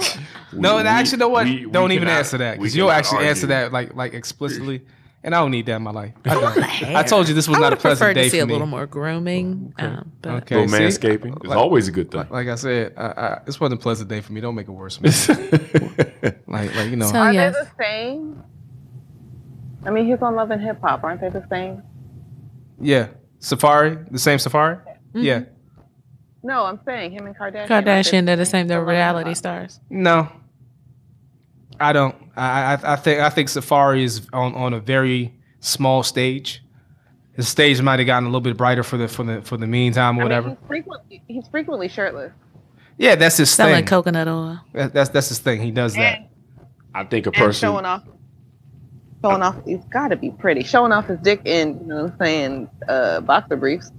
We- 0.53 0.59
No, 0.59 0.77
we- 0.77 0.83
actually, 0.83 1.17
know 1.19 1.29
what? 1.29 1.45
we- 1.45 1.65
we 1.65 1.71
don't 1.71 1.91
even 1.91 2.07
cannot- 2.07 2.19
answer 2.19 2.37
that 2.37 2.57
because 2.59 2.75
you'll 2.75 2.87
cannot 2.87 2.99
actually 2.99 3.27
answer 3.27 3.47
that 3.47 3.73
like 3.73 3.93
like 3.93 4.13
explicitly, 4.13 4.83
and 5.23 5.35
I 5.35 5.39
don't 5.39 5.51
need 5.51 5.65
that 5.67 5.75
in 5.75 5.81
my 5.83 5.91
life. 5.91 6.13
I, 6.25 6.33
don't. 6.33 6.57
I 6.95 7.03
told 7.03 7.27
you 7.27 7.33
this 7.33 7.47
was 7.47 7.57
I 7.57 7.61
not 7.61 7.65
would 7.67 7.73
a 7.73 7.75
have 7.75 7.81
pleasant 7.81 7.99
preferred 7.99 8.13
day 8.15 8.23
to 8.23 8.29
see 8.29 8.39
for 8.39 8.43
a 8.45 8.47
little 8.51 8.67
more 8.67 8.87
grooming. 8.87 9.73
Um, 9.79 10.11
but 10.21 10.31
Okay, 10.43 10.55
little 10.55 10.69
see? 10.69 10.83
manscaping. 10.83 11.35
It's 11.37 11.45
Like- 11.45 11.57
always 11.57 11.87
a 11.87 11.91
good 11.91 12.09
thing. 12.11 12.25
Like 12.29 12.47
I 12.47 12.55
said, 12.55 12.93
I, 12.97 13.05
I, 13.05 13.39
this 13.45 13.59
wasn't 13.59 13.79
a 13.79 13.83
pleasant 13.83 14.09
day 14.09 14.21
for 14.21 14.33
me. 14.33 14.41
Don't 14.41 14.55
make 14.55 14.67
it 14.67 14.71
worse. 14.71 14.97
For 14.97 15.03
like 16.47 16.75
like 16.75 16.89
you 16.89 16.95
know, 16.95 17.07
So 17.07 17.17
Are 17.19 17.33
yes, 17.33 17.55
they 17.55 17.61
the 17.63 17.71
same? 17.79 18.43
I 19.85 19.89
mean, 19.91 20.05
he's 20.07 20.21
on 20.21 20.35
Love 20.35 20.51
and 20.51 20.61
Hip 20.61 20.79
Hop. 20.81 21.03
Aren't 21.03 21.21
they 21.21 21.29
the 21.29 21.45
same? 21.49 21.83
yeah. 22.79 23.07
Safari, 23.43 23.97
the 24.11 24.19
same 24.19 24.37
Safari. 24.37 24.75
Mm-hmm. 24.77 25.19
Yeah. 25.23 25.43
No, 26.43 26.63
I'm 26.65 26.79
saying 26.85 27.11
him 27.11 27.25
and 27.25 27.35
Kardashian. 27.35 27.67
they 27.67 27.81
Kardashian, 27.83 28.25
they're 28.27 28.35
the 28.35 28.45
same. 28.45 28.67
They're 28.67 28.79
on 28.79 28.85
Love 28.85 28.89
and 28.89 28.97
Hip 28.97 29.03
reality 29.15 29.33
stars. 29.33 29.79
No, 29.89 30.29
I 31.81 31.93
don't. 31.93 32.15
I, 32.35 32.73
I 32.75 32.93
I 32.93 32.95
think 32.95 33.19
I 33.19 33.29
think 33.29 33.49
Safari 33.49 34.03
is 34.03 34.27
on, 34.33 34.53
on 34.55 34.73
a 34.73 34.79
very 34.79 35.33
small 35.59 36.03
stage. 36.03 36.63
His 37.33 37.47
stage 37.47 37.81
might 37.81 37.99
have 37.99 38.05
gotten 38.05 38.25
a 38.25 38.27
little 38.27 38.41
bit 38.41 38.57
brighter 38.57 38.83
for 38.83 38.97
the 38.97 39.07
for 39.07 39.23
the 39.23 39.41
for 39.41 39.57
the 39.57 39.67
meantime 39.67 40.17
or 40.17 40.21
I 40.21 40.23
mean, 40.23 40.23
whatever. 40.23 40.49
he's 40.49 40.57
frequently 40.67 41.23
he's 41.27 41.47
frequently 41.47 41.87
shirtless. 41.87 42.31
yeah, 42.97 43.15
that's 43.15 43.37
his 43.37 43.55
thing. 43.55 43.67
Selling 43.67 43.85
coconut 43.85 44.27
oil. 44.27 44.59
That- 44.73 44.93
that's 44.93 45.09
that's 45.09 45.29
his 45.29 45.39
thing. 45.39 45.61
He 45.61 45.71
does 45.71 45.95
that. 45.95 46.17
And, 46.19 46.27
I 46.93 47.05
think 47.05 47.25
a 47.25 47.31
person. 47.31 47.67
showing 47.69 47.85
off, 47.85 48.03
showing 49.23 49.41
off. 49.41 49.55
He's 49.65 49.83
got 49.85 50.09
to 50.09 50.17
be 50.17 50.31
pretty. 50.31 50.63
Showing 50.63 50.91
off 50.91 51.07
his 51.07 51.19
dick 51.19 51.41
in, 51.45 51.79
you 51.79 51.85
know, 51.87 52.03
what 52.03 52.11
I'm 52.13 52.17
saying, 52.19 52.69
uh, 52.89 53.21
boxer 53.21 53.55
briefs. 53.55 53.91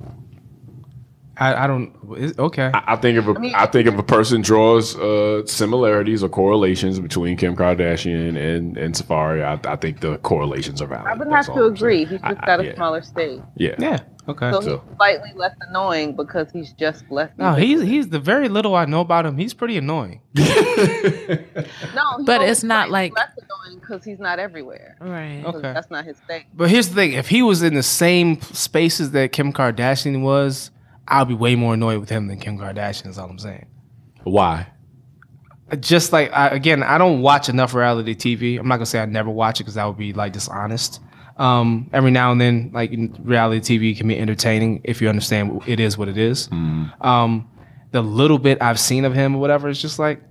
I, 1.39 1.65
I 1.65 1.67
don't. 1.67 1.95
Okay. 2.39 2.71
I 2.75 2.83
I 2.93 2.97
think 2.97 3.17
if 3.19 3.27
a, 3.27 3.31
I, 3.31 3.39
mean- 3.39 3.55
think 3.73 3.89
if 3.89 3.99
a 3.99 4.03
person 4.03 4.43
draws 4.43 4.97
uh, 4.97 5.47
similarities 5.47 6.23
or 6.23 6.29
correlations 6.29 7.01
between 7.01 7.37
Kim 7.39 7.57
Kardashian 7.57 8.37
and, 8.37 8.77
and 8.77 8.97
Safari, 8.97 9.43
I, 9.43 9.59
I 9.65 9.77
think 9.77 10.01
the 10.01 10.19
correlations 10.19 10.83
are 10.83 10.87
valid. 10.87 11.07
I 11.07 11.15
would 11.15 11.31
That's 11.31 11.47
have 11.47 11.57
to 11.57 11.63
I'm 11.63 11.77
saying. 11.77 11.77
agree. 11.77 12.05
He's 12.05 12.21
just 12.21 12.25
I- 12.25 12.47
got 12.47 12.61
a 12.61 12.67
yeah. 12.67 12.75
smaller 12.75 13.03
stage, 13.03 13.41
Yeah. 13.57 13.75
yeah. 13.79 13.99
Okay. 14.29 14.53
so, 14.53 14.61
So- 14.61 14.83
he's 14.87 14.97
slightly 14.97 15.31
less 15.35 15.57
annoying 15.69 16.15
because 16.17 16.51
he's 16.53 16.73
just 16.75 17.11
less. 17.11 17.31
no, 17.39 17.55
he's 17.55 17.81
he's 17.83 18.09
the 18.11 18.21
very 18.21 18.49
little 18.49 18.75
I 18.77 18.85
know 18.85 19.01
about 19.01 19.25
him. 19.27 19.37
He's 19.39 19.55
pretty 19.55 19.77
annoying. 19.79 20.21
no, 20.37 22.25
But 22.25 22.43
it's 22.43 22.63
not 22.63 22.91
like- 22.91 23.15
less 23.17 23.31
annoying 23.37 23.81
because 23.81 24.05
he's 24.05 24.19
not 24.19 24.39
everywhere. 24.39 24.97
Right. 25.01 25.43
Okay. 25.45 25.61
that's 25.73 25.91
not 25.91 26.05
his 26.05 26.19
thing. 26.27 26.45
But 26.55 26.71
here's 26.71 26.89
the 26.91 26.95
thing: 26.95 27.13
if 27.15 27.29
he 27.29 27.43
was 27.43 27.63
in 27.63 27.75
the 27.75 27.83
same 27.83 28.41
spaces 28.43 29.11
that 29.13 29.33
Kim 29.33 29.53
Kardashian 29.53 30.23
was, 30.23 30.71
I'd 31.09 31.29
be 31.29 31.35
way 31.35 31.55
more 31.57 31.75
annoyed 31.75 32.01
with 32.01 32.09
him 32.09 32.29
than 32.29 32.39
Kim 32.39 32.59
Kardashian. 32.59 33.09
Is 33.09 33.19
all 33.19 33.29
I'm 33.29 33.39
saying. 33.39 33.67
Why? 34.25 34.69
just 35.81 36.13
like 36.13 36.31
I, 36.33 36.49
again, 36.49 36.83
I 36.83 36.99
don't 36.99 37.23
watch 37.23 37.49
enough 37.49 37.75
reality 37.75 38.15
TV. 38.15 38.59
I'm 38.59 38.69
not 38.69 38.77
gonna 38.77 38.87
say 38.87 39.01
I 39.01 39.07
never 39.07 39.31
watch 39.31 39.61
it 39.61 39.65
because 39.65 39.75
that 39.75 39.87
would 39.87 39.97
be 39.97 40.13
like 40.13 40.33
dishonest. 40.33 41.01
Um, 41.39 41.89
every 41.95 42.11
now 42.11 42.31
and 42.31 42.41
then, 42.41 42.71
like 42.75 42.93
reality 43.21 43.79
TV 43.79 43.97
can 43.97 44.07
be 44.07 44.19
entertaining 44.19 44.83
if 44.85 45.01
you 45.01 45.09
understand 45.09 45.63
it 45.67 45.81
is 45.81 45.97
what 45.97 46.09
it 46.09 46.19
is. 46.19 46.49
Um, 46.53 47.49
the 47.91 48.03
little 48.03 48.39
bit 48.39 48.61
I've 48.61 48.79
seen 48.79 49.05
of 49.05 49.15
him 49.15 49.35
or 49.35 49.39
whatever, 49.39 49.69
it's 49.69 49.81
just 49.81 49.99
like, 49.99 50.23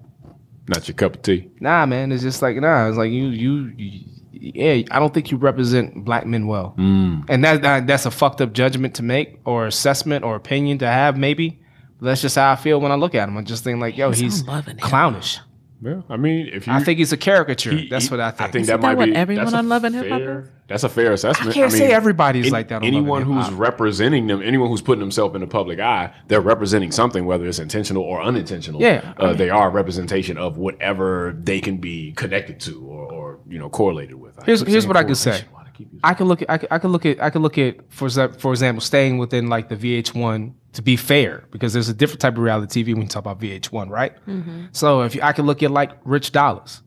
Not 0.67 0.87
your 0.87 0.95
cup 0.95 1.15
of 1.15 1.21
tea. 1.23 1.49
nah, 1.59 1.85
man. 1.87 2.11
It's 2.11 2.21
just 2.23 2.41
like, 2.41 2.55
nah. 2.57 2.87
It's 2.87 2.97
like 2.97 3.11
you, 3.11 3.27
you, 3.27 3.73
you 3.77 4.05
yeah. 4.41 4.83
I 4.91 4.99
don't 4.99 5.13
think 5.13 5.31
you 5.31 5.37
represent 5.37 6.03
black 6.03 6.25
men 6.25 6.47
well, 6.47 6.73
and 6.77 7.43
that, 7.43 7.61
that 7.61 7.87
that's 7.87 8.05
a 8.05 8.11
fucked 8.11 8.41
up 8.41 8.53
judgment 8.53 8.95
to 8.95 9.03
make 9.03 9.39
or 9.45 9.67
assessment 9.67 10.25
or 10.25 10.35
opinion 10.35 10.79
to 10.79 10.87
have, 10.87 11.17
maybe. 11.17 11.59
But 11.99 12.07
that's 12.07 12.21
just 12.21 12.35
how 12.35 12.51
I 12.51 12.55
feel 12.55 12.81
when 12.81 12.91
I 12.91 12.95
look 12.95 13.13
at 13.13 13.29
him. 13.29 13.37
I'm 13.37 13.45
just 13.45 13.63
think 13.63 13.79
like, 13.79 13.95
yo, 13.97 14.09
He's 14.09 14.19
he's 14.19 14.47
on 14.47 14.55
Love 14.55 15.41
and 15.83 15.95
Hip 15.95 15.97
Hop. 15.97 16.07
clownish. 16.07 16.07
Yeah, 16.09 16.13
I 16.13 16.17
mean, 16.17 16.49
if 16.53 16.67
you, 16.67 16.73
I 16.73 16.83
think 16.83 16.99
he's 16.99 17.11
a 17.11 17.17
caricature. 17.17 17.71
he- 17.71 17.89
That's 17.89 18.05
he- 18.05 18.11
what 18.11 18.19
I 18.19 18.31
think. 18.31 18.41
I 18.41 18.51
think 18.51 18.61
Isn't 18.63 18.81
that 18.81 18.85
might 18.85 18.97
what 18.97 19.05
be 19.05 19.15
everyone 19.15 19.45
that's 19.45 19.55
on 19.55 19.69
Love 19.69 19.83
and 19.83 19.95
Hip 19.95 20.09
Hop? 20.09 20.43
That's 20.67 20.83
a 20.83 20.89
fair 20.89 21.11
assessment. 21.13 21.49
I 21.49 21.53
can't 21.53 21.71
say 21.71 21.79
mean, 21.87 21.91
everybody's 21.91 22.45
any- 22.45 22.51
like 22.51 22.67
that 22.69 22.75
on 22.75 22.81
Love 22.83 22.87
anyone 22.87 23.21
and 23.23 23.33
who's 23.33 23.51
representing 23.51 24.27
them, 24.27 24.41
anyone 24.41 24.69
who's 24.69 24.81
putting 24.81 24.99
themselves 25.01 25.35
in 25.35 25.41
the 25.41 25.47
public 25.47 25.79
eye, 25.79 26.13
they're 26.27 26.39
representing 26.41 26.91
something, 26.91 27.25
whether 27.25 27.45
it's 27.45 27.59
intentional 27.59 28.03
or 28.03 28.21
unintentional. 28.21 28.81
Yeah, 28.81 29.13
I 29.17 29.21
uh, 29.23 29.27
mean- 29.29 29.37
they 29.37 29.49
are 29.49 29.67
a 29.67 29.71
representation 29.71 30.37
of 30.37 30.57
whatever 30.57 31.35
they 31.41 31.59
can 31.59 31.77
be 31.77 32.13
connected 32.13 32.59
to 32.61 32.81
or, 32.85 33.11
or 33.11 33.39
you 33.49 33.59
know 33.59 33.69
correlated 33.69 34.15
with. 34.15 34.39
I 34.39 34.45
Here's 34.45 34.61
here's 34.61 34.87
what 34.87 34.97
I 34.97 35.03
could 35.03 35.17
say. 35.17 35.31
correlation. 35.31 35.47
Why 35.53 35.63
do 35.63 35.67
I 35.67 35.77
keep 35.77 35.87
using- 35.87 35.99
I 36.03 36.13
could 36.13 36.27
look 36.27 36.41
at 36.41 36.49
I 36.49 36.57
could, 36.57 36.67
I 36.71 36.77
could 36.79 36.91
look 36.91 37.05
at 37.05 37.21
I 37.23 37.29
could 37.31 37.41
look 37.41 37.57
at 37.57 37.75
for 37.91 38.09
for 38.09 38.51
example 38.53 38.81
staying 38.81 39.17
within 39.17 39.49
like 39.49 39.67
the 39.67 39.75
VH1 39.75 40.53
to 40.73 40.81
be 40.81 40.95
fair 40.95 41.43
because 41.51 41.73
there's 41.73 41.89
a 41.89 41.93
different 41.93 42.21
type 42.21 42.33
of 42.33 42.39
reality 42.39 42.83
TV 42.83 42.93
when 42.93 43.03
you 43.03 43.07
talk 43.09 43.21
about 43.23 43.39
VH1, 43.39 43.89
right? 43.89 44.13
Mm-hmm. 44.27 44.65
So 44.71 45.01
if 45.01 45.15
you, 45.15 45.21
I 45.21 45.33
could 45.33 45.45
look 45.45 45.61
at 45.63 45.71
like 45.71 45.91
Rich 46.05 46.31
Dollaz, 46.31 46.81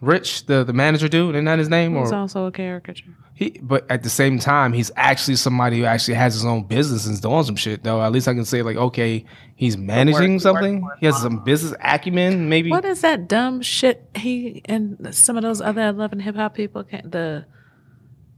Rich 0.00 0.46
the 0.46 0.64
the 0.64 0.72
manager 0.72 1.06
dude, 1.08 1.36
isn't 1.36 1.44
that 1.44 1.60
his 1.60 1.68
name? 1.68 1.96
He's 1.96 2.10
Or 2.10 2.16
also 2.16 2.46
a 2.46 2.50
caricature. 2.50 3.04
he, 3.34 3.50
but 3.62 3.88
at 3.88 4.02
the 4.02 4.10
same 4.10 4.40
time, 4.40 4.72
he's 4.72 4.90
actually 4.96 5.36
somebody 5.36 5.78
who 5.78 5.84
actually 5.84 6.14
has 6.14 6.34
his 6.34 6.44
own 6.44 6.64
business 6.64 7.06
and 7.06 7.14
is 7.14 7.20
doing 7.20 7.44
some 7.44 7.54
shit. 7.54 7.84
Though 7.84 8.02
at 8.02 8.10
least 8.10 8.26
I 8.26 8.34
can 8.34 8.44
say 8.44 8.62
like, 8.62 8.76
okay, 8.76 9.24
he's 9.54 9.76
managing 9.76 10.32
works 10.32 10.42
something. 10.42 10.80
for 10.80 10.90
his 10.94 10.98
He 11.00 11.06
has 11.06 11.22
some 11.22 11.44
business 11.44 11.72
acumen, 11.80 12.48
maybe. 12.48 12.70
What 12.70 12.84
is 12.84 13.02
that 13.02 13.28
dumb 13.28 13.62
shit 13.62 14.08
he 14.16 14.62
and 14.64 15.14
some 15.14 15.36
of 15.36 15.44
those 15.44 15.60
other 15.60 15.92
Love 15.92 16.10
and 16.12 16.22
Hip 16.22 16.34
Hop 16.34 16.54
people 16.56 16.82
can't? 16.82 17.12
the 17.12 17.44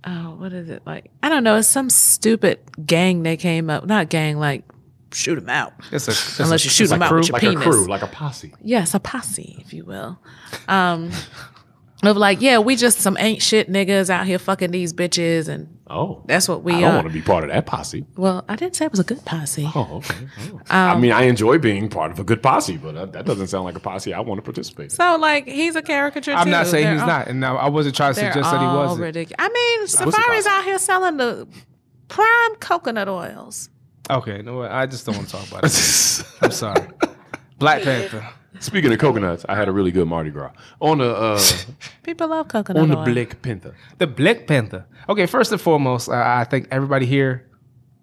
oh 0.07 0.35
what 0.37 0.53
is 0.53 0.69
it 0.69 0.83
like 0.87 1.11
I 1.23 1.29
don't 1.29 1.45
know 1.45 1.57
it's 1.57 1.69
some 1.69 1.91
stupid 1.91 2.59
gang 2.87 3.23
they 3.23 3.37
came 3.37 3.71
up 3.71 3.87
not 3.87 4.09
gang 4.09 4.39
like 4.39 4.65
shoot 5.13 5.37
them 5.37 5.49
out 5.49 5.73
It's 5.93 6.09
a, 6.09 6.11
it's 6.11 6.41
Unless 6.41 6.65
you 6.65 6.71
shoot 6.71 6.89
them 6.89 7.03
out 7.03 7.09
crew. 7.09 7.19
with 7.21 7.29
your 7.29 7.33
like 7.35 7.41
penis. 7.43 7.63
a 7.67 7.71
crew, 7.71 7.87
like 7.87 8.03
a 8.03 8.07
posse. 8.09 8.53
yes 8.63 8.95
a 8.95 9.01
posse 9.01 9.57
if 9.61 9.73
you 9.73 9.85
will 9.85 10.19
um 10.69 11.11
of 12.03 12.16
like 12.16 12.40
yeah 12.42 12.59
we 12.59 12.76
just 12.76 12.99
some 13.01 13.16
ain't 13.18 13.40
shit 13.40 13.70
niggas 13.70 14.11
out 14.11 14.26
here 14.26 14.38
fucking 14.38 14.70
these 14.70 14.92
bitches 14.92 15.49
and 15.49 15.70
Oh, 15.86 16.22
that's 16.26 16.49
what 16.49 16.62
we 16.64 16.72
are. 16.72 16.76
I 16.76 16.80
don't 16.80 16.95
want 16.95 17.07
to 17.09 17.12
be 17.12 17.20
part 17.20 17.45
of 17.45 17.51
that 17.51 17.66
posse. 17.66 18.05
well 18.16 18.42
I 18.49 18.57
didn't 18.57 18.74
say 18.74 18.86
it 18.86 18.90
was 18.90 19.01
a 19.01 19.05
good 19.05 19.22
posse 19.24 19.70
Oh, 19.74 19.97
okay. 19.99 20.14
Oh. 20.38 20.61
Um, 20.70 20.70
I 20.70 20.97
mean, 20.99 21.12
I 21.12 21.22
enjoy 21.24 21.59
being 21.59 21.88
part 21.90 22.11
of 22.11 22.18
a 22.18 22.24
good 22.24 22.42
posse, 22.42 22.78
but 22.78 22.97
uh, 22.97 23.05
that 23.07 23.26
doesn't 23.26 23.49
sound 23.49 23.64
like 23.64 23.76
a 23.76 23.80
posse 23.80 24.12
I 24.14 24.20
want 24.20 24.38
to 24.38 24.42
participate 24.42 24.84
in. 24.84 24.90
so 24.90 25.16
like 25.16 25.47
he's 25.47 25.76
a 25.76 25.82
caricature 25.82 26.32
I'm 26.32 26.51
not 26.51 26.66
saying 26.66 26.84
They're 26.84 26.92
he's 26.95 27.03
all- 27.03 27.07
not, 27.07 27.28
and 27.28 27.38
now 27.38 27.57
I 27.59 27.68
wasn't 27.68 27.95
trying 27.95 28.14
to 28.14 28.20
They're 28.20 28.32
suggest 28.32 28.51
that 28.51 28.61
he 28.61 28.66
wasn't. 28.66 29.01
ridiculous. 29.03 29.36
I 29.38 29.49
mean, 29.51 29.86
Safari's 29.86 30.47
out 30.47 30.64
here 30.64 30.78
selling 30.78 31.16
the 31.18 31.47
prime 32.09 32.55
coconut 32.61 33.09
oils. 33.09 33.68
Okay, 34.11 34.38
you 34.38 34.42
know 34.42 34.57
what? 34.59 34.70
I 34.72 34.86
just 34.86 35.05
don't 35.07 35.16
want 35.16 35.28
to 35.28 35.36
talk 35.36 35.49
about 35.49 35.64
it. 35.64 36.24
I'm 36.42 36.51
sorry. 36.51 36.86
Black 37.59 37.82
Panther. 37.82 38.26
Speaking 38.61 38.93
of 38.93 38.99
coconuts, 38.99 39.45
I 39.49 39.57
had 39.57 39.69
a 39.69 39.73
really 39.73 39.91
good 39.91 40.07
Mardi 40.07 40.31
Gras 40.31 40.53
on 40.81 40.99
the 40.99 41.11
uh, 41.15 41.41
People 42.03 42.29
love 42.29 42.49
coconut 42.49 42.83
on 42.83 42.89
the 42.89 42.99
oil. 42.99 43.05
Black 43.05 43.43
Panther. 43.43 43.75
The 43.99 44.07
Black 44.07 44.47
Panther. 44.47 44.87
Okay, 45.09 45.27
first 45.27 45.53
and 45.53 45.61
foremost, 45.61 46.09
I, 46.09 46.41
I 46.41 46.45
think 46.45 46.69
everybody 46.71 47.05
here 47.07 47.49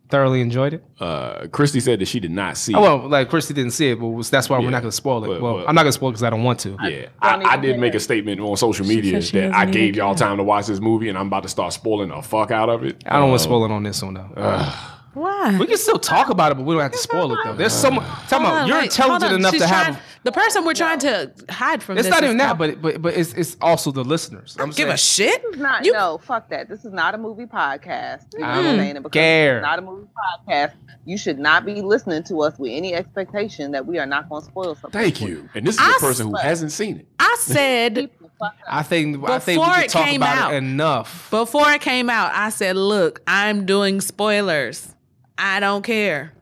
thoroughly 0.09 0.41
enjoyed 0.41 0.73
it. 0.73 0.83
Uh, 0.99 1.47
Christy 1.47 1.79
said 1.79 1.99
that 1.99 2.07
she 2.09 2.19
did 2.19 2.31
not 2.31 2.57
see. 2.57 2.73
Oh, 2.75 2.81
well, 2.81 3.07
like 3.07 3.29
Christy 3.29 3.53
didn't 3.53 3.71
see 3.71 3.91
it, 3.91 3.99
but 3.99 4.07
was- 4.09 4.29
that's 4.29 4.49
why 4.49 4.59
we're 4.59 4.69
not 4.69 4.81
going 4.81 4.91
to 4.91 4.95
spoil 4.95 5.23
it. 5.23 5.27
But- 5.27 5.41
well, 5.41 5.53
but- 5.59 5.69
I'm 5.69 5.73
not 5.75 5.83
going 5.83 5.91
to 5.93 5.93
spoil 5.93 6.09
it 6.09 6.13
because 6.13 6.23
I 6.23 6.29
don't 6.29 6.43
want 6.43 6.59
to. 6.59 6.77
Yeah, 6.83 7.07
I, 7.21 7.37
Don't 7.37 7.45
I 7.47 7.55
did 7.57 7.79
make 7.79 7.93
care. 7.93 7.97
a 7.97 8.01
statement 8.01 8.41
on 8.41 8.57
social 8.57 8.85
media 8.85 9.21
said 9.21 9.23
she 9.23 9.39
that 9.39 9.53
I 9.55 9.65
gave 9.65 9.95
y'all 9.95 10.13
time 10.15 10.35
to 10.37 10.43
watch 10.43 10.67
this 10.67 10.81
movie, 10.81 11.07
and 11.07 11.17
I'm 11.17 11.27
about 11.27 11.43
to 11.43 11.49
start 11.49 11.71
spoiling 11.71 12.09
the 12.09 12.21
fuck 12.21 12.51
out 12.51 12.67
of 12.69 12.83
it. 12.83 13.01
I 13.05 13.13
don't 13.19 13.29
want 13.29 13.35
Uh, 13.35 13.37
to 13.37 13.43
spoil 13.45 13.63
it 13.65 13.71
on 13.71 13.83
this 13.83 14.03
one 14.03 14.15
though. 14.15 14.71
Why? 15.13 15.57
we 15.59 15.67
can 15.67 15.77
still 15.77 15.99
talk 15.99 16.29
about 16.29 16.53
it, 16.53 16.55
but 16.55 16.63
we 16.65 16.73
don't 16.73 16.81
have 16.83 16.91
to 16.93 16.97
spoil 16.97 17.33
it 17.33 17.39
though. 17.43 17.53
There's 17.55 17.73
so 17.73 17.91
much. 17.91 18.05
Talking 18.29 18.45
Hold 18.45 18.57
about 18.59 18.67
you're 18.67 18.77
wait, 18.77 18.83
intelligent 18.85 19.33
enough 19.33 19.55
to 19.57 19.67
have. 19.67 20.01
Trying- 20.23 20.23
the 20.23 20.31
person 20.31 20.65
we're 20.65 20.73
trying 20.73 20.99
to 20.99 21.31
hide 21.49 21.81
from. 21.83 21.97
It's 21.97 22.05
this 22.07 22.11
not 22.11 22.23
is 22.23 22.27
even 22.27 22.37
that, 22.37 22.57
but 22.57 22.81
but 22.81 23.01
but 23.01 23.13
it's 23.15 23.33
it's 23.33 23.57
also 23.61 23.91
the 23.91 24.03
listeners. 24.03 24.55
I'm 24.59 24.67
give 24.69 24.75
saying, 24.75 24.91
a 24.91 24.97
shit. 24.97 25.41
This 25.43 25.55
is 25.55 25.61
not 25.61 25.85
You- 25.85 25.93
no 25.93 26.17
fuck 26.19 26.49
that. 26.49 26.69
This 26.69 26.85
is 26.85 26.93
not 26.93 27.15
a 27.15 27.17
movie 27.17 27.45
podcast. 27.45 28.25
You 28.37 28.43
I 28.45 28.57
what 28.57 28.63
don't 28.63 28.79
I'm 28.79 28.79
saying? 28.79 29.03
Care. 29.11 29.61
Not 29.61 29.79
a 29.79 29.81
movie 29.81 30.07
podcast. 30.47 30.73
You 31.05 31.17
should 31.17 31.39
not 31.39 31.65
be 31.65 31.81
listening 31.81 32.21
to 32.25 32.41
us 32.43 32.59
with 32.59 32.71
any 32.71 32.93
expectation 32.93 33.71
that 33.71 33.85
we 33.87 33.97
are 33.97 34.05
not 34.05 34.29
going 34.29 34.43
to 34.43 34.47
spoil 34.47 34.75
something. 34.75 34.91
Thank 34.91 35.19
you. 35.21 35.49
And 35.55 35.65
this 35.65 35.75
is 35.75 35.81
I 35.81 35.95
a 35.97 35.99
person 35.99 36.27
who 36.27 36.35
hasn't 36.37 36.71
seen 36.71 36.97
it. 36.97 37.07
I 37.19 37.35
said 37.39 37.95
Keep 37.95 38.19
the 38.19 38.29
fuck 38.39 38.53
up. 38.53 38.53
I 38.67 38.83
think 38.83 39.27
I 39.27 39.39
think 39.39 39.59
we 39.59 39.65
Before 39.65 39.75
can 39.75 39.83
it 39.85 39.89
talk 39.89 40.05
came 40.05 40.21
about 40.21 40.37
out. 40.37 40.53
it 40.53 40.57
enough. 40.57 41.29
before 41.31 41.71
it 41.71 41.81
came 41.81 42.09
out. 42.11 42.31
I 42.35 42.49
said, 42.51 42.75
"Look, 42.75 43.21
I'm 43.25 43.65
doing 43.65 43.99
spoilers. 44.01 44.93
I 45.39 45.59
don't 45.59 45.81
care. 45.83 46.33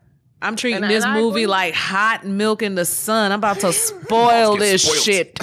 I'm 0.41 0.55
treating 0.55 0.83
And 0.83 0.91
this 0.91 1.03
and 1.03 1.13
I 1.13 1.19
movie 1.19 1.41
agree. 1.43 1.47
like 1.47 1.73
hot 1.73 2.25
milk 2.25 2.61
in 2.61 2.75
the 2.75 2.85
sun. 2.85 3.31
I'm 3.31 3.39
about 3.39 3.59
to 3.61 3.73
spoil 3.73 4.55
this 4.57 4.83
spoiled. 4.83 4.97
shit." 5.03 5.39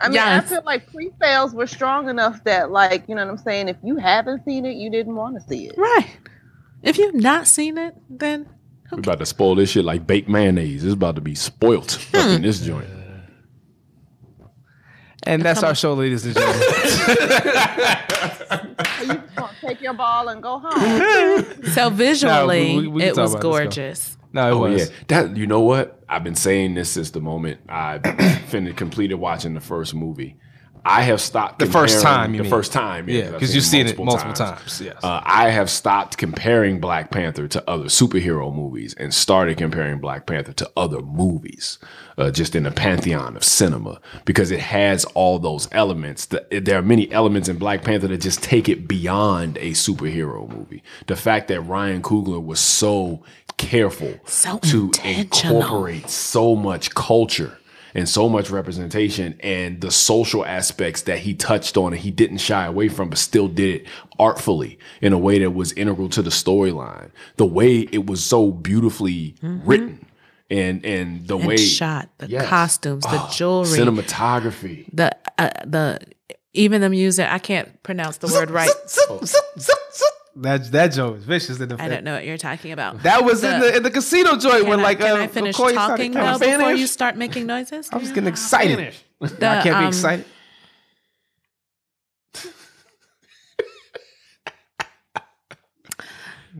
I 0.00 0.08
mean, 0.08 0.14
Yes. 0.14 0.44
I 0.44 0.48
feel 0.54 0.62
like 0.64 0.90
pre-sales 0.92 1.52
were 1.54 1.66
strong 1.66 2.08
enough 2.08 2.42
that, 2.44 2.70
like, 2.70 3.08
you 3.08 3.16
know 3.16 3.24
what 3.24 3.32
I'm 3.32 3.38
saying? 3.38 3.68
If 3.68 3.76
you 3.82 3.96
haven't 3.96 4.44
seen 4.44 4.64
it, 4.64 4.76
you 4.76 4.90
didn't 4.90 5.16
want 5.16 5.34
to 5.34 5.40
see 5.48 5.66
it. 5.66 5.74
Right. 5.76 6.06
If 6.84 6.98
you've 6.98 7.16
not 7.16 7.48
seen 7.48 7.76
it, 7.76 7.96
then 8.08 8.46
We're 8.92 9.00
about 9.00 9.18
to 9.18 9.26
spoil 9.26 9.56
this 9.56 9.70
shit 9.70 9.84
like 9.84 10.06
baked 10.06 10.28
mayonnaise. 10.28 10.84
It's 10.84 10.94
about 10.94 11.16
to 11.16 11.20
be 11.20 11.34
spoilt 11.34 11.96
up 12.14 12.22
Hmm. 12.22 12.30
in 12.36 12.42
this 12.42 12.60
joint. 12.60 12.86
And 15.24 15.42
that's 15.42 15.62
our 15.62 15.74
show, 15.74 15.94
ladies 15.94 16.24
and 16.24 16.34
gentlemen. 16.34 16.62
You 19.06 19.22
take 19.60 19.80
your 19.80 19.94
ball 19.94 20.28
and 20.28 20.42
go 20.42 20.58
home. 20.64 21.62
so 21.72 21.90
visually, 21.90 22.76
we- 22.76 22.88
we 22.88 23.02
it 23.04 23.16
was 23.16 23.16
about 23.16 23.20
it. 23.20 23.22
Let's 23.32 23.34
go. 23.34 23.40
gorgeous. 23.52 24.16
no, 24.32 24.48
it 24.48 24.52
Oh 24.52 24.58
was. 24.58 24.88
yeah, 24.90 24.96
that 25.08 25.36
you 25.36 25.46
know 25.46 25.60
what? 25.60 26.02
I've 26.08 26.24
been 26.24 26.34
saying 26.34 26.74
this 26.74 26.90
since 26.90 27.10
the 27.10 27.20
moment 27.20 27.60
I 27.68 27.98
finished 28.48 28.76
completed 28.76 29.14
watching 29.16 29.54
the 29.54 29.60
first 29.60 29.94
movie. 29.94 30.36
I 30.88 31.02
have 31.02 31.20
stopped 31.20 31.58
The 31.58 31.66
first 31.66 32.02
time, 32.02 32.32
you 32.32 32.38
the 32.38 32.42
mean. 32.44 32.50
first 32.50 32.72
time, 32.72 33.08
Yeah, 33.08 33.26
I've 33.26 33.32
because 33.32 33.54
you've 33.54 33.64
seen 33.64 33.86
it 33.86 33.98
multiple 33.98 34.32
times. 34.32 34.58
times. 34.58 34.80
Yes. 34.80 34.96
Uh, 35.02 35.20
I 35.24 35.50
have 35.50 35.68
stopped 35.68 36.16
comparing 36.16 36.80
Black 36.80 37.10
Panther 37.10 37.46
to 37.48 37.70
other 37.70 37.84
superhero 37.84 38.54
movies 38.54 38.94
and 38.94 39.12
started 39.12 39.58
comparing 39.58 39.98
Black 40.00 40.26
Panther 40.26 40.52
to 40.54 40.70
other 40.76 41.00
movies, 41.02 41.78
uh, 42.16 42.30
just 42.30 42.56
in 42.56 42.62
the 42.62 42.70
pantheon 42.70 43.36
of 43.36 43.44
cinema, 43.44 44.00
because 44.24 44.50
it 44.50 44.60
has 44.60 45.04
all 45.14 45.38
those 45.38 45.68
elements. 45.72 46.24
That, 46.26 46.48
there 46.64 46.78
are 46.78 46.82
many 46.82 47.10
elements 47.12 47.48
in 47.48 47.58
Black 47.58 47.84
Panther 47.84 48.08
that 48.08 48.22
just 48.22 48.42
take 48.42 48.68
it 48.68 48.88
beyond 48.88 49.58
a 49.58 49.72
superhero 49.72 50.48
movie. 50.48 50.82
The 51.06 51.16
fact 51.16 51.48
that 51.48 51.60
Ryan 51.60 52.00
Coogler 52.02 52.42
was 52.42 52.60
so 52.60 53.22
careful 53.58 54.14
So 54.24 54.58
to 54.58 54.90
incorporate 55.04 56.08
so 56.08 56.54
much 56.54 56.94
culture 56.94 57.58
and 57.94 58.08
so 58.08 58.28
much 58.28 58.50
representation 58.50 59.38
and 59.40 59.80
the 59.80 59.90
social 59.90 60.44
aspects 60.44 61.02
that 61.02 61.18
he 61.20 61.34
touched 61.34 61.76
on 61.76 61.92
and 61.92 62.02
he 62.02 62.10
didn't 62.10 62.38
shy 62.38 62.64
away 62.66 62.88
from 62.88 63.08
but 63.08 63.18
still 63.18 63.48
did 63.48 63.80
it 63.82 63.86
artfully 64.18 64.78
in 65.00 65.12
a 65.12 65.18
way 65.18 65.38
that 65.38 65.50
was 65.52 65.72
integral 65.72 66.08
to 66.08 66.22
the 66.22 66.30
storyline 66.30 67.10
the 67.36 67.46
way 67.46 67.80
it 67.92 68.06
was 68.06 68.24
so 68.24 68.50
beautifully 68.50 69.34
written 69.42 70.04
and 70.50 70.84
and 70.84 71.26
the 71.28 71.34
Mm-hmm. 71.34 71.40
And 71.42 71.48
way 71.48 71.56
shot, 71.58 72.08
the 72.18 72.28
Yes. 72.28 72.48
costumes, 72.48 73.04
the 73.04 73.10
Oh, 73.12 73.30
jewelry, 73.32 73.78
cinematography 73.78 74.86
the 74.92 75.14
uh, 75.38 75.50
the 75.66 76.00
even 76.54 76.80
the 76.80 76.88
music. 76.88 77.28
I 77.30 77.38
can't 77.38 77.80
pronounce 77.82 78.16
the 78.16 78.26
word 78.28 78.50
right. 78.50 78.70
That 80.40 80.70
that 80.70 80.88
joke 80.88 81.16
is 81.16 81.24
vicious 81.24 81.58
in 81.60 81.68
the 81.68 81.82
I 81.82 81.88
don't 81.88 82.04
know 82.04 82.14
what 82.14 82.24
you're 82.24 82.38
talking 82.38 82.70
about. 82.70 83.02
That 83.02 83.24
was 83.24 83.42
in 83.42 83.58
the 83.58 83.76
in 83.76 83.82
the 83.82 83.90
casino 83.90 84.36
joint 84.36 84.60
Can, 84.60 84.68
when 84.68 84.80
I, 84.80 84.82
like 84.82 84.98
can 85.00 85.16
uh, 85.16 85.22
I 85.22 85.26
finish 85.26 85.56
McCoy 85.56 85.72
started 85.72 85.74
talking 85.74 86.12
coming 86.12 86.32
though 86.32 86.38
before 86.38 86.54
Spanish. 86.60 86.80
you 86.80 86.86
start 86.86 87.16
making 87.16 87.46
noises? 87.46 87.88
I 87.90 87.96
was 87.96 88.10
getting 88.10 88.28
excited. 88.28 88.94
I 89.20 89.28
can't 89.28 89.64
be 89.64 89.70
um, 89.70 89.86
excited. 89.88 90.24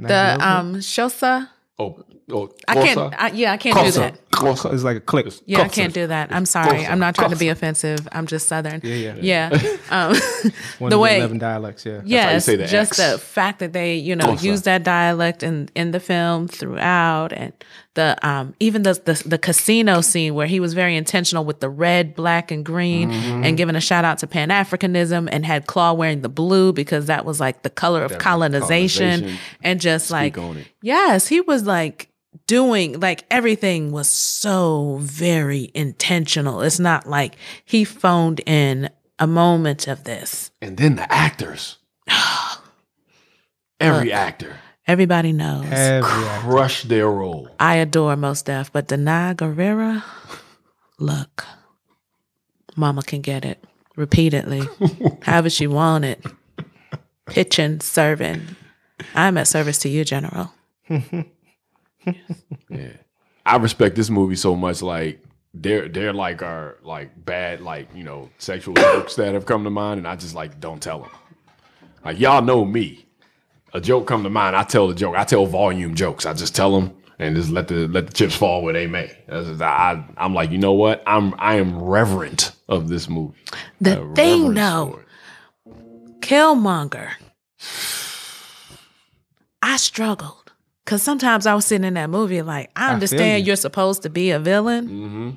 The 0.00 0.38
um 0.40 0.76
Xhosa. 0.76 1.48
oh 1.78 2.04
oh 2.30 2.50
I 2.66 2.74
can't. 2.74 3.14
I, 3.18 3.28
yeah, 3.30 3.52
I 3.52 3.56
can't 3.56 3.76
do 3.84 3.90
that. 4.00 4.18
It's 4.40 4.82
like 4.84 4.96
a 4.98 5.00
click. 5.00 5.26
Yeah, 5.46 5.62
I 5.62 5.68
can't 5.68 5.92
do 5.92 6.06
that. 6.06 6.32
I'm 6.32 6.46
sorry. 6.46 6.86
I'm 6.86 6.98
not 7.00 7.14
trying 7.14 7.30
to 7.30 7.36
be 7.36 7.48
offensive. 7.48 8.06
I'm 8.12 8.26
just 8.26 8.46
Southern. 8.48 8.80
Yeah, 8.84 9.14
Yeah. 9.20 9.76
Um, 9.90 10.14
One 10.80 10.90
the 10.90 10.96
of 10.96 11.00
way. 11.00 11.16
eleven 11.16 11.38
dialects. 11.38 11.86
Yeah. 11.86 11.94
how 11.94 11.98
you 12.00 12.08
Yes, 12.08 12.44
say 12.44 12.56
the 12.56 12.66
just 12.66 13.00
X. 13.00 13.12
the 13.12 13.18
fact 13.18 13.58
that 13.60 13.72
they, 13.72 13.94
you 13.96 14.14
know, 14.14 14.26
Xhosa. 14.34 14.42
use 14.42 14.62
that 14.62 14.82
dialect 14.84 15.42
in 15.42 15.70
in 15.74 15.92
the 15.92 15.98
film 16.00 16.46
throughout, 16.46 17.32
and 17.32 17.52
the 17.94 18.16
um 18.22 18.54
even 18.60 18.82
the 18.82 18.92
the, 19.02 19.22
the 19.26 19.38
casino 19.38 20.02
scene 20.02 20.34
where 20.34 20.46
he 20.46 20.60
was 20.60 20.74
very 20.74 20.94
intentional 20.94 21.42
with 21.44 21.60
the 21.60 21.70
red, 21.70 22.14
black, 22.14 22.50
and 22.50 22.66
green, 22.66 23.10
Mm-hmm. 23.10 23.44
and 23.44 23.56
giving 23.56 23.76
a 23.76 23.80
shout 23.80 24.04
out 24.04 24.18
to 24.18 24.26
Pan 24.26 24.50
Africanism, 24.50 25.26
and 25.32 25.46
had 25.46 25.66
Claw 25.66 25.94
wearing 25.94 26.20
the 26.20 26.28
blue 26.28 26.74
because 26.74 27.06
that 27.06 27.24
was 27.24 27.40
like 27.40 27.62
the 27.62 27.70
color 27.70 28.04
of 28.04 28.18
colonization, 28.18 29.20
colonization. 29.20 29.38
and 29.62 29.80
just 29.80 30.10
like 30.10 30.36
on 30.36 30.58
it. 30.58 30.66
yes, 30.82 31.28
he 31.28 31.40
was 31.40 31.64
like 31.64 32.10
doing 32.46 33.00
like 33.00 33.24
everything 33.30 33.92
was 33.92 34.08
so 34.08 34.98
very 35.00 35.70
intentional. 35.74 36.62
It's 36.62 36.78
not 36.80 37.06
like 37.08 37.36
he 37.64 37.84
phoned 37.84 38.40
in 38.46 38.90
a 39.18 39.26
moment 39.26 39.88
of 39.88 40.04
this. 40.04 40.50
and 40.62 40.76
then 40.76 40.96
the 40.96 41.12
actors 41.12 41.78
every 43.80 44.12
actor 44.12 44.56
Everybody 44.86 45.32
knows. 45.32 45.66
Every 45.66 46.24
actor. 46.24 46.48
crush 46.48 46.82
their 46.84 47.10
role 47.10 47.50
I 47.60 47.74
adore 47.76 48.16
Most 48.16 48.46
Def, 48.46 48.72
but 48.72 48.88
Danai 48.88 49.34
Gurira, 49.34 50.02
look, 50.98 51.44
Mama 52.74 53.02
can 53.02 53.20
get 53.20 53.44
it 53.44 53.62
repeatedly, 53.96 54.62
however 55.22 55.50
she 55.50 55.66
want 55.66 56.06
it, 56.06 56.24
pitching, 57.26 57.80
serving. 57.80 58.40
I'm 59.14 59.36
at 59.36 59.46
service 59.48 59.78
to 59.80 59.88
you, 59.90 60.04
General. 60.06 60.54
Yeah. 62.68 62.92
I 63.46 63.56
respect 63.56 63.96
this 63.96 64.10
movie 64.10 64.36
so 64.36 64.54
much. 64.54 64.82
Like 64.82 65.22
they're 65.54 65.88
they're 65.88 66.12
like 66.12 66.42
our 66.42 66.76
like 66.82 67.24
bad 67.24 67.60
like 67.60 67.88
you 67.94 68.04
know 68.04 68.28
sexual 68.38 68.74
jokes 68.78 69.14
that 69.16 69.34
have 69.34 69.46
come 69.46 69.64
to 69.64 69.70
mind, 69.70 69.98
and 69.98 70.06
I 70.08 70.16
just 70.16 70.34
like 70.34 70.60
don't 70.60 70.82
tell 70.82 71.00
them. 71.00 71.10
Like 72.04 72.18
y'all 72.20 72.42
know 72.42 72.64
me. 72.64 73.06
A 73.74 73.80
joke 73.80 74.06
come 74.06 74.22
to 74.22 74.30
mind, 74.30 74.56
I 74.56 74.62
tell 74.64 74.88
the 74.88 74.94
joke. 74.94 75.14
I 75.16 75.24
tell 75.24 75.44
volume 75.46 75.94
jokes. 75.94 76.24
I 76.24 76.32
just 76.32 76.54
tell 76.54 76.72
them 76.78 76.94
and 77.18 77.36
just 77.36 77.50
let 77.50 77.68
the 77.68 77.86
let 77.88 78.06
the 78.06 78.12
chips 78.12 78.34
fall 78.34 78.62
where 78.62 78.72
they 78.72 78.86
may. 78.86 79.10
Just- 79.28 79.60
I 79.60 80.04
I'm 80.16 80.34
like 80.34 80.50
you 80.50 80.58
know 80.58 80.72
what 80.72 81.02
I'm 81.06 81.34
I 81.38 81.56
am 81.56 81.78
reverent 81.82 82.52
of 82.68 82.88
this 82.88 83.08
movie. 83.08 83.36
The 83.80 84.02
A 84.02 84.14
thing, 84.14 84.54
though. 84.54 85.00
Killmonger, 86.20 87.10
I 89.62 89.76
struggled. 89.76 90.47
Because 90.88 91.02
sometimes 91.02 91.46
I 91.46 91.54
was 91.54 91.66
sitting 91.66 91.84
in 91.84 91.94
that 91.94 92.08
movie 92.08 92.40
like, 92.40 92.70
I 92.74 92.94
understand 92.94 93.42
you. 93.42 93.48
you're 93.48 93.56
supposed 93.56 94.04
to 94.04 94.08
be 94.08 94.30
a 94.30 94.38
villain, 94.38 95.36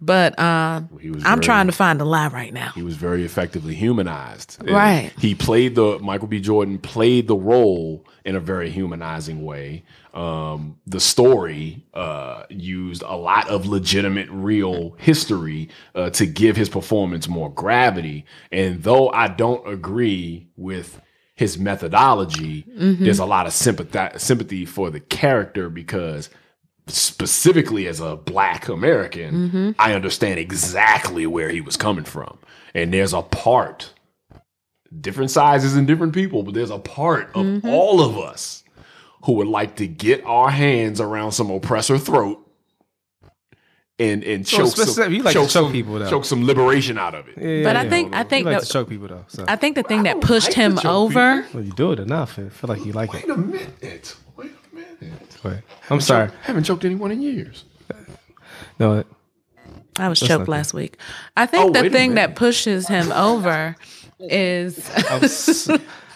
but 0.00 0.38
uh, 0.38 0.80
I'm 0.90 1.22
very- 1.22 1.40
trying 1.42 1.66
to 1.66 1.72
find 1.72 2.00
a 2.00 2.06
lie 2.06 2.28
right 2.28 2.54
now. 2.54 2.70
he 2.74 2.82
was 2.82 2.96
very 2.96 3.22
effectively 3.22 3.74
humanized. 3.74 4.56
And 4.60 4.70
Right. 4.70 5.12
He 5.18 5.34
played 5.34 5.74
the 5.74 5.98
Michael 5.98 6.28
B. 6.28 6.40
Jordan 6.40 6.78
played 6.78 7.28
the 7.28 7.36
role 7.36 8.06
in 8.24 8.34
a 8.34 8.40
very 8.40 8.70
humanizing 8.70 9.44
way. 9.44 9.84
Um, 10.14 10.78
the 10.86 11.00
story 11.00 11.84
uh, 11.92 12.44
used 12.48 13.02
a 13.02 13.14
lot 13.14 13.48
of 13.50 13.66
legitimate, 13.66 14.28
real 14.30 14.94
history 14.98 15.68
uh, 15.94 16.08
to 16.10 16.24
give 16.24 16.56
his 16.56 16.70
performance 16.70 17.28
more 17.28 17.52
gravity. 17.52 18.24
And 18.50 18.82
though 18.82 19.10
I 19.10 19.28
don't 19.28 19.68
agree 19.68 20.48
with 20.56 20.98
his 21.38 21.56
methodology, 21.56 22.64
mm-hmm. 22.64 23.04
there's 23.04 23.20
a 23.20 23.24
lot 23.24 23.46
of 23.46 23.52
sympathy 23.52 24.18
sympathy 24.18 24.64
for 24.64 24.90
the 24.90 24.98
character 24.98 25.70
because 25.70 26.30
specifically 26.88 27.86
as 27.86 28.00
a 28.00 28.16
black 28.16 28.66
American, 28.68 29.48
mm-hmm. 29.48 29.70
I 29.78 29.94
understand 29.94 30.40
exactly 30.40 31.28
where 31.28 31.48
he 31.48 31.60
was 31.60 31.76
coming 31.76 32.04
from. 32.04 32.38
And 32.74 32.92
there's 32.92 33.12
a 33.12 33.22
part, 33.22 33.94
different 35.00 35.30
sizes 35.30 35.76
and 35.76 35.86
different 35.86 36.12
people, 36.12 36.42
but 36.42 36.54
there's 36.54 36.70
a 36.70 36.78
part 36.80 37.28
of 37.36 37.46
mm-hmm. 37.46 37.68
all 37.68 38.00
of 38.00 38.18
us 38.18 38.64
who 39.24 39.34
would 39.34 39.46
like 39.46 39.76
to 39.76 39.86
get 39.86 40.24
our 40.24 40.50
hands 40.50 41.00
around 41.00 41.32
some 41.32 41.50
oppressor 41.50 41.98
throat 41.98 42.44
and 43.98 44.22
and 44.24 44.46
So 44.46 44.58
choke 44.58 44.76
some, 44.76 45.12
you 45.12 45.22
like 45.22 45.32
to 45.34 45.40
choke 45.40 45.50
some, 45.50 45.72
people, 45.72 45.98
though. 45.98 46.08
choke 46.10 46.24
some 46.24 46.44
liberation 46.46 46.98
out 46.98 47.14
of 47.14 47.28
it. 47.28 47.36
Yeah, 47.38 47.64
But 47.64 47.76
I 47.76 47.88
think 47.88 48.14
I 48.14 48.20
You 48.20 48.24
think 48.28 48.46
like 48.46 48.58
that, 48.60 48.66
to 48.66 48.72
choke 48.72 48.88
people 48.88 49.08
though. 49.08 49.24
So 49.28 49.44
I 49.48 49.56
think 49.56 49.74
the 49.76 49.82
thing 49.82 50.04
that 50.04 50.20
pushed 50.20 50.48
like 50.48 50.56
him 50.56 50.76
choke 50.76 50.84
over. 50.86 51.46
well, 51.52 51.62
you 51.64 51.72
do 51.72 51.92
it 51.92 51.98
enough. 51.98 52.38
I 52.38 52.48
feel 52.48 52.68
like 52.68 52.84
you 52.84 52.92
like 52.92 53.12
it. 53.14 53.26
Wait 53.26 53.30
a 53.30 53.36
minute. 53.38 54.16
Wait 54.36 54.50
a 55.02 55.04
Go 55.42 55.48
ahead. 55.50 55.62
I'm 55.90 56.00
sorry. 56.00 56.30
haven't 56.42 56.64
choked 56.64 56.84
anyone 56.84 57.10
in 57.10 57.22
years. 57.22 57.64
No, 58.80 59.04
I 59.98 60.08
was 60.08 60.20
choked 60.20 60.48
last 60.48 60.72
week. 60.74 60.96
I 61.36 61.46
think 61.46 61.76
Oh, 61.76 61.82
the 61.82 61.90
thing 61.90 62.14
that 62.14 62.36
pushes 62.36 62.86
him 62.86 63.10
over 63.12 63.74
is 64.20 64.88
I, 65.10 65.18
was, 65.18 65.70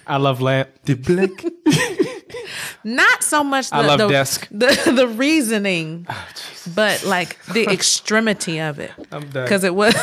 I 0.07 0.16
love 0.18 0.41
lamp. 0.41 0.68
The 0.85 0.95
black. 0.95 1.30
not 2.85 3.22
so 3.22 3.43
much 3.45 3.70
the, 3.70 3.76
I 3.76 3.87
love 3.87 3.99
the, 3.99 4.09
desk. 4.09 4.49
the 4.51 4.93
the 4.95 5.09
reasoning, 5.09 6.07
oh, 6.09 6.26
but 6.74 7.05
like 7.05 7.43
the 7.47 7.66
extremity 7.70 8.61
of 8.61 8.78
it. 8.78 8.93
I'm 9.11 9.28
done. 9.30 9.45
Because 9.45 9.64
it 9.64 9.74
was 9.74 9.95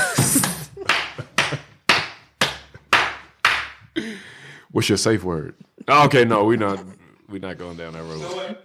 What's 4.72 4.88
your 4.88 4.98
safe 4.98 5.24
word? 5.24 5.56
Oh, 5.88 6.06
okay, 6.06 6.26
no, 6.26 6.46
we're 6.46 6.58
not. 6.58 6.80
We're 7.28 7.40
not 7.40 7.58
going 7.58 7.78
down 7.78 7.94
that 7.94 8.04
road. 8.04 8.58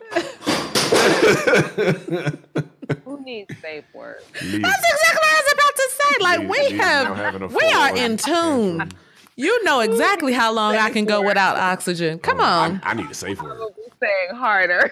Who 3.04 3.20
needs 3.22 3.54
safe 3.60 3.84
words? 3.94 4.24
Leave. 4.42 4.62
That's 4.62 4.84
exactly 4.84 5.20
what 5.20 5.32
I 5.32 5.42
was 5.42 5.52
about 5.52 5.76
to 5.76 5.90
say. 5.90 6.16
Like 6.20 6.40
Leave- 6.40 6.48
we 6.50 6.58
leave 6.58 6.80
have, 6.80 7.54
we 7.54 7.64
are 7.72 7.96
in 7.96 8.16
tune. 8.16 8.90
You 9.36 9.64
know 9.64 9.80
exactly 9.80 10.32
how 10.32 10.52
long 10.52 10.76
I 10.76 10.90
can 10.90 11.04
go 11.06 11.22
without 11.22 11.56
oxygen. 11.56 12.18
Come 12.20 12.38
oh, 12.40 12.44
on. 12.44 12.80
I, 12.84 12.90
I 12.90 12.94
need 12.94 13.10
a 13.10 13.14
safe 13.14 13.42
word. 13.42 13.58
Saying 14.00 14.34
harder. 14.38 14.90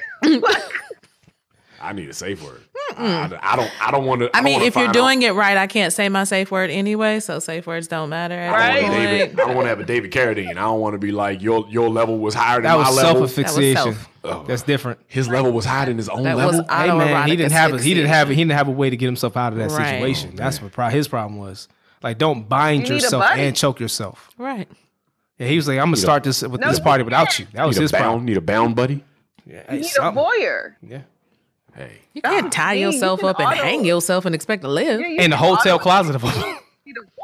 I 1.81 1.93
need 1.93 2.09
a 2.09 2.13
safe 2.15 2.43
word. 2.43 2.61
I, 2.97 3.39
I 3.43 3.57
don't. 3.57 3.71
I 3.87 3.91
don't 3.91 4.05
want 4.05 4.21
to. 4.21 4.37
I 4.37 4.41
mean, 4.43 4.61
if 4.63 4.77
you're 4.77 4.93
doing 4.93 5.23
it 5.23 5.33
right, 5.33 5.57
I 5.57 5.67
can't 5.67 5.93
say 5.93 6.09
my 6.09 6.25
safe 6.25 6.51
word 6.51 6.71
anyway, 6.71 7.19
so 7.21 7.39
safe 7.39 7.67
words 7.67 7.89
don't 7.89 8.09
matter. 8.11 8.35
At 8.35 8.53
Right. 8.53 8.81
this 8.83 8.91
David. 8.91 9.41
I 9.41 9.45
don't 9.47 9.55
want 9.57 9.65
to 9.65 9.69
have 9.71 9.81
a 9.81 9.85
David 9.85 10.13
Carradine. 10.13 10.51
I 10.51 10.55
don't 10.55 10.81
want 10.81 10.95
to 10.95 10.99
be 10.99 11.11
like 11.11 11.43
your 11.43 11.67
your 11.69 11.89
level 11.89 12.19
was 12.19 12.35
higher 12.35 12.57
than 12.57 12.65
That 12.65 12.75
my 12.79 12.89
was 12.89 12.97
level. 12.97 13.27
self 13.27 13.31
asphyxiation. 13.31 13.95
self. 13.95 14.09
Oh. 14.25 14.45
That's 14.47 14.63
different. 14.63 15.01
His 15.09 15.29
level 15.29 15.51
was 15.53 15.65
higher 15.65 15.87
than 15.87 15.97
his 15.97 16.09
own 16.09 16.23
That 16.23 16.37
level. 16.37 16.59
was 16.61 16.67
Hey 16.69 16.89
man, 16.97 17.29
he 17.29 17.35
didn't 17.37 17.53
have 17.53 17.73
a, 17.73 17.81
he 17.83 17.95
didn't 17.95 18.11
have 18.11 18.29
he 18.29 18.37
didn't 18.37 18.53
have 18.53 18.69
a 18.69 18.73
way 18.73 18.91
to 18.91 18.97
get 18.97 19.07
himself 19.07 19.37
out 19.37 19.53
of 19.53 19.59
that 19.59 19.71
Right. 19.71 19.95
situation. 19.95 20.37
That's 20.37 20.61
what 20.63 20.71
pro- 20.73 20.91
his 20.91 21.09
problem 21.09 21.39
was. 21.41 21.67
Like, 22.03 22.19
don't 22.19 22.49
bind 22.49 22.89
You 22.89 22.95
yourself 22.97 23.25
and 23.25 23.55
choke 23.57 23.81
yourself. 23.81 24.31
Right. 24.39 24.69
Yeah, 25.39 25.47
he 25.49 25.57
was 25.57 25.67
like, 25.69 25.79
I'm 25.79 25.87
gonna 25.87 25.97
start 25.97 26.25
this 26.25 26.43
with 26.43 26.61
No, 26.61 26.69
this 26.69 26.79
you 26.79 26.85
party 26.85 27.05
without 27.05 27.39
you. 27.39 27.47
That 27.53 27.67
was 27.67 27.77
need 27.77 27.81
a 27.81 27.83
his 27.83 27.93
bound. 27.93 28.03
problem. 28.03 28.25
Need 28.27 28.37
a 28.37 28.41
bound 28.41 28.77
buddy. 28.77 29.05
Yeah, 29.47 29.55
You 29.57 29.63
hey, 29.69 29.77
need 29.77 29.85
a 29.85 29.89
something. 29.89 30.23
voyeur. 30.25 30.75
yeah. 30.83 31.01
Hey, 31.75 31.93
You 32.13 32.21
can't 32.23 32.53
tie 32.53 32.75
see, 32.75 32.81
you 32.81 32.87
yourself 32.87 33.21
can 33.21 33.29
up 33.31 33.39
and 33.41 33.49
auto- 33.49 33.63
hang 33.63 33.85
yourself 33.85 34.25
and 34.27 34.35
expect 34.35 34.63
to 34.63 34.69
live. 34.69 35.01
Yeah, 35.01 35.07
you 35.07 35.19
In 35.21 35.31
the 35.31 35.37
can 35.37 35.45
hotel 35.47 35.77
auto- 35.77 35.83
closet 35.83 36.15
of 36.17 36.23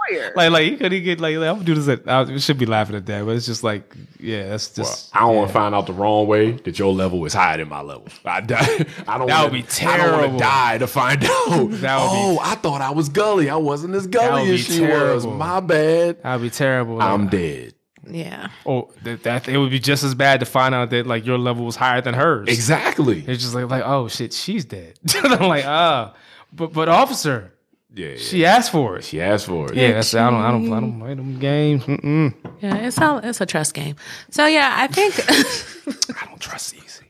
him. 0.09 0.14
You 0.14 0.20
need 0.20 0.26
a 0.26 0.30
voyeur. 0.30 0.36
like, 0.36 0.50
like 0.50 0.64
he 0.64 0.76
could 0.76 0.92
he 0.92 1.00
get 1.00 1.20
like, 1.20 1.34
I'm 1.36 1.40
gonna 1.40 1.64
do 1.64 1.74
this. 1.74 1.88
At, 1.88 2.09
I 2.09 2.36
should 2.38 2.59
be 2.59 2.66
laughing 2.66 2.96
at 2.96 3.06
that, 3.06 3.24
but 3.24 3.36
it's 3.36 3.46
just 3.46 3.62
like, 3.62 3.94
yeah, 4.18 4.48
that's 4.48 4.76
well, 4.76 4.86
just. 4.86 5.16
I 5.16 5.20
don't 5.20 5.36
want 5.36 5.48
to 5.48 5.54
find 5.54 5.74
out 5.74 5.86
the 5.86 5.92
wrong 5.92 6.26
way 6.26 6.52
that 6.52 6.78
your 6.78 6.92
level 6.92 7.24
is 7.24 7.34
higher 7.34 7.59
than 7.59 7.68
my 7.68 7.80
level. 7.80 8.06
I, 8.24 8.40
die, 8.40 8.56
I 9.06 9.18
don't. 9.18 9.26
That 9.26 9.42
wanna, 9.42 9.44
would 9.44 9.52
be 9.52 9.86
I 9.86 9.96
don't 9.96 10.20
want 10.20 10.32
to 10.32 10.38
die 10.38 10.78
to 10.78 10.86
find 10.86 11.24
out. 11.24 11.48
That 11.48 11.61
would 11.61 11.70
be- 11.70 11.78
oh, 11.88 12.38
I 12.40 12.54
thought 12.56 12.80
I 12.80 12.90
was 12.90 13.09
gully. 13.09 13.50
I 13.50 13.56
wasn't 13.56 13.94
as 13.94 14.06
gully 14.06 14.52
as 14.54 14.61
she 14.61 14.80
was. 14.80 15.26
My 15.26 15.61
bad. 15.61 16.22
That'd 16.22 16.42
be 16.42 16.50
terrible. 16.50 17.00
I'm 17.00 17.28
dead. 17.28 17.74
Yeah. 18.11 18.48
Oh, 18.64 18.90
that, 19.02 19.22
that 19.24 19.48
it 19.48 19.59
would 19.59 19.70
be 19.70 19.78
just 19.78 20.02
as 20.02 20.14
bad 20.14 20.40
to 20.40 20.46
find 20.46 20.74
out 20.74 20.90
that 20.90 21.06
like 21.06 21.26
your 21.26 21.38
level 21.38 21.64
was 21.64 21.76
higher 21.76 22.00
than 22.00 22.14
hers. 22.14 22.48
Exactly. 22.48 23.24
It's 23.26 23.42
just 23.42 23.54
like, 23.54 23.68
like, 23.68 23.82
oh 23.84 24.09
shit, 24.09 24.32
she's 24.32 24.64
dead. 24.64 24.98
I'm 25.14 25.48
like, 25.48 25.64
ah, 25.66 26.14
but 26.52 26.72
but 26.72 26.88
officer, 26.88 27.52
Yeah. 27.95 28.16
she 28.16 28.45
asked 28.45 28.70
for 28.70 28.99
it. 28.99 29.05
She 29.05 29.20
asked 29.20 29.47
for 29.47 29.70
it. 29.72 29.76
Yeah, 29.76 29.93
that's 29.93 30.14
I 30.14 30.30
don't 30.30 30.41
I 30.41 30.51
don't 30.51 30.72
I 30.72 30.80
don't 30.80 31.01
play 31.01 31.14
them 31.14 31.39
games. 31.39 31.84
Mm-mm. 31.84 32.34
Yeah, 32.61 32.76
it's 32.76 32.99
all 32.99 33.18
it's 33.18 33.41
a 33.41 33.47
trust 33.47 33.74
game. 33.74 33.97
So 34.30 34.47
yeah, 34.47 34.74
I 34.76 34.86
think 34.89 35.14
I 36.22 36.26
don't 36.26 36.41
trust 36.41 36.74
easy. 36.74 37.07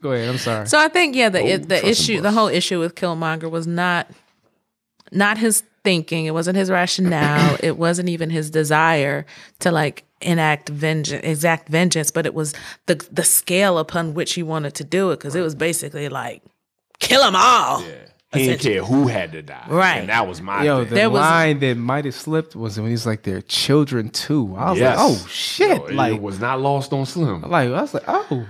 Go 0.00 0.12
ahead. 0.12 0.28
I'm 0.28 0.38
sorry. 0.38 0.66
so 0.66 0.78
I 0.78 0.88
think 0.88 1.14
yeah, 1.14 1.28
the 1.28 1.44
it, 1.44 1.68
the 1.68 1.86
issue 1.86 2.20
the 2.20 2.32
whole 2.32 2.48
issue 2.48 2.78
with 2.80 2.94
Killmonger 2.94 3.50
was 3.50 3.66
not 3.66 4.08
not 5.12 5.38
his 5.38 5.62
thinking, 5.84 6.26
it 6.26 6.32
wasn't 6.32 6.56
his 6.56 6.70
rationale, 6.70 7.56
it 7.62 7.76
wasn't 7.76 8.08
even 8.08 8.30
his 8.30 8.50
desire 8.50 9.26
to 9.60 9.70
like 9.70 10.04
enact 10.20 10.68
vengeance 10.70 11.22
exact 11.24 11.68
vengeance, 11.68 12.10
but 12.10 12.24
it 12.26 12.34
was 12.34 12.54
the 12.86 12.94
the 13.12 13.24
scale 13.24 13.78
upon 13.78 14.14
which 14.14 14.34
he 14.34 14.42
wanted 14.42 14.74
to 14.74 14.84
do 14.84 15.10
it 15.10 15.20
cuz 15.20 15.34
it 15.34 15.42
was 15.42 15.54
basically 15.54 16.08
like 16.08 16.42
kill 16.98 17.22
them 17.22 17.36
all. 17.36 17.82
Yeah. 17.82 17.94
He 18.32 18.46
didn't 18.46 18.60
care 18.60 18.84
who 18.84 19.06
had 19.08 19.32
to 19.32 19.40
die. 19.42 19.64
Right. 19.70 19.96
And 20.00 20.08
that 20.10 20.26
was 20.26 20.42
my 20.42 20.62
Yo, 20.62 20.80
thing. 20.80 20.90
the 20.90 20.94
There 20.96 21.08
was- 21.10 21.20
line 21.20 21.60
that 21.60 21.76
might 21.78 22.04
have 22.04 22.14
slipped 22.14 22.54
was 22.54 22.78
when 22.78 22.90
he's 22.90 23.06
like, 23.06 23.22
"They're 23.22 23.40
children 23.40 24.10
too." 24.10 24.54
I 24.56 24.70
was 24.70 24.78
Yes. 24.80 24.98
like, 24.98 25.06
"Oh 25.08 25.26
shit!" 25.28 25.68
Yo, 25.78 25.84
it 25.86 25.94
like, 25.94 26.20
was 26.20 26.38
not 26.38 26.60
lost 26.60 26.92
on 26.92 27.06
Slim. 27.06 27.40
like 27.42 27.68
I 27.70 27.80
was 27.80 27.94
like, 27.94 28.04
"Oh, 28.06 28.46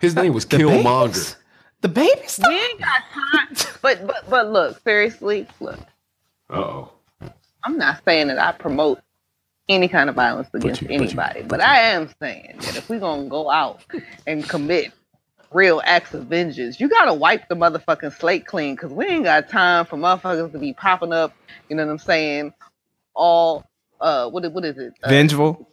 His 0.00 0.16
name 0.16 0.34
was 0.34 0.44
the 0.46 0.56
Killmonger. 0.56 1.06
babies? 1.06 1.36
The 1.80 1.88
babies? 1.88 2.40
we 2.46 2.54
ain't 2.54 2.80
got 2.80 3.02
time. 3.12 3.56
But 3.82 4.06
but 4.06 4.28
but 4.28 4.50
look, 4.50 4.80
seriously, 4.82 5.46
look. 5.60 5.78
Uh 6.50 6.56
oh. 6.58 6.90
I'm 7.62 7.78
not 7.78 8.02
saying 8.04 8.26
that 8.28 8.38
I 8.38 8.50
promote 8.52 9.00
any 9.68 9.86
kind 9.88 10.10
of 10.10 10.16
violence 10.16 10.48
against 10.52 10.82
you- 10.82 10.88
but 10.88 10.94
you- 10.94 11.00
anybody, 11.02 11.42
but, 11.42 11.60
I 11.62 11.78
am 11.80 12.10
saying 12.20 12.56
that 12.60 12.76
if 12.76 12.88
we're 12.90 12.98
gonna 13.00 13.28
go 13.28 13.48
out 13.50 13.80
and 14.26 14.46
commit 14.46 14.92
real 15.54 15.80
acts 15.84 16.12
of 16.14 16.24
vengeance, 16.24 16.80
you 16.80 16.88
gotta 16.88 17.14
wipe 17.14 17.48
the 17.48 17.54
motherfucking 17.54 18.18
slate 18.18 18.46
clean 18.46 18.74
because 18.74 18.92
we 18.92 19.06
ain't 19.06 19.24
got 19.24 19.48
time 19.48 19.86
for 19.86 19.96
motherfuckers 19.96 20.52
to 20.52 20.58
be 20.58 20.72
popping 20.72 21.12
up. 21.12 21.32
You 21.68 21.76
know 21.76 21.86
what 21.86 21.92
I'm 21.92 21.98
saying? 21.98 22.52
All 23.14 23.64
uh, 24.00 24.28
what 24.28 24.44
is- 24.44 24.50
what 24.50 24.64
is 24.64 24.76
it? 24.76 24.92
Uh, 25.02 25.08
Vengeful? 25.08 25.68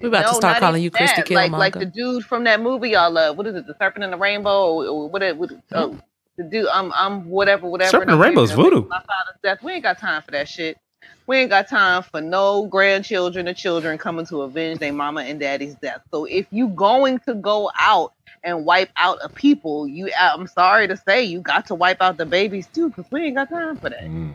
We 0.00 0.08
about 0.08 0.28
to 0.28 0.34
start 0.34 0.58
calling 0.58 0.82
you 0.82 0.90
Christy 0.90 1.22
that. 1.22 1.30
Like 1.30 1.50
like 1.50 1.74
the 1.74 1.84
dude 1.84 2.24
from 2.24 2.44
that 2.44 2.60
movie 2.60 2.90
y'all 2.90 3.10
love. 3.10 3.36
What 3.36 3.46
is 3.46 3.54
it? 3.54 3.66
The 3.66 3.74
Serpent 3.78 4.04
in 4.04 4.10
the 4.10 4.16
Rainbow? 4.16 4.74
Or, 4.74 4.86
or 4.86 5.08
what? 5.08 5.22
It, 5.22 5.36
what 5.36 5.50
oh, 5.72 5.98
the 6.36 6.44
dude. 6.44 6.68
I'm 6.72 6.92
I'm 6.94 7.28
whatever 7.28 7.68
whatever. 7.68 7.90
Serpent 7.90 8.10
in 8.10 8.18
the 8.18 8.22
Rainbow 8.22 8.42
is 8.42 8.52
voodoo. 8.52 8.86
My 8.88 8.98
father's 8.98 9.40
death. 9.42 9.62
We 9.62 9.72
ain't 9.72 9.82
got 9.82 9.98
time 9.98 10.22
for 10.22 10.30
that 10.30 10.48
shit. 10.48 10.78
We 11.26 11.38
ain't 11.38 11.50
got 11.50 11.68
time 11.68 12.02
for 12.02 12.20
no 12.20 12.66
grandchildren 12.66 13.46
or 13.46 13.54
children 13.54 13.98
coming 13.98 14.26
to 14.26 14.42
avenge 14.42 14.80
their 14.80 14.92
mama 14.92 15.22
and 15.22 15.38
daddy's 15.38 15.74
death. 15.76 16.00
So 16.10 16.24
if 16.24 16.46
you 16.50 16.68
going 16.68 17.18
to 17.20 17.34
go 17.34 17.70
out 17.78 18.12
and 18.42 18.64
wipe 18.64 18.90
out 18.96 19.18
a 19.22 19.28
people, 19.28 19.86
you 19.86 20.10
I'm 20.18 20.46
sorry 20.46 20.88
to 20.88 20.96
say 20.96 21.22
you 21.22 21.40
got 21.40 21.66
to 21.66 21.74
wipe 21.74 22.00
out 22.00 22.16
the 22.16 22.26
babies 22.26 22.66
too, 22.72 22.88
because 22.88 23.06
we 23.10 23.22
ain't 23.26 23.36
got 23.36 23.50
time 23.50 23.76
for 23.76 23.90
that. 23.90 24.04
Mm. 24.04 24.32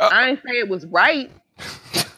I 0.00 0.30
ain't 0.30 0.40
say 0.46 0.58
it 0.58 0.68
was 0.68 0.86
right. 0.86 1.30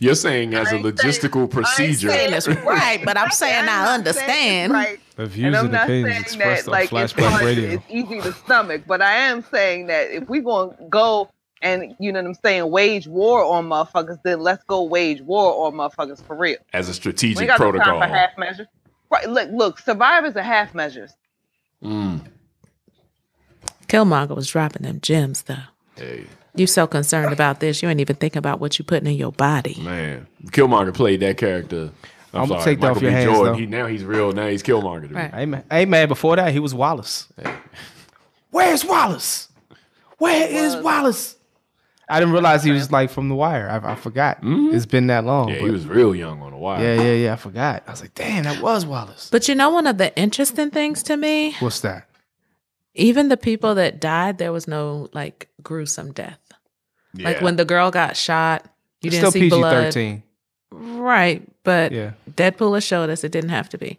You're 0.00 0.14
saying 0.14 0.54
as 0.54 0.70
a 0.72 0.76
ain't 0.76 0.84
logistical 0.84 1.50
procedure. 1.50 2.10
saying 2.10 2.32
it's 2.34 2.48
right, 2.48 3.00
but 3.04 3.16
I'm 3.16 3.30
saying 3.32 3.64
I'm 3.64 3.68
I 3.88 3.94
understand. 3.94 4.72
right. 4.72 5.00
The 5.16 5.26
views 5.26 5.54
I'm 5.54 5.66
and 5.66 5.72
not 5.72 5.84
opinions 5.84 6.14
saying 6.14 6.22
expressed 6.22 6.64
that 6.64 6.70
on 6.70 6.72
like 6.72 6.82
it's, 6.84 6.90
Flash 6.90 7.12
Black 7.12 7.32
hard, 7.32 7.44
Radio. 7.44 7.70
it's 7.70 7.84
easy 7.88 8.20
to 8.20 8.32
stomach, 8.32 8.82
but 8.86 9.00
I 9.00 9.14
am 9.14 9.44
saying 9.50 9.86
that 9.86 10.10
if 10.10 10.28
we're 10.28 10.42
gonna 10.42 10.76
go 10.88 11.30
and 11.64 11.96
you 11.98 12.12
know 12.12 12.20
what 12.20 12.28
I'm 12.28 12.34
saying, 12.34 12.70
wage 12.70 13.08
war 13.08 13.42
on 13.44 13.68
motherfuckers, 13.68 14.20
then 14.22 14.38
let's 14.40 14.62
go 14.64 14.84
wage 14.84 15.20
war 15.22 15.66
on 15.66 15.72
motherfuckers 15.74 16.22
for 16.22 16.36
real. 16.36 16.58
as 16.72 16.86
a 16.86 16.88
We 16.88 16.90
ain't 16.90 16.96
strategic 16.96 17.46
got 17.48 17.58
no 17.58 17.72
time 17.72 18.00
for 18.00 18.06
half 18.14 18.38
measures. 18.38 18.68
Right? 19.10 19.28
Look, 19.28 19.50
look, 19.50 19.78
survivors 19.80 20.36
are 20.36 20.42
half 20.42 20.74
measures. 20.74 21.12
Mm. 21.82 22.20
Killmonger 23.88 24.34
was 24.36 24.48
dropping 24.48 24.82
them 24.82 25.00
gems 25.00 25.42
though. 25.42 25.56
Hey, 25.96 26.24
You 26.54 26.66
so 26.66 26.86
concerned 26.86 27.32
about 27.32 27.60
this, 27.60 27.82
you 27.82 27.88
ain't 27.88 28.00
even 28.00 28.16
thinking 28.16 28.38
about 28.38 28.60
what 28.60 28.78
you 28.78 28.84
putting 28.84 29.08
in 29.08 29.16
your 29.16 29.32
body. 29.32 29.76
man, 29.80 30.26
Killmonger 30.46 30.94
played 30.94 31.20
that 31.20 31.36
character. 31.36 31.90
I'm, 32.32 32.42
I'm 32.42 32.48
sorry, 32.48 32.48
gonna 32.48 32.64
take 32.64 32.80
that 32.80 32.86
Michael 32.88 32.96
off 32.96 33.02
your 33.02 33.10
B. 33.10 33.14
hands, 33.14 33.30
Jordan. 33.32 33.52
though. 33.52 33.58
He 33.58 33.66
now 33.66 33.86
he's 33.86 34.02
real. 34.04 34.32
Now 34.32 34.48
he's 34.48 34.62
Killmonger. 34.62 35.02
To 35.02 35.14
me. 35.14 35.14
Right. 35.20 35.34
Hey 35.34 35.46
man, 35.46 35.64
hey 35.70 35.84
man, 35.84 36.08
before 36.08 36.34
that 36.36 36.52
he 36.52 36.58
was 36.58 36.74
Wallace. 36.74 37.28
Where's 38.50 38.84
Wallace? 38.84 39.48
Where 40.18 40.48
is 40.48 40.74
Was. 40.76 40.84
Wallace? 40.84 41.33
I 42.08 42.20
didn't 42.20 42.32
realize 42.34 42.62
he 42.62 42.70
was 42.70 42.92
like 42.92 43.08
from 43.10 43.28
The 43.30 43.34
Wire. 43.34 43.68
I, 43.68 43.92
I 43.92 43.94
forgot. 43.94 44.38
It's 44.42 44.84
been 44.86 45.06
that 45.06 45.24
long. 45.24 45.48
Yeah, 45.48 45.60
but- 45.60 45.64
he 45.66 45.70
was 45.70 45.86
real 45.86 46.14
young 46.14 46.42
on 46.42 46.50
the 46.52 46.58
wire. 46.58 46.82
yeah, 46.82 47.02
yeah, 47.02 47.12
yeah. 47.14 47.32
I 47.32 47.36
forgot. 47.36 47.82
I 47.86 47.90
was 47.90 48.00
like, 48.02 48.14
damn, 48.14 48.44
that 48.44 48.60
was 48.62 48.84
Wallace. 48.84 49.28
But 49.30 49.48
you 49.48 49.54
know, 49.54 49.70
one 49.70 49.86
of 49.86 49.96
the 49.98 50.14
interesting 50.16 50.70
things 50.70 51.02
to 51.04 51.16
me, 51.16 51.54
What's 51.60 51.80
that? 51.80 52.08
even 52.94 53.28
the 53.28 53.36
people 53.36 53.74
that 53.76 54.00
died, 54.00 54.38
there 54.38 54.52
was 54.52 54.68
no 54.68 55.08
like 55.12 55.48
gruesome 55.62 56.12
death. 56.12 56.38
Like 57.16 57.40
when 57.40 57.56
the 57.56 57.64
girl 57.64 57.90
got 57.90 58.16
shot, 58.16 58.64
you 59.00 59.08
It's 59.08 59.16
didn't 59.16 59.30
still 59.30 59.32
see 59.32 59.40
PG 59.40 59.56
blood. 59.56 59.72
thirteen. 59.84 60.22
Right, 60.72 61.42
but 61.62 61.92
Yeah. 61.92 62.12
Deadpool 62.30 62.74
has 62.74 62.84
showed 62.84 63.08
us 63.10 63.22
it 63.24 63.32
didn't 63.32 63.50
have 63.50 63.68
to 63.70 63.78
be. 63.78 63.98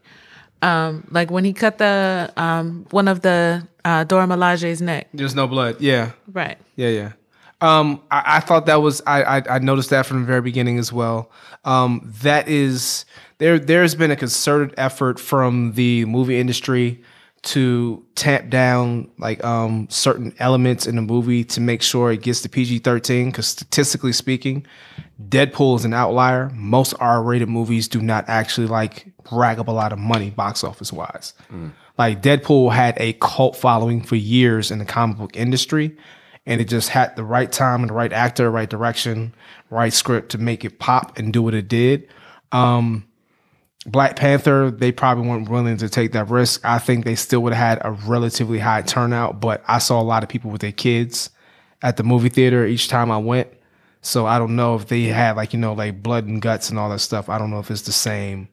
Um, 0.62 1.08
like 1.12 1.32
when 1.32 1.44
he 1.46 1.54
cut 1.54 1.78
the 1.78 2.32
um 2.38 2.86
one 2.92 3.08
of 3.08 3.22
the 3.22 3.68
uh, 3.84 4.04
Dora 4.04 4.26
Milaje's 4.28 4.82
neck. 4.82 5.08
There's 5.14 5.36
no 5.36 5.48
blood. 5.48 5.80
Yeah, 5.80 6.12
Right. 6.32 6.58
yeah, 6.76 6.90
yeah. 6.90 7.12
Um, 7.66 8.02
I, 8.12 8.38
I 8.38 8.40
thought 8.42 8.68
that 8.68 8.82
was 8.82 9.02
I, 9.08 9.24
I 9.24 9.44
I 9.56 9.60
noticed 9.60 9.90
that 9.90 10.06
from 10.06 10.22
the 10.22 10.28
very 10.28 10.42
beginning 10.42 10.78
as 10.78 10.94
well. 10.94 11.32
Um, 11.64 12.14
that 12.22 12.48
is 12.48 13.06
there. 13.40 13.58
There's 13.58 13.96
been 13.96 14.12
a 14.12 14.16
concerted 14.16 14.74
effort 14.78 15.20
from 15.20 15.74
the 15.74 16.06
movie 16.06 16.40
industry 16.40 17.04
to 17.46 18.04
tamp 18.16 18.50
down 18.50 19.10
like 19.20 19.44
um 19.44 19.88
certain 19.90 20.34
elements 20.40 20.88
in 20.88 20.96
the 20.96 21.02
movie 21.02 21.44
to 21.44 21.62
make 21.62 21.82
sure 21.84 22.12
it 22.12 22.24
gets 22.24 22.42
the 22.42 22.50
PG-13 22.50 23.32
cuz 23.32 23.46
statistically 23.46 24.14
speaking 24.14 24.66
Deadpool 25.30 25.76
is 25.76 25.86
an 25.86 25.94
outlier 25.94 26.50
most 26.56 26.96
R-rated 27.00 27.48
movies 27.48 27.88
do 27.88 28.02
not 28.02 28.26
actually 28.28 28.66
like 28.66 29.14
rag 29.32 29.60
up 29.60 29.68
a 29.68 29.72
lot 29.72 29.94
of 29.94 30.00
money 30.00 30.32
box 30.32 30.64
office 30.64 30.92
wise 30.92 31.36
like 32.00 32.24
Deadpool 32.24 32.74
had 32.74 32.96
a 33.00 33.14
cult 33.14 33.56
following 33.56 34.02
for 34.02 34.16
years 34.16 34.72
in 34.72 34.80
the 34.80 34.86
comic 34.86 35.18
book 35.18 35.38
industry 35.38 35.96
and 36.46 36.62
it 36.62 36.66
just 36.66 36.90
had 36.90 37.16
the 37.16 37.24
right 37.24 37.52
time 37.52 37.82
and 37.82 37.90
the 37.90 37.94
right 37.94 38.14
actor 38.14 38.50
right 38.50 38.70
direction 38.70 39.34
right 39.70 39.94
script 39.94 40.32
to 40.32 40.38
make 40.38 40.64
it 40.66 40.80
pop 40.80 41.18
and 41.18 41.34
do 41.34 41.42
what 41.42 41.54
it 41.54 41.68
did 41.68 42.08
um 42.52 43.06
Black 43.88 44.16
Panther, 44.16 44.72
they 44.72 44.92
probably 44.92 45.28
weren't 45.28 45.48
willing 45.48 45.78
to 45.78 45.88
take 45.88 46.14
that 46.14 46.30
risk. 46.30 46.62
I 46.64 46.80
think 46.80 47.06
they 47.06 47.16
still 47.16 47.42
would 47.44 47.54
have 47.54 47.80
had 47.80 47.86
a 47.86 47.92
relatively 47.92 48.58
high 48.58 48.82
turnout, 48.82 49.40
but 49.40 49.64
I 49.68 49.78
saw 49.78 50.02
a 50.02 50.04
lot 50.04 50.24
of 50.24 50.30
people 50.30 50.50
with 50.50 50.62
their 50.62 50.72
kids 50.72 51.30
at 51.84 51.98
the 51.98 52.04
movie 52.04 52.30
theater 52.30 52.66
each 52.66 52.88
time 52.88 53.12
I 53.12 53.20
went. 53.20 53.48
So 54.02 54.26
I 54.26 54.40
don't 54.40 54.56
know 54.56 54.76
if 54.76 54.88
they 54.88 55.04
had 55.04 55.36
like, 55.36 55.54
you 55.54 55.60
know, 55.60 55.74
like 55.74 56.02
blood 56.02 56.26
and 56.26 56.42
guts 56.42 56.70
and 56.70 56.80
all 56.80 56.90
that 56.90 57.00
stuff. 57.00 57.30
I 57.30 57.38
don't 57.38 57.52
know 57.52 57.60
if 57.60 57.70
it's 57.70 57.84
the 57.84 57.92
same. 57.92 58.50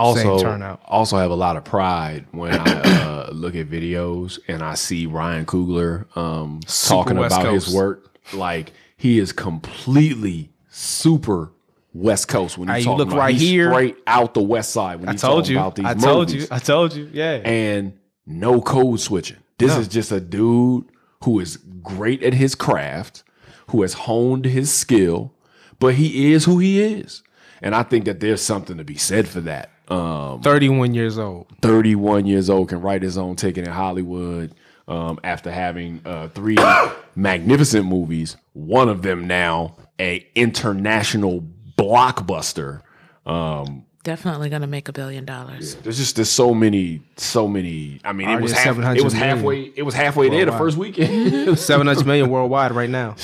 Also 0.00 0.38
Same 0.38 0.40
turnout. 0.46 0.80
also 0.86 1.16
have 1.18 1.30
a 1.30 1.34
lot 1.34 1.56
of 1.56 1.64
pride 1.64 2.26
when 2.32 2.52
I 2.54 2.80
uh, 2.80 3.30
look 3.32 3.54
at 3.54 3.68
videos 3.68 4.38
and 4.48 4.62
I 4.62 4.74
see 4.74 5.06
Ryan 5.06 5.46
Coogler 5.46 6.14
um, 6.16 6.60
talking 6.66 7.16
West 7.18 7.36
about 7.38 7.52
his 7.52 7.72
work. 7.72 8.16
Like 8.32 8.72
he 8.96 9.18
is 9.18 9.32
completely 9.32 10.50
super 10.68 11.52
West 11.92 12.28
Coast 12.28 12.56
when 12.58 12.68
Hey, 12.68 12.80
you 12.80 12.92
look 12.92 13.08
about 13.08 13.18
right 13.18 13.34
he's 13.34 13.48
here. 13.50 13.70
straight 13.70 13.96
out 14.06 14.34
the 14.34 14.42
West 14.42 14.70
Side 14.72 15.00
when 15.00 15.08
I 15.08 15.14
told 15.14 15.48
you. 15.48 15.56
about 15.58 15.74
these 15.76 15.84
I 15.86 15.94
told 15.94 16.28
movies. 16.28 16.42
you. 16.42 16.48
I 16.50 16.58
told 16.58 16.94
you. 16.94 17.10
Yeah. 17.12 17.40
and 17.44 17.94
no 18.26 18.60
code 18.60 19.00
switching. 19.00 19.38
This 19.58 19.72
No. 19.74 19.80
is 19.80 19.88
just 19.88 20.12
a 20.12 20.20
dude 20.20 20.84
who 21.24 21.40
is 21.40 21.56
great 21.82 22.22
at 22.22 22.32
his 22.34 22.54
craft, 22.54 23.24
who 23.68 23.82
has 23.82 23.92
honed 23.94 24.44
his 24.44 24.72
skill, 24.72 25.32
but 25.80 25.94
he 25.94 26.32
is 26.32 26.44
who 26.44 26.58
he 26.58 26.80
is. 26.80 27.22
And 27.62 27.74
I 27.74 27.82
think 27.82 28.04
that 28.06 28.20
there's 28.20 28.40
something 28.40 28.78
to 28.78 28.84
be 28.84 28.96
said 28.96 29.28
for 29.28 29.40
that. 29.42 29.70
Um, 29.90 30.40
31 30.42 30.94
years 30.94 31.18
old. 31.18 31.46
31 31.62 32.26
years 32.26 32.48
old 32.48 32.68
can 32.68 32.80
write 32.80 33.02
his 33.02 33.18
own 33.18 33.36
ticket 33.36 33.66
in 33.66 33.72
Hollywood 33.72 34.54
um, 34.86 35.18
after 35.24 35.50
having 35.50 36.00
uh, 36.04 36.28
three 36.28 36.56
magnificent 37.16 37.86
movies. 37.86 38.36
One 38.52 38.88
of 38.88 39.02
them 39.02 39.26
now 39.26 39.76
a 39.98 40.26
international 40.34 41.44
blockbuster. 41.76 42.82
Um, 43.26 43.84
Definitely 44.02 44.48
gonna 44.48 44.66
make 44.66 44.88
a 44.88 44.92
billion 44.94 45.26
dollars. 45.26 45.74
there's 45.76 45.98
just 45.98 46.16
there's 46.16 46.30
so 46.30 46.54
many, 46.54 47.02
so 47.18 47.46
many. 47.46 48.00
I 48.02 48.12
mean, 48.12 48.30
it 48.30 48.40
was 48.40 48.52
half, 48.52 48.78
it 48.78 49.04
was 49.04 49.12
million 49.12 49.36
halfway. 49.36 49.62
It 49.76 49.82
was 49.82 49.94
halfway 49.94 50.30
there 50.30 50.46
the 50.46 50.52
first 50.52 50.78
weekend, 50.78 51.58
700 51.58 52.06
million 52.06 52.30
worldwide 52.30 52.72
right 52.72 52.88
now. 52.88 53.16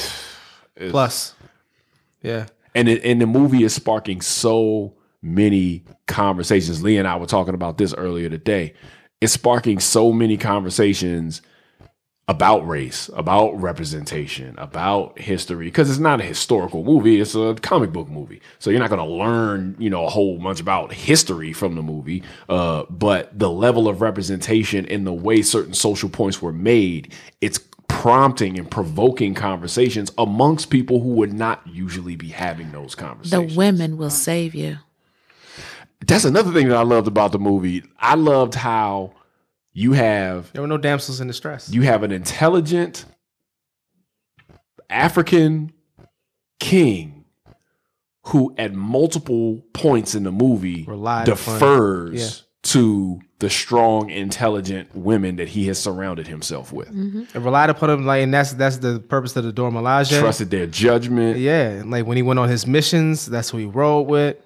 Plus. 0.91 1.35
Yeah. 2.23 2.47
and 2.75 2.89
it, 2.89 3.05
and 3.05 3.21
the 3.21 3.27
movie 3.27 3.63
is 3.63 3.73
sparking 3.73 4.21
so 4.21 4.93
many 5.35 5.85
conversations. 6.07 6.83
Lee 6.83 6.99
and 6.99 7.09
I 7.09 7.17
were 7.17 7.27
talking 7.27 7.55
about 7.55 7.79
this 7.79 7.95
earlier 7.95 8.29
today. 8.29 8.75
It's 9.21 9.33
sparking 9.33 9.81
so 9.81 10.13
many 10.13 10.37
conversations 10.37 11.43
about 12.29 12.67
race, 12.67 13.09
about 13.15 13.53
representation, 13.61 14.55
about 14.59 15.19
history. 15.19 15.67
Because 15.67 15.89
it's 15.89 16.01
not 16.01 16.21
a 16.21 16.25
historical 16.25 16.83
movie; 16.83 17.21
it's 17.21 17.35
a 17.35 17.55
comic 17.63 17.93
book 17.93 18.09
movie. 18.09 18.41
So 18.59 18.71
you're 18.71 18.81
not 18.81 18.91
going 18.91 19.07
to 19.07 19.15
learn, 19.15 19.77
you 19.79 19.91
know, 19.91 20.05
a 20.05 20.11
whole 20.11 20.39
bunch 20.39 20.61
about 20.61 20.93
history 20.93 21.53
from 21.53 21.77
the 21.77 21.83
movie. 21.83 22.23
Uh, 22.49 22.85
but 22.91 23.37
the 23.39 23.51
level 23.51 23.89
of 23.89 24.01
representation 24.01 24.87
and 24.87 25.07
the 25.07 25.13
way 25.13 25.43
certain 25.43 25.75
social 25.75 26.09
points 26.09 26.43
were 26.43 26.53
made, 26.53 27.13
it's 27.41 27.61
prompting 27.89 28.59
and 28.59 28.71
provoking 28.71 29.35
conversations 29.35 30.13
amongst 30.19 30.71
people 30.71 31.01
who 31.01 31.11
would 31.11 31.33
not 31.33 31.67
usually 31.67 32.17
be 32.17 32.29
having 32.29 32.73
those 32.73 32.95
conversations. 32.95 33.55
The 33.55 33.59
women 33.59 33.97
will 33.97 34.11
save 34.11 34.55
you. 34.55 34.79
That's 36.05 36.25
another 36.25 36.53
thing 36.53 36.69
that 36.69 36.77
I 36.77 36.83
loved 36.83 37.09
about 37.09 37.33
the 37.33 37.39
movie. 37.39 37.83
I 37.99 38.15
loved 38.15 38.55
how 38.55 39.13
you 39.73 39.93
have 39.93 40.53
There 40.53 40.63
were 40.63 40.69
no 40.69 40.79
damsels 40.79 41.21
in 41.21 41.27
distress. 41.27 41.71
you 41.71 41.83
have 41.83 42.03
an 42.03 42.13
intelligent 42.13 43.05
African 44.89 45.73
king 46.61 47.25
who 48.27 48.55
at 48.59 48.75
multiple 48.75 49.63
points 49.73 50.15
in 50.15 50.25
the 50.25 50.33
movie 50.33 50.85
Relied 50.85 51.27
defers 51.27 52.13
yeah. 52.21 52.71
to 52.71 53.21
the 53.39 53.51
strong, 53.51 54.09
intelligent 54.11 54.95
women 54.97 55.37
that 55.37 55.49
he 55.49 55.67
has 55.67 55.79
surrounded 55.79 56.27
himself 56.27 56.73
with. 56.73 56.89
Mm-hmm. 56.89 57.25
It 57.35 57.41
relied 57.41 57.69
upon 57.71 57.91
him, 57.91 58.07
like, 58.07 58.23
and 58.23 58.33
that's 58.33 58.55
that's 58.55 58.79
the 58.79 58.99
purpose 58.99 59.37
of 59.37 59.45
the 59.45 59.53
Dora 59.53 59.71
Milaje. 59.71 60.19
Trusted 60.19 60.51
their 60.51 60.67
judgment. 60.67 61.39
Yeah, 61.39 61.83
like 61.85 62.07
when 62.07 62.17
he 62.17 62.23
went 62.23 62.39
on 62.41 62.49
his 62.49 62.67
missions, 62.67 63.27
that's 63.27 63.51
who 63.51 63.59
he 63.59 63.67
rode 63.67 64.09
with. 64.09 64.37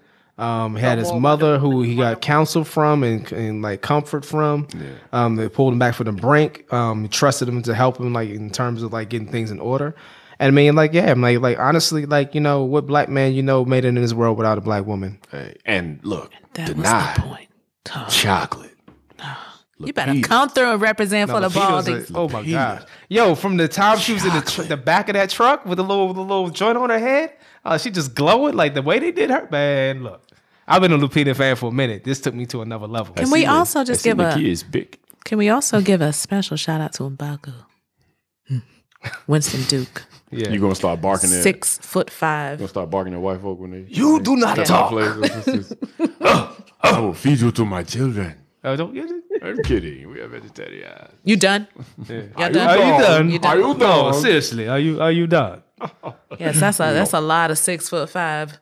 Um, 0.40 0.74
he 0.74 0.80
had 0.82 0.98
his 0.98 1.12
mother, 1.12 1.58
who 1.58 1.82
he 1.82 1.96
got 1.96 2.20
counsel 2.22 2.64
from 2.64 3.02
and, 3.04 3.30
and 3.32 3.60
like 3.62 3.82
comfort 3.82 4.24
from. 4.24 4.66
Um, 5.12 5.36
they 5.36 5.48
pulled 5.48 5.72
him 5.74 5.78
back 5.78 5.94
from 5.94 6.06
the 6.06 6.12
brink. 6.12 6.72
Um, 6.72 7.08
trusted 7.08 7.46
him 7.48 7.62
to 7.62 7.74
help 7.74 7.98
him, 8.00 8.12
like 8.12 8.30
in 8.30 8.50
terms 8.50 8.82
of 8.82 8.92
like 8.92 9.10
getting 9.10 9.28
things 9.28 9.50
in 9.50 9.60
order. 9.60 9.94
And 10.38 10.48
I 10.48 10.50
mean, 10.52 10.74
like, 10.74 10.94
yeah, 10.94 11.10
I'm 11.10 11.20
like, 11.20 11.40
like 11.40 11.58
honestly, 11.58 12.06
like 12.06 12.34
you 12.34 12.40
know, 12.40 12.62
what 12.64 12.86
black 12.86 13.10
man 13.10 13.34
you 13.34 13.42
know 13.42 13.64
made 13.66 13.84
it 13.84 13.88
in 13.88 13.94
this 13.96 14.14
world 14.14 14.38
without 14.38 14.56
a 14.56 14.62
black 14.62 14.86
woman? 14.86 15.18
Hey, 15.30 15.56
And 15.66 16.00
look, 16.02 16.32
That 16.54 16.68
was 16.68 16.76
deny 16.76 17.12
the 17.14 17.20
point. 17.22 17.48
Oh, 17.94 18.06
chocolate. 18.08 18.70
you 19.78 19.92
better 19.92 20.18
come 20.20 20.48
through 20.48 20.72
and 20.72 20.80
represent 20.80 21.30
for 21.30 21.40
the 21.40 21.48
Lupita's 21.48 21.86
baldies. 21.86 22.10
a- 22.14 22.16
oh 22.18 22.28
my 22.28 22.44
god, 22.46 22.86
yo, 23.08 23.34
from 23.34 23.56
the 23.56 23.68
time 23.68 23.98
she 23.98 24.12
was 24.14 24.24
in 24.24 24.32
the, 24.34 24.40
tr- 24.42 24.62
the 24.62 24.76
back 24.76 25.08
of 25.08 25.14
that 25.14 25.30
truck 25.30 25.64
with 25.66 25.76
the 25.78 25.84
little 25.84 26.12
the 26.14 26.20
little 26.20 26.50
joint 26.50 26.76
on 26.78 26.90
her 26.90 26.98
head, 26.98 27.32
uh, 27.64 27.76
she 27.78 27.90
just 27.90 28.14
glowing 28.14 28.54
like 28.54 28.74
the 28.74 28.82
way 28.82 28.98
they 28.98 29.10
did 29.12 29.30
her. 29.30 29.48
Man, 29.50 30.02
look, 30.02 30.22
I've 30.70 30.80
been 30.82 30.92
a 30.92 30.98
Lupita 30.98 31.34
fan 31.36 31.56
for 31.56 31.68
a 31.70 31.72
minute. 31.72 32.04
This 32.04 32.20
took 32.20 32.34
me 32.34 32.46
to 32.46 32.62
another 32.62 32.86
level. 32.86 33.12
Can 33.14 33.30
we 33.30 33.44
also 33.46 33.84
just 33.84 34.04
give 34.04 34.20
a 34.20 34.38
is 34.38 34.62
big. 34.62 34.98
Can 35.24 35.36
we 35.38 35.48
also 35.50 35.80
give 35.80 36.00
a 36.00 36.12
special 36.12 36.56
shout 36.56 36.80
out 36.80 36.92
to 36.94 37.02
Mbaku? 37.10 37.52
Hmm. 38.48 38.58
Winston 39.26 39.62
Duke, 39.64 40.04
Yeah. 40.30 40.48
You're 40.50 40.60
gonna 40.60 40.74
start 40.74 41.00
barking 41.00 41.30
at 41.32 41.42
six 41.42 41.78
foot 41.78 42.08
five. 42.10 42.52
You're 42.52 42.58
gonna 42.58 42.68
start 42.68 42.90
barking 42.90 43.14
at 43.14 43.20
white 43.20 43.40
folk 43.40 43.58
when 43.60 43.70
they 43.72 43.84
You 43.88 44.20
do 44.20 44.36
not 44.36 44.54
step 44.54 44.66
talk. 44.66 44.92
out 44.92 45.16
places. 45.18 45.74
I 46.82 47.00
will 47.00 47.14
feed 47.14 47.40
you 47.40 47.50
to 47.52 47.64
my 47.64 47.82
children. 47.82 48.34
Oh, 48.64 48.76
don't 48.76 48.94
get 48.94 49.10
it. 49.10 49.16
I'm 49.42 49.56
kidding. 49.62 50.08
We 50.10 50.20
are 50.20 50.28
vegetarian. 50.28 50.92
You 51.24 51.36
done? 51.36 51.66
Yeah. 52.08 52.16
You 52.16 52.28
Are 52.36 52.50
done? 52.50 52.52
you 52.52 53.02
done? 53.04 53.30
You 53.30 53.38
done? 53.38 53.50
Are 53.56 53.58
you 53.60 53.68
No, 53.74 54.10
done? 54.12 54.14
seriously, 54.14 54.68
are 54.68 54.78
you 54.78 55.00
are 55.00 55.12
you 55.12 55.26
done? 55.26 55.62
Yes, 56.38 56.60
that's 56.60 56.78
a 56.78 56.92
that's 56.98 57.12
a 57.14 57.20
lot 57.20 57.50
of 57.50 57.58
six 57.58 57.88
foot 57.88 58.10
five 58.10 58.58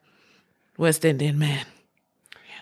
West 0.77 1.05
Indian 1.05 1.39
man. 1.39 1.65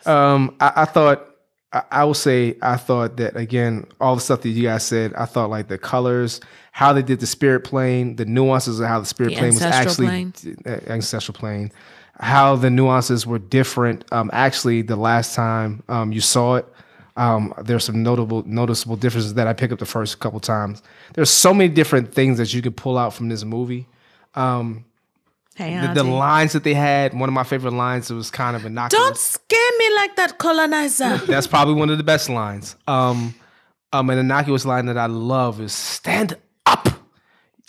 Um, 0.06 0.56
I, 0.60 0.72
I 0.76 0.84
thought 0.84 1.26
I, 1.72 1.82
I 1.90 2.04
will 2.04 2.14
say 2.14 2.56
I 2.62 2.76
thought 2.76 3.16
that 3.18 3.36
again, 3.36 3.86
all 4.00 4.14
the 4.14 4.20
stuff 4.20 4.42
that 4.42 4.48
you 4.50 4.62
guys 4.64 4.84
said, 4.84 5.12
I 5.14 5.24
thought 5.24 5.50
like 5.50 5.68
the 5.68 5.78
colors, 5.78 6.40
how 6.72 6.92
they 6.92 7.02
did 7.02 7.20
the 7.20 7.26
spirit 7.26 7.60
plane, 7.64 8.16
the 8.16 8.24
nuances 8.24 8.80
of 8.80 8.86
how 8.88 9.00
the 9.00 9.06
spirit 9.06 9.30
The 9.30 9.34
plane 9.40 9.54
was 9.54 9.62
actually 9.76 10.06
uh, 10.66 10.80
ancestral 10.92 11.34
plane, 11.34 11.72
how 12.20 12.56
the 12.56 12.70
nuances 12.70 13.26
were 13.26 13.38
different. 13.38 14.04
Um, 14.12 14.30
actually, 14.32 14.82
the 14.82 14.96
last 14.96 15.34
time 15.34 15.82
um 15.88 16.12
you 16.12 16.20
saw 16.20 16.56
it. 16.56 16.66
Um, 17.18 17.54
there's 17.62 17.84
some 17.84 18.02
notable, 18.02 18.42
noticeable 18.46 18.96
differences 18.96 19.32
that 19.34 19.46
I 19.46 19.54
picked 19.54 19.72
up 19.72 19.78
the 19.78 19.86
first 19.86 20.20
couple 20.20 20.38
times. 20.38 20.82
There's 21.14 21.30
so 21.30 21.54
many 21.54 21.72
different 21.72 22.12
things 22.12 22.36
that 22.36 22.52
you 22.52 22.60
could 22.60 22.76
pull 22.76 22.98
out 22.98 23.14
from 23.14 23.30
this 23.30 23.42
movie. 23.42 23.86
Hey, 25.56 25.80
The, 25.86 25.94
the 25.94 26.04
lines 26.04 26.52
that 26.52 26.64
they 26.64 26.74
had, 26.74 27.14
one 27.14 27.28
of 27.30 27.32
my 27.32 27.42
favorite 27.42 27.72
lines, 27.72 28.10
it 28.10 28.14
was 28.14 28.30
kind 28.30 28.54
of 28.56 28.66
innocuous. 28.66 29.02
Don't 29.02 29.16
scare 29.16 29.70
me 29.78 29.94
like 29.96 30.14
that 30.16 30.36
colonizer. 30.38 31.16
That's 31.26 31.46
probably 31.46 31.74
one 31.74 31.88
of 31.88 31.96
the 31.96 32.04
best 32.04 32.28
lines. 32.28 32.76
Um, 32.86 33.34
um, 33.92 34.10
an 34.10 34.18
innocuous 34.18 34.66
line 34.66 34.84
that 34.86 34.98
I 34.98 35.06
love 35.06 35.60
is 35.62 35.72
"Stand 35.72 36.36
up, 36.66 36.88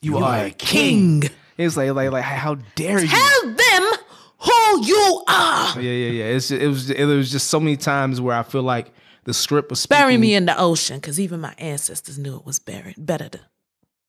you, 0.02 0.18
are 0.18 0.46
a 0.46 0.50
king." 0.50 1.22
King. 1.22 1.32
It's 1.58 1.78
like, 1.78 1.92
like, 1.94 2.12
like, 2.12 2.24
how 2.24 2.56
dare 2.76 3.00
you? 3.00 3.08
Tell 3.08 3.42
them 3.54 3.92
who 4.40 4.86
you 4.86 5.24
are. 5.28 5.80
Yeah, 5.80 5.92
yeah, 5.92 6.10
yeah. 6.12 6.24
It's 6.26 6.50
just, 6.50 6.62
it 6.62 6.68
was, 6.68 6.90
it 6.92 7.06
was 7.06 7.32
just 7.32 7.48
so 7.48 7.60
many 7.60 7.78
times 7.78 8.20
where 8.22 8.38
I 8.38 8.44
feel 8.44 8.64
like 8.64 8.92
the 9.24 9.34
script 9.34 9.70
was 9.70 9.86
Bury 9.86 10.18
me 10.18 10.36
in 10.36 10.46
the 10.46 10.60
ocean, 10.60 10.98
because 10.98 11.20
even 11.20 11.40
my 11.40 11.54
ancestors 11.58 12.20
knew 12.20 12.36
it 12.36 12.46
was 12.46 12.60
buried. 12.60 12.96
Better 12.98 13.30
to 13.30 13.40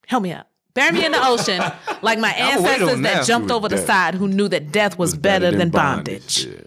help 0.06 0.22
me 0.24 0.32
out. 0.32 0.46
Bury 0.74 0.92
me 0.92 1.06
in 1.06 1.12
the 1.12 1.26
ocean, 1.26 1.60
like 2.02 2.18
my 2.18 2.30
ancestors 2.30 3.00
that 3.00 3.02
that. 3.02 3.26
jumped 3.26 3.50
over 3.50 3.68
the 3.68 3.78
side 3.78 4.14
who 4.14 4.28
knew 4.28 4.48
that 4.48 4.70
death 4.70 4.98
was, 4.98 5.16
better, 5.16 5.50
than, 5.50 5.70
bondage. 5.70 6.44
Yeah. 6.46 6.60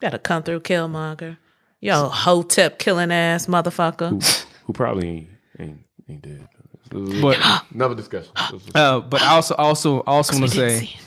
Gotta 0.00 0.18
come 0.18 0.42
through, 0.42 0.60
Killmonger. 0.60 1.36
Yo, 1.80 2.08
hotep 2.08 2.78
killing 2.78 3.12
ass 3.12 3.46
motherfucker. 3.46 4.10
Who, 4.10 4.46
who 4.66 4.72
probably 4.72 5.08
ain't, 5.08 5.28
ain't, 5.58 5.78
ain't 6.08 6.22
dead. 6.22 6.48
But, 6.90 7.38
Another 7.74 7.94
discussion. 7.94 8.32
uh, 8.74 9.00
but 9.00 9.20
I 9.20 9.34
also, 9.34 9.54
also, 9.56 10.00
also 10.06 10.38
want 10.38 10.52
to 10.52 10.60
We 10.60 10.66
didn't 10.66 10.80
say. 10.80 10.86
see 10.86 10.92
it. 10.94 11.00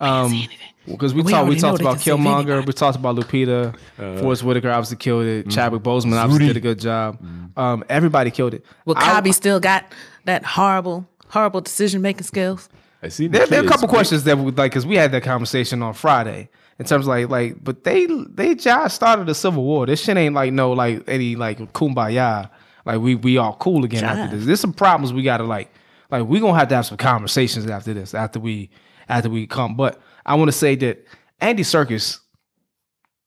We 0.00 0.06
didn't 0.06 0.42
Um. 0.42 0.48
Because 0.86 1.14
we, 1.14 1.22
We 1.22 1.32
talked, 1.32 1.48
we 1.48 1.56
talked 1.56 1.80
about 1.80 1.96
Killmonger, 1.96 2.66
we 2.66 2.72
talked 2.74 2.98
about 2.98 3.16
Lupita, 3.16 3.74
Forest 4.20 4.42
Whitaker 4.42 4.68
obviously 4.70 4.98
killed 4.98 5.24
it, 5.24 5.48
Chadwick 5.48 5.82
Boseman 5.82 6.18
obviously 6.18 6.46
Rudy. 6.46 6.46
did 6.48 6.56
a 6.58 6.60
good 6.60 6.78
job. 6.78 7.18
Um, 7.56 7.84
everybody 7.88 8.30
killed 8.30 8.52
it. 8.52 8.66
Well, 8.84 8.94
I- 8.98 9.22
W'Kabi 9.22 9.32
still 9.32 9.60
got 9.60 9.86
that 10.26 10.44
horrible, 10.44 11.08
horrible 11.28 11.60
decision 11.60 12.02
making 12.02 12.24
skills. 12.24 12.68
I 13.02 13.08
see. 13.08 13.26
the 13.26 13.38
there, 13.38 13.46
there 13.46 13.60
are 13.62 13.64
a 13.66 13.68
couple 13.68 13.86
man. 13.88 13.94
questions 13.94 14.24
that 14.24 14.38
we 14.38 14.50
like 14.52 14.72
because 14.72 14.86
we 14.86 14.96
had 14.96 15.12
that 15.12 15.22
conversation 15.22 15.82
on 15.82 15.92
Friday 15.94 16.48
in 16.78 16.86
terms 16.86 17.04
of 17.04 17.08
like 17.08 17.28
like, 17.28 17.62
but 17.62 17.84
they 17.84 18.06
they 18.06 18.54
just 18.54 18.94
started 18.94 19.28
a 19.28 19.34
civil 19.34 19.62
war. 19.62 19.86
This 19.86 20.02
shit 20.02 20.16
ain't 20.16 20.34
like 20.34 20.52
no 20.52 20.72
like 20.72 21.04
any 21.08 21.36
like 21.36 21.58
kumbaya. 21.72 22.50
Like 22.86 23.00
we 23.00 23.14
we 23.14 23.36
all 23.38 23.54
cool 23.56 23.84
again 23.84 24.04
after 24.04 24.34
Jive. 24.34 24.38
this. 24.38 24.46
There's 24.46 24.60
some 24.60 24.72
problems 24.72 25.12
we 25.12 25.22
gotta 25.22 25.44
like 25.44 25.70
like 26.10 26.26
we 26.26 26.40
gonna 26.40 26.58
have 26.58 26.68
to 26.68 26.74
have 26.76 26.86
some 26.86 26.96
conversations 26.98 27.66
after 27.66 27.92
this 27.94 28.14
after 28.14 28.40
we 28.40 28.70
after 29.08 29.28
we 29.28 29.46
come. 29.46 29.76
But 29.76 30.00
I 30.24 30.34
want 30.36 30.48
to 30.48 30.52
say 30.56 30.74
that 30.76 31.04
Andy 31.40 31.62
Serkis 31.62 32.20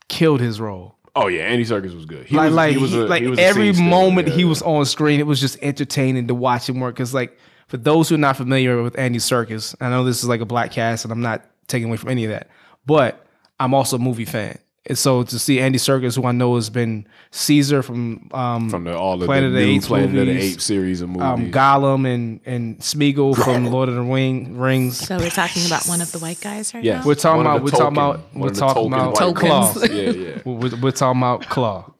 killed 0.09 0.39
his 0.41 0.59
role. 0.59 0.95
Oh 1.15 1.27
yeah, 1.27 1.41
Andy 1.43 1.65
Serkis 1.65 1.95
was 1.95 2.05
good. 2.05 2.25
He 2.27 2.35
like 2.35 2.47
was, 2.47 2.55
like 2.55 2.71
he 2.75 2.77
was 2.81 2.91
he- 2.91 2.97
a- 2.99 3.05
like 3.05 3.23
he 3.23 3.27
was 3.29 3.39
every 3.39 3.73
moment 3.73 4.27
Yeah, 4.27 4.35
he 4.35 4.45
was 4.45 4.61
on 4.61 4.85
screen, 4.85 5.19
it 5.19 5.25
was 5.27 5.39
just 5.41 5.57
entertaining 5.61 6.27
to 6.27 6.35
watch 6.35 6.69
him 6.69 6.79
work. 6.79 6.95
Because 6.95 7.13
like 7.13 7.37
for 7.67 7.77
those 7.77 8.09
who 8.09 8.15
are 8.15 8.19
not 8.19 8.37
familiar 8.37 8.81
with 8.81 8.97
Andy 8.97 9.19
Serkis, 9.19 9.75
I 9.81 9.89
know 9.89 10.03
this 10.03 10.23
is 10.23 10.29
like 10.29 10.41
a 10.41 10.45
black 10.45 10.71
cast, 10.71 11.05
and 11.05 11.11
I'm 11.11 11.21
not 11.21 11.43
taking 11.67 11.87
away 11.89 11.97
from 11.97 12.09
any 12.09 12.25
of 12.25 12.31
that, 12.31 12.47
but 12.85 13.25
I'm 13.59 13.73
also 13.73 13.97
a 13.97 13.99
movie 13.99 14.25
fan. 14.25 14.57
And 14.89 14.97
so 14.97 15.23
to 15.23 15.37
see 15.37 15.59
Andy 15.59 15.77
Serkis, 15.77 16.15
who 16.15 16.25
I 16.25 16.31
know 16.31 16.55
has 16.55 16.69
been 16.69 17.07
Caesar 17.31 17.83
from 17.83 18.29
um, 18.33 18.69
from 18.69 18.85
the 18.85 18.97
all 18.97 19.21
of 19.21 19.25
Planet 19.25 19.47
of 19.49 19.51
the 19.51 19.59
the 19.59 19.65
new 19.65 19.75
Apes 19.75 19.87
Planet 19.87 20.15
of 20.15 20.25
the 20.27 20.39
Apes 20.41 20.63
series 20.63 21.01
of 21.01 21.09
movies. 21.09 21.23
um, 21.23 21.51
Gollum 21.51 22.07
and 22.07 22.39
and 22.45 22.79
Smeagol 22.79 23.35
from 23.35 23.65
Lord 23.65 23.89
of 23.89 23.95
the 23.95 24.01
Ring, 24.01 24.57
Rings. 24.57 24.95
So 25.05 25.17
we're 25.17 25.29
talking 25.29 25.65
about 25.65 25.85
one 25.87 25.99
of 25.99 26.09
the 26.13 26.19
white 26.19 26.39
guys 26.39 26.73
right 26.73 26.85
Yes. 26.85 27.03
now. 27.03 27.07
We're 27.07 27.15
talking 27.15 27.43
One 27.43 27.47
about 27.47 27.63
we're 27.63 27.71
the 27.71 27.77
talking 27.77 27.97
about 27.97 28.33
we're 28.33 28.49
talking 28.51 28.87
about 28.87 29.15
Tokens. 29.15 29.73
Claw. 29.73 29.83
yeah, 29.93 30.09
yeah. 30.11 30.41
We're, 30.45 30.77
we're 30.81 30.91
talking 30.91 31.19
about 31.19 31.49
Claw, 31.49 31.91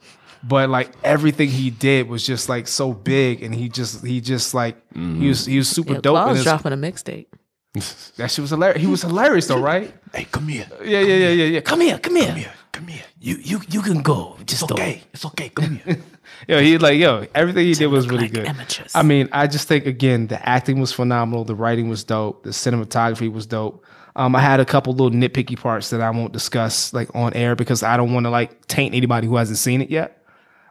but 0.44 0.70
like 0.70 0.92
everything 1.04 1.50
he 1.50 1.70
did 1.70 2.08
was 2.08 2.26
just 2.26 2.50
like 2.50 2.68
so 2.68 2.94
big, 2.94 3.44
and 3.44 3.54
he 3.54 3.70
just 3.70 4.06
he 4.06 4.22
just 4.22 4.54
like 4.54 4.76
he 4.94 5.28
was 5.28 5.46
he 5.46 5.58
was 5.58 5.70
super 5.70 5.94
Yeah, 5.94 6.02
dope. 6.02 6.14
Claw's 6.16 6.28
And 6.30 6.38
his, 6.38 6.44
dropping 6.46 6.74
a 6.74 6.78
mixtape. 6.78 7.28
that 8.18 8.32
shit 8.32 8.42
was 8.42 8.50
hilarious. 8.50 8.82
He 8.82 8.88
was 8.88 9.02
hilarious 9.02 9.48
though, 9.48 9.62
right? 9.62 9.94
Hey, 10.14 10.26
come 10.26 10.48
here. 10.48 10.68
Yeah, 10.84 11.00
yeah, 11.02 11.16
yeah, 11.16 11.30
yeah, 11.30 11.46
yeah. 11.46 11.60
Come 11.62 11.82
here, 11.82 12.00
come 12.00 12.16
here. 12.16 12.28
Come 12.28 12.36
here. 12.36 12.54
Come 12.72 12.88
here. 12.88 13.04
You 13.20 13.38
you 13.42 13.62
you 13.70 13.82
can 13.82 14.02
go. 14.02 14.38
Just 14.46 14.64
It's 14.64 14.72
okay. 14.72 15.02
It's 15.14 15.26
okay. 15.26 15.50
Come 15.50 15.80
here. 15.84 15.98
Yo, 16.48 16.62
he 16.62 16.78
like 16.78 17.00
yo, 17.00 17.26
everything 17.34 17.66
he 17.66 17.74
did 17.74 17.88
was 17.88 18.08
really 18.08 18.24
like 18.24 18.34
good. 18.34 18.46
amateurs. 18.46 18.92
I 18.94 19.02
mean, 19.02 19.28
I 19.32 19.48
just 19.48 19.68
think 19.68 19.86
again, 19.86 20.28
the 20.28 20.48
acting 20.48 20.80
was 20.80 20.92
phenomenal, 20.94 21.44
the 21.46 21.56
writing 21.56 21.90
was 21.90 22.04
dope, 22.04 22.44
the 22.44 22.52
cinematography 22.52 23.32
was 23.32 23.48
dope. 23.48 23.84
Um, 24.16 24.36
I 24.36 24.42
had 24.42 24.60
a 24.60 24.66
couple 24.66 24.94
little 24.94 25.12
nitpicky 25.12 25.58
parts 25.60 25.90
that 25.90 26.02
I 26.02 26.10
won't 26.12 26.34
discuss 26.34 26.94
like 26.94 27.10
on 27.16 27.34
air 27.34 27.56
because 27.56 27.82
I 27.82 27.98
don't 27.98 28.14
want 28.14 28.26
to 28.26 28.30
like 28.30 28.68
taint 28.68 28.94
anybody 28.94 29.28
who 29.28 29.36
hasn't 29.36 29.58
seen 29.58 29.82
it 29.82 29.90
yet. 29.90 30.24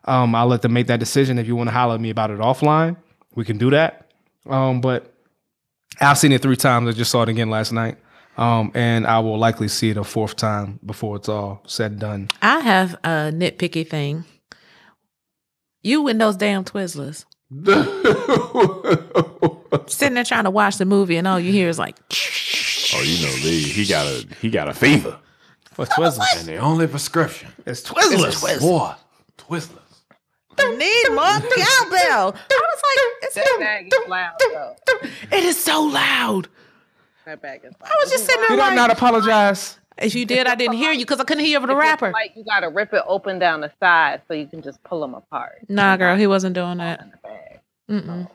Um, 0.07 0.35
I'll 0.35 0.47
let 0.47 0.62
them 0.62 0.73
make 0.73 0.87
that 0.87 1.01
decision. 1.01 1.39
If 1.39 1.47
you 1.47 1.57
want 1.57 1.69
to 1.69 1.73
holler 1.74 1.95
at 1.95 2.01
me 2.01 2.11
about 2.11 2.31
it 2.31 2.39
offline, 2.39 2.97
we 3.35 3.45
can 3.45 3.59
do 3.59 3.70
that. 3.70 4.11
Um, 4.49 4.81
but 4.81 5.12
I've 6.01 6.19
seen 6.19 6.33
it 6.33 6.43
three 6.43 6.57
times. 6.57 6.89
I 6.89 6.93
just 6.93 7.11
saw 7.11 7.23
it 7.23 7.28
again 7.28 7.51
last 7.51 7.73
night. 7.73 7.99
Um, 8.37 8.70
and 8.74 9.07
I 9.07 9.19
will 9.20 9.39
likely 9.39 9.69
see 9.69 9.91
it 9.91 9.97
a 9.97 10.05
fourth 10.05 10.37
time 10.37 10.78
before 10.85 11.16
it's 11.16 11.28
all 11.28 11.62
said 11.66 11.93
and 11.93 12.01
done. 12.01 12.28
I 12.43 12.61
have 12.61 12.95
a 13.03 13.33
nitpicky 13.33 13.89
thing. 13.89 14.24
You 15.83 16.07
and 16.09 16.20
those 16.20 16.37
damn 16.37 16.65
Twizzlers 16.65 17.24
sitting 19.87 20.15
there 20.15 20.24
trying 20.24 20.45
to 20.45 20.51
watch 20.51 20.77
the 20.78 20.85
movie, 20.85 21.16
and 21.16 21.27
all 21.28 21.39
you 21.41 21.53
hear 21.53 21.69
is 21.69 21.78
like, 21.78 21.97
oh, 22.95 23.03
you 23.03 23.24
know, 23.27 23.33
Lee. 23.45 23.62
He 23.62 23.87
got 23.87 24.07
a 24.07 24.27
he 24.43 24.51
got 24.51 24.69
a 24.69 24.74
fever, 24.74 25.16
What's 25.77 25.95
Twizzlers? 25.95 26.39
and 26.39 26.49
the 26.49 26.57
only 26.57 26.87
prescription 26.89 27.49
It's 27.65 27.83
Twizzlers. 27.83 28.57
is 28.57 28.61
more 28.62 28.97
Twizzlers. 29.39 29.78
Need 30.59 31.09
more 31.11 31.24
cowbell. 31.24 32.35
I 32.35 32.62
was 32.62 32.83
like, 32.83 33.35
That 33.35 33.45
it's 33.47 33.59
bag 33.59 33.87
is 33.93 34.09
loud 34.09 34.33
though. 34.39 34.77
it 35.33 35.45
is 35.45 35.62
so 35.62 35.83
loud. 35.83 36.49
That 37.24 37.43
bag 37.43 37.61
is 37.65 37.73
loud. 37.81 37.91
I 37.91 37.97
was 38.03 38.11
just 38.11 38.24
sitting 38.27 38.41
You 38.43 38.49
there 38.49 38.57
don't 38.57 38.66
like, 38.69 38.77
not 38.77 38.91
apologize. 38.91 39.78
if 39.99 40.15
you 40.15 40.24
did, 40.27 40.47
I 40.47 40.55
didn't 40.55 40.77
hear 40.77 40.93
you 40.93 41.01
because 41.05 41.20
I 41.20 41.24
couldn't 41.24 41.45
hear 41.45 41.59
over 41.59 41.66
the 41.66 41.77
rapper. 41.77 42.11
Like 42.12 42.33
you 42.37 42.45
gotta 42.45 42.69
rip 42.69 42.93
it 42.95 43.03
open 43.07 43.39
down 43.39 43.61
the 43.61 43.73
side 43.81 44.23
so 44.28 44.35
you 44.35 44.47
can 44.47 44.62
just 44.62 44.83
pull 44.85 45.01
them 45.01 45.15
apart. 45.15 45.66
Nah, 45.69 45.97
girl, 45.97 46.16
he 46.16 46.27
wasn't 46.27 46.55
doing 46.55 46.78
that. 46.78 47.01
In 47.03 47.11
the 47.11 47.16
bag. 47.23 47.61
Mm-mm. 47.91 48.31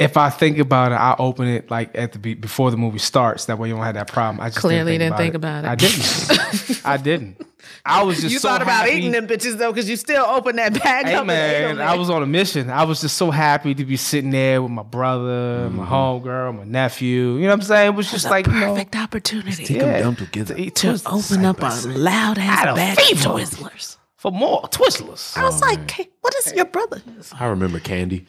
If 0.00 0.16
I 0.16 0.28
think 0.28 0.58
about 0.58 0.90
it, 0.90 0.96
I 0.96 1.14
open 1.18 1.46
it 1.46 1.70
like 1.70 1.96
at 1.96 2.12
the 2.12 2.18
be- 2.18 2.34
before 2.34 2.72
the 2.72 2.76
movie 2.76 2.98
starts. 2.98 3.44
That 3.44 3.58
way 3.58 3.68
you 3.68 3.74
don't 3.74 3.84
have 3.84 3.94
that 3.94 4.08
problem. 4.08 4.40
I 4.40 4.48
just 4.48 4.58
Clearly 4.58 4.98
didn't 4.98 5.12
didn't 5.12 5.18
think 5.18 5.34
about 5.34 5.64
it. 5.64 5.68
I 5.68 5.74
didn't. 5.76 6.80
I 6.84 6.96
didn't. 6.96 7.40
I 7.86 8.02
was 8.02 8.20
just 8.20 8.32
You 8.32 8.38
so 8.38 8.48
thought 8.48 8.62
about 8.62 8.86
happy. 8.86 8.96
eating 8.96 9.12
them 9.12 9.26
bitches 9.26 9.56
though, 9.56 9.72
because 9.72 9.88
you 9.88 9.96
still 9.96 10.24
open 10.24 10.56
that 10.56 10.72
bag 10.82 11.06
Hey 11.06 11.14
up. 11.14 11.20
and 11.20 11.26
man, 11.28 11.76
them 11.76 11.86
I 11.86 11.94
was 11.94 12.10
on 12.10 12.22
a 12.22 12.26
mission. 12.26 12.70
I 12.70 12.84
was 12.84 13.02
just 13.02 13.16
so 13.16 13.30
happy 13.30 13.74
to 13.74 13.84
be 13.84 13.96
sitting 13.96 14.30
there 14.30 14.62
with 14.62 14.70
my 14.70 14.82
brother, 14.82 15.70
my 15.70 15.84
mm-hmm. 15.84 15.94
homegirl, 15.94 16.56
my 16.56 16.64
nephew. 16.64 17.34
You 17.34 17.42
know 17.42 17.48
what 17.48 17.52
I'm 17.54 17.62
saying? 17.62 17.92
It 17.92 17.94
was 17.94 18.10
just 18.10 18.28
like 18.30 18.46
you 18.46 18.52
know, 18.52 18.74
perfect 18.74 18.96
opportunity 18.96 19.64
Take 19.64 19.76
Yeah. 19.76 19.84
them 19.84 20.02
down 20.02 20.16
together. 20.16 20.54
to 20.54 20.60
eat 20.60 20.74
to 20.76 20.88
Twizzlers 20.88 21.32
open 21.32 21.44
up 21.44 21.60
a 21.60 21.88
loud 21.88 22.38
ass 22.38 22.74
bag 22.74 22.98
of. 22.98 23.18
Twizzlers. 23.18 23.96
for 24.16 24.32
more 24.32 24.62
Twizzlers. 24.62 25.36
I 25.36 25.44
was 25.44 25.62
oh, 25.62 25.66
like, 25.66 25.90
"Hey, 25.90 26.08
what 26.20 26.34
is 26.36 26.52
your 26.52 26.64
brother? 26.64 27.02
I 27.38 27.46
remember 27.46 27.80
Candy. 27.80 28.26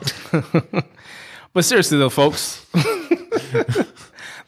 But 1.54 1.64
seriously 1.64 1.98
though, 1.98 2.10
folks, 2.10 2.66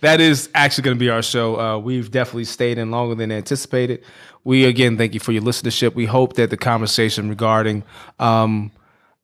that 0.01 0.21
is 0.21 0.51
actually 0.55 0.83
going 0.83 0.97
to 0.97 0.99
be 0.99 1.09
our 1.09 1.23
show. 1.23 1.59
Uh, 1.59 1.79
we've 1.79 2.11
definitely 2.11 2.45
stayed 2.45 2.79
in 2.79 2.91
longer 2.91 3.15
than 3.15 3.31
anticipated. 3.31 4.03
We 4.43 4.65
again 4.65 4.99
thank 4.99 5.15
you 5.15 5.21
for 5.21 5.31
your 5.31 5.43
listenership. 5.43 5.95
We 5.95 6.07
hope 6.07 6.35
that 6.35 6.51
the 6.51 6.57
conversation 6.57 7.29
regarding 7.29 7.85
um, 8.19 8.73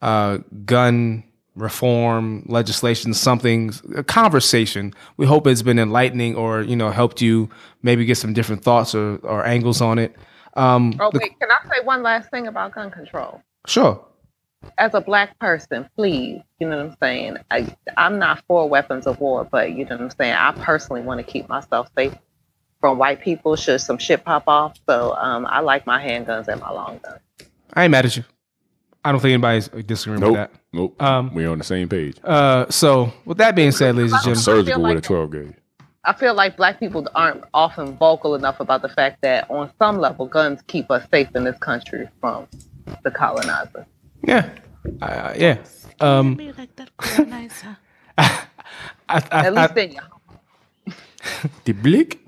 uh, 0.00 0.38
gun 0.64 1.24
reform 1.56 2.44
legislation, 2.46 3.12
something 3.14 3.72
a 3.96 4.04
conversation. 4.04 4.94
We 5.16 5.26
hope 5.26 5.48
it's 5.48 5.62
been 5.62 5.80
enlightening 5.80 6.36
or 6.36 6.62
you 6.62 6.76
know 6.76 6.90
helped 6.90 7.20
you 7.20 7.50
maybe 7.82 8.04
get 8.04 8.16
some 8.16 8.32
different 8.32 8.62
thoughts 8.62 8.94
or, 8.94 9.16
or 9.24 9.44
angles 9.44 9.80
on 9.80 9.98
it. 9.98 10.14
Um, 10.54 10.94
Oh 11.00 11.10
wait, 11.12 11.38
can 11.40 11.50
I 11.50 11.68
say 11.68 11.84
one 11.84 12.04
last 12.04 12.30
thing 12.30 12.46
about 12.46 12.76
gun 12.76 12.92
control? 12.92 13.42
sure. 13.66 14.04
As 14.78 14.94
a 14.94 15.00
black 15.00 15.38
person, 15.38 15.88
please, 15.96 16.40
you 16.58 16.68
know 16.68 16.76
what 16.76 16.86
I'm 16.86 16.96
saying? 17.02 17.36
I 17.50 17.76
I'm 17.96 18.18
not 18.18 18.42
for 18.46 18.68
weapons 18.68 19.06
of 19.06 19.20
war, 19.20 19.44
but 19.44 19.72
you 19.72 19.84
know 19.84 19.96
what 19.96 20.00
I'm 20.00 20.10
saying? 20.10 20.34
I 20.34 20.52
personally 20.52 21.02
want 21.02 21.18
to 21.18 21.24
keep 21.24 21.48
myself 21.48 21.88
safe 21.96 22.14
from 22.80 22.98
white 22.98 23.20
people 23.20 23.56
should 23.56 23.80
some 23.80 23.98
shit 23.98 24.24
pop 24.24 24.44
off. 24.46 24.76
So 24.88 25.14
um 25.16 25.46
I 25.46 25.60
like 25.60 25.86
my 25.86 26.02
handguns 26.02 26.48
and 26.48 26.60
my 26.60 26.70
long 26.70 27.00
guns. 27.02 27.20
I 27.74 27.84
ain't 27.84 27.90
mad 27.90 28.04
at 28.04 28.16
you. 28.16 28.24
I 29.04 29.10
don't 29.10 29.20
think 29.20 29.32
anybody's 29.32 29.68
disagreeing 29.68 30.20
Nope. 30.20 30.30
with 30.32 30.40
that. 30.40 30.52
Nope. 30.72 31.02
Um, 31.02 31.34
We're 31.34 31.50
on 31.50 31.58
the 31.58 31.64
same 31.64 31.88
page. 31.88 32.18
Uh, 32.22 32.70
so 32.70 33.12
with 33.24 33.38
that 33.38 33.56
being 33.56 33.72
said, 33.72 33.96
ladies 33.96 34.12
and 34.12 34.22
gentlemen, 34.22 34.42
surgical 34.42 34.82
like 34.82 34.94
with 34.96 35.04
a 35.04 35.08
12 35.08 35.30
gauge. 35.32 35.54
I 36.04 36.12
feel 36.12 36.34
like 36.34 36.56
black 36.56 36.80
people 36.80 37.06
aren't 37.14 37.44
often 37.54 37.96
vocal 37.96 38.34
enough 38.34 38.60
about 38.60 38.82
the 38.82 38.88
fact 38.88 39.22
that 39.22 39.48
on 39.50 39.70
some 39.78 39.98
level 39.98 40.26
guns 40.26 40.60
keep 40.66 40.90
us 40.90 41.06
safe 41.12 41.28
in 41.34 41.44
this 41.44 41.58
country 41.58 42.08
from 42.20 42.48
the 43.04 43.10
colonizer. 43.10 43.86
Yeah, 44.24 44.50
uh, 45.00 45.34
yeah. 45.36 45.58
Um, 46.00 46.34
Be 46.34 46.52
like. 46.52 46.70
I, 48.18 48.46
I, 49.08 49.46
At 49.46 49.54
least 49.54 49.76
I, 49.76 49.80
in 49.80 50.94
The 51.64 51.72
blick. 51.72 52.18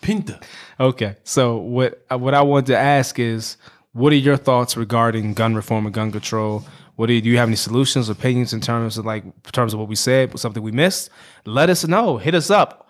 Pinta. 0.00 0.40
okay. 0.80 1.16
So 1.24 1.56
what 1.56 2.04
uh, 2.10 2.18
what 2.18 2.34
I 2.34 2.42
wanted 2.42 2.66
to 2.66 2.78
ask 2.78 3.18
is, 3.18 3.56
what 3.92 4.12
are 4.12 4.16
your 4.16 4.36
thoughts 4.36 4.76
regarding 4.76 5.34
gun 5.34 5.54
reform 5.54 5.86
and 5.86 5.94
gun 5.94 6.10
control? 6.10 6.64
What 6.96 7.06
do 7.06 7.14
you, 7.14 7.20
do 7.22 7.30
you 7.30 7.38
have 7.38 7.48
any 7.48 7.56
solutions, 7.56 8.08
opinions 8.08 8.52
in 8.52 8.60
terms 8.60 8.98
of 8.98 9.06
like 9.06 9.24
in 9.24 9.32
terms 9.52 9.72
of 9.72 9.80
what 9.80 9.88
we 9.88 9.94
said, 9.96 10.36
something 10.38 10.62
we 10.62 10.72
missed? 10.72 11.10
Let 11.46 11.70
us 11.70 11.86
know. 11.86 12.18
Hit 12.18 12.34
us 12.34 12.50
up 12.50 12.81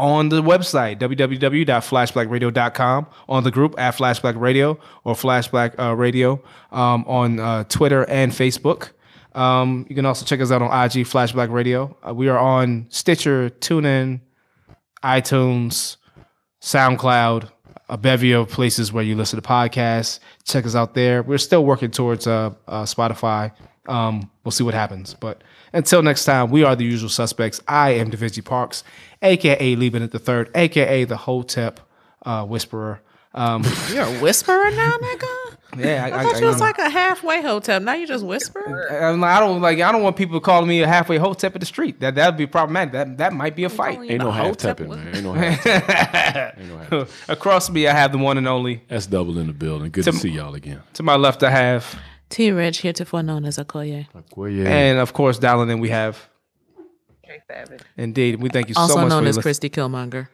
on 0.00 0.30
the 0.30 0.42
website 0.42 0.98
www.flashblackradio.com 0.98 3.06
on 3.28 3.44
the 3.44 3.50
group 3.50 3.78
at 3.78 3.94
flashblack 3.94 4.40
radio 4.40 4.78
or 5.04 5.14
flashblack 5.14 5.78
uh, 5.78 5.94
radio 5.94 6.42
um, 6.72 7.04
on 7.06 7.38
uh, 7.38 7.64
twitter 7.64 8.08
and 8.08 8.32
facebook. 8.32 8.92
Um, 9.34 9.84
you 9.88 9.94
can 9.94 10.06
also 10.06 10.24
check 10.24 10.40
us 10.40 10.50
out 10.50 10.62
on 10.62 10.86
ig 10.86 11.06
flashblack 11.06 11.52
radio. 11.52 11.94
Uh, 12.06 12.14
we 12.14 12.28
are 12.28 12.38
on 12.38 12.86
stitcher 12.88 13.50
tunein 13.50 14.20
itunes 15.04 15.96
soundcloud 16.60 17.50
a 17.90 17.98
bevy 17.98 18.32
of 18.32 18.48
places 18.48 18.92
where 18.92 19.02
you 19.02 19.16
listen 19.16 19.40
to 19.40 19.46
podcasts. 19.46 20.20
Check 20.44 20.64
us 20.64 20.76
out 20.76 20.94
there. 20.94 21.24
We're 21.24 21.38
still 21.38 21.64
working 21.64 21.90
towards 21.90 22.26
uh, 22.26 22.54
uh, 22.68 22.84
spotify. 22.84 23.52
Um, 23.88 24.30
we'll 24.44 24.52
see 24.52 24.62
what 24.62 24.74
happens. 24.74 25.14
But 25.14 25.42
until 25.72 26.00
next 26.00 26.24
time 26.24 26.50
we 26.50 26.62
are 26.62 26.76
the 26.76 26.84
usual 26.84 27.08
suspects. 27.08 27.60
I 27.66 27.90
am 27.90 28.10
Davici 28.10 28.44
parks 28.44 28.84
aka 29.22 29.76
Leaving 29.76 30.02
at 30.02 30.10
the 30.10 30.18
third 30.18 30.50
aka 30.54 31.04
the 31.04 31.16
hotep 31.16 31.80
uh, 32.24 32.44
whisperer 32.44 33.00
um, 33.32 33.62
You're 33.92 34.04
a 34.04 34.20
whisperer 34.20 34.70
now, 34.72 34.96
nigga? 34.98 35.56
yeah 35.78 36.04
I, 36.04 36.20
I 36.20 36.22
thought 36.24 36.40
you 36.40 36.46
was 36.46 36.60
like 36.60 36.78
a 36.78 36.90
halfway 36.90 37.40
hotel. 37.42 37.78
Now 37.78 37.94
you 37.94 38.06
just 38.06 38.24
whisper. 38.24 38.88
I'm 38.90 39.20
like, 39.20 39.30
I 39.30 39.38
don't 39.38 39.60
like. 39.60 39.78
I 39.80 39.92
don't 39.92 40.02
want 40.02 40.16
people 40.16 40.40
calling 40.40 40.68
me 40.68 40.82
a 40.82 40.88
halfway 40.88 41.16
hotep 41.16 41.54
in 41.54 41.60
the 41.60 41.66
street. 41.66 42.00
That 42.00 42.16
that'd 42.16 42.36
be 42.36 42.48
problematic. 42.48 42.92
That 42.92 43.18
that 43.18 43.32
might 43.32 43.54
be 43.54 43.64
a 43.64 43.68
fight. 43.68 44.00
Ain't 44.00 44.18
no 44.18 44.26
The 44.26 44.32
half 44.32 44.46
hotep 44.46 44.80
man. 44.80 45.14
Ain't 45.14 45.22
no 45.22 45.32
half 45.32 45.62
tapping. 45.62 46.60
Ain't 46.72 46.90
no. 46.90 47.06
Across 47.28 47.70
me, 47.70 47.86
I 47.86 47.92
have 47.92 48.10
the 48.10 48.18
one 48.18 48.36
and 48.36 48.48
only. 48.48 48.82
That's 48.88 49.06
double 49.06 49.38
in 49.38 49.46
the 49.46 49.52
building. 49.52 49.92
Good 49.92 50.04
to 50.04 50.12
see 50.12 50.30
y'all 50.30 50.56
again. 50.56 50.82
To 50.94 51.04
my 51.04 51.14
left, 51.14 51.44
I 51.44 51.50
have. 51.50 51.96
T. 52.30 52.50
Rich, 52.52 52.82
heretofore 52.82 53.22
known 53.22 53.44
as 53.44 53.58
Okoye. 53.58 54.06
Okoye. 54.14 54.66
And 54.66 54.98
of 54.98 55.12
course, 55.12 55.38
dialing 55.38 55.68
in, 55.70 55.80
we 55.80 55.90
have 55.90 56.28
Trey 57.30 57.42
Savage. 57.48 57.80
indeed. 57.96 58.42
We 58.42 58.48
thank 58.48 58.68
you 58.68 58.74
Also 58.76 58.94
so 58.94 59.00
much 59.00 59.04
Also 59.04 59.14
known 59.14 59.24
for 59.24 59.28
as 59.28 59.36
your 59.36 59.42
Christy 59.42 59.70
Killmonger. 59.70 60.28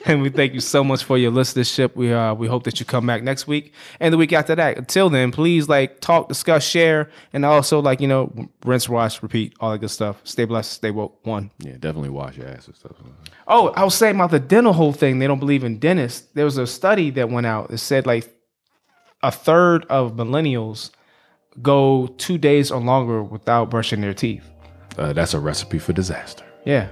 and 0.06 0.22
we 0.22 0.30
thank 0.30 0.54
you 0.54 0.60
so 0.60 0.82
much 0.82 1.04
for 1.04 1.18
your 1.18 1.30
listenership. 1.30 1.94
We 1.94 2.12
uh 2.12 2.32
we 2.34 2.46
hope 2.46 2.64
that 2.64 2.80
you 2.80 2.86
come 2.86 3.06
back 3.06 3.22
next 3.22 3.46
week 3.46 3.74
and 4.00 4.14
the 4.14 4.18
week 4.18 4.32
after 4.32 4.54
that. 4.54 4.78
Until 4.78 5.10
then, 5.10 5.32
please 5.32 5.68
like 5.68 6.00
talk, 6.00 6.28
discuss, 6.28 6.64
share, 6.64 7.10
and 7.34 7.44
also 7.44 7.80
like 7.80 8.00
you 8.00 8.08
know 8.08 8.32
rinse, 8.64 8.88
wash, 8.88 9.22
repeat, 9.22 9.54
all 9.60 9.72
that 9.72 9.78
good 9.78 9.90
stuff. 9.90 10.20
Stay 10.24 10.46
blessed, 10.46 10.72
stay 10.72 10.90
woke. 10.90 11.18
One. 11.26 11.50
yeah, 11.58 11.72
definitely 11.72 12.10
wash 12.10 12.38
your 12.38 12.48
ass 12.48 12.66
and 12.66 12.76
stuff. 12.76 12.92
Oh, 13.46 13.68
I 13.68 13.84
was 13.84 13.94
saying 13.94 14.14
about 14.14 14.30
the 14.30 14.40
dental 14.40 14.72
whole 14.72 14.92
thing. 14.92 15.18
They 15.18 15.26
don't 15.26 15.38
believe 15.40 15.64
in 15.64 15.78
dentists. 15.78 16.28
There 16.34 16.44
was 16.44 16.56
a 16.56 16.66
study 16.66 17.10
that 17.10 17.28
went 17.28 17.46
out 17.46 17.68
that 17.68 17.78
said 17.78 18.06
like 18.06 18.32
a 19.22 19.30
third 19.30 19.84
of 19.86 20.12
millennials 20.12 20.90
go 21.62 22.06
two 22.18 22.38
days 22.38 22.70
or 22.70 22.80
longer 22.80 23.22
without 23.22 23.70
brushing 23.70 24.00
their 24.00 24.14
teeth. 24.14 24.44
Uh, 24.96 25.12
that's 25.12 25.34
a 25.34 25.40
recipe 25.40 25.78
for 25.78 25.92
disaster. 25.92 26.44
Yeah. 26.64 26.88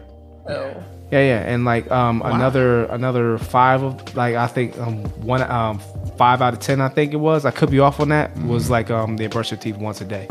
Oh. 0.48 0.74
Yeah, 1.10 1.20
yeah, 1.20 1.40
and 1.54 1.64
like 1.64 1.88
um 1.90 2.22
another 2.24 2.84
another 2.86 3.38
five 3.38 3.82
of 3.82 4.16
like 4.16 4.34
I 4.34 4.46
think 4.46 4.76
um 4.78 5.04
one 5.22 5.42
um 5.42 5.78
five 6.16 6.42
out 6.42 6.54
of 6.54 6.60
ten 6.60 6.80
I 6.80 6.88
think 6.88 7.12
it 7.12 7.18
was 7.18 7.44
I 7.44 7.50
could 7.50 7.70
be 7.70 7.78
off 7.78 8.00
on 8.00 8.08
that 8.08 8.36
was 8.38 8.68
like 8.70 8.90
um 8.90 9.16
they 9.16 9.26
brush 9.28 9.50
their 9.50 9.58
teeth 9.58 9.76
once 9.76 10.00
a 10.00 10.04
day. 10.06 10.26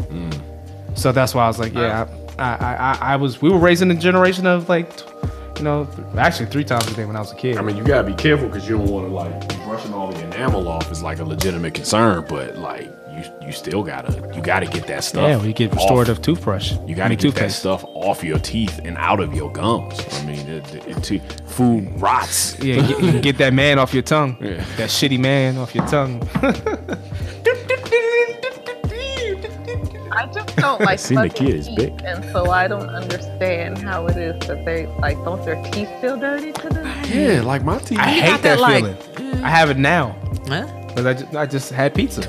So 0.96 1.12
that's 1.12 1.34
why 1.34 1.46
I 1.46 1.48
was 1.48 1.60
like 1.60 1.74
yeah 1.74 2.08
I, 2.38 2.44
I 2.44 2.76
I 2.76 2.98
I 3.14 3.16
was 3.16 3.42
we 3.42 3.50
were 3.50 3.60
raising 3.60 3.90
a 3.92 3.96
generation 3.96 4.46
of 4.46 4.68
like 4.68 4.90
you 5.58 5.64
know 5.64 5.88
actually 6.18 6.48
three 6.48 6.64
times 6.66 6.88
a 6.92 6.96
day 6.96 7.06
when 7.06 7.16
I 7.16 7.20
was 7.20 7.32
a 7.32 7.36
kid. 7.36 7.58
I 7.58 7.62
mean, 7.62 7.78
you 7.78 7.84
gotta 7.84 8.08
be 8.08 8.16
careful 8.16 8.48
because 8.48 8.68
you 8.68 8.78
don't 8.78 8.88
want 8.90 9.08
to 9.08 9.14
like 9.14 9.64
brushing 9.66 9.94
all 9.94 10.12
the 10.12 10.22
enamel 10.24 10.68
off 10.68 10.92
is 10.92 11.02
like 11.02 11.20
a 11.20 11.24
legitimate 11.24 11.76
concern, 11.76 12.26
but 12.28 12.58
like 12.58 12.92
you 13.26 13.48
you 13.48 13.52
still 13.52 13.84
gotta 13.84 14.12
you 14.36 14.42
gotta 14.42 14.66
get 14.66 14.88
that 14.88 15.04
stuff. 15.04 15.28
yeah, 15.30 15.38
we 15.42 15.54
get 15.54 15.72
off. 15.72 15.78
restorative 15.78 16.22
toothbrush. 16.22 16.74
You 16.88 16.96
gotta 16.96 17.10
mean, 17.10 17.20
get 17.20 17.36
that 17.36 17.52
stuff 17.52 17.84
off 17.94 18.24
your 18.24 18.40
teeth 18.40 18.80
and 18.84 18.98
out 18.98 19.20
of 19.20 19.34
your 19.34 19.52
gums. 19.52 20.00
I 20.14 20.26
mean, 20.26 20.48
it, 20.48 20.76
it, 20.88 21.12
it- 21.12 21.42
food 21.50 21.88
rots. 22.02 22.58
Yeah, 22.60 22.76
you, 22.88 22.96
you 23.06 23.12
can 23.12 23.22
get 23.22 23.38
that 23.38 23.54
man 23.54 23.78
off 23.80 23.94
your 23.94 24.04
tongue. 24.04 24.38
Yeah. 24.44 24.64
That 24.78 24.90
shitty 24.90 25.20
man 25.20 25.58
off 25.58 25.74
your 25.76 25.86
tongue. 25.88 26.22
I 30.16 30.28
just 30.34 30.56
don't 30.58 30.82
like 30.90 31.00
Seen 31.00 31.16
the 31.22 31.28
brushing 31.30 31.46
kid 31.48 31.56
is 31.56 31.68
teeth, 31.68 31.76
big. 31.78 32.02
and 32.04 32.24
so 32.32 32.52
I 32.52 32.68
don't 32.68 32.90
understand 32.90 33.78
how 33.80 34.08
it 34.08 34.18
is 34.18 34.40
that 34.48 34.64
they 34.66 34.86
like 35.00 35.18
don't 35.24 35.44
their 35.46 35.62
teeth 35.72 35.90
feel 36.02 36.18
dirty 36.18 36.52
to 36.54 36.70
them. 36.70 36.86
Yeah, 37.06 37.42
like 37.42 37.64
my 37.64 37.80
teeth. 37.80 38.00
I 38.00 38.10
hate 38.10 38.28
got 38.30 38.42
that, 38.44 38.58
that, 38.58 38.60
like, 38.60 39.02
feeling. 39.16 39.44
I 39.44 39.50
have 39.50 39.70
it 39.70 39.78
now 39.78 40.16
Huh? 40.48 40.66
because 40.88 41.06
I 41.06 41.14
just, 41.14 41.36
I 41.36 41.46
just 41.46 41.72
had 41.72 41.94
pizza. 41.96 42.22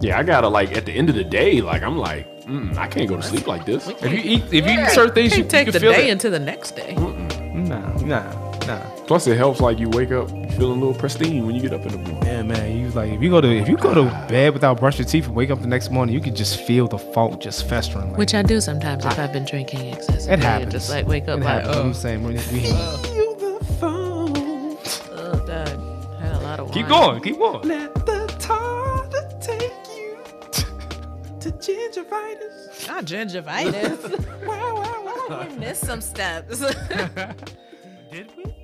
Yeah, 0.00 0.18
I 0.18 0.22
gotta 0.22 0.48
like 0.48 0.76
at 0.76 0.86
the 0.86 0.92
end 0.92 1.08
of 1.08 1.16
the 1.16 1.24
day, 1.24 1.60
like 1.60 1.82
I'm 1.82 1.98
like, 1.98 2.26
mm, 2.44 2.76
I 2.76 2.86
can't 2.86 3.08
go 3.08 3.16
to 3.16 3.22
sleep 3.22 3.46
like 3.46 3.64
this. 3.66 3.88
If 3.88 4.02
you 4.12 4.18
eat 4.22 4.44
if 4.46 4.52
you 4.52 4.60
Yeah. 4.62 4.86
eat 4.86 4.90
certain 4.90 5.14
things, 5.14 5.36
you, 5.36 5.42
You 5.44 5.48
take 5.50 5.66
you 5.66 5.72
the 5.72 5.80
feel 5.80 5.92
day 5.92 6.08
it. 6.08 6.12
into 6.12 6.30
the 6.30 6.38
next 6.38 6.76
day. 6.76 6.94
Nah, 6.94 7.80
nah, 7.98 8.22
nah. 8.66 8.78
Plus, 9.08 9.26
it 9.26 9.36
helps 9.36 9.60
like 9.60 9.78
you 9.80 9.88
wake 9.90 10.12
up 10.12 10.28
feeling 10.30 10.76
a 10.78 10.80
little 10.84 10.94
pristine 10.94 11.44
when 11.46 11.54
you 11.56 11.60
get 11.60 11.72
up 11.72 11.82
in 11.84 11.88
the 11.92 11.98
morning. 11.98 12.22
Yeah, 12.26 12.42
man. 12.42 12.76
You 12.78 12.90
like 12.90 13.10
if 13.10 13.20
you 13.20 13.28
go 13.30 13.40
to 13.40 13.48
if 13.48 13.68
you 13.68 13.76
go 13.76 13.92
to 13.92 14.04
bed 14.28 14.52
without 14.54 14.78
brushing 14.78 15.04
your 15.04 15.10
teeth 15.10 15.26
and 15.26 15.34
wake 15.34 15.50
up 15.50 15.60
the 15.60 15.66
next 15.66 15.90
morning, 15.90 16.14
you 16.14 16.20
can 16.20 16.34
just 16.36 16.60
feel 16.60 16.86
the 16.86 16.98
funk 16.98 17.40
just 17.40 17.68
festering. 17.68 18.10
Like, 18.10 18.18
Which 18.18 18.34
I 18.34 18.42
do 18.42 18.60
sometimes 18.60 19.04
if 19.04 19.18
I've 19.18 19.32
been 19.32 19.44
drinking 19.46 19.92
excessively. 19.94 20.34
it 20.34 20.38
happens. 20.40 20.72
Just 20.72 20.90
like 20.90 21.08
wake 21.08 21.24
up 21.26 21.40
It 21.40 21.44
like, 21.44 21.64
happens. 21.64 21.76
oh, 21.76 21.80
I'm 21.82 21.94
saying 21.94 22.22
we, 22.22 22.34
we 22.34 22.70
oh, 23.82 25.42
God. 25.46 25.68
Had 26.20 26.32
a 26.34 26.38
lot 26.40 26.60
of 26.60 26.66
wine. 26.66 26.74
keep 26.74 26.88
going, 26.88 27.20
keep 27.22 27.38
going. 27.38 27.68
Gingivitis. 31.60 32.86
Not 32.88 33.04
gingivitis. 33.04 34.46
wow, 34.46 34.74
wow, 34.76 35.02
wow. 35.28 35.46
We 35.50 35.56
missed 35.58 35.84
some 35.84 36.00
steps. 36.00 36.60
Did 38.10 38.32
we? 38.36 38.54